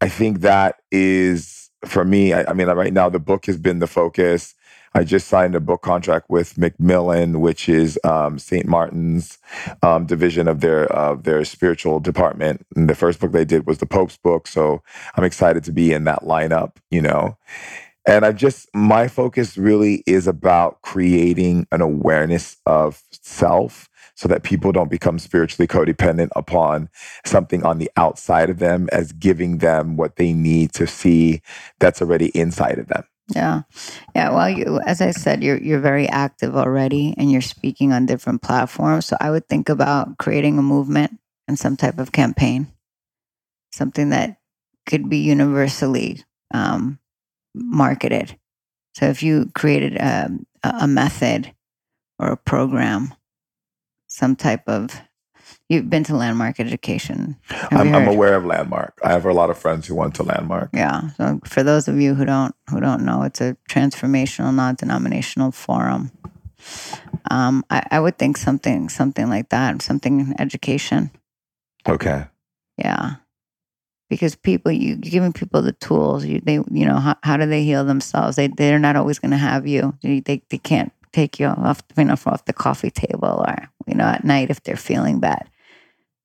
I 0.00 0.08
think 0.08 0.40
that 0.40 0.76
is 0.92 1.70
for 1.84 2.04
me. 2.04 2.32
I, 2.32 2.44
I 2.50 2.52
mean, 2.52 2.68
right 2.68 2.92
now 2.92 3.08
the 3.08 3.18
book 3.18 3.46
has 3.46 3.56
been 3.58 3.80
the 3.80 3.86
focus. 3.86 4.54
I 4.94 5.04
just 5.04 5.28
signed 5.28 5.54
a 5.54 5.60
book 5.60 5.82
contract 5.82 6.30
with 6.30 6.56
Macmillan, 6.56 7.40
which 7.40 7.68
is 7.68 7.98
um, 8.04 8.38
St. 8.38 8.66
Martin's 8.66 9.38
um, 9.82 10.06
division 10.06 10.48
of 10.48 10.60
their 10.60 10.84
of 10.92 11.24
their 11.24 11.44
spiritual 11.44 12.00
department. 12.00 12.66
And 12.74 12.88
the 12.88 12.94
first 12.94 13.20
book 13.20 13.32
they 13.32 13.44
did 13.44 13.66
was 13.66 13.78
the 13.78 13.86
Pope's 13.86 14.16
book, 14.16 14.46
so 14.46 14.82
I'm 15.14 15.24
excited 15.24 15.64
to 15.64 15.72
be 15.72 15.92
in 15.92 16.04
that 16.04 16.22
lineup. 16.22 16.76
You 16.90 17.02
know, 17.02 17.36
and 18.08 18.24
I 18.24 18.32
just 18.32 18.68
my 18.74 19.06
focus 19.06 19.58
really 19.58 20.02
is 20.06 20.26
about 20.26 20.80
creating 20.80 21.66
an 21.70 21.82
awareness 21.82 22.56
of 22.64 23.02
self 23.12 23.88
so 24.14 24.26
that 24.28 24.42
people 24.42 24.72
don't 24.72 24.90
become 24.90 25.18
spiritually 25.18 25.68
codependent 25.68 26.30
upon 26.34 26.88
something 27.24 27.64
on 27.64 27.78
the 27.78 27.90
outside 27.96 28.50
of 28.50 28.58
them 28.58 28.88
as 28.92 29.12
giving 29.12 29.58
them 29.58 29.96
what 29.96 30.16
they 30.16 30.32
need 30.32 30.72
to 30.72 30.86
see 30.86 31.42
that's 31.78 32.00
already 32.00 32.28
inside 32.30 32.78
of 32.78 32.88
them. 32.88 33.04
yeah, 33.34 33.62
yeah. 34.14 34.30
Well, 34.30 34.48
you, 34.48 34.80
as 34.86 35.02
I 35.02 35.10
said, 35.10 35.44
you're 35.44 35.58
you're 35.58 35.78
very 35.78 36.08
active 36.08 36.56
already, 36.56 37.14
and 37.18 37.30
you're 37.30 37.42
speaking 37.42 37.92
on 37.92 38.06
different 38.06 38.40
platforms. 38.40 39.04
So 39.04 39.18
I 39.20 39.30
would 39.30 39.46
think 39.48 39.68
about 39.68 40.16
creating 40.16 40.58
a 40.58 40.62
movement 40.62 41.20
and 41.46 41.58
some 41.58 41.76
type 41.76 41.98
of 41.98 42.10
campaign, 42.10 42.68
something 43.70 44.08
that 44.10 44.38
could 44.86 45.10
be 45.10 45.18
universally 45.18 46.24
um, 46.54 46.98
marketed. 47.58 48.38
So 48.94 49.06
if 49.06 49.22
you 49.22 49.50
created 49.54 49.96
a, 49.96 50.30
a 50.62 50.88
method 50.88 51.54
or 52.18 52.30
a 52.30 52.36
program, 52.36 53.14
some 54.08 54.36
type 54.36 54.68
of 54.68 55.00
you've 55.68 55.90
been 55.90 56.04
to 56.04 56.16
landmark 56.16 56.58
education. 56.60 57.36
I'm, 57.70 57.94
I'm 57.94 58.08
aware 58.08 58.34
of 58.34 58.44
Landmark. 58.44 58.98
I 59.04 59.10
have 59.10 59.24
a 59.24 59.32
lot 59.32 59.50
of 59.50 59.58
friends 59.58 59.86
who 59.86 59.94
went 59.94 60.14
to 60.16 60.22
Landmark. 60.22 60.70
Yeah. 60.72 61.10
So 61.10 61.40
for 61.44 61.62
those 61.62 61.88
of 61.88 62.00
you 62.00 62.14
who 62.14 62.24
don't 62.24 62.54
who 62.70 62.80
don't 62.80 63.04
know, 63.04 63.22
it's 63.22 63.40
a 63.40 63.56
transformational, 63.70 64.54
non-denominational 64.54 65.52
forum. 65.52 66.10
Um, 67.30 67.64
I, 67.70 67.86
I 67.90 68.00
would 68.00 68.18
think 68.18 68.36
something 68.36 68.88
something 68.88 69.28
like 69.28 69.50
that, 69.50 69.82
something 69.82 70.20
in 70.20 70.40
education. 70.40 71.10
Okay. 71.88 72.24
Yeah. 72.76 73.16
Because 74.08 74.34
people, 74.34 74.72
you 74.72 74.98
you're 75.02 75.10
giving 75.10 75.32
people 75.32 75.60
the 75.60 75.72
tools. 75.72 76.24
You 76.24 76.40
they 76.40 76.54
you 76.54 76.86
know 76.86 76.96
how, 76.96 77.16
how 77.22 77.36
do 77.36 77.46
they 77.46 77.64
heal 77.64 77.84
themselves? 77.84 78.36
They 78.36 78.48
they're 78.48 78.78
not 78.78 78.96
always 78.96 79.18
going 79.18 79.32
to 79.32 79.36
have 79.36 79.66
you. 79.66 79.96
They, 80.02 80.20
they 80.20 80.42
they 80.48 80.58
can't 80.58 80.92
take 81.12 81.38
you 81.38 81.46
off 81.46 81.82
you 81.96 82.04
know 82.04 82.16
off 82.26 82.44
the 82.44 82.52
coffee 82.52 82.90
table 82.90 83.44
or 83.46 83.70
you 83.86 83.94
know 83.94 84.04
at 84.04 84.24
night 84.24 84.50
if 84.50 84.62
they're 84.62 84.76
feeling 84.76 85.20
bad. 85.20 85.50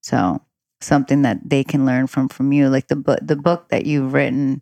So 0.02 0.42
something 0.82 1.24
that 1.24 1.50
they 1.50 1.64
can 1.64 1.86
learn 1.86 2.08
from 2.08 2.30
from 2.30 2.54
you. 2.54 2.70
Like 2.70 2.88
the 2.88 2.96
book 2.96 3.20
the 3.22 3.36
book 3.36 3.70
that 3.70 3.86
you've 3.86 4.14
written 4.14 4.62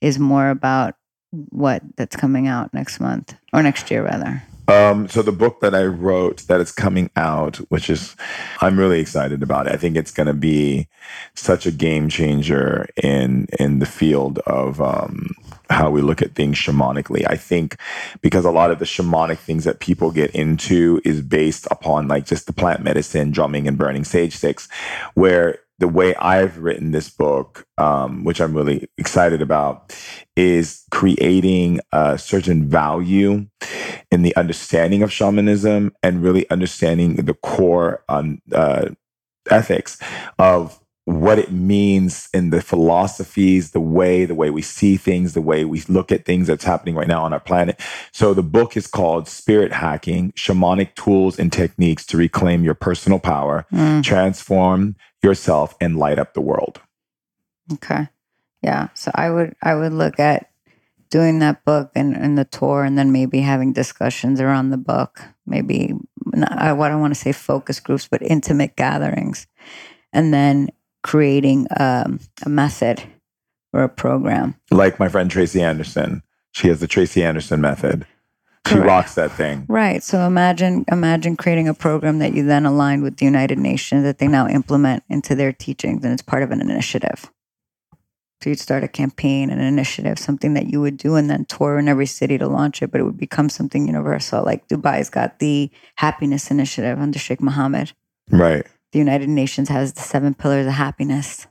is 0.00 0.18
more 0.18 0.50
about 0.50 0.94
what 1.30 1.82
that's 1.96 2.16
coming 2.16 2.46
out 2.46 2.72
next 2.72 3.00
month 3.00 3.34
or 3.52 3.62
next 3.62 3.90
year 3.90 4.04
rather. 4.04 4.42
Um, 4.66 5.08
so 5.08 5.22
the 5.22 5.32
book 5.32 5.60
that 5.60 5.74
I 5.74 5.84
wrote 5.84 6.46
that 6.46 6.60
is 6.60 6.72
coming 6.72 7.10
out, 7.16 7.56
which 7.70 7.90
is 7.90 8.16
I'm 8.60 8.78
really 8.78 9.00
excited 9.00 9.42
about 9.42 9.66
it. 9.66 9.72
I 9.72 9.76
think 9.76 9.96
it's 9.96 10.10
going 10.10 10.26
to 10.26 10.34
be 10.34 10.88
such 11.34 11.66
a 11.66 11.70
game 11.70 12.08
changer 12.08 12.88
in 13.02 13.46
in 13.58 13.78
the 13.78 13.86
field 13.86 14.38
of 14.40 14.80
um, 14.80 15.34
how 15.68 15.90
we 15.90 16.00
look 16.00 16.22
at 16.22 16.34
things 16.34 16.56
shamanically. 16.56 17.26
I 17.28 17.36
think 17.36 17.76
because 18.22 18.44
a 18.44 18.50
lot 18.50 18.70
of 18.70 18.78
the 18.78 18.84
shamanic 18.84 19.38
things 19.38 19.64
that 19.64 19.80
people 19.80 20.10
get 20.10 20.30
into 20.30 21.00
is 21.04 21.20
based 21.20 21.66
upon 21.70 22.08
like 22.08 22.24
just 22.24 22.46
the 22.46 22.52
plant 22.52 22.82
medicine, 22.82 23.32
drumming 23.32 23.68
and 23.68 23.76
burning 23.76 24.04
sage 24.04 24.36
sticks, 24.36 24.68
where 25.14 25.58
the 25.78 25.88
way 25.88 26.14
I've 26.16 26.58
written 26.58 26.92
this 26.92 27.10
book, 27.10 27.66
um, 27.78 28.24
which 28.24 28.40
I'm 28.40 28.54
really 28.54 28.88
excited 28.96 29.42
about, 29.42 29.96
is 30.36 30.84
creating 30.90 31.80
a 31.92 32.16
certain 32.18 32.68
value 32.68 33.46
in 34.10 34.22
the 34.22 34.34
understanding 34.36 35.02
of 35.02 35.12
shamanism 35.12 35.92
and 36.02 36.22
really 36.22 36.48
understanding 36.50 37.16
the 37.16 37.34
core 37.34 38.04
um, 38.08 38.40
uh, 38.52 38.90
ethics 39.50 39.98
of 40.38 40.80
what 41.06 41.38
it 41.38 41.52
means 41.52 42.30
in 42.32 42.48
the 42.48 42.62
philosophies, 42.62 43.72
the 43.72 43.80
way, 43.80 44.24
the 44.24 44.34
way 44.34 44.48
we 44.48 44.62
see 44.62 44.96
things, 44.96 45.34
the 45.34 45.42
way 45.42 45.64
we 45.64 45.82
look 45.82 46.10
at 46.10 46.24
things 46.24 46.46
that's 46.46 46.64
happening 46.64 46.94
right 46.94 47.08
now 47.08 47.22
on 47.22 47.32
our 47.32 47.40
planet. 47.40 47.78
So 48.12 48.32
the 48.32 48.42
book 48.42 48.74
is 48.74 48.86
called 48.86 49.28
Spirit 49.28 49.72
Hacking, 49.72 50.32
Shamanic 50.32 50.94
Tools 50.94 51.38
and 51.38 51.52
Techniques 51.52 52.06
to 52.06 52.16
Reclaim 52.16 52.64
Your 52.64 52.74
Personal 52.74 53.18
Power, 53.18 53.66
Mm, 53.70 54.02
Transform 54.02 54.96
Yourself 55.24 55.74
and 55.80 55.98
Light 55.98 56.18
Up 56.20 56.34
the 56.34 56.40
World. 56.40 56.80
okay. 57.72 58.08
Yeah. 58.62 58.88
So 58.94 59.10
I 59.14 59.30
would 59.30 59.54
I 59.62 59.74
would 59.74 59.92
look 59.92 60.18
at 60.18 60.50
doing 61.10 61.38
that 61.40 61.64
book 61.64 61.90
and, 61.94 62.16
and 62.16 62.36
the 62.36 62.44
tour 62.44 62.82
and 62.82 62.96
then 62.96 63.12
maybe 63.12 63.40
having 63.40 63.72
discussions 63.72 64.40
around 64.40 64.70
the 64.70 64.76
book. 64.76 65.22
Maybe 65.46 65.92
not, 66.32 66.52
I, 66.58 66.72
what 66.72 66.90
I 66.90 66.96
want 66.96 67.14
to 67.14 67.20
say 67.20 67.32
focus 67.32 67.78
groups, 67.78 68.08
but 68.10 68.22
intimate 68.22 68.74
gatherings. 68.74 69.46
And 70.12 70.32
then 70.32 70.70
creating 71.02 71.66
um, 71.78 72.20
a 72.44 72.48
method 72.48 73.02
or 73.72 73.82
a 73.82 73.88
program. 73.88 74.56
Like 74.70 74.98
my 74.98 75.08
friend 75.08 75.30
Tracy 75.30 75.60
Anderson. 75.60 76.22
She 76.52 76.68
has 76.68 76.80
the 76.80 76.86
Tracy 76.86 77.22
Anderson 77.22 77.60
method. 77.60 78.06
She 78.66 78.76
rocks 78.76 79.14
that 79.14 79.32
thing. 79.32 79.66
Right. 79.68 80.02
So 80.02 80.20
imagine 80.20 80.84
imagine 80.90 81.36
creating 81.36 81.68
a 81.68 81.74
program 81.74 82.18
that 82.20 82.32
you 82.32 82.44
then 82.44 82.64
aligned 82.64 83.02
with 83.02 83.18
the 83.18 83.26
United 83.26 83.58
Nations 83.58 84.04
that 84.04 84.18
they 84.18 84.26
now 84.26 84.48
implement 84.48 85.04
into 85.10 85.34
their 85.34 85.52
teachings 85.52 86.02
and 86.02 86.12
it's 86.12 86.22
part 86.22 86.42
of 86.42 86.50
an 86.50 86.60
initiative. 86.60 87.30
So 88.42 88.50
you'd 88.50 88.60
start 88.60 88.84
a 88.84 88.88
campaign, 88.88 89.50
an 89.50 89.60
initiative, 89.60 90.18
something 90.18 90.54
that 90.54 90.66
you 90.66 90.80
would 90.80 90.96
do 90.96 91.14
and 91.14 91.30
then 91.30 91.44
tour 91.46 91.78
in 91.78 91.88
every 91.88 92.06
city 92.06 92.36
to 92.38 92.46
launch 92.46 92.82
it, 92.82 92.90
but 92.90 93.00
it 93.00 93.04
would 93.04 93.16
become 93.16 93.48
something 93.48 93.86
universal. 93.86 94.44
Like 94.44 94.68
Dubai's 94.68 95.08
got 95.08 95.38
the 95.38 95.70
happiness 95.96 96.50
initiative 96.50 96.98
under 96.98 97.18
Sheikh 97.18 97.40
Mohammed. 97.40 97.92
Right. 98.30 98.66
The 98.92 98.98
United 98.98 99.28
Nations 99.28 99.68
has 99.68 99.92
the 99.92 100.02
seven 100.02 100.34
pillars 100.34 100.66
of 100.66 100.72
happiness. 100.72 101.46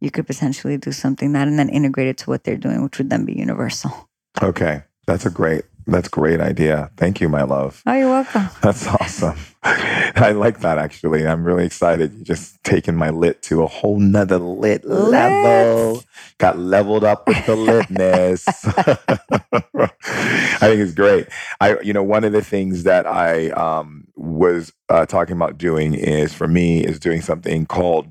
You 0.00 0.10
could 0.10 0.26
potentially 0.26 0.76
do 0.78 0.92
something 0.92 1.32
that 1.32 1.48
and 1.48 1.58
then 1.58 1.68
integrate 1.68 2.08
it 2.08 2.18
to 2.18 2.30
what 2.30 2.44
they're 2.44 2.56
doing, 2.56 2.82
which 2.82 2.98
would 2.98 3.10
then 3.10 3.24
be 3.24 3.32
universal. 3.32 4.08
Okay. 4.42 4.82
That's 5.06 5.26
a 5.26 5.30
great 5.30 5.64
that's 5.86 6.08
a 6.08 6.10
great 6.10 6.40
idea. 6.40 6.90
Thank 6.96 7.20
you, 7.20 7.28
my 7.28 7.42
love. 7.42 7.82
Oh, 7.86 7.92
you're 7.94 8.08
welcome. 8.08 8.48
That's 8.62 8.86
awesome. 8.86 9.36
I 9.62 10.32
like 10.36 10.60
that 10.60 10.78
actually. 10.78 11.26
I'm 11.26 11.44
really 11.44 11.64
excited. 11.66 12.12
You 12.14 12.24
just 12.24 12.62
taken 12.64 12.96
my 12.96 13.10
lit 13.10 13.42
to 13.44 13.62
a 13.62 13.66
whole 13.66 13.98
nother 13.98 14.38
lit, 14.38 14.84
Lit. 14.84 15.10
level. 15.10 16.02
Got 16.38 16.58
leveled 16.58 17.04
up 17.04 17.26
with 17.26 17.44
the 17.46 17.56
litness. 17.56 18.44
I 20.06 20.58
think 20.68 20.80
it's 20.80 20.92
great. 20.94 21.28
I, 21.60 21.78
you 21.80 21.92
know, 21.92 22.02
one 22.02 22.24
of 22.24 22.32
the 22.32 22.42
things 22.42 22.84
that 22.84 23.06
I 23.06 23.50
um, 23.50 24.06
was 24.16 24.72
uh, 24.88 25.06
talking 25.06 25.36
about 25.36 25.58
doing 25.58 25.94
is 25.94 26.34
for 26.34 26.48
me 26.48 26.84
is 26.84 26.98
doing 27.00 27.20
something 27.22 27.66
called 27.66 28.08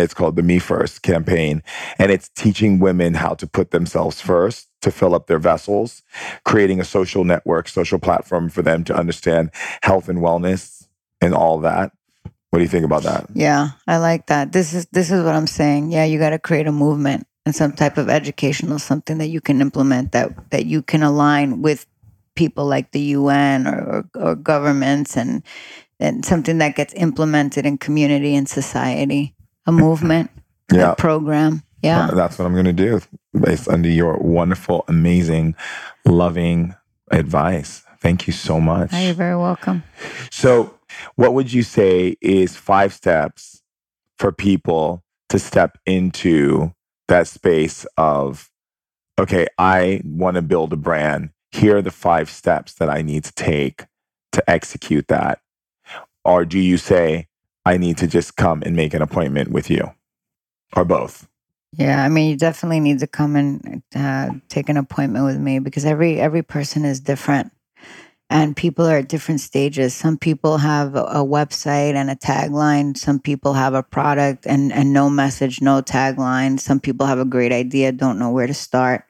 it's 0.00 0.14
called 0.14 0.36
the 0.36 0.42
Me 0.42 0.58
First 0.58 1.02
campaign, 1.02 1.62
and 1.98 2.10
it's 2.10 2.28
teaching 2.30 2.78
women 2.78 3.14
how 3.14 3.34
to 3.34 3.46
put 3.46 3.70
themselves 3.70 4.20
first 4.20 4.68
to 4.82 4.90
fill 4.90 5.14
up 5.14 5.26
their 5.26 5.38
vessels, 5.38 6.02
creating 6.44 6.80
a 6.80 6.84
social 6.84 7.24
network, 7.24 7.68
social 7.68 7.98
platform 7.98 8.48
for 8.48 8.62
them 8.62 8.84
to 8.84 8.94
understand 8.94 9.50
health 9.82 10.08
and 10.08 10.18
wellness 10.20 10.86
and 11.20 11.34
all 11.34 11.58
that. 11.60 11.92
What 12.50 12.60
do 12.60 12.62
you 12.62 12.68
think 12.68 12.84
about 12.84 13.02
that? 13.02 13.26
Yeah, 13.34 13.70
I 13.86 13.98
like 13.98 14.26
that. 14.28 14.52
This 14.52 14.72
is 14.72 14.86
this 14.86 15.10
is 15.10 15.22
what 15.22 15.34
I'm 15.34 15.46
saying. 15.46 15.92
Yeah, 15.92 16.04
you 16.04 16.18
got 16.18 16.30
to 16.30 16.38
create 16.38 16.66
a 16.66 16.72
movement 16.72 17.26
and 17.44 17.54
some 17.54 17.72
type 17.72 17.98
of 17.98 18.08
educational 18.08 18.78
something 18.78 19.18
that 19.18 19.28
you 19.28 19.40
can 19.40 19.60
implement 19.60 20.12
that 20.12 20.50
that 20.50 20.66
you 20.66 20.82
can 20.82 21.02
align 21.02 21.60
with 21.60 21.86
people 22.36 22.64
like 22.64 22.92
the 22.92 23.00
UN 23.00 23.66
or 23.66 24.04
or, 24.14 24.28
or 24.30 24.34
governments 24.34 25.16
and 25.16 25.42
and 26.00 26.24
something 26.24 26.58
that 26.58 26.76
gets 26.76 26.94
implemented 26.94 27.66
in 27.66 27.76
community 27.76 28.34
and 28.34 28.48
society. 28.48 29.34
A 29.68 29.72
movement, 29.72 30.30
Yeah, 30.72 30.92
a 30.92 30.96
program. 30.96 31.62
Yeah. 31.82 32.06
Uh, 32.08 32.14
that's 32.14 32.38
what 32.38 32.46
I'm 32.46 32.54
going 32.54 32.64
to 32.64 32.72
do 32.72 33.00
based 33.38 33.68
under 33.68 33.88
your 33.88 34.16
wonderful, 34.18 34.84
amazing, 34.88 35.54
loving 36.04 36.74
advice. 37.10 37.84
Thank 38.00 38.26
you 38.26 38.32
so 38.32 38.60
much. 38.60 38.90
Oh, 38.92 38.98
you're 38.98 39.14
very 39.14 39.36
welcome. 39.36 39.84
So, 40.30 40.74
what 41.16 41.34
would 41.34 41.52
you 41.52 41.62
say 41.62 42.16
is 42.20 42.56
five 42.56 42.92
steps 42.92 43.62
for 44.18 44.32
people 44.32 45.04
to 45.28 45.38
step 45.38 45.78
into 45.86 46.72
that 47.08 47.28
space 47.28 47.86
of, 47.96 48.50
okay, 49.20 49.46
I 49.58 50.00
want 50.04 50.36
to 50.36 50.42
build 50.42 50.72
a 50.72 50.76
brand. 50.76 51.30
Here 51.52 51.76
are 51.76 51.82
the 51.82 51.90
five 51.90 52.30
steps 52.30 52.74
that 52.74 52.88
I 52.88 53.02
need 53.02 53.24
to 53.24 53.32
take 53.32 53.84
to 54.32 54.50
execute 54.50 55.08
that. 55.08 55.40
Or 56.24 56.44
do 56.44 56.58
you 56.58 56.78
say, 56.78 57.27
I 57.68 57.76
need 57.76 57.98
to 57.98 58.06
just 58.06 58.36
come 58.36 58.62
and 58.62 58.74
make 58.74 58.94
an 58.94 59.02
appointment 59.02 59.50
with 59.50 59.68
you? 59.68 59.92
Or 60.74 60.86
both? 60.86 61.28
Yeah, 61.72 62.02
I 62.02 62.08
mean, 62.08 62.30
you 62.30 62.36
definitely 62.36 62.80
need 62.80 63.00
to 63.00 63.06
come 63.06 63.36
and 63.36 63.82
uh, 63.94 64.30
take 64.48 64.70
an 64.70 64.78
appointment 64.78 65.26
with 65.26 65.38
me 65.38 65.58
because 65.58 65.84
every 65.84 66.18
every 66.18 66.42
person 66.42 66.86
is 66.86 66.98
different, 66.98 67.52
and 68.30 68.56
people 68.56 68.86
are 68.86 68.98
at 68.98 69.08
different 69.08 69.40
stages. 69.40 69.92
Some 69.94 70.16
people 70.16 70.56
have 70.56 70.94
a, 70.94 71.04
a 71.04 71.24
website 71.24 71.94
and 71.94 72.10
a 72.10 72.16
tagline. 72.16 72.96
Some 72.96 73.20
people 73.20 73.52
have 73.52 73.74
a 73.74 73.82
product 73.82 74.46
and 74.46 74.72
and 74.72 74.94
no 74.94 75.10
message, 75.10 75.60
no 75.60 75.82
tagline. 75.82 76.58
Some 76.58 76.80
people 76.80 77.06
have 77.06 77.18
a 77.18 77.26
great 77.26 77.52
idea, 77.52 77.92
don't 77.92 78.18
know 78.18 78.30
where 78.30 78.46
to 78.46 78.54
start. 78.54 79.04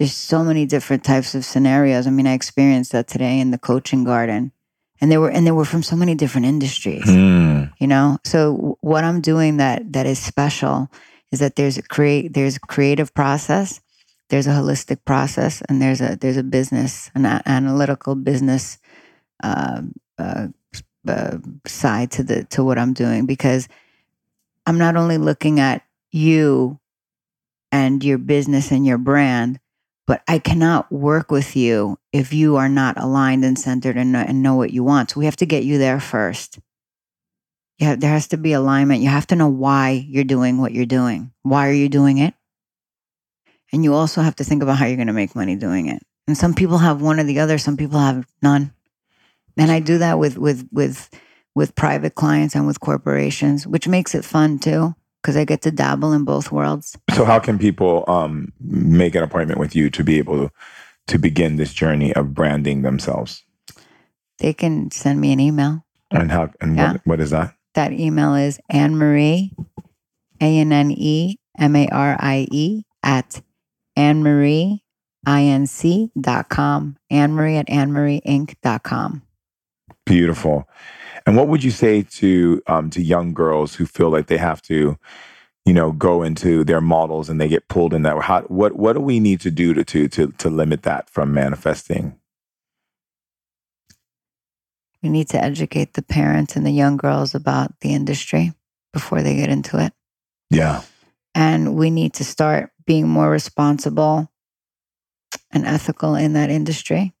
There's 0.00 0.14
so 0.14 0.42
many 0.42 0.66
different 0.66 1.04
types 1.04 1.36
of 1.36 1.44
scenarios. 1.44 2.08
I 2.08 2.10
mean, 2.10 2.26
I 2.26 2.34
experienced 2.34 2.90
that 2.90 3.06
today 3.06 3.38
in 3.38 3.52
the 3.52 3.58
coaching 3.58 4.02
garden, 4.02 4.50
and 5.00 5.10
they 5.10 5.18
were 5.18 5.30
and 5.30 5.46
they 5.46 5.50
were 5.52 5.64
from 5.64 5.82
so 5.82 5.96
many 5.96 6.14
different 6.14 6.46
industries 6.46 7.04
Hmm. 7.04 7.64
you 7.78 7.86
know 7.86 8.18
so 8.24 8.76
what 8.80 9.04
i'm 9.04 9.20
doing 9.20 9.56
that 9.58 9.92
that 9.92 10.06
is 10.06 10.18
special 10.18 10.88
is 11.32 11.38
that 11.40 11.56
there's 11.56 11.78
a 11.78 11.82
create 11.82 12.32
there's 12.34 12.56
a 12.56 12.60
creative 12.60 13.12
process 13.14 13.80
there's 14.30 14.46
a 14.46 14.50
holistic 14.50 15.04
process 15.04 15.62
and 15.68 15.80
there's 15.80 16.00
a 16.00 16.16
there's 16.16 16.36
a 16.36 16.42
business 16.42 17.10
an 17.14 17.24
analytical 17.46 18.14
business 18.14 18.78
uh, 19.42 19.82
uh, 20.18 20.48
uh, 21.06 21.38
side 21.66 22.10
to 22.10 22.22
the 22.22 22.44
to 22.44 22.64
what 22.64 22.78
i'm 22.78 22.92
doing 22.92 23.26
because 23.26 23.68
i'm 24.66 24.78
not 24.78 24.96
only 24.96 25.18
looking 25.18 25.60
at 25.60 25.82
you 26.10 26.78
and 27.70 28.02
your 28.02 28.18
business 28.18 28.72
and 28.72 28.86
your 28.86 28.98
brand 28.98 29.60
but 30.08 30.22
i 30.26 30.40
cannot 30.40 30.90
work 30.90 31.30
with 31.30 31.54
you 31.54 31.96
if 32.12 32.32
you 32.32 32.56
are 32.56 32.68
not 32.68 32.98
aligned 32.98 33.44
and 33.44 33.58
centered 33.58 33.96
and 33.96 34.10
know, 34.10 34.24
and 34.26 34.42
know 34.42 34.56
what 34.56 34.72
you 34.72 34.82
want 34.82 35.10
so 35.10 35.20
we 35.20 35.24
have 35.26 35.36
to 35.36 35.46
get 35.46 35.62
you 35.62 35.78
there 35.78 36.00
first 36.00 36.58
yeah, 37.78 37.94
there 37.94 38.10
has 38.10 38.28
to 38.28 38.36
be 38.36 38.52
alignment. 38.52 39.02
You 39.02 39.08
have 39.08 39.28
to 39.28 39.36
know 39.36 39.48
why 39.48 40.04
you're 40.08 40.24
doing 40.24 40.58
what 40.58 40.72
you're 40.72 40.84
doing. 40.84 41.32
Why 41.42 41.68
are 41.68 41.72
you 41.72 41.88
doing 41.88 42.18
it? 42.18 42.34
And 43.72 43.84
you 43.84 43.94
also 43.94 44.20
have 44.20 44.36
to 44.36 44.44
think 44.44 44.62
about 44.62 44.78
how 44.78 44.86
you're 44.86 44.96
going 44.96 45.06
to 45.06 45.12
make 45.12 45.36
money 45.36 45.54
doing 45.54 45.86
it. 45.86 46.02
And 46.26 46.36
some 46.36 46.54
people 46.54 46.78
have 46.78 47.00
one 47.00 47.20
or 47.20 47.24
the 47.24 47.38
other. 47.38 47.56
Some 47.56 47.76
people 47.76 48.00
have 48.00 48.26
none. 48.42 48.72
And 49.56 49.70
I 49.70 49.80
do 49.80 49.98
that 49.98 50.18
with 50.18 50.36
with 50.36 50.68
with 50.72 51.08
with 51.54 51.74
private 51.74 52.14
clients 52.14 52.54
and 52.54 52.66
with 52.66 52.80
corporations, 52.80 53.66
which 53.66 53.88
makes 53.88 54.14
it 54.14 54.24
fun 54.24 54.58
too, 54.58 54.94
because 55.28 55.36
I 55.36 55.44
get 55.44 55.60
to 55.62 55.70
dabble 55.70 56.14
in 56.14 56.24
both 56.24 56.50
worlds. 56.50 56.96
So, 57.14 57.26
how 57.26 57.38
can 57.38 57.58
people 57.58 58.02
um, 58.08 58.50
make 58.60 59.14
an 59.14 59.22
appointment 59.22 59.60
with 59.60 59.76
you 59.76 59.90
to 59.90 60.02
be 60.02 60.16
able 60.16 60.48
to 61.06 61.18
begin 61.18 61.56
this 61.56 61.74
journey 61.74 62.14
of 62.14 62.32
branding 62.32 62.80
themselves? 62.80 63.44
they 64.38 64.54
can 64.54 64.90
send 64.90 65.20
me 65.20 65.32
an 65.32 65.40
email. 65.40 65.84
And 66.12 66.32
how? 66.32 66.48
And 66.62 66.76
Yeah. 66.76 66.92
what, 66.92 67.00
what 67.06 67.20
is 67.20 67.28
that? 67.30 67.52
That 67.74 67.92
email 67.92 68.36
is 68.36 68.58
Anne 68.70 68.96
Marie, 68.96 69.52
A 70.40 70.58
N 70.60 70.72
N 70.72 70.92
E 70.92 71.36
M 71.58 71.76
A 71.76 71.88
R 71.88 72.16
I 72.18 72.46
E, 72.50 72.84
at 73.02 73.42
Anne 73.96 74.22
Marie, 74.22 74.82
I 75.26 75.42
N 75.42 75.66
C 75.66 76.10
dot 76.18 76.48
com. 76.48 76.96
Anne 77.10 77.34
Marie 77.34 77.56
at 77.56 77.68
Anne 77.68 77.92
Marie 77.92 78.22
Inc. 78.24 78.54
dot 78.62 78.82
com. 78.82 79.20
Beautiful. 80.06 80.66
And 81.26 81.36
what 81.36 81.48
would 81.48 81.64
you 81.64 81.70
say 81.70 82.02
to 82.02 82.62
um, 82.66 82.90
to 82.90 83.02
young 83.02 83.34
girls 83.34 83.74
who 83.74 83.86
feel 83.86 84.10
like 84.10 84.26
they 84.26 84.36
have 84.36 84.62
to, 84.62 84.98
you 85.64 85.74
know, 85.74 85.92
go 85.92 86.22
into 86.22 86.64
their 86.64 86.80
models 86.80 87.28
and 87.28 87.40
they 87.40 87.48
get 87.48 87.68
pulled 87.68 87.94
in 87.94 88.02
that? 88.02 88.20
How, 88.22 88.42
what 88.42 88.76
what 88.76 88.94
do 88.94 89.00
we 89.00 89.20
need 89.20 89.40
to 89.40 89.50
do 89.50 89.74
to 89.74 89.84
to 89.84 90.08
to, 90.08 90.32
to 90.32 90.50
limit 90.50 90.82
that 90.82 91.10
from 91.10 91.32
manifesting? 91.32 92.18
We 95.02 95.08
need 95.08 95.28
to 95.28 95.42
educate 95.42 95.94
the 95.94 96.02
parents 96.02 96.56
and 96.56 96.66
the 96.66 96.72
young 96.72 96.96
girls 96.96 97.34
about 97.34 97.78
the 97.80 97.94
industry 97.94 98.52
before 98.92 99.22
they 99.22 99.36
get 99.36 99.48
into 99.48 99.78
it. 99.78 99.92
Yeah. 100.50 100.82
And 101.34 101.76
we 101.76 101.90
need 101.90 102.14
to 102.14 102.24
start 102.24 102.72
being 102.84 103.06
more 103.06 103.30
responsible 103.30 104.28
and 105.52 105.64
ethical 105.64 106.16
in 106.16 106.32
that 106.32 106.50
industry. 106.50 107.14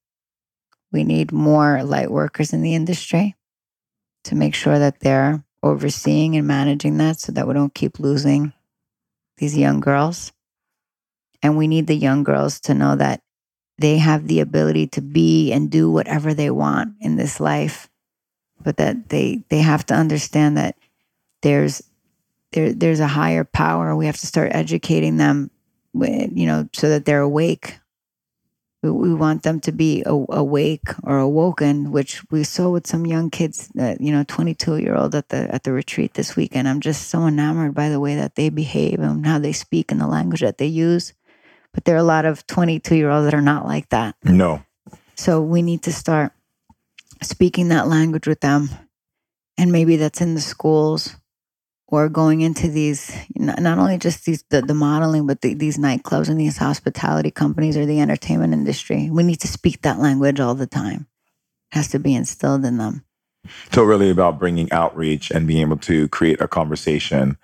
We 0.90 1.04
need 1.04 1.30
more 1.30 1.84
light 1.84 2.10
workers 2.10 2.52
in 2.52 2.62
the 2.62 2.74
industry 2.74 3.36
to 4.24 4.34
make 4.34 4.54
sure 4.54 4.78
that 4.78 5.00
they're 5.00 5.44
overseeing 5.62 6.36
and 6.36 6.46
managing 6.46 6.98
that 6.98 7.20
so 7.20 7.32
that 7.32 7.46
we 7.46 7.54
don't 7.54 7.74
keep 7.74 7.98
losing 7.98 8.52
these 9.38 9.56
young 9.56 9.80
girls. 9.80 10.32
And 11.42 11.56
we 11.56 11.66
need 11.68 11.86
the 11.86 11.96
young 11.96 12.24
girls 12.24 12.60
to 12.60 12.74
know 12.74 12.96
that 12.96 13.22
they 13.78 13.98
have 13.98 14.26
the 14.26 14.40
ability 14.40 14.88
to 14.88 15.00
be 15.00 15.52
and 15.52 15.70
do 15.70 15.90
whatever 15.90 16.34
they 16.34 16.50
want 16.50 16.94
in 17.00 17.16
this 17.16 17.38
life, 17.38 17.88
but 18.60 18.76
that 18.78 19.08
they 19.08 19.44
they 19.48 19.60
have 19.60 19.86
to 19.86 19.94
understand 19.94 20.56
that 20.56 20.76
there's 21.42 21.82
there 22.52 22.72
there's 22.72 23.00
a 23.00 23.06
higher 23.06 23.44
power. 23.44 23.94
We 23.94 24.06
have 24.06 24.18
to 24.18 24.26
start 24.26 24.50
educating 24.52 25.16
them, 25.16 25.50
you 25.94 26.46
know, 26.46 26.68
so 26.72 26.88
that 26.88 27.04
they're 27.04 27.20
awake. 27.20 27.78
We, 28.82 28.90
we 28.90 29.14
want 29.14 29.42
them 29.42 29.60
to 29.60 29.72
be 29.72 30.02
a, 30.06 30.12
awake 30.12 30.88
or 31.02 31.18
awoken, 31.18 31.90
which 31.90 32.22
we 32.30 32.44
saw 32.44 32.70
with 32.70 32.86
some 32.86 33.06
young 33.06 33.30
kids. 33.30 33.68
That 33.74 34.00
you 34.00 34.12
know, 34.12 34.24
22 34.26 34.78
year 34.78 34.94
old 34.94 35.14
at 35.14 35.28
the 35.30 35.52
at 35.52 35.64
the 35.64 35.72
retreat 35.72 36.14
this 36.14 36.36
weekend. 36.36 36.68
I'm 36.68 36.80
just 36.80 37.08
so 37.08 37.26
enamored 37.26 37.74
by 37.74 37.88
the 37.88 38.00
way 38.00 38.14
that 38.16 38.34
they 38.34 38.48
behave 38.50 39.00
and 39.00 39.26
how 39.26 39.38
they 39.38 39.52
speak 39.52 39.90
and 39.90 40.00
the 40.00 40.06
language 40.06 40.40
that 40.40 40.58
they 40.58 40.66
use. 40.66 41.12
But 41.72 41.84
there 41.84 41.94
are 41.96 41.98
a 41.98 42.04
lot 42.04 42.24
of 42.24 42.46
22 42.46 42.96
year 42.96 43.10
olds 43.10 43.26
that 43.26 43.34
are 43.34 43.42
not 43.42 43.66
like 43.66 43.88
that. 43.90 44.16
No. 44.22 44.64
So 45.16 45.42
we 45.42 45.62
need 45.62 45.82
to 45.82 45.92
start 45.92 46.32
speaking 47.22 47.68
that 47.68 47.88
language 47.88 48.26
with 48.26 48.40
them. 48.40 48.70
And 49.56 49.72
maybe 49.72 49.96
that's 49.96 50.20
in 50.20 50.34
the 50.34 50.40
schools 50.40 51.16
or 51.88 52.08
going 52.10 52.42
into 52.42 52.68
these, 52.68 53.10
not 53.34 53.78
only 53.78 53.96
just 53.96 54.26
these, 54.26 54.44
the, 54.50 54.60
the 54.60 54.74
modeling, 54.74 55.26
but 55.26 55.40
the, 55.40 55.54
these 55.54 55.78
nightclubs 55.78 56.28
and 56.28 56.38
these 56.38 56.58
hospitality 56.58 57.30
companies 57.30 57.76
or 57.76 57.86
the 57.86 58.00
entertainment 58.00 58.52
industry. 58.52 59.08
We 59.10 59.22
need 59.22 59.40
to 59.40 59.48
speak 59.48 59.82
that 59.82 59.98
language 59.98 60.38
all 60.38 60.54
the 60.54 60.66
time. 60.66 61.06
It 61.72 61.76
has 61.76 61.88
to 61.88 61.98
be 61.98 62.14
instilled 62.14 62.64
in 62.66 62.76
them. 62.76 63.04
So 63.72 63.84
really 63.84 64.10
about 64.10 64.38
bringing 64.38 64.70
outreach 64.70 65.30
and 65.30 65.46
being 65.46 65.62
able 65.62 65.78
to 65.78 66.08
create 66.08 66.40
a 66.40 66.48
conversation 66.48 67.38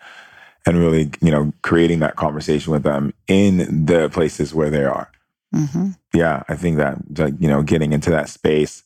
and 0.67 0.79
really, 0.79 1.11
you 1.23 1.31
know, 1.31 1.53
creating 1.63 2.01
that 2.01 2.17
conversation 2.17 2.73
with 2.73 2.83
them 2.83 3.15
in 3.27 3.87
the 3.87 4.11
places 4.11 4.55
where 4.55 4.71
they 4.71 4.85
are. 4.85 5.11
hmm 5.55 5.91
Yeah, 6.13 6.43
I 6.49 6.57
think 6.57 6.77
that 6.77 6.99
like, 7.19 7.35
you 7.39 7.49
know, 7.49 7.63
getting 7.63 7.93
into 7.93 8.11
that 8.11 8.29
space 8.29 8.83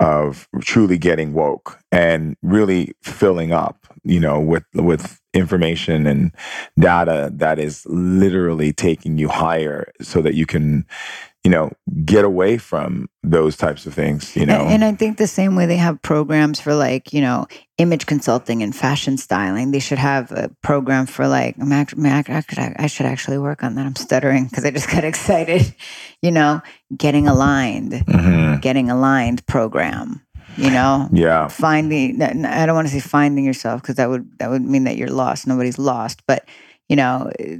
of 0.00 0.48
truly 0.60 0.98
getting 0.98 1.32
woke 1.32 1.78
and 1.90 2.36
really 2.42 2.94
filling 3.02 3.52
up, 3.52 3.86
you 4.06 4.20
know, 4.20 4.40
with 4.40 4.64
with 4.74 5.20
information 5.34 6.06
and 6.06 6.32
data 6.78 7.30
that 7.34 7.58
is 7.58 7.84
literally 7.86 8.72
taking 8.72 9.18
you 9.18 9.28
higher 9.28 9.92
so 10.00 10.22
that 10.22 10.34
you 10.34 10.46
can, 10.46 10.86
you 11.44 11.50
know, 11.50 11.70
get 12.06 12.24
away 12.24 12.56
from 12.56 13.08
those 13.22 13.54
types 13.56 13.84
of 13.86 13.92
things, 13.92 14.34
you 14.34 14.46
know. 14.46 14.62
And, 14.62 14.82
and 14.82 14.84
I 14.84 14.92
think 14.96 15.18
the 15.18 15.26
same 15.26 15.54
way 15.54 15.66
they 15.66 15.76
have 15.76 16.00
programs 16.00 16.58
for 16.60 16.74
like, 16.74 17.12
you 17.12 17.20
know, 17.20 17.46
image 17.76 18.06
consulting 18.06 18.62
and 18.62 18.74
fashion 18.74 19.18
styling, 19.18 19.72
they 19.72 19.78
should 19.78 19.98
have 19.98 20.32
a 20.32 20.50
program 20.62 21.04
for 21.06 21.28
like, 21.28 21.56
I'm 21.60 21.70
act- 21.72 21.92
I'm 21.92 22.06
act- 22.06 22.30
I 22.30 22.74
I 22.78 22.86
should 22.86 23.06
actually 23.06 23.38
work 23.38 23.62
on 23.62 23.74
that. 23.74 23.84
I'm 23.84 23.96
stuttering 23.96 24.46
because 24.46 24.64
I 24.64 24.70
just 24.70 24.90
got 24.90 25.04
excited, 25.12 25.74
you 26.22 26.30
know, 26.30 26.62
getting 26.96 27.28
aligned, 27.28 27.92
Mhm. 27.92 28.62
getting 28.62 28.88
aligned 28.90 29.44
program, 29.46 30.22
you 30.56 30.70
know, 30.70 31.08
Yeah. 31.12 31.48
finding, 31.48 32.20
I 32.22 32.66
don't 32.66 32.74
want 32.74 32.88
to 32.88 32.92
say 32.92 33.00
finding 33.00 33.44
yourself 33.44 33.82
because 33.82 33.96
that 33.96 34.08
would, 34.08 34.28
that 34.38 34.50
would 34.50 34.62
mean 34.62 34.84
that 34.84 34.96
you're 34.96 35.10
lost. 35.10 35.46
Nobody's 35.46 35.78
lost, 35.78 36.22
but, 36.26 36.46
you 36.88 36.96
know, 36.96 37.30
eh, 37.38 37.58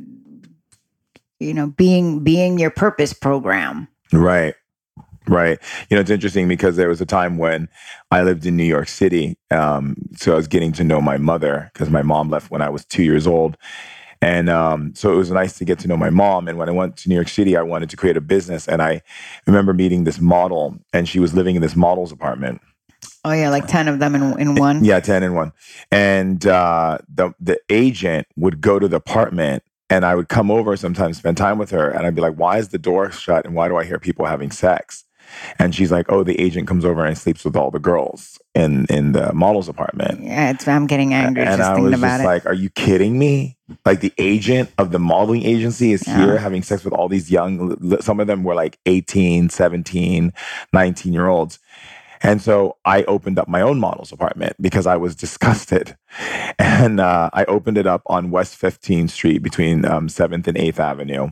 you 1.38 1.52
know, 1.52 1.68
being, 1.68 2.24
being 2.24 2.58
your 2.58 2.70
purpose 2.70 3.12
program. 3.12 3.88
Right. 4.12 4.54
Right. 5.28 5.58
You 5.90 5.96
know, 5.96 6.00
it's 6.00 6.10
interesting 6.10 6.46
because 6.46 6.76
there 6.76 6.88
was 6.88 7.00
a 7.00 7.06
time 7.06 7.36
when 7.36 7.68
I 8.12 8.22
lived 8.22 8.46
in 8.46 8.56
New 8.56 8.64
York 8.64 8.88
City. 8.88 9.36
Um, 9.50 9.96
so 10.14 10.32
I 10.32 10.36
was 10.36 10.46
getting 10.46 10.72
to 10.74 10.84
know 10.84 11.00
my 11.00 11.16
mother 11.16 11.68
because 11.72 11.90
my 11.90 12.02
mom 12.02 12.30
left 12.30 12.50
when 12.50 12.62
I 12.62 12.70
was 12.70 12.84
two 12.84 13.02
years 13.02 13.26
old. 13.26 13.56
And 14.22 14.48
um, 14.48 14.94
so 14.94 15.12
it 15.12 15.16
was 15.16 15.30
nice 15.30 15.58
to 15.58 15.64
get 15.64 15.78
to 15.80 15.88
know 15.88 15.96
my 15.96 16.10
mom. 16.10 16.48
And 16.48 16.56
when 16.56 16.68
I 16.68 16.72
went 16.72 16.96
to 16.98 17.08
New 17.08 17.14
York 17.16 17.28
City, 17.28 17.56
I 17.56 17.62
wanted 17.62 17.90
to 17.90 17.96
create 17.96 18.16
a 18.16 18.20
business. 18.20 18.66
And 18.66 18.80
I 18.80 19.02
remember 19.46 19.74
meeting 19.74 20.04
this 20.04 20.20
model, 20.20 20.76
and 20.92 21.08
she 21.08 21.18
was 21.18 21.34
living 21.34 21.54
in 21.56 21.62
this 21.62 21.76
model's 21.76 22.12
apartment. 22.12 22.60
Oh 23.26 23.32
yeah. 23.32 23.50
Like 23.50 23.66
10 23.66 23.88
of 23.88 23.98
them 23.98 24.14
in, 24.14 24.38
in 24.40 24.54
one. 24.54 24.84
Yeah, 24.84 25.00
10 25.00 25.24
in 25.24 25.34
one. 25.34 25.52
And 25.90 26.46
uh, 26.46 26.98
the, 27.12 27.32
the 27.40 27.58
agent 27.68 28.28
would 28.36 28.60
go 28.60 28.78
to 28.78 28.86
the 28.86 28.96
apartment 28.96 29.64
and 29.90 30.04
I 30.04 30.14
would 30.14 30.28
come 30.28 30.48
over 30.50 30.76
sometimes, 30.76 31.18
spend 31.18 31.36
time 31.36 31.58
with 31.58 31.70
her. 31.70 31.90
And 31.90 32.06
I'd 32.06 32.14
be 32.14 32.20
like, 32.20 32.36
why 32.36 32.58
is 32.58 32.68
the 32.68 32.78
door 32.78 33.10
shut? 33.10 33.44
And 33.44 33.54
why 33.54 33.66
do 33.66 33.76
I 33.76 33.84
hear 33.84 33.98
people 33.98 34.26
having 34.26 34.52
sex? 34.52 35.02
And 35.58 35.74
she's 35.74 35.90
like, 35.90 36.06
oh, 36.08 36.22
the 36.22 36.40
agent 36.40 36.68
comes 36.68 36.84
over 36.84 37.04
and 37.04 37.18
sleeps 37.18 37.44
with 37.44 37.56
all 37.56 37.72
the 37.72 37.80
girls 37.80 38.38
in, 38.54 38.86
in 38.88 39.10
the 39.10 39.32
model's 39.32 39.68
apartment. 39.68 40.22
Yeah, 40.22 40.50
it's, 40.50 40.68
I'm 40.68 40.86
getting 40.86 41.12
angry 41.14 41.42
and 41.42 41.56
just 41.58 41.68
I 41.68 41.74
thinking 41.74 41.90
was 41.90 41.98
about 42.00 42.18
just 42.18 42.22
it. 42.22 42.26
like, 42.26 42.46
are 42.46 42.54
you 42.54 42.70
kidding 42.70 43.18
me? 43.18 43.56
Like 43.84 44.00
the 44.00 44.12
agent 44.18 44.70
of 44.78 44.92
the 44.92 45.00
modeling 45.00 45.42
agency 45.42 45.92
is 45.92 46.06
Yeah. 46.06 46.16
here 46.24 46.38
having 46.38 46.62
sex 46.62 46.84
with 46.84 46.92
all 46.94 47.08
these 47.08 47.28
young, 47.28 47.76
some 48.00 48.20
of 48.20 48.28
them 48.28 48.44
were 48.44 48.54
like 48.54 48.78
18, 48.86 49.48
17, 49.48 50.32
19 50.72 51.12
year 51.12 51.26
olds. 51.26 51.58
And 52.22 52.40
so 52.40 52.76
I 52.84 53.04
opened 53.04 53.38
up 53.38 53.48
my 53.48 53.60
own 53.60 53.80
model's 53.80 54.12
apartment 54.12 54.56
because 54.60 54.86
I 54.86 54.96
was 54.96 55.14
disgusted. 55.26 55.96
And 56.58 57.00
uh, 57.00 57.30
I 57.32 57.44
opened 57.44 57.78
it 57.78 57.86
up 57.86 58.02
on 58.06 58.30
West 58.30 58.60
15th 58.60 59.10
Street 59.10 59.42
between 59.42 59.84
um, 59.84 60.08
7th 60.08 60.46
and 60.46 60.56
8th 60.56 60.78
Avenue. 60.78 61.30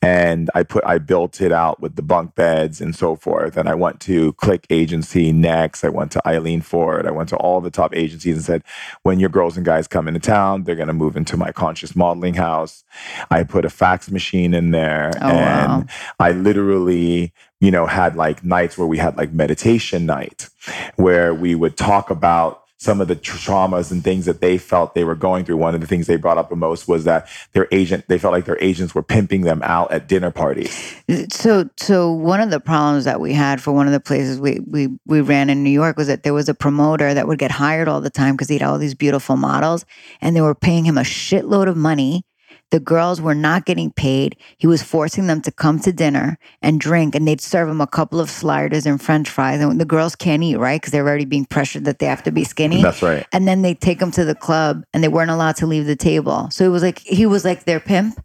And 0.00 0.50
I 0.54 0.62
put, 0.62 0.84
I 0.84 0.98
built 0.98 1.40
it 1.40 1.52
out 1.52 1.80
with 1.80 1.96
the 1.96 2.02
bunk 2.02 2.34
beds 2.34 2.80
and 2.80 2.94
so 2.94 3.16
forth. 3.16 3.56
And 3.56 3.68
I 3.68 3.74
went 3.74 4.00
to 4.00 4.32
Click 4.34 4.66
Agency 4.70 5.32
next. 5.32 5.84
I 5.84 5.88
went 5.88 6.12
to 6.12 6.28
Eileen 6.28 6.60
Ford. 6.60 7.06
I 7.06 7.10
went 7.10 7.28
to 7.30 7.36
all 7.36 7.60
the 7.60 7.70
top 7.70 7.94
agencies 7.94 8.36
and 8.36 8.44
said, 8.44 8.62
when 9.02 9.20
your 9.20 9.30
girls 9.30 9.56
and 9.56 9.64
guys 9.64 9.88
come 9.88 10.08
into 10.08 10.20
town, 10.20 10.64
they're 10.64 10.76
going 10.76 10.88
to 10.88 10.94
move 10.94 11.16
into 11.16 11.36
my 11.36 11.52
conscious 11.52 11.96
modeling 11.96 12.34
house. 12.34 12.84
I 13.30 13.44
put 13.44 13.64
a 13.64 13.70
fax 13.70 14.10
machine 14.10 14.54
in 14.54 14.70
there. 14.70 15.12
Oh, 15.20 15.28
and 15.28 15.84
wow. 15.84 15.86
I 16.18 16.32
literally, 16.32 17.32
you 17.64 17.70
know, 17.70 17.86
had 17.86 18.14
like 18.14 18.44
nights 18.44 18.76
where 18.76 18.86
we 18.86 18.98
had 18.98 19.16
like 19.16 19.32
meditation 19.32 20.04
night 20.04 20.50
where 20.96 21.32
we 21.32 21.54
would 21.54 21.78
talk 21.78 22.10
about 22.10 22.60
some 22.76 23.00
of 23.00 23.08
the 23.08 23.16
traumas 23.16 23.90
and 23.90 24.04
things 24.04 24.26
that 24.26 24.42
they 24.42 24.58
felt 24.58 24.94
they 24.94 25.04
were 25.04 25.14
going 25.14 25.46
through. 25.46 25.56
One 25.56 25.74
of 25.74 25.80
the 25.80 25.86
things 25.86 26.06
they 26.06 26.16
brought 26.16 26.36
up 26.36 26.50
the 26.50 26.56
most 26.56 26.86
was 26.86 27.04
that 27.04 27.26
their 27.54 27.66
agent, 27.72 28.04
they 28.08 28.18
felt 28.18 28.32
like 28.32 28.44
their 28.44 28.58
agents 28.60 28.94
were 28.94 29.02
pimping 29.02 29.42
them 29.42 29.62
out 29.62 29.90
at 29.90 30.06
dinner 30.06 30.30
parties. 30.30 30.94
Uh, 31.08 31.24
so, 31.30 31.70
so 31.78 32.12
one 32.12 32.42
of 32.42 32.50
the 32.50 32.60
problems 32.60 33.06
that 33.06 33.18
we 33.18 33.32
had 33.32 33.62
for 33.62 33.72
one 33.72 33.86
of 33.86 33.94
the 33.94 34.00
places 34.00 34.38
we 34.38 34.60
we 34.66 34.88
we 35.06 35.22
ran 35.22 35.48
in 35.48 35.64
New 35.64 35.70
York 35.70 35.96
was 35.96 36.08
that 36.08 36.22
there 36.22 36.34
was 36.34 36.50
a 36.50 36.54
promoter 36.54 37.14
that 37.14 37.26
would 37.26 37.38
get 37.38 37.50
hired 37.50 37.88
all 37.88 38.02
the 38.02 38.10
time 38.10 38.34
because 38.34 38.50
he 38.50 38.58
had 38.58 38.68
all 38.68 38.76
these 38.76 38.94
beautiful 38.94 39.36
models, 39.36 39.86
and 40.20 40.36
they 40.36 40.42
were 40.42 40.54
paying 40.54 40.84
him 40.84 40.98
a 40.98 41.02
shitload 41.02 41.66
of 41.66 41.78
money. 41.78 42.26
The 42.74 42.80
girls 42.80 43.20
were 43.20 43.36
not 43.36 43.66
getting 43.66 43.92
paid. 43.92 44.34
He 44.58 44.66
was 44.66 44.82
forcing 44.82 45.28
them 45.28 45.40
to 45.42 45.52
come 45.52 45.78
to 45.78 45.92
dinner 45.92 46.38
and 46.60 46.80
drink, 46.80 47.14
and 47.14 47.22
they'd 47.28 47.40
serve 47.40 47.68
them 47.68 47.80
a 47.80 47.86
couple 47.86 48.18
of 48.18 48.28
sliders 48.28 48.84
and 48.84 49.00
French 49.00 49.30
fries, 49.30 49.60
and 49.60 49.80
the 49.80 49.84
girls 49.84 50.16
can't 50.16 50.42
eat 50.42 50.56
right 50.56 50.80
because 50.80 50.90
they're 50.90 51.06
already 51.06 51.24
being 51.24 51.44
pressured 51.44 51.84
that 51.84 52.00
they 52.00 52.06
have 52.06 52.24
to 52.24 52.32
be 52.32 52.42
skinny. 52.42 52.82
That's 52.82 53.00
right. 53.00 53.24
and 53.32 53.46
then 53.46 53.62
they 53.62 53.74
take 53.74 54.00
them 54.00 54.10
to 54.10 54.24
the 54.24 54.34
club 54.34 54.82
and 54.92 55.04
they 55.04 55.08
weren't 55.08 55.30
allowed 55.30 55.54
to 55.56 55.66
leave 55.68 55.86
the 55.86 55.94
table 55.94 56.48
so 56.50 56.64
it 56.64 56.68
was 56.68 56.82
like 56.82 56.98
he 56.98 57.26
was 57.26 57.44
like 57.44 57.62
their 57.62 57.78
pimp 57.78 58.18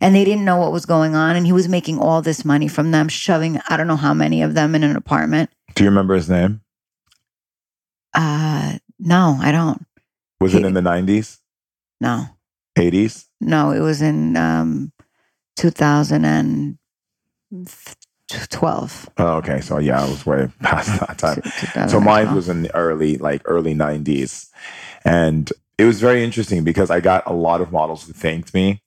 and 0.00 0.16
they 0.16 0.24
didn't 0.24 0.44
know 0.44 0.56
what 0.56 0.72
was 0.72 0.84
going 0.84 1.14
on 1.14 1.36
and 1.36 1.46
he 1.46 1.52
was 1.52 1.68
making 1.68 2.00
all 2.00 2.22
this 2.22 2.44
money 2.44 2.66
from 2.66 2.90
them 2.90 3.08
shoving 3.08 3.60
i 3.68 3.76
don't 3.76 3.86
know 3.86 3.94
how 3.96 4.12
many 4.12 4.42
of 4.42 4.54
them 4.54 4.74
in 4.74 4.82
an 4.82 4.96
apartment 4.96 5.48
Do 5.76 5.84
you 5.84 5.90
remember 5.90 6.14
his 6.16 6.28
name? 6.28 6.60
uh 8.14 8.78
no 8.98 9.38
i 9.40 9.52
don't 9.52 9.86
Was 10.40 10.54
it 10.54 10.64
in 10.64 10.74
the 10.74 10.80
90s, 10.80 11.38
no 12.00 12.26
80s? 12.76 13.26
no 13.40 13.70
it 13.72 13.80
was 13.80 14.00
in 14.02 14.36
um 14.36 14.92
2000 15.56 16.24
and 16.24 16.78
12. 18.50 19.10
Oh, 19.18 19.34
okay. 19.36 19.60
So 19.60 19.78
yeah, 19.78 20.02
I 20.02 20.08
was 20.08 20.24
way 20.24 20.48
past 20.62 21.00
that 21.00 21.18
time. 21.18 21.88
So 21.88 22.00
mine 22.00 22.34
was 22.34 22.48
in 22.48 22.62
the 22.62 22.74
early, 22.74 23.18
like 23.18 23.42
early 23.44 23.74
'90s, 23.74 24.48
and 25.04 25.52
it 25.76 25.84
was 25.84 26.00
very 26.00 26.24
interesting 26.24 26.64
because 26.64 26.90
I 26.90 27.00
got 27.00 27.24
a 27.26 27.32
lot 27.34 27.60
of 27.60 27.72
models 27.72 28.06
who 28.06 28.12
thanked 28.14 28.54
me, 28.54 28.82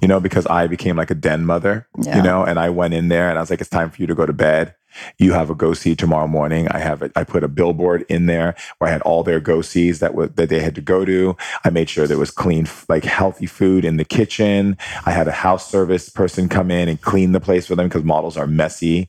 you 0.00 0.08
know, 0.08 0.18
because 0.20 0.46
I 0.46 0.66
became 0.66 0.96
like 0.96 1.10
a 1.10 1.14
den 1.14 1.44
mother, 1.44 1.88
Yeah. 2.00 2.16
you 2.16 2.22
know, 2.22 2.42
and 2.44 2.58
I 2.58 2.70
went 2.70 2.94
in 2.94 3.08
there 3.08 3.28
and 3.28 3.38
I 3.38 3.42
was 3.42 3.50
like, 3.50 3.60
it's 3.60 3.68
time 3.70 3.90
for 3.90 4.00
you 4.00 4.06
to 4.06 4.14
go 4.14 4.24
to 4.24 4.32
bed. 4.32 4.74
You 5.18 5.32
have 5.32 5.50
a 5.50 5.54
go 5.54 5.74
see 5.74 5.94
tomorrow 5.96 6.26
morning. 6.26 6.68
I 6.68 6.78
have 6.78 7.02
it. 7.02 7.12
I 7.16 7.24
put 7.24 7.44
a 7.44 7.48
billboard 7.48 8.04
in 8.08 8.26
there 8.26 8.54
where 8.78 8.88
I 8.90 8.92
had 8.92 9.02
all 9.02 9.22
their 9.22 9.40
go 9.40 9.62
sees 9.62 10.00
that 10.00 10.14
was 10.14 10.30
that 10.32 10.48
they 10.48 10.60
had 10.60 10.74
to 10.76 10.80
go 10.80 11.04
to. 11.04 11.36
I 11.64 11.70
made 11.70 11.90
sure 11.90 12.06
there 12.06 12.18
was 12.18 12.30
clean, 12.30 12.68
like 12.88 13.04
healthy 13.04 13.46
food 13.46 13.84
in 13.84 13.96
the 13.96 14.04
kitchen. 14.04 14.76
I 15.06 15.12
had 15.12 15.28
a 15.28 15.32
house 15.32 15.70
service 15.70 16.08
person 16.08 16.48
come 16.48 16.70
in 16.70 16.88
and 16.88 17.00
clean 17.00 17.32
the 17.32 17.40
place 17.40 17.66
for 17.66 17.76
them 17.76 17.88
because 17.88 18.04
models 18.04 18.36
are 18.36 18.46
messy, 18.46 19.08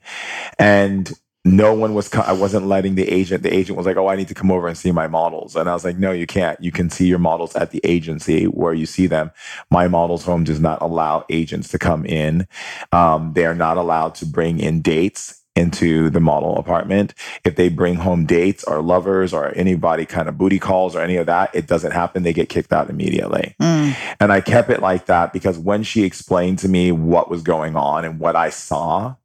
and 0.59 1.11
no 1.45 1.73
one 1.73 1.93
was 1.93 2.09
co- 2.09 2.21
i 2.21 2.33
wasn't 2.33 2.65
letting 2.67 2.95
the 2.95 3.07
agent 3.09 3.41
the 3.41 3.53
agent 3.53 3.77
was 3.77 3.85
like 3.85 3.95
oh 3.97 4.07
i 4.09 4.15
need 4.15 4.27
to 4.27 4.33
come 4.33 4.51
over 4.51 4.67
and 4.67 4.77
see 4.77 4.91
my 4.91 5.07
models 5.07 5.55
and 5.55 5.69
i 5.69 5.73
was 5.73 5.85
like 5.85 5.97
no 5.97 6.11
you 6.11 6.27
can't 6.27 6.61
you 6.61 6.71
can 6.71 6.89
see 6.89 7.07
your 7.07 7.19
models 7.19 7.55
at 7.55 7.71
the 7.71 7.79
agency 7.85 8.45
where 8.45 8.73
you 8.73 8.85
see 8.85 9.07
them 9.07 9.31
my 9.71 9.87
models 9.87 10.25
home 10.25 10.43
does 10.43 10.59
not 10.59 10.81
allow 10.81 11.25
agents 11.29 11.69
to 11.69 11.79
come 11.79 12.05
in 12.05 12.45
um, 12.91 13.31
they 13.33 13.45
are 13.45 13.55
not 13.55 13.77
allowed 13.77 14.13
to 14.13 14.25
bring 14.25 14.59
in 14.59 14.81
dates 14.81 15.41
into 15.57 16.09
the 16.11 16.21
model 16.21 16.57
apartment 16.57 17.13
if 17.45 17.55
they 17.57 17.69
bring 17.69 17.95
home 17.95 18.25
dates 18.27 18.63
or 18.65 18.81
lovers 18.81 19.33
or 19.33 19.51
anybody 19.57 20.05
kind 20.05 20.29
of 20.29 20.37
booty 20.37 20.59
calls 20.59 20.95
or 20.95 21.01
any 21.01 21.17
of 21.17 21.27
that 21.27 21.49
it 21.55 21.67
doesn't 21.67 21.93
happen 21.93 22.23
they 22.23 22.33
get 22.33 22.49
kicked 22.49 22.73
out 22.73 22.89
immediately 22.89 23.55
Mm. 23.61 23.95
and 24.21 24.33
I 24.33 24.41
kept 24.41 24.69
it 24.69 24.81
like 24.81 25.07
that 25.07 25.33
because 25.33 25.57
when 25.59 25.83
she 25.83 26.03
explained 26.05 26.59
to 26.59 26.69
me 26.69 26.91
what 26.93 27.29
was 27.29 27.43
going 27.43 27.75
on 27.77 28.05
and 28.05 28.19
what 28.19 28.35
I 28.37 28.49
saw 28.51 29.15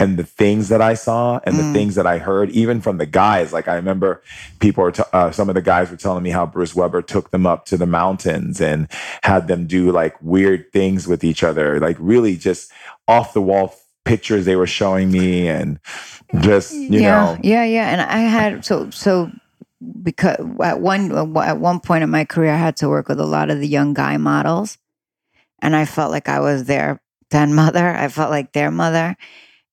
and 0.00 0.18
the 0.18 0.24
things 0.24 0.68
that 0.68 0.82
I 0.82 0.94
saw 0.94 1.40
and 1.44 1.58
the 1.58 1.62
Mm. 1.64 1.72
things 1.74 1.94
that 1.96 2.06
I 2.06 2.18
heard, 2.18 2.50
even 2.50 2.80
from 2.82 2.98
the 2.98 3.06
guys, 3.06 3.52
like 3.52 3.68
I 3.68 3.74
remember 3.76 4.22
people 4.60 4.82
were, 4.84 4.92
t- 4.92 5.02
uh, 5.12 5.30
some 5.30 5.48
of 5.48 5.54
the 5.54 5.62
guys 5.62 5.90
were 5.90 5.96
telling 5.96 6.22
me 6.22 6.30
how 6.30 6.46
Bruce 6.46 6.74
Weber 6.74 7.02
took 7.02 7.30
them 7.30 7.46
up 7.46 7.66
to 7.66 7.78
the 7.78 7.86
mountains 7.86 8.60
and 8.60 8.88
had 9.22 9.48
them 9.48 9.66
do 9.66 9.92
like 9.92 10.16
weird 10.22 10.72
things 10.72 11.06
with 11.08 11.24
each 11.24 11.42
other, 11.44 11.80
like 11.80 11.96
really 12.00 12.36
just 12.36 12.72
off 13.08 13.32
the 13.32 13.42
wall 13.42 13.74
pictures 14.04 14.44
they 14.44 14.56
were 14.56 14.66
showing 14.66 15.10
me 15.10 15.48
and 15.48 15.78
just, 16.40 16.86
you 16.88 17.00
yeah, 17.00 17.10
know, 17.34 17.38
yeah, 17.42 17.64
yeah. 17.64 17.88
And 17.90 18.00
I 18.00 18.20
had 18.20 18.64
so 18.64 18.90
so 18.90 19.30
because 20.02 20.36
at 20.62 20.80
one 20.80 21.12
at 21.38 21.58
one 21.58 21.80
point 21.80 22.04
in 22.04 22.10
my 22.10 22.24
career, 22.24 22.52
I 22.52 22.58
had 22.58 22.76
to 22.78 22.88
work 22.88 23.08
with 23.08 23.20
a 23.20 23.26
lot 23.26 23.50
of 23.50 23.60
the 23.60 23.68
young 23.68 23.94
guy 23.94 24.16
models, 24.16 24.78
and 25.60 25.76
I 25.76 25.84
felt 25.84 26.10
like 26.10 26.28
I 26.28 26.40
was 26.40 26.64
their 26.64 27.00
den 27.30 27.54
mother. 27.54 27.88
I 27.88 28.08
felt 28.08 28.30
like 28.30 28.52
their 28.52 28.70
mother, 28.70 29.16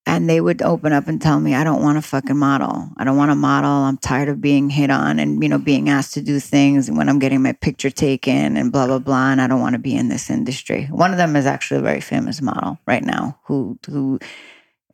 and 0.08 0.30
they 0.30 0.42
would 0.42 0.62
open 0.62 0.94
up 0.94 1.08
and 1.08 1.22
tell 1.22 1.40
me, 1.40 1.54
"I 1.54 1.64
don't 1.64 1.84
want 1.84 1.98
a 1.98 2.02
fucking 2.02 2.38
model. 2.38 2.90
I 2.98 3.04
don't 3.04 3.18
want 3.18 3.30
a 3.30 3.36
model. 3.36 3.70
I'm 3.70 3.98
tired 3.98 4.30
of 4.30 4.42
being 4.42 4.70
hit 4.70 4.90
on 4.90 5.20
and 5.20 5.44
you 5.44 5.50
know 5.50 5.60
being 5.60 5.90
asked 5.90 6.14
to 6.16 6.22
do 6.22 6.40
things 6.40 6.90
when 6.90 7.10
I'm 7.10 7.20
getting 7.20 7.44
my 7.44 7.52
picture 7.52 7.92
taken 7.92 8.58
and 8.58 8.72
blah 8.72 8.88
blah 8.88 9.00
blah. 9.00 9.32
And 9.32 9.42
I 9.42 9.48
don't 9.48 9.62
want 9.62 9.74
to 9.74 9.80
be 9.80 9.96
in 9.96 10.08
this 10.08 10.30
industry." 10.30 10.88
One 10.90 11.12
of 11.12 11.18
them 11.18 11.36
is 11.36 11.46
actually 11.46 11.82
a 11.82 11.84
very 11.84 12.02
famous 12.02 12.42
model 12.42 12.80
right 12.88 13.04
now 13.04 13.38
who 13.44 13.78
who 13.86 14.20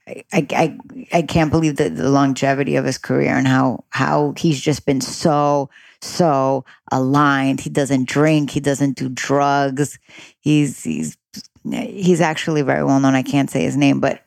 I, 0.07 0.25
I, 0.33 0.77
I 1.13 1.21
can't 1.21 1.51
believe 1.51 1.77
the, 1.77 1.89
the 1.89 2.09
longevity 2.09 2.75
of 2.75 2.83
his 2.83 2.97
career 2.97 3.35
and 3.35 3.47
how 3.47 3.85
how 3.91 4.33
he's 4.35 4.59
just 4.59 4.85
been 4.85 4.99
so 4.99 5.69
so 6.01 6.65
aligned. 6.91 7.61
He 7.61 7.69
doesn't 7.69 8.09
drink. 8.09 8.51
He 8.51 8.59
doesn't 8.59 8.97
do 8.97 9.09
drugs. 9.09 9.99
He's 10.39 10.83
he's 10.83 11.17
he's 11.71 12.19
actually 12.19 12.63
very 12.63 12.83
well 12.83 12.99
known. 12.99 13.15
I 13.15 13.23
can't 13.23 13.49
say 13.49 13.63
his 13.63 13.77
name, 13.77 13.99
but 13.99 14.22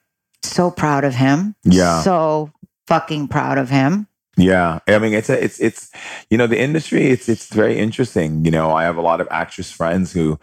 so 0.49 0.71
proud 0.71 1.05
of 1.05 1.15
him. 1.15 1.55
Yeah. 1.65 2.03
So 2.03 2.53
fucking 2.87 3.29
proud 3.29 3.59
of 3.59 3.71
him. 3.71 4.07
Yeah, 4.39 4.81
I 4.87 4.99
mean 4.99 5.15
it's 5.15 5.31
a, 5.31 5.43
it's 5.43 5.59
it's 5.61 5.91
you 6.29 6.37
know 6.37 6.47
the 6.47 6.61
industry 6.61 7.07
it's 7.07 7.27
it's 7.27 7.47
very 7.49 7.79
interesting. 7.79 8.45
You 8.45 8.51
know, 8.51 8.71
I 8.71 8.85
have 8.85 8.99
a 8.99 9.01
lot 9.01 9.23
of 9.23 9.29
actress 9.31 9.73
friends 9.73 10.13
who 10.13 10.39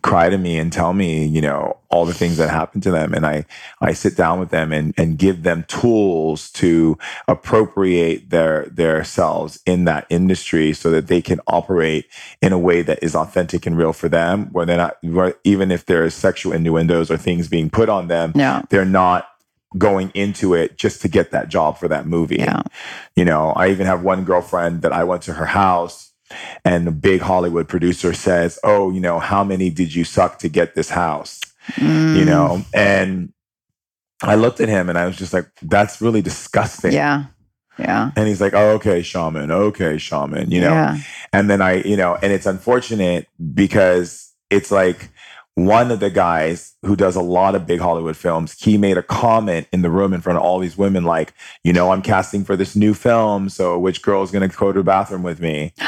cry 0.00 0.30
to 0.30 0.38
me 0.38 0.56
and 0.56 0.72
tell 0.72 0.94
me 0.94 1.26
you 1.26 1.42
know 1.42 1.76
all 1.90 2.06
the 2.06 2.14
things 2.14 2.38
that 2.38 2.48
happen 2.48 2.80
to 2.80 2.90
them, 2.90 3.12
and 3.12 3.26
I 3.26 3.44
I 3.82 3.92
sit 3.92 4.16
down 4.16 4.40
with 4.40 4.48
them 4.48 4.72
and 4.72 4.94
and 4.96 5.18
give 5.18 5.42
them 5.42 5.66
tools 5.68 6.50
to 6.52 6.96
appropriate 7.28 8.30
their 8.30 8.64
their 8.72 9.04
selves 9.04 9.60
in 9.66 9.84
that 9.84 10.06
industry 10.08 10.72
so 10.72 10.90
that 10.90 11.08
they 11.08 11.20
can 11.20 11.38
operate 11.46 12.06
in 12.40 12.54
a 12.54 12.58
way 12.58 12.80
that 12.80 12.98
is 13.02 13.14
authentic 13.14 13.66
and 13.66 13.76
real 13.76 13.92
for 13.92 14.08
them. 14.08 14.48
Where 14.52 14.64
they're 14.64 14.78
not 14.78 14.96
where 15.02 15.34
even 15.44 15.70
if 15.70 15.84
there 15.84 16.02
is 16.04 16.14
sexual 16.14 16.54
innuendos 16.54 17.10
or 17.10 17.18
things 17.18 17.48
being 17.48 17.68
put 17.68 17.90
on 17.90 18.08
them, 18.08 18.32
Yeah. 18.34 18.62
they're 18.70 18.86
not 18.86 19.28
going 19.78 20.10
into 20.14 20.54
it 20.54 20.76
just 20.78 21.02
to 21.02 21.08
get 21.08 21.30
that 21.32 21.48
job 21.48 21.78
for 21.78 21.88
that 21.88 22.06
movie. 22.06 22.36
Yeah. 22.36 22.62
You 23.16 23.24
know, 23.24 23.50
I 23.52 23.70
even 23.70 23.86
have 23.86 24.02
one 24.02 24.24
girlfriend 24.24 24.82
that 24.82 24.92
I 24.92 25.04
went 25.04 25.22
to 25.22 25.34
her 25.34 25.46
house 25.46 26.12
and 26.64 26.86
the 26.86 26.92
big 26.92 27.20
Hollywood 27.22 27.68
producer 27.68 28.12
says, 28.12 28.58
Oh, 28.64 28.90
you 28.90 29.00
know, 29.00 29.18
how 29.18 29.44
many 29.44 29.70
did 29.70 29.94
you 29.94 30.04
suck 30.04 30.38
to 30.40 30.48
get 30.48 30.74
this 30.74 30.90
house? 30.90 31.40
You 31.76 31.84
Mm, 31.86 32.26
know, 32.26 32.62
and 32.74 33.32
I 34.22 34.36
looked 34.36 34.60
at 34.60 34.68
him 34.68 34.88
and 34.88 34.98
I 34.98 35.06
was 35.06 35.16
just 35.16 35.32
like, 35.32 35.48
That's 35.62 36.00
really 36.00 36.22
disgusting. 36.22 36.92
Yeah. 36.92 37.26
Yeah. 37.78 38.12
And 38.16 38.28
he's 38.28 38.40
like, 38.40 38.54
Oh, 38.54 38.70
okay, 38.72 39.02
shaman. 39.02 39.50
Okay, 39.50 39.98
shaman. 39.98 40.50
You 40.50 40.60
know, 40.62 40.72
Yeah. 40.72 40.98
and 41.32 41.50
then 41.50 41.60
I, 41.60 41.82
you 41.82 41.96
know, 41.96 42.16
and 42.22 42.32
it's 42.32 42.46
unfortunate 42.46 43.26
because 43.54 44.32
it's 44.50 44.70
like 44.70 45.10
one 45.56 45.90
of 45.92 46.00
the 46.00 46.10
guys 46.10 46.74
who 46.84 46.96
does 46.96 47.14
a 47.14 47.22
lot 47.22 47.54
of 47.54 47.64
big 47.66 47.78
Hollywood 47.80 48.16
films, 48.16 48.56
he 48.60 48.76
made 48.76 48.98
a 48.98 49.02
comment 49.02 49.68
in 49.72 49.82
the 49.82 49.90
room 49.90 50.12
in 50.12 50.20
front 50.20 50.36
of 50.36 50.42
all 50.42 50.58
these 50.58 50.76
women, 50.76 51.04
like, 51.04 51.32
you 51.62 51.72
know, 51.72 51.92
I'm 51.92 52.02
casting 52.02 52.44
for 52.44 52.56
this 52.56 52.74
new 52.74 52.92
film. 52.92 53.48
So 53.48 53.78
which 53.78 54.02
girl's 54.02 54.32
going 54.32 54.48
to 54.48 54.56
go 54.56 54.72
to 54.72 54.80
the 54.80 54.84
bathroom 54.84 55.22
with 55.22 55.40
me? 55.40 55.72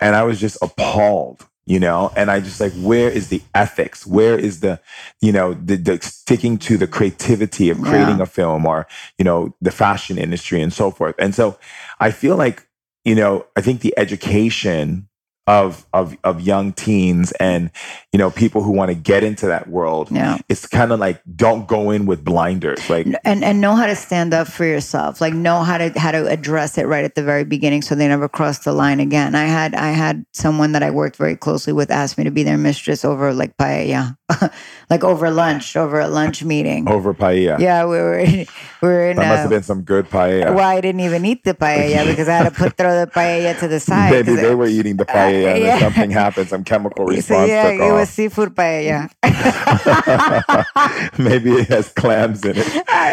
And 0.00 0.14
I 0.14 0.24
was 0.24 0.40
just 0.40 0.58
appalled, 0.60 1.46
you 1.66 1.78
know, 1.80 2.12
and 2.16 2.30
I 2.30 2.40
just 2.40 2.60
like, 2.60 2.72
where 2.74 3.08
is 3.08 3.28
the 3.28 3.42
ethics? 3.54 4.06
Where 4.06 4.38
is 4.38 4.60
the, 4.60 4.80
you 5.22 5.32
know, 5.32 5.54
the, 5.54 5.76
the 5.76 5.98
sticking 6.02 6.58
to 6.58 6.76
the 6.76 6.86
creativity 6.86 7.70
of 7.70 7.80
creating 7.80 8.18
Yeah. 8.18 8.24
a 8.24 8.26
film 8.26 8.66
or, 8.66 8.86
you 9.18 9.24
know, 9.24 9.54
the 9.60 9.70
fashion 9.70 10.18
industry 10.18 10.60
and 10.60 10.72
so 10.72 10.90
forth. 10.90 11.14
And 11.18 11.34
so 11.34 11.58
I 12.00 12.10
feel 12.10 12.36
like, 12.36 12.66
you 13.04 13.14
know, 13.14 13.46
I 13.56 13.60
think 13.60 13.80
the 13.82 13.94
education 13.96 15.08
of 15.46 15.86
of 15.92 16.16
of 16.24 16.40
young 16.40 16.72
teens 16.72 17.30
and 17.38 17.70
you 18.12 18.18
know 18.18 18.30
people 18.30 18.62
who 18.62 18.72
want 18.72 18.88
to 18.88 18.96
get 18.96 19.22
into 19.22 19.46
that 19.46 19.68
world 19.68 20.08
Yeah. 20.10 20.38
it's 20.48 20.66
kind 20.66 20.90
of 20.90 20.98
like 20.98 21.22
don't 21.36 21.68
go 21.68 21.90
in 21.90 22.04
with 22.06 22.24
blinders 22.24 22.90
like 22.90 23.06
and 23.24 23.44
and 23.44 23.60
know 23.60 23.76
how 23.76 23.86
to 23.86 23.94
stand 23.94 24.34
up 24.34 24.48
for 24.48 24.64
yourself 24.64 25.20
like 25.20 25.34
know 25.34 25.62
how 25.62 25.78
to 25.78 25.96
how 25.96 26.10
to 26.10 26.26
address 26.26 26.78
it 26.78 26.86
right 26.88 27.04
at 27.04 27.14
the 27.14 27.22
very 27.22 27.44
beginning 27.44 27.82
so 27.82 27.94
they 27.94 28.08
never 28.08 28.28
cross 28.28 28.58
the 28.60 28.72
line 28.72 28.98
again 28.98 29.36
i 29.36 29.44
had 29.44 29.74
i 29.76 29.90
had 29.90 30.26
someone 30.32 30.72
that 30.72 30.82
i 30.82 30.90
worked 30.90 31.14
very 31.16 31.36
closely 31.36 31.72
with 31.72 31.92
ask 31.92 32.18
me 32.18 32.24
to 32.24 32.32
be 32.32 32.42
their 32.42 32.58
mistress 32.58 33.04
over 33.04 33.32
like 33.32 33.56
paella 33.56 34.16
like 34.90 35.02
over 35.02 35.30
lunch 35.30 35.76
over 35.76 35.98
a 36.00 36.08
lunch 36.08 36.44
meeting 36.44 36.88
over 36.88 37.12
paella 37.14 37.58
yeah 37.58 37.84
we 37.84 37.96
were 37.98 38.18
we 38.26 38.46
were 38.82 39.10
in 39.10 39.16
that 39.16 39.28
must 39.28 39.38
uh, 39.38 39.42
have 39.42 39.50
been 39.50 39.62
some 39.62 39.82
good 39.82 40.08
paella 40.10 40.54
well 40.54 40.68
i 40.68 40.80
didn't 40.80 41.00
even 41.00 41.24
eat 41.24 41.42
the 41.44 41.54
paella 41.54 42.06
because 42.10 42.28
i 42.28 42.36
had 42.36 42.44
to 42.48 42.56
put 42.56 42.76
throw 42.76 43.00
the 43.04 43.10
paella 43.10 43.58
to 43.58 43.66
the 43.68 43.80
side 43.80 44.10
Maybe 44.10 44.34
they 44.36 44.52
it- 44.52 44.54
were 44.54 44.66
eating 44.66 44.96
the 44.96 45.04
paella 45.06 45.54
and 45.54 45.64
yeah. 45.64 45.78
then 45.78 45.80
something 45.80 46.10
happened 46.10 46.48
some 46.48 46.64
chemical 46.64 47.06
so 47.08 47.14
response 47.14 47.48
yeah 47.48 47.70
took 47.70 47.80
it 47.80 47.92
was 47.92 48.10
seafood 48.10 48.54
paella 48.54 49.10
maybe 51.18 51.52
it 51.52 51.68
has 51.68 51.88
clams 51.90 52.44
in 52.44 52.56
it 52.56 52.66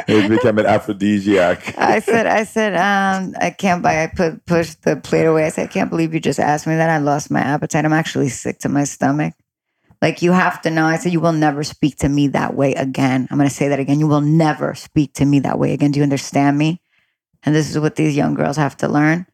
it 0.07 0.29
became 0.29 0.57
an 0.59 0.65
aphrodisiac 0.65 1.73
I 1.77 1.99
said, 1.99 2.27
I 2.27 2.43
said, 2.43 2.75
um, 2.75 3.35
I 3.39 3.49
can't 3.49 3.81
buy. 3.81 4.03
I 4.03 4.07
put 4.07 4.45
pushed 4.45 4.83
the 4.83 4.95
plate 4.95 5.25
away. 5.25 5.45
I 5.45 5.49
said, 5.49 5.69
I 5.69 5.71
can't 5.71 5.89
believe 5.89 6.13
you 6.13 6.19
just 6.19 6.39
asked 6.39 6.65
me 6.67 6.75
that. 6.75 6.89
I 6.89 6.97
lost 6.97 7.29
my 7.31 7.39
appetite. 7.41 7.85
I'm 7.85 7.93
actually 7.93 8.29
sick 8.29 8.59
to 8.59 8.69
my 8.69 8.83
stomach. 8.83 9.33
Like 10.03 10.21
you 10.21 10.33
have 10.33 10.61
to 10.63 10.69
know. 10.69 10.85
I 10.85 10.97
said, 10.97 11.13
you 11.13 11.21
will 11.21 11.31
never 11.31 11.63
speak 11.63 11.95
to 11.99 12.09
me 12.09 12.27
that 12.27 12.55
way 12.55 12.73
again. 12.73 13.25
I'm 13.31 13.37
going 13.37 13.47
to 13.47 13.55
say 13.55 13.69
that 13.69 13.79
again. 13.79 14.01
You 14.01 14.07
will 14.09 14.19
never 14.19 14.75
speak 14.75 15.13
to 15.13 15.23
me 15.23 15.39
that 15.39 15.57
way 15.57 15.71
again. 15.71 15.91
Do 15.91 15.99
you 15.99 16.03
understand 16.03 16.57
me? 16.57 16.81
And 17.43 17.55
this 17.55 17.69
is 17.69 17.79
what 17.79 17.95
these 17.95 18.13
young 18.13 18.33
girls 18.33 18.57
have 18.57 18.75
to 18.83 18.89
learn. 18.89 19.25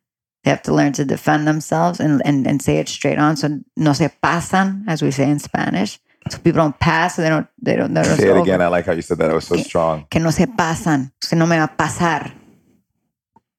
They 0.44 0.52
have 0.52 0.62
to 0.70 0.74
learn 0.74 0.94
to 0.94 1.06
defend 1.06 1.48
themselves 1.48 2.00
and, 2.00 2.22
and, 2.24 2.46
and 2.46 2.62
say 2.62 2.78
it 2.78 2.88
straight 2.88 3.18
on. 3.18 3.36
So 3.36 3.60
no 3.76 3.94
se 3.94 4.12
pasan, 4.22 4.84
as 4.88 5.02
we 5.02 5.10
say 5.10 5.28
in 5.28 5.40
Spanish. 5.40 5.98
So 6.30 6.38
people 6.38 6.62
don't 6.62 6.80
pass. 6.80 7.16
So 7.16 7.24
they 7.24 7.30
don't. 7.30 7.48
They 7.60 7.76
don't. 7.76 7.92
They 7.96 8.04
don't 8.04 8.18
say 8.18 8.30
it 8.30 8.38
again 8.38 8.62
i 8.62 8.68
like 8.68 8.86
how 8.86 8.92
you 8.92 9.02
said 9.02 9.18
that 9.18 9.32
it 9.32 9.34
was 9.34 9.48
so 9.48 9.58
strong 9.58 10.06
que 10.12 10.22
no 10.22 10.30
se 10.30 10.46
pasan. 10.46 11.12
Que 11.28 11.36
no 11.36 11.48
me 11.48 11.58
va 11.58 11.64
a 11.64 11.76
pasar. 11.76 12.32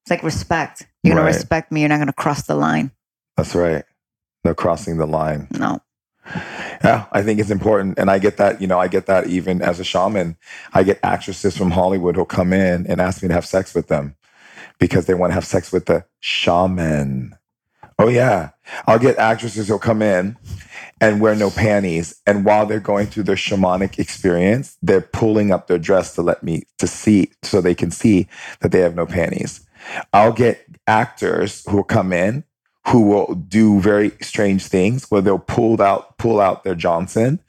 It's 0.03 0.11
like 0.11 0.23
respect. 0.23 0.87
You're 1.03 1.17
Right. 1.17 1.23
to 1.23 1.27
respect 1.27 1.73
me. 1.73 1.81
You're 1.81 1.89
not 1.89 1.97
going 1.97 2.07
to 2.07 2.13
cross 2.13 2.43
the 2.43 2.55
line. 2.55 2.91
that's 3.35 3.53
right 3.53 3.83
no 4.45 4.53
crossing 4.55 4.97
the 4.97 5.05
line 5.05 5.49
No. 5.51 5.81
Yeah, 6.83 7.05
I 7.11 7.23
think 7.23 7.39
it's 7.39 7.51
important. 7.51 7.99
And 7.99 8.09
I 8.09 8.19
get 8.19 8.37
that, 8.37 8.61
you 8.61 8.67
know, 8.67 8.79
I 8.79 8.87
get 8.87 9.05
that 9.07 9.27
even 9.27 9.61
as 9.61 9.79
a 9.79 9.83
shaman. 9.83 10.37
I 10.73 10.83
get 10.83 10.99
actresses 11.03 11.57
from 11.57 11.71
Hollywood 11.71 12.15
who'll 12.15 12.25
come 12.25 12.53
in 12.53 12.87
and 12.87 13.01
ask 13.01 13.21
me 13.21 13.27
to 13.29 13.33
have 13.33 13.45
sex 13.45 13.75
with 13.75 13.87
them 13.87 14.15
because 14.79 15.05
they 15.05 15.13
want 15.13 15.31
to 15.31 15.35
have 15.35 15.45
sex 15.45 15.71
with 15.71 15.85
the 15.85 16.05
shaman. 16.19 17.35
Oh, 17.99 18.07
yeah. 18.09 18.51
I'll 18.87 18.99
get 18.99 19.17
actresses 19.17 19.67
who'll 19.67 19.79
come 19.79 20.01
in 20.01 20.37
and 20.99 21.21
wear 21.21 21.35
no 21.35 21.51
panties. 21.51 22.19
And 22.25 22.45
while 22.45 22.65
they're 22.65 22.79
going 22.79 23.07
through 23.07 23.23
their 23.23 23.35
shamanic 23.35 23.99
experience, 23.99 24.77
they're 24.81 25.01
pulling 25.01 25.51
up 25.51 25.67
their 25.67 25.77
dress 25.77 26.15
to 26.15 26.23
let 26.23 26.43
me 26.43 26.63
to 26.79 26.87
see 26.87 27.31
so 27.43 27.61
they 27.61 27.75
can 27.75 27.91
see 27.91 28.27
that 28.61 28.71
they 28.71 28.79
have 28.79 28.95
no 28.95 29.05
panties. 29.05 29.61
I'll 30.13 30.33
get 30.33 30.65
actors 30.87 31.63
who 31.69 31.77
will 31.77 31.83
come 31.83 32.13
in 32.13 32.43
who 32.87 33.01
will 33.01 33.35
do 33.35 33.79
very 33.79 34.11
strange 34.21 34.65
things 34.65 35.05
where 35.11 35.21
they'll 35.21 35.37
pull 35.37 35.79
out 35.81 36.17
pull 36.17 36.39
out 36.41 36.63
their 36.63 36.73
Johnson 36.75 37.39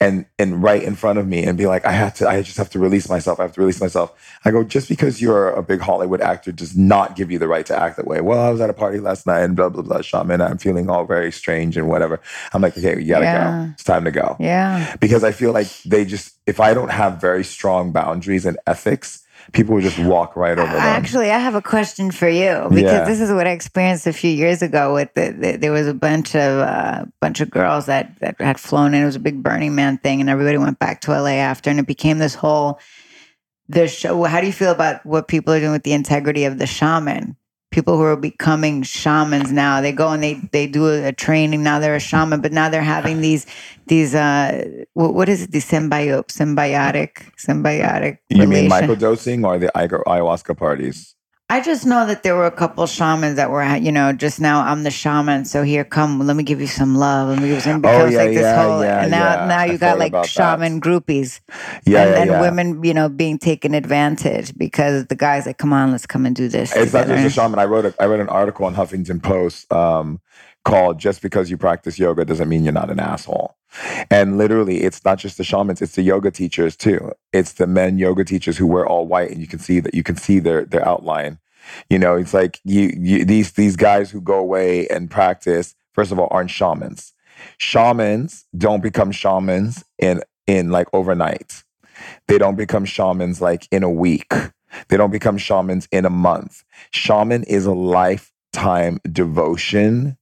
and 0.00 0.26
and 0.38 0.62
right 0.62 0.82
in 0.82 0.94
front 0.94 1.18
of 1.18 1.26
me 1.26 1.42
and 1.44 1.58
be 1.58 1.66
like, 1.66 1.84
I 1.84 1.90
have 1.90 2.14
to 2.14 2.28
I 2.28 2.40
just 2.42 2.56
have 2.56 2.70
to 2.70 2.78
release 2.78 3.08
myself. 3.08 3.40
I 3.40 3.42
have 3.44 3.52
to 3.54 3.60
release 3.60 3.80
myself. 3.80 4.12
I 4.44 4.52
go, 4.52 4.62
just 4.62 4.88
because 4.88 5.20
you're 5.20 5.50
a 5.50 5.62
big 5.62 5.80
Hollywood 5.80 6.20
actor 6.20 6.52
does 6.52 6.76
not 6.76 7.16
give 7.16 7.32
you 7.32 7.38
the 7.38 7.48
right 7.48 7.66
to 7.66 7.76
act 7.76 7.96
that 7.96 8.06
way. 8.06 8.20
Well, 8.20 8.38
I 8.40 8.50
was 8.50 8.60
at 8.60 8.70
a 8.70 8.74
party 8.74 9.00
last 9.00 9.26
night 9.26 9.40
and 9.40 9.56
blah 9.56 9.70
blah 9.70 9.82
blah 9.82 10.02
shaman. 10.02 10.40
I'm 10.40 10.58
feeling 10.58 10.88
all 10.88 11.04
very 11.04 11.32
strange 11.32 11.76
and 11.76 11.88
whatever. 11.88 12.20
I'm 12.52 12.62
like, 12.62 12.78
okay, 12.78 13.00
you 13.00 13.08
gotta 13.08 13.24
Yeah. 13.24 13.66
go. 13.66 13.72
It's 13.72 13.84
time 13.84 14.04
to 14.04 14.12
go. 14.12 14.36
Yeah. 14.38 14.94
Because 15.00 15.24
I 15.24 15.32
feel 15.32 15.52
like 15.52 15.68
they 15.84 16.04
just 16.04 16.34
if 16.46 16.60
I 16.60 16.74
don't 16.74 16.90
have 16.92 17.20
very 17.20 17.42
strong 17.42 17.90
boundaries 17.90 18.46
and 18.46 18.56
ethics, 18.68 19.24
people 19.56 19.74
would 19.74 19.82
just 19.82 19.98
walk 19.98 20.36
right 20.36 20.58
over 20.58 20.70
them. 20.70 20.80
Actually, 20.80 21.30
I 21.30 21.38
have 21.38 21.54
a 21.54 21.62
question 21.62 22.10
for 22.10 22.28
you 22.28 22.66
because 22.68 22.82
Yeah. 22.82 23.04
this 23.04 23.20
is 23.20 23.32
what 23.32 23.46
I 23.46 23.50
experienced 23.50 24.06
a 24.06 24.12
few 24.12 24.30
years 24.30 24.62
ago. 24.62 24.94
With 24.94 25.12
the, 25.14 25.32
the, 25.32 25.56
there 25.56 25.72
was 25.72 25.88
a 25.88 25.94
bunch 25.94 26.36
of 26.36 26.60
uh, 26.60 27.06
bunch 27.20 27.40
of 27.40 27.50
girls 27.50 27.86
that 27.86 28.18
that 28.20 28.40
had 28.40 28.60
flown 28.60 28.94
in. 28.94 29.02
It 29.02 29.06
was 29.06 29.16
a 29.16 29.20
big 29.20 29.42
Burning 29.42 29.74
Man 29.74 29.98
thing, 29.98 30.20
and 30.20 30.28
everybody 30.30 30.58
went 30.58 30.78
back 30.78 31.00
to 31.02 31.10
LA 31.12 31.38
after, 31.40 31.70
and 31.70 31.80
it 31.80 31.86
became 31.86 32.18
this 32.18 32.34
whole 32.34 32.78
the 33.68 33.88
show. 33.88 34.22
How 34.24 34.40
do 34.40 34.46
you 34.46 34.52
feel 34.52 34.70
about 34.70 35.04
what 35.04 35.26
people 35.26 35.52
are 35.54 35.58
doing 35.60 35.72
with 35.72 35.82
the 35.82 35.94
integrity 35.94 36.44
of 36.44 36.58
the 36.58 36.66
shaman? 36.66 37.36
People 37.76 37.96
who 37.98 38.04
are 38.04 38.16
becoming 38.16 38.82
shamans 38.82 39.52
now, 39.52 39.82
they 39.82 39.92
go 39.92 40.08
and 40.08 40.22
they 40.22 40.34
they 40.52 40.66
do 40.66 40.88
a, 40.88 41.08
a 41.08 41.12
training. 41.12 41.62
Now 41.62 41.78
they're 41.78 41.96
a 41.96 42.00
shaman, 42.00 42.40
but 42.40 42.50
now 42.60 42.70
they're 42.70 42.90
having 42.96 43.20
these 43.20 43.44
these 43.86 44.14
uh 44.14 44.64
what, 44.94 45.12
what 45.12 45.28
is 45.28 45.42
it? 45.42 45.50
The 45.52 45.58
symbio- 45.58 46.24
symbiotic 46.38 47.10
symbiotic. 47.36 48.16
you 48.30 48.46
mean 48.46 48.64
relation- 48.70 48.88
microdosing 48.88 49.44
or 49.46 49.58
the 49.58 49.70
ayahuasca 49.76 50.56
parties? 50.56 51.15
I 51.48 51.60
just 51.60 51.86
know 51.86 52.04
that 52.06 52.24
there 52.24 52.34
were 52.34 52.46
a 52.46 52.50
couple 52.50 52.84
shamans 52.88 53.36
that 53.36 53.52
were, 53.52 53.64
you 53.76 53.92
know, 53.92 54.12
just 54.12 54.40
now 54.40 54.62
I'm 54.62 54.82
the 54.82 54.90
shaman, 54.90 55.44
so 55.44 55.62
here 55.62 55.84
come, 55.84 56.18
let 56.26 56.34
me 56.36 56.42
give 56.42 56.60
you 56.60 56.66
some 56.66 56.96
love. 56.96 57.28
Let 57.28 57.38
me 57.38 57.46
give 57.46 57.54
you 57.56 57.60
some. 57.60 57.84
It 57.84 57.88
Oh, 57.88 58.06
yeah, 58.06 58.18
like 58.18 58.28
this 58.30 58.40
yeah, 58.40 58.64
whole, 58.64 58.82
yeah, 58.82 59.02
and 59.02 59.10
now 59.12 59.34
yeah. 59.34 59.46
now 59.46 59.58
I 59.60 59.66
you 59.66 59.78
got 59.78 59.98
like 60.00 60.12
shaman 60.26 60.80
groupies, 60.80 61.38
Yeah, 61.86 62.02
and, 62.02 62.30
yeah, 62.30 62.32
and 62.32 62.40
women, 62.40 62.82
you 62.82 62.92
know, 62.92 63.08
being 63.08 63.38
taken 63.38 63.74
advantage 63.74 64.58
because 64.58 65.06
the 65.06 65.14
guys 65.14 65.46
like, 65.46 65.58
come 65.58 65.72
on, 65.72 65.92
let's 65.92 66.06
come 66.06 66.26
and 66.26 66.34
do 66.34 66.48
this. 66.48 66.74
It's 66.74 66.92
not 66.92 67.02
together." 67.02 67.22
just 67.22 67.38
a 67.38 67.40
shaman. 67.40 67.60
I 67.60 67.64
wrote 67.66 67.84
a, 67.86 67.94
I 68.00 68.06
wrote 68.06 68.20
an 68.20 68.28
article 68.28 68.66
on 68.66 68.74
Huffington 68.74 69.22
Post 69.22 69.72
um, 69.72 70.20
called 70.66 70.98
"Just 70.98 71.22
because 71.22 71.50
you 71.50 71.56
practice 71.56 71.98
yoga 71.98 72.24
doesn't 72.24 72.48
mean 72.48 72.64
you're 72.64 72.72
not 72.72 72.90
an 72.90 73.00
asshole." 73.00 73.56
And 74.10 74.36
literally, 74.36 74.82
it's 74.82 75.04
not 75.04 75.18
just 75.18 75.38
the 75.38 75.44
shamans; 75.44 75.80
it's 75.80 75.94
the 75.94 76.02
yoga 76.02 76.30
teachers 76.30 76.76
too. 76.76 77.12
It's 77.32 77.54
the 77.54 77.66
men 77.66 77.98
yoga 77.98 78.24
teachers 78.24 78.58
who 78.58 78.66
wear 78.66 78.86
all 78.86 79.06
white, 79.06 79.30
and 79.30 79.40
you 79.40 79.46
can 79.46 79.60
see 79.60 79.80
that 79.80 79.94
you 79.94 80.02
can 80.02 80.16
see 80.16 80.40
their 80.40 80.64
their 80.64 80.86
outline. 80.86 81.38
You 81.88 81.98
know, 81.98 82.16
it's 82.16 82.34
like 82.34 82.60
you, 82.64 82.92
you 82.96 83.24
these 83.24 83.52
these 83.52 83.76
guys 83.76 84.10
who 84.10 84.20
go 84.20 84.38
away 84.38 84.88
and 84.88 85.10
practice. 85.10 85.74
First 85.94 86.12
of 86.12 86.18
all, 86.18 86.28
aren't 86.30 86.50
shamans. 86.50 87.14
Shamans 87.58 88.44
don't 88.56 88.82
become 88.82 89.12
shamans 89.12 89.84
in 89.98 90.22
in 90.46 90.70
like 90.70 90.88
overnight. 90.92 91.62
They 92.28 92.38
don't 92.38 92.56
become 92.56 92.84
shamans 92.84 93.40
like 93.40 93.68
in 93.70 93.82
a 93.82 93.90
week. 93.90 94.32
They 94.88 94.98
don't 94.98 95.12
become 95.12 95.38
shamans 95.38 95.88
in 95.90 96.04
a 96.04 96.10
month. 96.10 96.62
Shaman 96.90 97.44
is 97.44 97.64
a 97.64 97.72
lifetime 97.72 99.00
devotion 99.10 100.18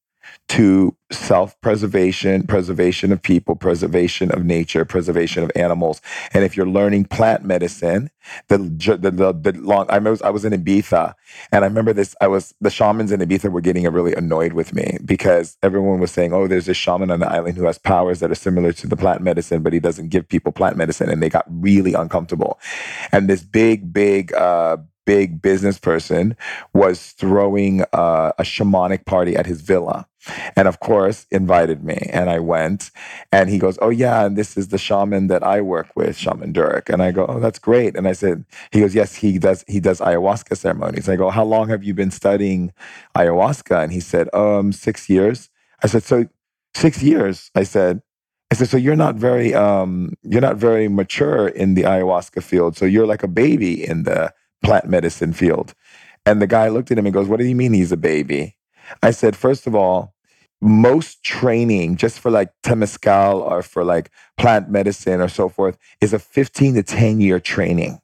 to 0.48 0.96
self 1.10 1.60
preservation, 1.62 2.46
preservation 2.46 3.12
of 3.12 3.22
people, 3.22 3.56
preservation 3.56 4.30
of 4.32 4.44
nature, 4.44 4.84
preservation 4.84 5.42
of 5.42 5.50
animals. 5.56 6.00
And 6.32 6.44
if 6.44 6.56
you're 6.56 6.68
learning 6.68 7.06
plant 7.06 7.44
medicine, 7.44 8.10
the 8.48 8.58
the 8.58 9.10
the, 9.10 9.32
the 9.32 9.58
long 9.60 9.86
I 9.88 9.98
was 9.98 10.22
I 10.22 10.30
was 10.30 10.44
in 10.44 10.52
Ibiza, 10.52 11.14
and 11.52 11.64
I 11.64 11.68
remember 11.68 11.92
this. 11.92 12.14
I 12.20 12.28
was 12.28 12.54
the 12.60 12.70
shamans 12.70 13.12
in 13.12 13.20
Ibiza 13.20 13.50
were 13.50 13.60
getting 13.62 13.84
really 13.90 14.14
annoyed 14.14 14.52
with 14.52 14.74
me 14.74 14.98
because 15.04 15.56
everyone 15.62 16.00
was 16.00 16.10
saying, 16.12 16.32
"Oh, 16.32 16.46
there's 16.46 16.66
this 16.66 16.76
shaman 16.76 17.10
on 17.10 17.20
the 17.20 17.28
island 17.30 17.56
who 17.56 17.64
has 17.64 17.78
powers 17.78 18.20
that 18.20 18.30
are 18.30 18.36
similar 18.36 18.72
to 18.72 18.86
the 18.86 18.96
plant 18.96 19.22
medicine, 19.22 19.62
but 19.62 19.72
he 19.72 19.80
doesn't 19.80 20.10
give 20.10 20.28
people 20.28 20.52
plant 20.52 20.76
medicine," 20.76 21.08
and 21.10 21.22
they 21.22 21.30
got 21.30 21.46
really 21.48 21.94
uncomfortable. 21.94 22.60
And 23.12 23.28
this 23.28 23.42
big, 23.42 23.92
big. 23.92 24.32
uh 24.34 24.78
Big 25.06 25.42
business 25.42 25.78
person 25.78 26.34
was 26.72 27.10
throwing 27.18 27.82
uh, 27.92 28.32
a 28.38 28.42
shamanic 28.42 29.04
party 29.04 29.36
at 29.36 29.44
his 29.44 29.60
villa, 29.60 30.06
and 30.56 30.68
of 30.68 30.80
course 30.80 31.26
invited 31.30 31.84
me 31.84 32.08
and 32.12 32.30
i 32.30 32.38
went 32.38 32.90
and 33.32 33.50
he 33.50 33.58
goes 33.58 33.78
oh 33.82 33.90
yeah 33.90 34.24
and 34.24 34.36
this 34.36 34.56
is 34.56 34.68
the 34.68 34.78
shaman 34.78 35.26
that 35.26 35.42
i 35.42 35.60
work 35.60 35.88
with 35.94 36.16
shaman 36.16 36.52
durek 36.52 36.88
and 36.88 37.02
i 37.02 37.10
go 37.10 37.26
oh 37.26 37.40
that's 37.40 37.58
great 37.58 37.96
and 37.96 38.08
i 38.08 38.12
said 38.12 38.44
he 38.70 38.80
goes 38.80 38.94
yes 38.94 39.16
he 39.16 39.38
does 39.38 39.64
he 39.68 39.80
does 39.80 40.00
ayahuasca 40.00 40.56
ceremonies 40.56 41.08
i 41.08 41.16
go 41.16 41.30
how 41.30 41.44
long 41.44 41.68
have 41.68 41.84
you 41.84 41.94
been 41.94 42.10
studying 42.10 42.72
ayahuasca 43.16 43.82
and 43.82 43.92
he 43.92 44.00
said 44.00 44.32
um 44.34 44.72
six 44.72 45.08
years 45.08 45.50
i 45.82 45.86
said 45.86 46.02
so 46.02 46.26
six 46.74 47.02
years 47.02 47.50
i 47.54 47.62
said 47.62 48.02
I 48.50 48.56
said, 48.56 48.68
so 48.68 48.76
you're 48.76 48.94
not 48.94 49.16
very 49.16 49.52
um, 49.52 50.12
you're 50.22 50.40
not 50.40 50.56
very 50.56 50.86
mature 50.86 51.48
in 51.48 51.74
the 51.74 51.82
ayahuasca 51.82 52.40
field. 52.40 52.76
So 52.76 52.84
you're 52.84 53.06
like 53.06 53.24
a 53.24 53.28
baby 53.28 53.84
in 53.84 54.04
the 54.04 54.32
plant 54.62 54.86
medicine 54.86 55.32
field. 55.32 55.74
And 56.26 56.40
the 56.40 56.46
guy 56.46 56.68
looked 56.68 56.90
at 56.90 56.98
him 56.98 57.06
and 57.06 57.12
goes, 57.12 57.26
What 57.26 57.40
do 57.40 57.46
you 57.46 57.54
mean 57.56 57.72
he's 57.72 57.90
a 57.90 57.96
baby? 57.96 58.56
I 59.02 59.10
said, 59.10 59.36
first 59.36 59.66
of 59.66 59.74
all, 59.74 60.13
most 60.64 61.22
training 61.22 61.96
just 61.96 62.18
for 62.18 62.30
like 62.30 62.50
temescal 62.62 63.34
or 63.34 63.62
for 63.62 63.84
like 63.84 64.10
plant 64.38 64.70
medicine 64.70 65.20
or 65.20 65.28
so 65.28 65.48
forth 65.48 65.76
is 66.00 66.14
a 66.14 66.18
15 66.18 66.74
to 66.74 66.82
10 66.82 67.20
year 67.20 67.38
training. 67.38 68.00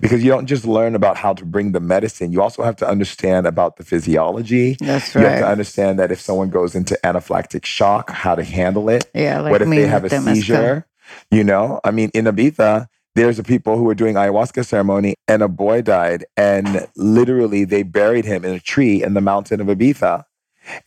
Because 0.00 0.22
you 0.22 0.30
don't 0.30 0.46
just 0.46 0.66
learn 0.66 0.94
about 0.94 1.16
how 1.16 1.32
to 1.32 1.44
bring 1.44 1.72
the 1.72 1.80
medicine 1.80 2.30
you 2.30 2.42
also 2.42 2.62
have 2.62 2.76
to 2.76 2.88
understand 2.88 3.46
about 3.46 3.76
the 3.76 3.82
physiology. 3.84 4.76
That's 4.78 5.14
right 5.14 5.22
you 5.22 5.28
have 5.28 5.40
to 5.40 5.48
understand 5.48 5.98
that 5.98 6.12
if 6.12 6.20
someone 6.20 6.50
goes 6.50 6.74
into 6.74 6.98
anaphylactic 7.02 7.64
shock 7.64 8.10
how 8.10 8.34
to 8.34 8.44
handle 8.44 8.88
it. 8.88 9.10
Yeah, 9.14 9.40
like 9.40 9.50
what 9.50 9.62
if 9.62 9.68
they 9.70 9.86
have 9.86 10.04
a 10.04 10.10
Temescal. 10.10 10.34
seizure? 10.34 10.86
You 11.30 11.44
know 11.44 11.80
i 11.82 11.90
mean 11.90 12.10
in 12.14 12.26
ibiza 12.26 12.88
there's 13.14 13.38
a 13.38 13.42
people 13.42 13.76
who 13.78 13.84
were 13.84 13.94
doing 13.94 14.14
ayahuasca 14.16 14.64
ceremony 14.64 15.14
and 15.28 15.42
a 15.42 15.48
boy 15.48 15.80
died 15.82 16.24
and 16.36 16.86
literally 16.96 17.64
they 17.64 17.82
buried 17.82 18.24
him 18.24 18.44
in 18.44 18.54
a 18.54 18.60
tree 18.60 19.02
in 19.02 19.14
the 19.14 19.20
mountain 19.20 19.60
of 19.60 19.66
ibiza 19.66 20.24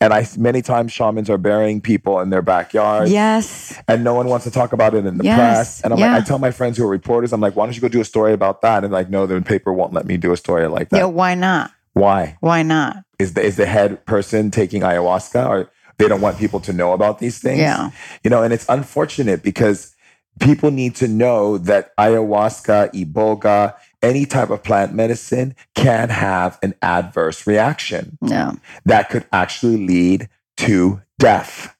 and 0.00 0.12
i 0.12 0.26
many 0.36 0.60
times 0.62 0.92
shamans 0.92 1.30
are 1.30 1.38
burying 1.38 1.80
people 1.80 2.20
in 2.20 2.30
their 2.30 2.42
backyards 2.42 3.10
Yes. 3.10 3.78
and 3.88 4.02
no 4.04 4.14
one 4.14 4.26
wants 4.28 4.44
to 4.44 4.50
talk 4.50 4.72
about 4.72 4.94
it 4.94 5.06
in 5.06 5.18
the 5.18 5.24
Yes, 5.24 5.36
press. 5.38 5.80
And 5.82 5.92
I'm 5.92 6.00
like. 6.00 6.22
I 6.22 6.24
tell 6.26 6.38
my 6.38 6.50
friends 6.50 6.76
who 6.78 6.84
are 6.84 6.88
reporters, 6.88 7.32
I'm 7.32 7.40
like, 7.40 7.54
why 7.56 7.64
don't 7.66 7.74
you 7.74 7.80
go 7.80 7.88
do 7.88 8.00
a 8.00 8.04
story 8.04 8.32
about 8.32 8.60
that? 8.62 8.82
And 8.84 8.92
like, 8.92 9.08
no, 9.10 9.26
the 9.26 9.40
paper 9.40 9.72
won't 9.72 9.92
let 9.92 10.06
me 10.06 10.16
do 10.16 10.32
a 10.32 10.36
story 10.36 10.66
like 10.68 10.88
that. 10.90 10.96
Yeah. 10.98 11.04
Why 11.04 11.34
not? 11.34 11.70
Why 11.94 12.36
Why 12.40 12.62
not? 12.62 13.04
is 13.18 13.34
the 13.34 13.42
is 13.42 13.56
the 13.56 13.66
head 13.66 14.04
person 14.06 14.50
taking 14.50 14.82
ayahuasca, 14.82 15.48
or 15.48 15.70
they 15.98 16.06
don't 16.08 16.20
want 16.20 16.38
people 16.38 16.60
to 16.60 16.72
know 16.72 16.92
about 16.92 17.18
these 17.18 17.38
things? 17.40 17.58
Yeah. 17.60 17.90
you 18.24 18.30
know, 18.30 18.42
and 18.42 18.52
it's 18.52 18.66
unfortunate 18.68 19.42
because 19.42 19.94
people 20.40 20.70
need 20.70 20.94
to 20.96 21.08
know 21.08 21.58
that 21.58 21.96
ayahuasca, 21.96 22.92
iboga, 22.92 23.74
any 24.02 24.24
type 24.26 24.50
of 24.50 24.62
plant 24.62 24.94
medicine 24.94 25.54
can 25.74 26.08
have 26.08 26.58
an 26.62 26.74
adverse 26.82 27.46
reaction 27.46 28.18
Yeah. 28.22 28.52
that 28.84 29.10
could 29.10 29.26
actually 29.32 29.76
lead 29.86 30.28
to 30.58 31.02
death 31.18 31.74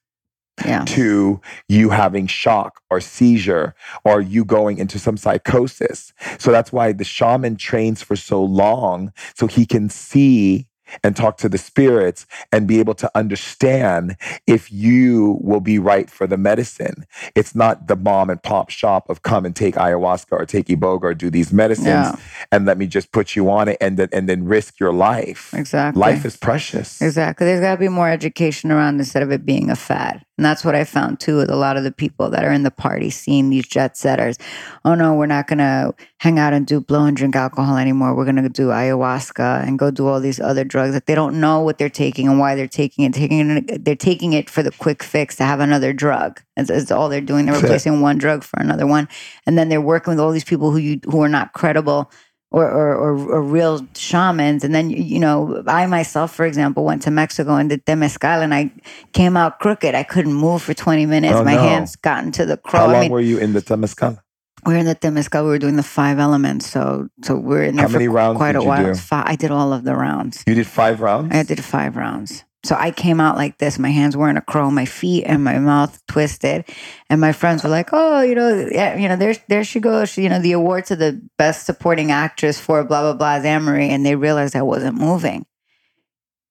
Yeah. 0.64 0.84
to 0.86 1.40
you 1.68 1.90
having 1.90 2.26
shock 2.26 2.80
or 2.90 3.00
seizure 3.00 3.74
or 4.04 4.20
you 4.20 4.44
going 4.44 4.78
into 4.78 4.98
some 4.98 5.16
psychosis. 5.16 6.12
So 6.38 6.50
that's 6.50 6.72
why 6.72 6.92
the 6.92 7.04
shaman 7.04 7.56
trains 7.56 8.02
for 8.02 8.16
so 8.16 8.42
long 8.42 9.12
so 9.34 9.46
he 9.46 9.64
can 9.66 9.88
see 9.88 10.66
and 11.02 11.16
talk 11.16 11.36
to 11.38 11.48
the 11.48 11.58
spirits 11.58 12.26
and 12.52 12.66
be 12.66 12.78
able 12.80 12.94
to 12.94 13.10
understand 13.14 14.16
if 14.46 14.70
you 14.72 15.38
will 15.40 15.60
be 15.60 15.78
right 15.78 16.08
for 16.10 16.26
the 16.26 16.36
medicine. 16.36 17.04
It's 17.34 17.54
not 17.54 17.88
the 17.88 17.96
mom 17.96 18.30
and 18.30 18.42
pop 18.42 18.70
shop 18.70 19.08
of 19.10 19.22
come 19.22 19.44
and 19.44 19.54
take 19.54 19.74
ayahuasca 19.74 20.32
or 20.32 20.46
take 20.46 20.66
iboga 20.66 21.02
or 21.04 21.14
do 21.14 21.30
these 21.30 21.52
medicines 21.52 21.86
Yeah. 21.86 22.16
and 22.52 22.66
let 22.66 22.78
me 22.78 22.86
just 22.86 23.12
put 23.12 23.36
you 23.36 23.50
on 23.50 23.68
it 23.68 23.76
and 23.80 23.96
then 23.96 24.08
and 24.12 24.28
then 24.28 24.44
risk 24.44 24.78
your 24.80 24.92
life. 24.92 25.52
Exactly. 25.54 26.00
Life 26.00 26.24
is 26.24 26.36
precious. 26.36 27.00
Exactly. 27.00 27.46
There's 27.46 27.60
got 27.60 27.72
to 27.74 27.80
be 27.80 27.88
more 27.88 28.08
education 28.08 28.70
around 28.72 28.98
instead 28.98 29.22
of 29.22 29.30
it 29.32 29.44
being 29.44 29.70
a 29.70 29.76
fad. 29.76 30.22
And 30.38 30.44
that's 30.44 30.64
what 30.64 30.76
I 30.76 30.84
found 30.84 31.18
too 31.18 31.36
with 31.36 31.50
a 31.50 31.56
lot 31.56 31.76
of 31.76 31.82
the 31.82 31.90
people 31.90 32.30
that 32.30 32.44
are 32.44 32.52
in 32.52 32.62
the 32.62 32.70
party 32.70 33.10
scene, 33.10 33.50
these 33.50 33.66
jet 33.66 33.96
setters. 33.96 34.38
Oh 34.84 34.94
no, 34.94 35.14
we're 35.14 35.26
not 35.26 35.48
going 35.48 35.58
to 35.58 35.92
hang 36.18 36.38
out 36.38 36.52
and 36.52 36.64
do 36.64 36.80
blow 36.80 37.04
and 37.04 37.16
drink 37.16 37.34
alcohol 37.34 37.76
anymore. 37.76 38.14
We're 38.14 38.24
going 38.24 38.36
to 38.36 38.48
do 38.48 38.68
ayahuasca 38.68 39.66
and 39.66 39.80
go 39.80 39.90
do 39.90 40.06
all 40.06 40.20
these 40.20 40.38
other 40.38 40.62
drugs 40.62 40.94
that 40.94 41.06
they 41.06 41.16
don't 41.16 41.40
know 41.40 41.60
what 41.60 41.78
they're 41.78 41.90
taking 41.90 42.28
and 42.28 42.38
why 42.38 42.54
they're 42.54 42.68
taking 42.68 43.04
it. 43.04 43.12
Taking 43.12 43.50
it 43.50 43.84
they're 43.84 43.96
taking 43.96 44.32
it 44.32 44.48
for 44.48 44.62
the 44.62 44.70
quick 44.70 45.02
fix 45.02 45.34
to 45.36 45.44
have 45.44 45.58
another 45.58 45.92
drug. 45.92 46.40
That's, 46.56 46.68
that's 46.68 46.92
all 46.92 47.08
they're 47.08 47.20
doing. 47.20 47.46
They're 47.46 47.60
replacing 47.60 48.00
one 48.00 48.18
drug 48.18 48.44
for 48.44 48.60
another 48.60 48.86
one. 48.86 49.08
And 49.44 49.58
then 49.58 49.68
they're 49.68 49.80
working 49.80 50.12
with 50.12 50.20
all 50.20 50.30
these 50.30 50.44
people 50.44 50.70
who 50.70 50.78
you 50.78 51.00
who 51.04 51.20
are 51.20 51.28
not 51.28 51.52
credible 51.52 52.12
or, 52.50 52.64
or, 52.64 52.94
or, 52.94 53.32
or 53.34 53.42
real 53.42 53.86
shamans. 53.94 54.64
And 54.64 54.74
then, 54.74 54.90
you 54.90 55.18
know, 55.18 55.62
I 55.66 55.86
myself, 55.86 56.34
for 56.34 56.46
example, 56.46 56.84
went 56.84 57.02
to 57.02 57.10
Mexico 57.10 57.56
and 57.56 57.68
did 57.68 57.84
Temescal 57.84 58.42
and 58.42 58.54
I 58.54 58.72
came 59.12 59.36
out 59.36 59.58
crooked. 59.60 59.94
I 59.94 60.02
couldn't 60.02 60.32
move 60.34 60.62
for 60.62 60.74
20 60.74 61.06
minutes. 61.06 61.34
Oh, 61.34 61.44
My 61.44 61.54
no. 61.56 61.62
hands 61.62 61.96
got 61.96 62.24
into 62.24 62.46
the 62.46 62.56
crow. 62.56 62.80
How 62.80 62.86
long 62.86 62.94
I 62.96 63.00
mean, 63.02 63.10
were 63.12 63.20
you 63.20 63.38
in 63.38 63.52
the 63.52 63.60
Temescal? 63.62 64.18
we 64.66 64.72
were 64.72 64.78
in 64.80 64.86
the 64.86 64.94
Temescal. 64.96 65.44
We 65.44 65.50
were 65.50 65.58
doing 65.58 65.76
the 65.76 65.82
five 65.82 66.18
elements. 66.18 66.66
So, 66.66 67.08
so 67.22 67.36
we're 67.36 67.62
in 67.64 67.76
there 67.76 67.86
How 67.86 67.92
many 67.92 68.08
rounds 68.08 68.38
quite 68.38 68.56
a 68.56 68.62
while. 68.62 68.82
do? 68.84 68.90
It's 68.90 69.00
Fi- 69.00 69.24
I 69.26 69.36
did 69.36 69.50
all 69.50 69.72
of 69.72 69.84
the 69.84 69.94
rounds. 69.94 70.42
You 70.46 70.54
did 70.54 70.66
five 70.66 71.00
rounds? 71.00 71.34
I 71.34 71.42
did 71.42 71.62
five 71.62 71.96
rounds. 71.96 72.44
So 72.64 72.74
I 72.76 72.90
came 72.90 73.20
out 73.20 73.36
like 73.36 73.58
this. 73.58 73.78
My 73.78 73.90
hands 73.90 74.16
were 74.16 74.28
in 74.28 74.36
a 74.36 74.40
crow, 74.42 74.70
my 74.70 74.84
feet 74.84 75.24
and 75.24 75.44
my 75.44 75.58
mouth 75.58 76.04
twisted. 76.08 76.64
And 77.08 77.20
my 77.20 77.32
friends 77.32 77.62
were 77.62 77.70
like, 77.70 77.90
"Oh, 77.92 78.20
you 78.20 78.34
know, 78.34 78.68
yeah, 78.70 78.96
you 78.96 79.08
know, 79.08 79.16
there, 79.16 79.36
there 79.48 79.62
she 79.62 79.78
goes. 79.78 80.08
She, 80.08 80.22
you 80.22 80.28
know, 80.28 80.40
the 80.40 80.52
award 80.52 80.86
to 80.86 80.96
the 80.96 81.20
best 81.38 81.66
supporting 81.66 82.10
actress 82.10 82.58
for 82.58 82.82
blah 82.84 83.02
blah 83.02 83.14
blah, 83.14 83.48
Amory." 83.48 83.88
And 83.88 84.04
they 84.04 84.16
realized 84.16 84.56
I 84.56 84.62
wasn't 84.62 84.96
moving, 84.96 85.46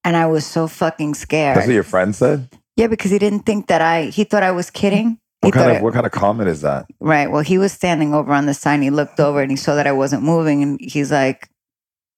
and 0.03 0.15
I 0.15 0.27
was 0.27 0.45
so 0.45 0.67
fucking 0.67 1.15
scared. 1.15 1.57
That's 1.57 1.67
what 1.67 1.73
your 1.73 1.83
friend 1.83 2.15
said? 2.15 2.49
yeah, 2.77 2.87
because 2.87 3.11
he 3.11 3.19
didn't 3.19 3.41
think 3.41 3.67
that 3.67 3.81
I. 3.81 4.03
He 4.05 4.23
thought 4.23 4.43
I 4.43 4.51
was 4.51 4.69
kidding. 4.69 5.19
He 5.41 5.47
What 5.47 5.53
kind 5.55 5.75
of 5.75 5.83
what 5.83 5.93
kind 5.93 6.05
of 6.05 6.11
comment 6.11 6.47
is 6.47 6.61
that? 6.61 6.85
Right. 6.99 7.29
Well, 7.29 7.41
he 7.41 7.57
was 7.57 7.73
standing 7.73 8.13
over 8.13 8.31
on 8.31 8.45
the 8.45 8.53
side 8.53 8.81
he 8.81 8.89
looked 8.89 9.19
over 9.19 9.41
and 9.41 9.51
he 9.51 9.57
saw 9.57 9.75
that 9.75 9.87
I 9.87 9.91
wasn't 9.91 10.23
moving 10.23 10.63
and 10.63 10.79
he's 10.81 11.11
like, 11.11 11.49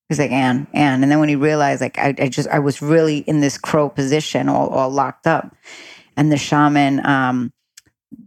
he's 0.10 0.20
like, 0.20 0.32
Anne, 0.32 0.68
Anne. 0.74 1.02
And 1.04 1.12
then 1.12 1.20
when 1.20 1.30
he 1.30 1.36
realized 1.36 1.82
like 1.82 1.98
I, 1.98 2.14
I 2.20 2.28
just 2.28 2.50
I 2.50 2.60
was 2.60 2.82
really 2.82 3.20
in 3.20 3.40
this 3.40 3.58
crow 3.58 3.88
position 3.90 4.50
all, 4.50 4.68
all 4.70 4.90
locked 4.90 5.28
up. 5.28 5.56
And 6.18 6.32
the 6.32 6.38
shaman, 6.38 7.06
um, 7.06 7.54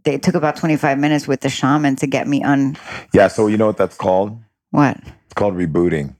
they 0.04 0.16
took 0.16 0.34
about 0.34 0.56
25 0.56 0.98
minutes 0.98 1.28
with 1.28 1.40
the 1.40 1.50
shaman 1.50 1.96
to 1.96 2.06
get 2.06 2.26
me 2.26 2.42
un 2.42 2.76
Yeah, 3.12 3.28
so 3.28 3.48
you 3.48 3.56
know 3.58 3.66
what 3.66 3.76
that's 3.76 3.96
called? 3.96 4.38
what? 4.70 4.96
It's 5.26 5.34
called 5.34 5.54
rebooting. 5.54 6.16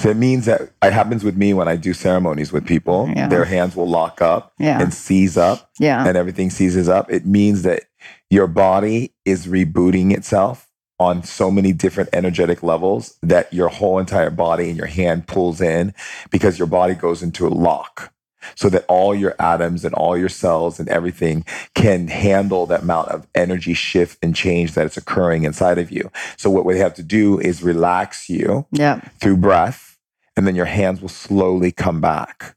So 0.00 0.10
it 0.10 0.16
means 0.16 0.46
that 0.46 0.72
it 0.82 0.92
happens 0.92 1.22
with 1.22 1.36
me 1.36 1.54
when 1.54 1.68
I 1.68 1.76
do 1.76 1.94
ceremonies 1.94 2.52
with 2.52 2.66
people. 2.66 3.08
Yeah. 3.14 3.28
Their 3.28 3.44
hands 3.44 3.76
will 3.76 3.88
lock 3.88 4.20
up 4.20 4.52
Yeah. 4.58 4.82
and 4.82 4.92
seize 4.92 5.36
up 5.36 5.70
Yeah. 5.78 6.04
and 6.06 6.16
everything 6.16 6.50
seizes 6.50 6.88
up. 6.88 7.10
It 7.12 7.24
means 7.24 7.62
that 7.62 7.84
your 8.28 8.48
body 8.48 9.14
is 9.24 9.46
rebooting 9.46 10.12
itself 10.12 10.68
on 11.02 11.24
so 11.24 11.50
many 11.50 11.72
different 11.72 12.10
energetic 12.12 12.62
levels 12.62 13.16
that 13.22 13.52
your 13.52 13.68
whole 13.68 13.98
entire 13.98 14.30
body 14.30 14.68
and 14.68 14.78
your 14.78 14.86
hand 14.86 15.26
pulls 15.26 15.60
in 15.60 15.94
because 16.30 16.58
your 16.58 16.68
body 16.68 16.94
goes 16.94 17.22
into 17.22 17.46
a 17.46 17.50
lock 17.50 18.12
so 18.54 18.68
that 18.68 18.84
all 18.88 19.14
your 19.14 19.34
atoms 19.40 19.84
and 19.84 19.94
all 19.94 20.16
your 20.16 20.28
cells 20.28 20.80
and 20.80 20.88
everything 20.88 21.44
can 21.74 22.08
handle 22.08 22.66
that 22.66 22.82
amount 22.82 23.08
of 23.08 23.26
energy 23.34 23.74
shift 23.74 24.18
and 24.22 24.34
change 24.36 24.74
that 24.74 24.86
is 24.86 24.96
occurring 24.96 25.44
inside 25.44 25.78
of 25.78 25.90
you. 25.90 26.10
So 26.36 26.50
what 26.50 26.64
we 26.64 26.78
have 26.78 26.94
to 26.94 27.02
do 27.02 27.38
is 27.40 27.62
relax 27.62 28.28
you 28.28 28.66
Yeah. 28.72 29.00
through 29.20 29.38
breath, 29.38 29.98
and 30.36 30.46
then 30.46 30.56
your 30.56 30.66
hands 30.66 31.00
will 31.02 31.08
slowly 31.26 31.72
come 31.72 32.00
back. 32.00 32.56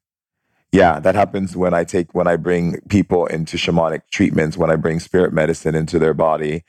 Yeah, 0.71 0.99
that 0.99 1.15
happens 1.15 1.55
when 1.55 1.73
I 1.73 1.83
take 1.85 2.13
when 2.13 2.27
I 2.27 2.35
bring 2.35 2.81
people 2.89 3.25
into 3.27 3.57
shamanic 3.57 4.01
treatments, 4.11 4.57
when 4.57 4.69
I 4.69 4.75
bring 4.75 4.99
spirit 4.99 5.33
medicine 5.33 5.75
into 5.75 5.99
their 5.99 6.13
body, 6.13 6.63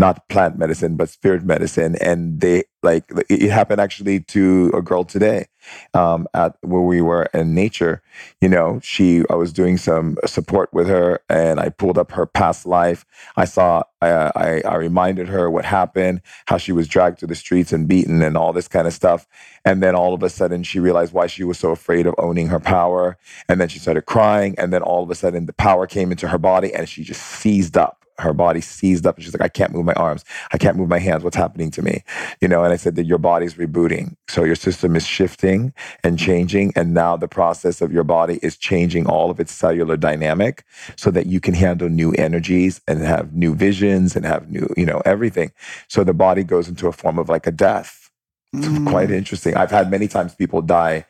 not 0.00 0.28
plant 0.30 0.58
medicine, 0.58 0.96
but 0.96 1.10
spirit 1.10 1.44
medicine. 1.44 1.96
And 2.00 2.40
they 2.40 2.64
like 2.82 3.04
it 3.28 3.50
happened 3.50 3.80
actually 3.80 4.20
to 4.20 4.70
a 4.74 4.82
girl 4.82 5.04
today, 5.04 5.46
um, 5.94 6.26
at 6.34 6.56
where 6.62 6.80
we 6.80 7.00
were 7.00 7.24
in 7.34 7.54
nature. 7.54 8.02
You 8.40 8.48
know, 8.48 8.80
she 8.82 9.22
I 9.30 9.34
was 9.34 9.52
doing 9.52 9.76
some 9.76 10.16
support 10.26 10.72
with 10.72 10.88
her, 10.88 11.20
and 11.28 11.60
I 11.60 11.68
pulled 11.70 11.98
up 11.98 12.12
her 12.12 12.26
past 12.26 12.66
life. 12.66 13.04
I 13.36 13.44
saw 13.44 13.82
I 14.00 14.30
I, 14.34 14.62
I 14.66 14.74
reminded 14.76 15.28
her 15.28 15.50
what 15.50 15.64
happened, 15.64 16.22
how 16.46 16.56
she 16.58 16.72
was 16.72 16.88
dragged 16.88 17.18
to 17.20 17.26
the 17.26 17.34
streets 17.34 17.72
and 17.72 17.88
beaten, 17.88 18.22
and 18.22 18.36
all 18.36 18.52
this 18.52 18.68
kind 18.68 18.86
of 18.86 18.92
stuff. 18.94 19.26
And 19.64 19.82
then 19.82 19.94
all 19.94 20.14
of 20.14 20.22
a 20.22 20.30
sudden, 20.30 20.62
she 20.62 20.80
realized 20.80 21.12
why 21.12 21.26
she 21.26 21.44
was 21.44 21.58
so 21.58 21.70
afraid 21.70 22.06
of 22.06 22.14
owning 22.18 22.48
her 22.48 22.60
power. 22.60 23.18
And 23.48 23.60
then 23.60 23.68
she 23.68 23.78
started 23.78 24.02
crying. 24.06 24.54
And 24.58 24.72
then 24.72 24.82
all 24.82 25.02
of 25.02 25.10
a 25.10 25.14
sudden, 25.14 25.46
the 25.46 25.52
power 25.52 25.86
came 25.86 26.10
into 26.10 26.28
her 26.28 26.38
body, 26.38 26.72
and 26.74 26.88
she 26.88 27.04
just 27.04 27.22
seized 27.22 27.76
up. 27.76 27.96
Her 28.18 28.34
body 28.34 28.60
seized 28.60 29.06
up, 29.06 29.16
and 29.16 29.24
she's 29.24 29.32
like, 29.32 29.40
"I 29.42 29.48
can't 29.48 29.72
move 29.72 29.86
my 29.86 29.94
arms. 29.94 30.24
I 30.52 30.58
can't 30.58 30.76
move 30.76 30.90
my 30.90 30.98
hands. 30.98 31.24
What's 31.24 31.36
happening 31.36 31.70
to 31.72 31.82
me?" 31.82 32.04
You 32.40 32.48
know. 32.48 32.64
I 32.70 32.76
said 32.76 32.96
that 32.96 33.06
your 33.06 33.18
body's 33.18 33.54
rebooting, 33.54 34.16
so 34.28 34.44
your 34.44 34.54
system 34.56 34.96
is 34.96 35.06
shifting 35.06 35.72
and 36.04 36.18
changing, 36.18 36.72
and 36.76 36.94
now 36.94 37.16
the 37.16 37.28
process 37.28 37.80
of 37.80 37.92
your 37.92 38.04
body 38.04 38.38
is 38.42 38.56
changing 38.56 39.06
all 39.06 39.30
of 39.30 39.40
its 39.40 39.52
cellular 39.52 39.96
dynamic, 39.96 40.64
so 40.96 41.10
that 41.10 41.26
you 41.26 41.40
can 41.40 41.54
handle 41.54 41.88
new 41.88 42.12
energies 42.12 42.80
and 42.88 43.00
have 43.02 43.32
new 43.34 43.54
visions 43.54 44.16
and 44.16 44.24
have 44.24 44.50
new, 44.50 44.68
you 44.76 44.86
know, 44.86 45.02
everything. 45.04 45.52
So 45.88 46.04
the 46.04 46.14
body 46.14 46.44
goes 46.44 46.68
into 46.68 46.86
a 46.88 46.92
form 46.92 47.18
of 47.18 47.28
like 47.28 47.46
a 47.46 47.52
death. 47.52 48.10
It's 48.52 48.66
Mm. 48.66 48.86
quite 48.86 49.10
interesting. 49.10 49.54
I've 49.56 49.70
had 49.70 49.90
many 49.90 50.08
times 50.08 50.34
people 50.34 50.62
die 50.62 51.06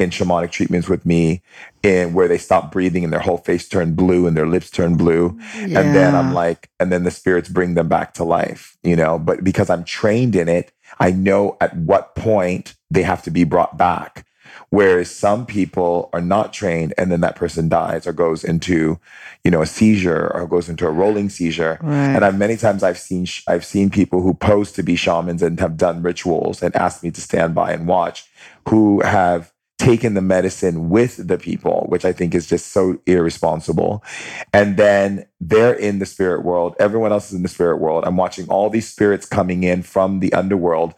in 0.00 0.10
shamanic 0.10 0.50
treatments 0.50 0.88
with 0.88 1.04
me 1.04 1.42
and 1.84 2.14
where 2.14 2.26
they 2.26 2.38
stop 2.38 2.72
breathing 2.72 3.04
and 3.04 3.12
their 3.12 3.20
whole 3.20 3.36
face 3.36 3.68
turned 3.68 3.96
blue 3.96 4.26
and 4.26 4.34
their 4.36 4.46
lips 4.46 4.70
turn 4.70 4.96
blue. 4.96 5.38
And 5.76 5.94
then 5.94 6.14
I'm 6.14 6.32
like, 6.32 6.70
and 6.80 6.90
then 6.90 7.04
the 7.04 7.10
spirits 7.10 7.50
bring 7.50 7.74
them 7.74 7.86
back 7.88 8.14
to 8.14 8.24
life, 8.24 8.78
you 8.82 8.96
know, 8.96 9.18
but 9.18 9.44
because 9.44 9.68
I'm 9.68 9.84
trained 9.84 10.34
in 10.34 10.48
it, 10.48 10.72
I 11.00 11.10
know 11.10 11.56
at 11.60 11.76
what 11.76 12.14
point 12.14 12.74
they 12.90 13.02
have 13.02 13.22
to 13.22 13.30
be 13.30 13.44
brought 13.44 13.76
back. 13.76 14.26
Whereas 14.70 15.10
some 15.10 15.46
people 15.46 16.10
are 16.12 16.20
not 16.20 16.52
trained 16.52 16.94
and 16.96 17.10
then 17.10 17.20
that 17.22 17.34
person 17.34 17.68
dies 17.68 18.06
or 18.06 18.12
goes 18.12 18.44
into, 18.44 19.00
you 19.42 19.50
know, 19.50 19.62
a 19.62 19.66
seizure 19.66 20.30
or 20.32 20.46
goes 20.46 20.68
into 20.68 20.86
a 20.86 20.90
rolling 20.90 21.28
seizure. 21.28 21.78
Right. 21.82 22.14
And 22.14 22.24
I've 22.24 22.38
many 22.38 22.56
times 22.56 22.84
I've 22.84 22.98
seen 22.98 23.24
sh- 23.24 23.42
I've 23.48 23.64
seen 23.64 23.90
people 23.90 24.22
who 24.22 24.34
pose 24.34 24.70
to 24.72 24.84
be 24.84 24.94
shamans 24.94 25.42
and 25.42 25.58
have 25.58 25.76
done 25.76 26.02
rituals 26.02 26.62
and 26.62 26.74
asked 26.76 27.02
me 27.02 27.10
to 27.10 27.20
stand 27.20 27.54
by 27.54 27.72
and 27.72 27.88
watch, 27.88 28.26
who 28.68 29.00
have 29.00 29.52
taken 29.78 30.14
the 30.14 30.20
medicine 30.20 30.90
with 30.90 31.26
the 31.26 31.38
people, 31.38 31.86
which 31.88 32.04
I 32.04 32.12
think 32.12 32.34
is 32.34 32.46
just 32.46 32.66
so 32.68 33.00
irresponsible. 33.06 34.04
And 34.52 34.76
then 34.76 35.26
they're 35.40 35.72
in 35.72 35.98
the 35.98 36.06
spirit 36.06 36.44
world. 36.44 36.76
Everyone 36.78 37.12
else 37.12 37.28
is 37.28 37.34
in 37.34 37.42
the 37.42 37.48
spirit 37.48 37.78
world. 37.78 38.04
I'm 38.06 38.16
watching 38.16 38.46
all 38.48 38.68
these 38.68 38.86
spirits 38.86 39.26
coming 39.26 39.62
in 39.62 39.82
from 39.82 40.20
the 40.20 40.32
underworld, 40.34 40.94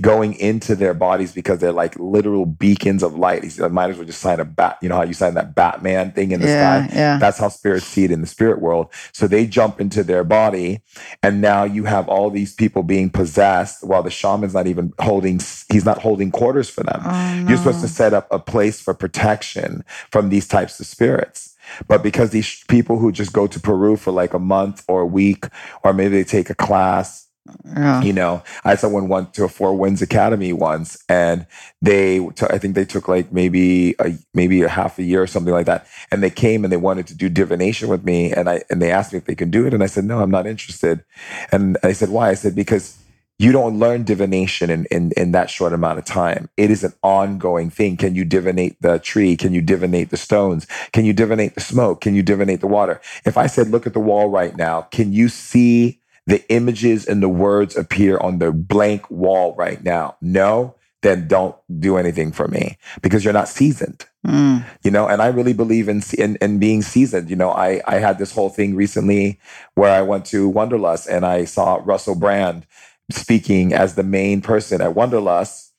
going 0.00 0.34
into 0.34 0.76
their 0.76 0.94
bodies 0.94 1.32
because 1.32 1.58
they're 1.58 1.72
like 1.72 1.98
literal 1.98 2.46
beacons 2.46 3.02
of 3.02 3.16
light. 3.16 3.42
He 3.42 3.50
said, 3.50 3.64
I 3.64 3.68
might 3.68 3.90
as 3.90 3.96
well 3.96 4.06
just 4.06 4.20
sign 4.20 4.38
a 4.38 4.44
bat. 4.44 4.78
You 4.80 4.88
know 4.88 4.94
how 4.94 5.02
you 5.02 5.14
sign 5.14 5.34
that 5.34 5.56
Batman 5.56 6.12
thing 6.12 6.30
in 6.30 6.40
the 6.40 6.46
yeah. 6.46 6.86
sky? 6.86 6.94
Yeah. 6.94 7.18
That's 7.18 7.38
how 7.38 7.48
spirits 7.48 7.86
see 7.86 8.04
it 8.04 8.12
in 8.12 8.20
the 8.20 8.28
spirit 8.28 8.60
world. 8.60 8.88
So 9.12 9.26
they 9.26 9.46
jump 9.46 9.80
into 9.80 10.04
their 10.04 10.22
body, 10.22 10.82
and 11.22 11.40
now 11.40 11.64
you 11.64 11.84
have 11.84 12.08
all 12.08 12.30
these 12.30 12.54
people 12.54 12.84
being 12.84 13.10
possessed 13.10 13.82
while 13.82 14.04
the 14.04 14.10
shaman's 14.10 14.54
not 14.54 14.68
even 14.68 14.92
holding, 15.00 15.40
he's 15.72 15.84
not 15.84 15.98
holding 15.98 16.30
quarters 16.30 16.70
for 16.70 16.84
them. 16.84 17.02
Oh, 17.04 17.44
You're 17.48 17.58
supposed 17.58 17.80
to 17.80 17.88
set 17.88 18.14
up 18.14 18.28
a 18.30 18.38
place 18.38 18.80
for 18.80 18.94
protection 18.94 19.84
from 20.12 20.28
these 20.28 20.46
types 20.46 20.78
of 20.78 20.86
spirits. 20.86 21.49
But 21.88 22.02
because 22.02 22.30
these 22.30 22.64
people 22.68 22.98
who 22.98 23.12
just 23.12 23.32
go 23.32 23.46
to 23.46 23.60
Peru 23.60 23.96
for 23.96 24.10
like 24.12 24.34
a 24.34 24.38
month 24.38 24.84
or 24.88 25.02
a 25.02 25.06
week, 25.06 25.46
or 25.84 25.92
maybe 25.92 26.16
they 26.16 26.24
take 26.24 26.50
a 26.50 26.54
class, 26.54 27.26
Yeah. 27.74 28.00
you 28.02 28.12
know, 28.12 28.42
I 28.64 28.70
had 28.70 28.78
someone 28.80 29.08
went 29.08 29.34
to 29.34 29.44
a 29.44 29.48
Four 29.48 29.74
Winds 29.76 30.02
Academy 30.02 30.52
once, 30.52 31.02
and 31.08 31.46
they, 31.82 32.20
t- 32.36 32.46
I 32.48 32.58
think 32.58 32.74
they 32.76 32.84
took 32.84 33.08
like 33.08 33.32
maybe 33.32 33.94
a 33.98 34.14
maybe 34.34 34.62
a 34.62 34.68
half 34.68 34.98
a 34.98 35.02
year 35.02 35.22
or 35.22 35.26
something 35.26 35.52
like 35.52 35.66
that, 35.66 35.86
and 36.12 36.22
they 36.22 36.30
came 36.30 36.64
and 36.64 36.70
they 36.72 36.76
wanted 36.76 37.06
to 37.08 37.14
do 37.16 37.28
divination 37.28 37.88
with 37.88 38.04
me, 38.04 38.32
and 38.32 38.48
I 38.48 38.62
and 38.70 38.80
they 38.80 38.92
asked 38.92 39.12
me 39.12 39.18
if 39.18 39.24
they 39.24 39.34
can 39.34 39.50
do 39.50 39.66
it, 39.66 39.74
and 39.74 39.82
I 39.82 39.86
said 39.86 40.04
no, 40.04 40.20
I'm 40.20 40.30
not 40.30 40.46
interested, 40.46 41.02
and 41.50 41.76
I 41.82 41.92
said 41.92 42.10
why? 42.10 42.28
I 42.30 42.34
said 42.34 42.54
because 42.54 42.96
you 43.40 43.52
don't 43.52 43.78
learn 43.78 44.04
divination 44.04 44.68
in, 44.68 44.84
in 44.90 45.12
in 45.16 45.32
that 45.32 45.48
short 45.48 45.72
amount 45.72 45.98
of 45.98 46.04
time. 46.04 46.50
It 46.58 46.70
is 46.70 46.84
an 46.84 46.92
ongoing 47.02 47.70
thing. 47.70 47.96
Can 47.96 48.14
you 48.14 48.26
divinate 48.26 48.76
the 48.82 48.98
tree? 48.98 49.34
Can 49.34 49.54
you 49.54 49.62
divinate 49.62 50.10
the 50.10 50.18
stones? 50.18 50.66
Can 50.92 51.06
you 51.06 51.14
divinate 51.14 51.54
the 51.54 51.62
smoke? 51.62 52.02
Can 52.02 52.14
you 52.14 52.22
divinate 52.22 52.60
the 52.60 52.66
water? 52.66 53.00
If 53.24 53.38
I 53.38 53.46
said, 53.46 53.68
look 53.68 53.86
at 53.86 53.94
the 53.94 53.98
wall 54.00 54.28
right 54.28 54.54
now, 54.54 54.82
can 54.82 55.14
you 55.14 55.30
see 55.30 56.02
the 56.26 56.46
images 56.52 57.06
and 57.06 57.22
the 57.22 57.30
words 57.30 57.78
appear 57.78 58.18
on 58.18 58.40
the 58.40 58.52
blank 58.52 59.10
wall 59.10 59.54
right 59.56 59.82
now? 59.82 60.16
No, 60.20 60.76
then 61.00 61.26
don't 61.26 61.56
do 61.80 61.96
anything 61.96 62.32
for 62.32 62.46
me 62.46 62.76
because 63.00 63.24
you're 63.24 63.32
not 63.32 63.48
seasoned 63.48 64.04
Mm. 64.26 64.66
you 64.84 64.90
know 64.90 65.08
and 65.08 65.22
i 65.22 65.28
really 65.28 65.54
believe 65.54 65.88
in, 65.88 66.02
in 66.18 66.36
in 66.42 66.58
being 66.58 66.82
seasoned 66.82 67.30
you 67.30 67.36
know 67.36 67.48
i 67.52 67.80
i 67.86 67.94
had 67.94 68.18
this 68.18 68.32
whole 68.32 68.50
thing 68.50 68.74
recently 68.74 69.40
where 69.76 69.90
i 69.90 70.02
went 70.02 70.26
to 70.26 70.46
Wanderlust 70.46 71.08
and 71.08 71.24
i 71.24 71.46
saw 71.46 71.80
russell 71.82 72.14
brand 72.14 72.66
speaking 73.12 73.72
as 73.74 73.94
the 73.94 74.02
main 74.04 74.40
person 74.42 74.80
at 74.80 74.94
Wanderlust 74.94 75.72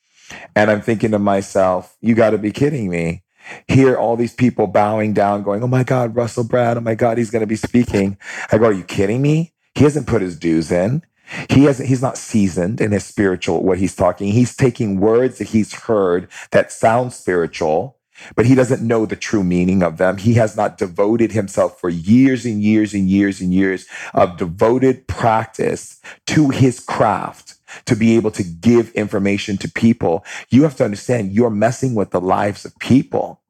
and 0.56 0.72
i'm 0.72 0.82
thinking 0.82 1.12
to 1.12 1.20
myself 1.20 1.98
you 2.02 2.16
got 2.16 2.32
to 2.32 2.38
be 2.38 2.52
kidding 2.52 2.90
me. 2.90 3.24
Hear 3.68 3.98
all 3.98 4.16
these 4.18 4.34
people 4.34 4.68
bowing 4.68 5.14
down 5.14 5.44
going 5.44 5.64
oh 5.64 5.68
my 5.68 5.84
god 5.84 6.16
russell 6.16 6.44
brand 6.46 6.78
oh 6.78 6.82
my 6.82 6.96
god 6.96 7.18
he's 7.18 7.32
going 7.32 7.42
to 7.42 7.48
be 7.48 7.56
speaking 7.58 8.18
i 8.52 8.58
go 8.58 8.66
are 8.66 8.74
you 8.74 8.84
kidding 8.84 9.22
me? 9.22 9.54
He 9.76 9.84
hasn't 9.86 10.08
put 10.08 10.22
his 10.22 10.38
dues 10.38 10.72
in. 10.72 11.04
He 11.50 11.66
hasn't 11.66 11.90
he's 11.90 12.02
not 12.02 12.18
seasoned 12.18 12.82
in 12.82 12.92
his 12.92 13.06
spiritual 13.06 13.64
what 13.64 13.80
he's 13.80 13.96
talking. 13.96 14.34
He's 14.34 14.56
taking 14.56 15.00
words 15.00 15.40
that 15.40 15.50
he's 15.50 15.74
heard 15.74 16.30
that 16.52 16.72
sound 16.72 17.14
spiritual 17.14 17.98
but 18.36 18.46
he 18.46 18.56
doesn't 18.56 18.86
know 18.86 19.06
the 19.06 19.16
true 19.16 19.44
meaning 19.44 19.84
of 19.84 19.98
them. 19.98 20.18
He 20.18 20.34
has 20.36 20.56
not 20.56 20.78
devoted 20.78 21.32
himself 21.32 21.80
for 21.80 21.90
years 21.90 22.46
and 22.46 22.62
years 22.62 22.94
and 22.94 23.10
years 23.10 23.42
and 23.42 23.54
years 23.54 23.86
of 24.14 24.38
devoted 24.38 25.08
practice 25.08 26.00
to 26.28 26.50
his 26.50 26.80
craft 26.80 27.56
to 27.86 27.96
be 27.96 28.16
able 28.16 28.32
to 28.32 28.44
give 28.44 28.92
information 28.92 29.58
to 29.58 29.70
people. 29.70 30.26
You 30.50 30.64
have 30.64 30.76
to 30.78 30.86
understand 30.86 31.32
you're 31.32 31.50
messing 31.50 31.96
with 31.96 32.12
the 32.12 32.22
lives 32.22 32.66
of 32.66 32.78
people. 32.80 33.42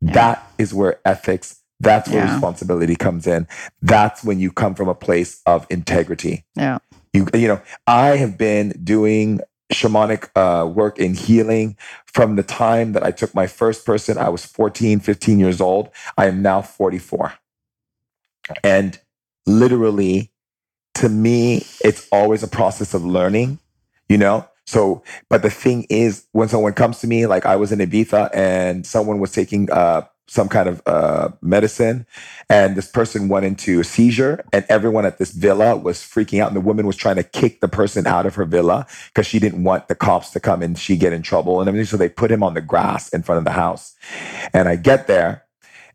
Yeah. 0.00 0.12
That 0.12 0.50
is 0.58 0.74
where 0.74 1.00
ethics, 1.04 1.60
that's 1.80 2.08
where 2.10 2.24
Yeah. 2.24 2.32
responsibility 2.32 2.96
comes 2.96 3.26
in. 3.26 3.46
That's 3.82 4.24
when 4.24 4.40
you 4.40 4.50
come 4.50 4.74
from 4.74 4.88
a 4.88 4.94
place 4.94 5.40
of 5.46 5.66
integrity. 5.70 6.44
Yeah. 6.54 6.78
You, 7.12 7.26
you 7.32 7.48
know, 7.48 7.60
I 7.86 8.16
have 8.16 8.36
been 8.36 8.70
doing 8.84 9.40
shamanic 9.72 10.28
uh, 10.36 10.66
work 10.66 10.98
in 10.98 11.14
healing 11.14 11.76
from 12.06 12.36
the 12.36 12.42
time 12.42 12.92
that 12.92 13.02
I 13.02 13.10
took 13.10 13.34
my 13.34 13.46
first 13.46 13.84
person. 13.84 14.18
I 14.18 14.28
was 14.28 14.44
14, 14.44 15.00
15 15.00 15.38
years 15.38 15.60
old. 15.60 15.90
I 16.16 16.26
am 16.26 16.42
now 16.42 16.62
44. 16.62 17.34
And 18.62 18.98
literally, 19.46 20.30
to 20.94 21.08
me, 21.08 21.64
it's 21.84 22.08
always 22.10 22.42
a 22.42 22.48
process 22.48 22.94
of 22.94 23.04
learning, 23.04 23.58
you 24.08 24.18
know? 24.18 24.48
So, 24.66 25.02
but 25.28 25.42
the 25.42 25.50
thing 25.50 25.86
is, 25.90 26.26
when 26.32 26.48
someone 26.48 26.72
comes 26.72 27.00
to 27.00 27.06
me, 27.06 27.26
like 27.26 27.46
I 27.46 27.56
was 27.56 27.70
in 27.70 27.78
Ibiza 27.78 28.30
and 28.34 28.84
someone 28.86 29.20
was 29.20 29.32
taking 29.32 29.70
uh, 29.70 30.02
some 30.28 30.48
kind 30.48 30.68
of 30.68 30.82
uh, 30.86 31.28
medicine, 31.40 32.06
and 32.50 32.76
this 32.76 32.88
person 32.90 33.28
went 33.28 33.46
into 33.46 33.80
a 33.80 33.84
seizure, 33.84 34.44
and 34.52 34.66
everyone 34.68 35.06
at 35.06 35.18
this 35.18 35.32
villa 35.32 35.76
was 35.76 35.98
freaking 35.98 36.40
out, 36.42 36.48
and 36.48 36.56
the 36.56 36.60
woman 36.60 36.86
was 36.86 36.96
trying 36.96 37.16
to 37.16 37.22
kick 37.22 37.60
the 37.60 37.68
person 37.68 38.06
out 38.06 38.26
of 38.26 38.34
her 38.34 38.44
villa 38.44 38.86
because 39.08 39.26
she 39.26 39.38
didn't 39.38 39.64
want 39.64 39.88
the 39.88 39.94
cops 39.94 40.30
to 40.30 40.40
come 40.40 40.62
and 40.62 40.78
she 40.78 40.96
get 40.96 41.12
in 41.12 41.22
trouble 41.22 41.60
and. 41.60 41.86
So 41.86 41.96
they 41.96 42.08
put 42.08 42.30
him 42.32 42.42
on 42.42 42.54
the 42.54 42.60
grass 42.60 43.08
in 43.10 43.22
front 43.22 43.38
of 43.38 43.44
the 43.44 43.52
house, 43.52 43.94
and 44.52 44.68
I 44.68 44.76
get 44.76 45.06
there. 45.06 45.44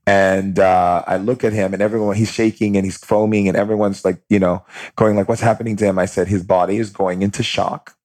And 0.08 0.60
uh, 0.60 1.03
I 1.06 1.18
look 1.18 1.44
at 1.44 1.53
him, 1.53 1.74
and 1.74 1.82
everyone 1.82 2.16
he's 2.16 2.32
shaking 2.32 2.76
and 2.76 2.86
he's 2.86 2.98
foaming, 2.98 3.48
and 3.48 3.56
everyone's 3.56 4.03
like, 4.03 4.22
you 4.30 4.40
know, 4.40 4.66
going 4.95 5.16
like, 5.16 5.30
"What's 5.30 5.41
happening 5.41 5.76
to 5.78 5.86
him?" 5.86 5.99
I 5.99 6.06
said, 6.06 6.28
"His 6.28 6.44
body 6.44 6.78
is 6.78 6.90
going 6.90 7.22
into 7.22 7.44
shock." 7.44 7.95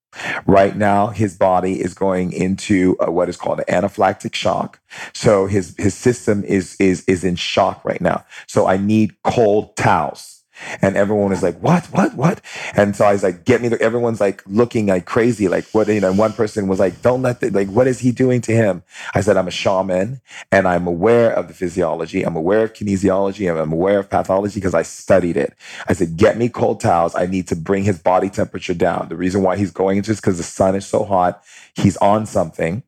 Right 0.47 0.77
now, 0.77 1.09
his 1.09 1.37
body 1.37 1.81
is 1.81 1.95
going 1.95 2.33
into 2.33 2.97
uh, 3.01 3.11
what 3.11 3.29
is 3.29 3.37
called 3.37 3.61
an 3.61 3.67
anaphylactic 3.69 4.35
shock. 4.35 4.81
So 5.13 5.47
his 5.47 5.75
his 5.79 5.95
system 5.95 6.45
is 6.45 6.77
is 6.81 7.05
is 7.07 7.25
in 7.25 7.37
shock 7.37 7.85
right 7.85 8.01
now. 8.01 8.25
So 8.47 8.67
I 8.67 8.77
need 8.77 9.15
cold 9.23 9.77
towels. 9.77 10.36
And 10.83 10.97
everyone 10.97 11.33
is 11.33 11.43
like, 11.43 11.59
what, 11.61 11.87
what, 11.87 12.15
what? 12.15 12.41
And 12.75 12.95
so 12.97 13.05
I 13.05 13.13
was 13.13 13.23
like, 13.23 13.45
get 13.45 13.63
me. 13.63 13.69
The, 13.69 13.81
everyone's 13.81 14.21
like 14.21 14.43
looking 14.47 14.87
like 14.87 15.05
crazy. 15.07 15.49
Like 15.49 15.67
what, 15.73 15.89
you 15.89 16.01
know, 16.01 16.13
one 16.13 16.33
person 16.33 16.69
was 16.69 16.79
like, 16.79 17.03
don't 17.03 17.23
let 17.23 17.41
the, 17.41 17.51
like, 17.51 17.69
what 17.69 17.87
is 17.87 18.01
he 18.01 18.13
doing 18.13 18.41
to 18.43 18.53
him? 18.53 18.83
I 19.15 19.21
said, 19.21 19.37
I'm 19.37 19.49
a 19.49 19.53
shaman 19.53 20.21
and 20.53 20.69
I'm 20.69 20.87
aware 20.87 21.33
of 21.33 21.49
the 21.49 21.55
physiology. 21.55 22.25
I'm 22.25 22.37
aware 22.37 22.63
of 22.63 22.73
kinesiology 22.73 23.51
I'm 23.61 23.73
aware 23.73 23.99
of 23.99 24.11
pathology 24.11 24.61
because 24.61 24.75
I 24.75 24.83
studied 24.83 25.37
it. 25.37 25.55
I 25.89 25.93
said, 25.93 26.17
get 26.17 26.37
me 26.37 26.49
cold 26.49 26.81
towels. 26.81 27.15
I 27.15 27.27
need 27.27 27.49
to 27.49 27.57
bring 27.57 27.85
his 27.85 27.99
body 27.99 28.31
temperature 28.31 28.75
down. 28.75 29.09
The 29.09 29.17
reason 29.17 29.43
why 29.43 29.57
he's 29.57 29.71
going 29.71 29.99
is 29.99 30.07
just 30.07 30.23
because 30.23 30.39
the 30.39 30.45
sun 30.45 30.75
is 30.75 30.87
so 30.87 31.05
hot. 31.05 31.43
He's 31.75 31.97
on 31.99 32.27
something. 32.27 32.83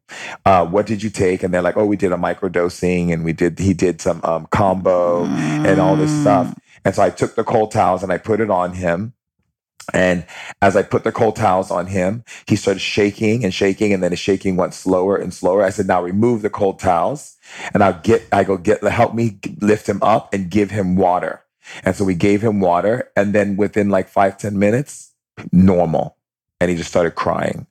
Uh, 0.45 0.67
what 0.67 0.87
did 0.87 1.03
you 1.03 1.11
take? 1.11 1.43
And 1.43 1.53
they're 1.53 1.63
like, 1.63 1.77
oh, 1.77 1.87
we 1.87 1.97
did 1.97 2.13
a 2.13 2.17
microdosing 2.17 3.13
and 3.13 3.25
we 3.25 3.33
did, 3.33 3.59
he 3.59 3.75
did 3.75 4.01
some 4.01 4.21
um, 4.25 4.47
kambo 4.47 5.27
and 5.27 5.81
all 5.81 5.97
this 5.97 6.11
stuff. 6.21 6.55
And 6.89 6.95
so 6.95 7.03
I 7.03 7.11
took 7.11 7.35
the 7.35 7.45
cold 7.45 7.71
towels 7.71 8.03
and 8.03 8.11
I 8.11 8.17
put 8.17 8.41
it 8.41 8.49
on 8.49 8.73
him. 8.73 9.13
And 9.93 10.25
as 10.63 10.75
I 10.75 10.83
put 10.83 11.05
the 11.05 11.13
cold 11.13 11.37
towels 11.37 11.71
on 11.71 11.87
him, 11.87 12.25
he 12.47 12.57
started 12.57 12.81
shaking 12.81 13.45
and 13.45 13.53
shaking, 13.53 13.93
and 13.93 14.03
then 14.03 14.13
his 14.13 14.21
shaking 14.21 14.57
went 14.57 14.73
slower 14.73 15.15
and 15.15 15.35
slower. 15.35 15.63
I 15.63 15.69
said, 15.69 15.87
"Now 15.87 16.03
remove 16.03 16.41
the 16.41 16.49
cold 16.49 16.79
towels, 16.79 17.37
and 17.75 17.85
I'll 17.85 18.01
get. 18.01 18.23
I 18.33 18.43
go 18.43 18.57
get 18.57 18.83
help 18.83 19.15
me 19.15 19.39
lift 19.61 19.87
him 19.87 20.03
up 20.03 20.33
and 20.33 20.51
give 20.51 20.71
him 20.71 20.97
water." 20.97 21.43
And 21.85 21.95
so 21.95 22.07
we 22.07 22.15
gave 22.15 22.41
him 22.41 22.59
water, 22.59 23.11
and 23.15 23.35
then 23.35 23.59
within 23.59 23.91
like 23.91 24.09
five 24.09 24.39
ten 24.39 24.59
minutes, 24.59 25.13
normal, 25.53 26.17
and 26.59 26.71
he 26.71 26.77
just 26.79 26.89
started 26.89 27.17
crying, 27.17 27.67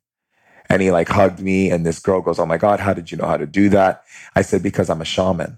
and 0.69 0.79
he 0.83 0.91
like 0.91 1.09
hugged 1.09 1.39
me. 1.39 1.71
And 1.71 1.87
this 1.87 1.97
girl 1.97 2.21
goes, 2.21 2.37
"Oh 2.37 2.45
my 2.45 2.57
god, 2.57 2.79
how 2.79 2.93
did 2.93 3.11
you 3.11 3.17
know 3.17 3.25
how 3.27 3.37
to 3.37 3.47
do 3.47 3.67
that?" 3.69 4.03
I 4.35 4.43
said, 4.43 4.61
"Because 4.61 4.91
I'm 4.91 5.01
a 5.01 5.05
shaman. 5.05 5.57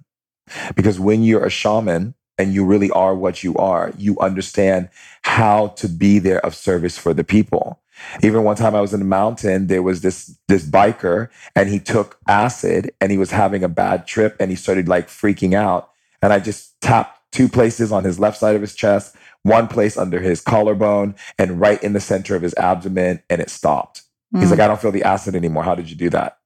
Because 0.75 0.97
when 0.97 1.23
you're 1.23 1.45
a 1.45 1.49
shaman." 1.49 2.15
And 2.39 2.53
you 2.53 2.65
really 2.65 2.89
are 2.91 3.13
what 3.15 3.43
you 3.43 3.55
are, 3.57 3.93
you 3.97 4.17
understand 4.19 4.89
how 5.23 5.67
to 5.69 5.87
be 5.89 6.19
there 6.19 6.43
of 6.45 6.55
service 6.55 6.97
for 6.97 7.13
the 7.13 7.23
people. 7.23 7.79
Even 8.23 8.43
one 8.43 8.55
time 8.55 8.75
I 8.75 8.81
was 8.81 8.93
in 8.93 9.01
the 9.01 9.05
mountain, 9.05 9.67
there 9.67 9.83
was 9.83 10.01
this 10.01 10.35
this 10.47 10.65
biker 10.65 11.29
and 11.55 11.69
he 11.69 11.79
took 11.79 12.17
acid 12.27 12.91
and 13.01 13.11
he 13.11 13.17
was 13.17 13.31
having 13.31 13.63
a 13.63 13.69
bad 13.69 14.07
trip 14.07 14.37
and 14.39 14.49
he 14.49 14.55
started 14.55 14.87
like 14.87 15.07
freaking 15.09 15.53
out. 15.53 15.91
And 16.21 16.33
I 16.33 16.39
just 16.39 16.79
tapped 16.81 17.19
two 17.31 17.49
places 17.49 17.91
on 17.91 18.05
his 18.05 18.19
left 18.19 18.37
side 18.39 18.55
of 18.55 18.61
his 18.61 18.73
chest, 18.73 19.15
one 19.43 19.67
place 19.67 19.97
under 19.97 20.19
his 20.21 20.41
collarbone, 20.41 21.15
and 21.37 21.59
right 21.59 21.81
in 21.83 21.93
the 21.93 21.99
center 21.99 22.35
of 22.35 22.41
his 22.41 22.55
abdomen, 22.55 23.21
and 23.29 23.41
it 23.41 23.49
stopped. 23.49 24.03
He's 24.39 24.47
Mm. 24.47 24.51
like, 24.51 24.59
I 24.61 24.67
don't 24.67 24.81
feel 24.81 24.91
the 24.91 25.03
acid 25.03 25.35
anymore. 25.35 25.63
How 25.63 25.75
did 25.75 25.89
you 25.89 25.95
do 25.95 26.09
that? 26.11 26.37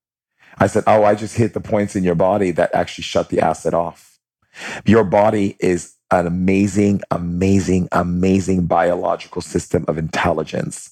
I 0.60 0.68
said, 0.68 0.84
Oh, 0.88 1.04
I 1.04 1.16
just 1.16 1.38
hit 1.38 1.54
the 1.54 1.62
points 1.62 1.96
in 1.96 2.04
your 2.04 2.16
body 2.16 2.52
that 2.52 2.74
actually 2.76 3.04
shut 3.04 3.30
the 3.30 3.40
acid 3.42 3.74
off. 3.74 4.13
Your 4.86 5.04
body 5.04 5.56
is 5.60 5.96
an 6.12 6.28
amazing, 6.28 7.02
amazing, 7.12 7.88
amazing 7.92 8.66
biological 8.66 9.42
system 9.42 9.86
of 9.88 9.98
intelligence. 9.98 10.92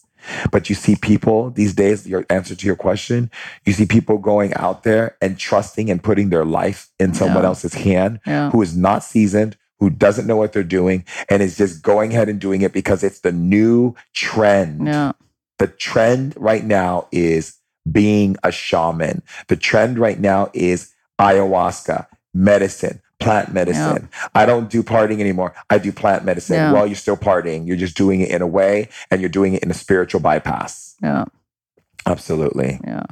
But 0.52 0.70
you 0.70 0.76
see 0.76 0.96
people 0.96 1.50
these 1.52 1.74
days, 1.74 2.08
your 2.08 2.26
answer 2.30 2.56
to 2.56 2.66
your 2.68 2.76
question, 2.76 3.32
you 3.66 3.74
see 3.74 3.86
people 3.86 4.18
going 4.20 4.54
out 4.56 4.84
there 4.84 5.18
and 5.22 5.38
trusting 5.38 5.90
and 5.90 6.04
putting 6.04 6.30
their 6.30 6.46
life 6.46 6.90
in 7.00 7.14
someone 7.14 7.44
Yeah. 7.44 7.50
else's 7.50 7.74
hand 7.74 8.20
Yeah. 8.26 8.52
who 8.52 8.62
is 8.62 8.76
not 8.78 9.04
seasoned, 9.04 9.58
who 9.80 9.90
doesn't 9.90 10.28
know 10.28 10.36
what 10.38 10.54
they're 10.54 10.64
doing, 10.64 11.06
and 11.28 11.42
is 11.42 11.58
just 11.58 11.82
going 11.82 12.12
ahead 12.14 12.30
and 12.30 12.40
doing 12.40 12.62
it 12.62 12.72
because 12.72 13.04
it's 13.04 13.22
the 13.22 13.32
new 13.32 13.96
trend. 14.14 14.86
Yeah. 14.88 15.14
The 15.58 15.68
trend 15.68 16.36
right 16.38 16.64
now 16.66 17.08
is 17.12 17.56
being 17.92 18.38
a 18.44 18.52
shaman. 18.52 19.24
The 19.48 19.56
trend 19.56 19.98
right 19.98 20.20
now 20.20 20.50
is 20.54 20.92
ayahuasca, 21.20 22.06
medicine, 22.34 23.02
plant 23.22 23.54
medicine. 23.54 24.10
I 24.36 24.46
don't 24.46 24.70
do 24.70 24.84
partying 24.84 25.20
anymore. 25.20 25.54
I 25.70 25.78
do 25.78 25.92
plant 25.92 26.26
medicine. 26.26 26.56
Yeah. 26.56 26.74
Well, 26.74 26.88
you're 26.88 26.96
still 26.96 27.18
partying. 27.18 27.68
You're 27.68 27.78
just 27.78 27.96
doing 27.96 28.22
it 28.22 28.30
in 28.30 28.42
a 28.42 28.48
way 28.48 28.90
and 29.10 29.22
you're 29.22 29.30
doing 29.30 29.54
it 29.54 29.64
in 29.64 29.72
a 29.72 29.74
spiritual 29.74 30.20
bypass. 30.20 30.96
Yeah. 31.02 31.26
Absolutely. 32.06 32.80
Yeah. 32.84 33.04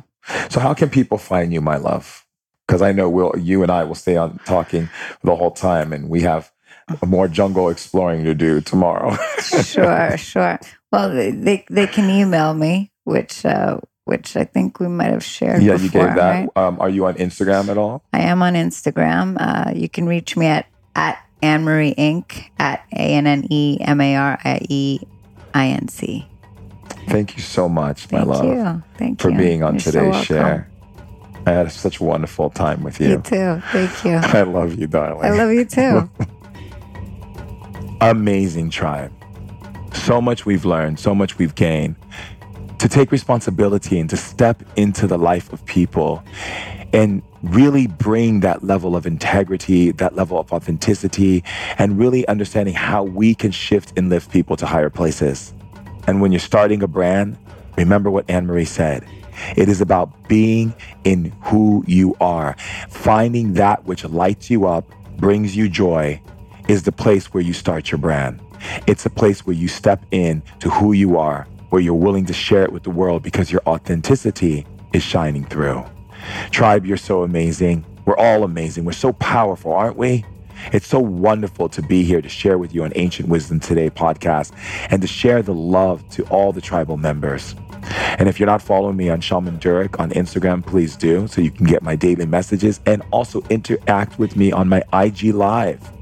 So 0.49 0.59
how 0.59 0.73
can 0.73 0.89
people 0.89 1.17
find 1.17 1.53
you, 1.53 1.61
my 1.61 1.77
love? 1.77 2.25
Because 2.67 2.81
I 2.81 2.91
know 2.91 3.09
we'll 3.09 3.33
you 3.37 3.63
and 3.63 3.71
I 3.71 3.83
will 3.83 3.95
stay 3.95 4.17
on 4.17 4.39
talking 4.45 4.89
the 5.23 5.35
whole 5.35 5.51
time 5.51 5.93
and 5.93 6.09
we 6.09 6.21
have 6.21 6.51
more 7.05 7.27
jungle 7.27 7.69
exploring 7.69 8.23
to 8.25 8.35
do 8.35 8.61
tomorrow. 8.61 9.15
Sure. 9.63 10.17
sure. 10.17 10.59
Well, 10.91 11.09
they, 11.09 11.31
they 11.31 11.65
they 11.69 11.87
can 11.87 12.09
email 12.09 12.53
me, 12.53 12.91
which 13.03 13.45
uh, 13.45 13.79
which 14.09 14.35
I 14.35 14.43
think 14.43 14.79
we 14.79 14.87
might 14.87 15.11
have 15.11 15.23
shared. 15.23 15.61
yeah, 15.61 15.73
before, 15.73 15.85
you 15.85 15.91
gave 16.07 16.15
that. 16.15 16.31
right? 16.41 16.49
Um, 16.57 16.81
are 16.81 16.89
you 16.89 17.05
on 17.05 17.13
Instagram 17.15 17.69
at 17.69 17.77
all? 17.77 18.01
I 18.11 18.21
am 18.21 18.41
on 18.41 18.53
Instagram. 18.55 19.37
Uh, 19.39 19.71
you 19.75 19.87
can 19.87 20.07
reach 20.07 20.35
me 20.35 20.47
at 20.47 20.65
at 20.95 21.23
Anne 21.41 21.63
Marie 21.63 21.93
Inc. 21.95 22.49
at 22.57 22.83
A 22.91 22.97
N 23.15 23.27
N 23.27 23.45
E 23.49 23.77
M 23.81 24.01
A 24.01 24.15
R 24.15 24.39
I 24.43 24.59
E 24.67 24.99
I 25.53 25.67
N 25.67 25.87
C. 25.87 26.27
Thank 27.07 27.37
you 27.37 27.41
so 27.43 27.69
much, 27.69 28.11
my 28.11 28.19
Thank 28.19 28.29
love, 28.29 28.43
you. 28.45 28.83
Thank 28.97 29.21
for 29.21 29.29
you 29.29 29.35
For 29.35 29.41
being 29.41 29.63
on 29.63 29.75
You're 29.75 29.81
today's 29.81 30.01
welcome. 30.11 30.23
share. 30.23 30.69
I 31.45 31.51
had 31.51 31.71
such 31.71 31.99
a 31.99 32.03
wonderful 32.03 32.49
time 32.49 32.83
with 32.83 32.99
You 32.99 33.09
you. 33.09 33.21
too. 33.21 33.61
Thank 33.71 34.03
you. 34.03 34.15
I 34.21 34.41
love 34.41 34.75
you, 34.77 34.87
darling. 34.87 35.23
I 35.25 35.29
love 35.31 35.51
you 35.51 35.65
too. 35.65 36.09
amazing 38.01 38.69
tribe. 38.69 39.11
So 39.93 40.21
much 40.21 40.45
we've 40.45 40.65
learned, 40.65 40.99
so 40.99 41.15
much 41.15 41.37
we've 41.37 41.55
gained. 41.55 41.95
To 42.79 42.87
take 42.87 43.11
responsibility 43.11 43.99
and 43.99 44.09
to 44.09 44.17
step 44.17 44.63
into 44.77 45.05
the 45.05 45.17
life 45.17 45.51
of 45.51 45.65
people 45.65 46.23
and 46.93 47.21
really 47.43 47.87
bring 47.87 48.39
that 48.39 48.63
level 48.63 48.95
of 48.95 49.05
integrity, 49.05 49.91
that 49.91 50.15
level 50.15 50.39
of 50.39 50.51
authenticity, 50.51 51.43
and 51.77 51.99
really 51.99 52.27
understanding 52.27 52.73
how 52.73 53.03
we 53.03 53.35
can 53.35 53.51
shift 53.51 53.93
and 53.97 54.09
lift 54.09 54.31
people 54.31 54.55
to 54.57 54.65
higher 54.65 54.89
places. 54.89 55.53
And 56.07 56.21
when 56.21 56.31
you're 56.31 56.39
starting 56.39 56.81
a 56.81 56.87
brand, 56.87 57.37
remember 57.77 58.09
what 58.09 58.25
Anne 58.29 58.47
Marie 58.47 58.65
said. 58.65 59.05
It 59.55 59.69
is 59.69 59.81
about 59.81 60.27
being 60.27 60.73
in 61.03 61.33
who 61.41 61.83
you 61.85 62.15
are, 62.19 62.55
finding 62.89 63.53
that 63.53 63.85
which 63.85 64.03
lights 64.05 64.49
you 64.49 64.65
up, 64.67 64.89
brings 65.17 65.55
you 65.55 65.69
joy, 65.69 66.21
is 66.67 66.83
the 66.83 66.91
place 66.91 67.33
where 67.33 67.43
you 67.43 67.53
start 67.53 67.91
your 67.91 67.99
brand. 67.99 68.41
It's 68.87 69.05
a 69.05 69.09
place 69.09 69.45
where 69.45 69.55
you 69.55 69.67
step 69.67 70.03
in 70.11 70.41
to 70.59 70.69
who 70.69 70.93
you 70.93 71.17
are, 71.17 71.47
where 71.69 71.81
you're 71.81 71.93
willing 71.93 72.25
to 72.25 72.33
share 72.33 72.63
it 72.63 72.71
with 72.71 72.83
the 72.83 72.89
world 72.89 73.23
because 73.23 73.51
your 73.51 73.61
authenticity 73.67 74.65
is 74.93 75.03
shining 75.03 75.45
through. 75.45 75.83
Tribe, 76.51 76.85
you're 76.85 76.97
so 76.97 77.23
amazing. 77.23 77.85
We're 78.05 78.17
all 78.17 78.43
amazing. 78.43 78.85
We're 78.85 78.91
so 78.91 79.13
powerful, 79.13 79.73
aren't 79.73 79.97
we? 79.97 80.25
It's 80.73 80.87
so 80.87 80.99
wonderful 80.99 81.69
to 81.69 81.81
be 81.81 82.03
here 82.03 82.21
to 82.21 82.29
share 82.29 82.57
with 82.57 82.73
you 82.73 82.83
on 82.83 82.91
Ancient 82.95 83.29
Wisdom 83.29 83.59
Today 83.59 83.89
podcast 83.89 84.51
and 84.89 85.01
to 85.01 85.07
share 85.07 85.41
the 85.41 85.53
love 85.53 86.07
to 86.09 86.23
all 86.25 86.51
the 86.51 86.61
tribal 86.61 86.97
members. 86.97 87.55
And 88.19 88.27
if 88.27 88.39
you're 88.39 88.47
not 88.47 88.61
following 88.61 88.97
me 88.97 89.09
on 89.09 89.21
Shaman 89.21 89.59
Durek 89.59 89.99
on 89.99 90.11
Instagram, 90.11 90.65
please 90.65 90.95
do 90.95 91.27
so 91.27 91.41
you 91.41 91.51
can 91.51 91.65
get 91.65 91.81
my 91.81 91.95
daily 91.95 92.25
messages 92.25 92.81
and 92.85 93.01
also 93.11 93.41
interact 93.49 94.19
with 94.19 94.35
me 94.35 94.51
on 94.51 94.67
my 94.67 94.83
IG 94.93 95.33
Live. 95.33 95.98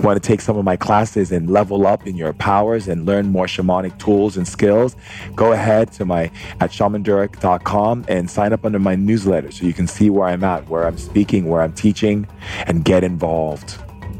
Want 0.00 0.20
to 0.22 0.26
take 0.26 0.40
some 0.40 0.56
of 0.56 0.64
my 0.64 0.76
classes 0.76 1.32
and 1.32 1.50
level 1.50 1.86
up 1.86 2.06
in 2.06 2.16
your 2.16 2.32
powers 2.32 2.88
and 2.88 3.06
learn 3.06 3.30
more 3.30 3.46
shamanic 3.46 3.98
tools 3.98 4.36
and 4.36 4.46
skills, 4.46 4.96
go 5.34 5.52
ahead 5.52 5.92
to 5.92 6.04
my 6.04 6.30
at 6.60 6.70
shamandurek.com 6.70 8.04
and 8.08 8.30
sign 8.30 8.52
up 8.52 8.64
under 8.64 8.78
my 8.78 8.94
newsletter 8.94 9.50
so 9.50 9.66
you 9.66 9.72
can 9.72 9.86
see 9.86 10.10
where 10.10 10.28
I'm 10.28 10.44
at, 10.44 10.68
where 10.68 10.86
I'm 10.86 10.98
speaking, 10.98 11.46
where 11.46 11.62
I'm 11.62 11.72
teaching, 11.72 12.26
and 12.66 12.84
get 12.84 13.04
involved. 13.04 13.78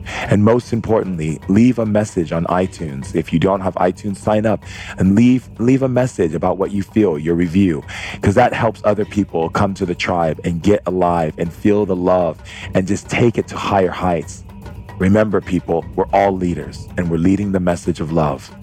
And 0.09 0.45
most 0.45 0.73
importantly, 0.73 1.39
leave 1.49 1.79
a 1.79 1.87
message 1.87 2.33
on 2.33 2.45
iTunes. 2.47 3.15
If 3.15 3.33
you 3.33 3.39
don't 3.39 3.61
have 3.61 3.75
iTunes, 3.75 4.17
sign 4.17 4.47
up 4.47 4.65
and 4.99 5.15
leave 5.15 5.49
leave 5.61 5.83
a 5.83 5.89
message 5.89 6.35
about 6.35 6.59
what 6.59 6.71
you 6.71 6.83
feel, 6.83 7.19
your 7.19 7.35
review, 7.35 7.85
because 8.15 8.35
that 8.35 8.53
helps 8.53 8.81
other 8.85 9.05
people 9.05 9.51
come 9.51 9.75
to 9.75 9.87
the 9.87 9.95
tribe 9.95 10.41
and 10.45 10.63
get 10.63 10.83
alive 10.87 11.35
and 11.39 11.53
feel 11.53 11.85
the 11.87 11.97
love 11.97 12.43
and 12.75 12.87
just 12.87 13.09
take 13.09 13.39
it 13.39 13.49
to 13.49 13.57
higher 13.57 13.91
heights. 13.91 14.45
Remember, 14.99 15.41
people, 15.41 15.85
we're 15.95 16.09
all 16.13 16.33
leaders 16.33 16.89
and 16.97 17.11
we're 17.11 17.19
leading 17.19 17.53
the 17.53 17.61
message 17.61 18.01
of 18.01 18.13
love. 18.13 18.55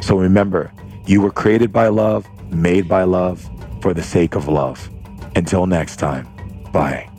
So 0.00 0.18
remember, 0.18 0.72
you 1.06 1.20
were 1.20 1.30
created 1.30 1.72
by 1.72 1.88
love, 1.88 2.26
made 2.50 2.88
by 2.88 3.04
love, 3.04 3.48
for 3.80 3.94
the 3.94 4.02
sake 4.02 4.34
of 4.34 4.48
love. 4.48 4.90
Until 5.36 5.66
next 5.66 5.96
time, 5.96 6.26
bye. 6.72 7.13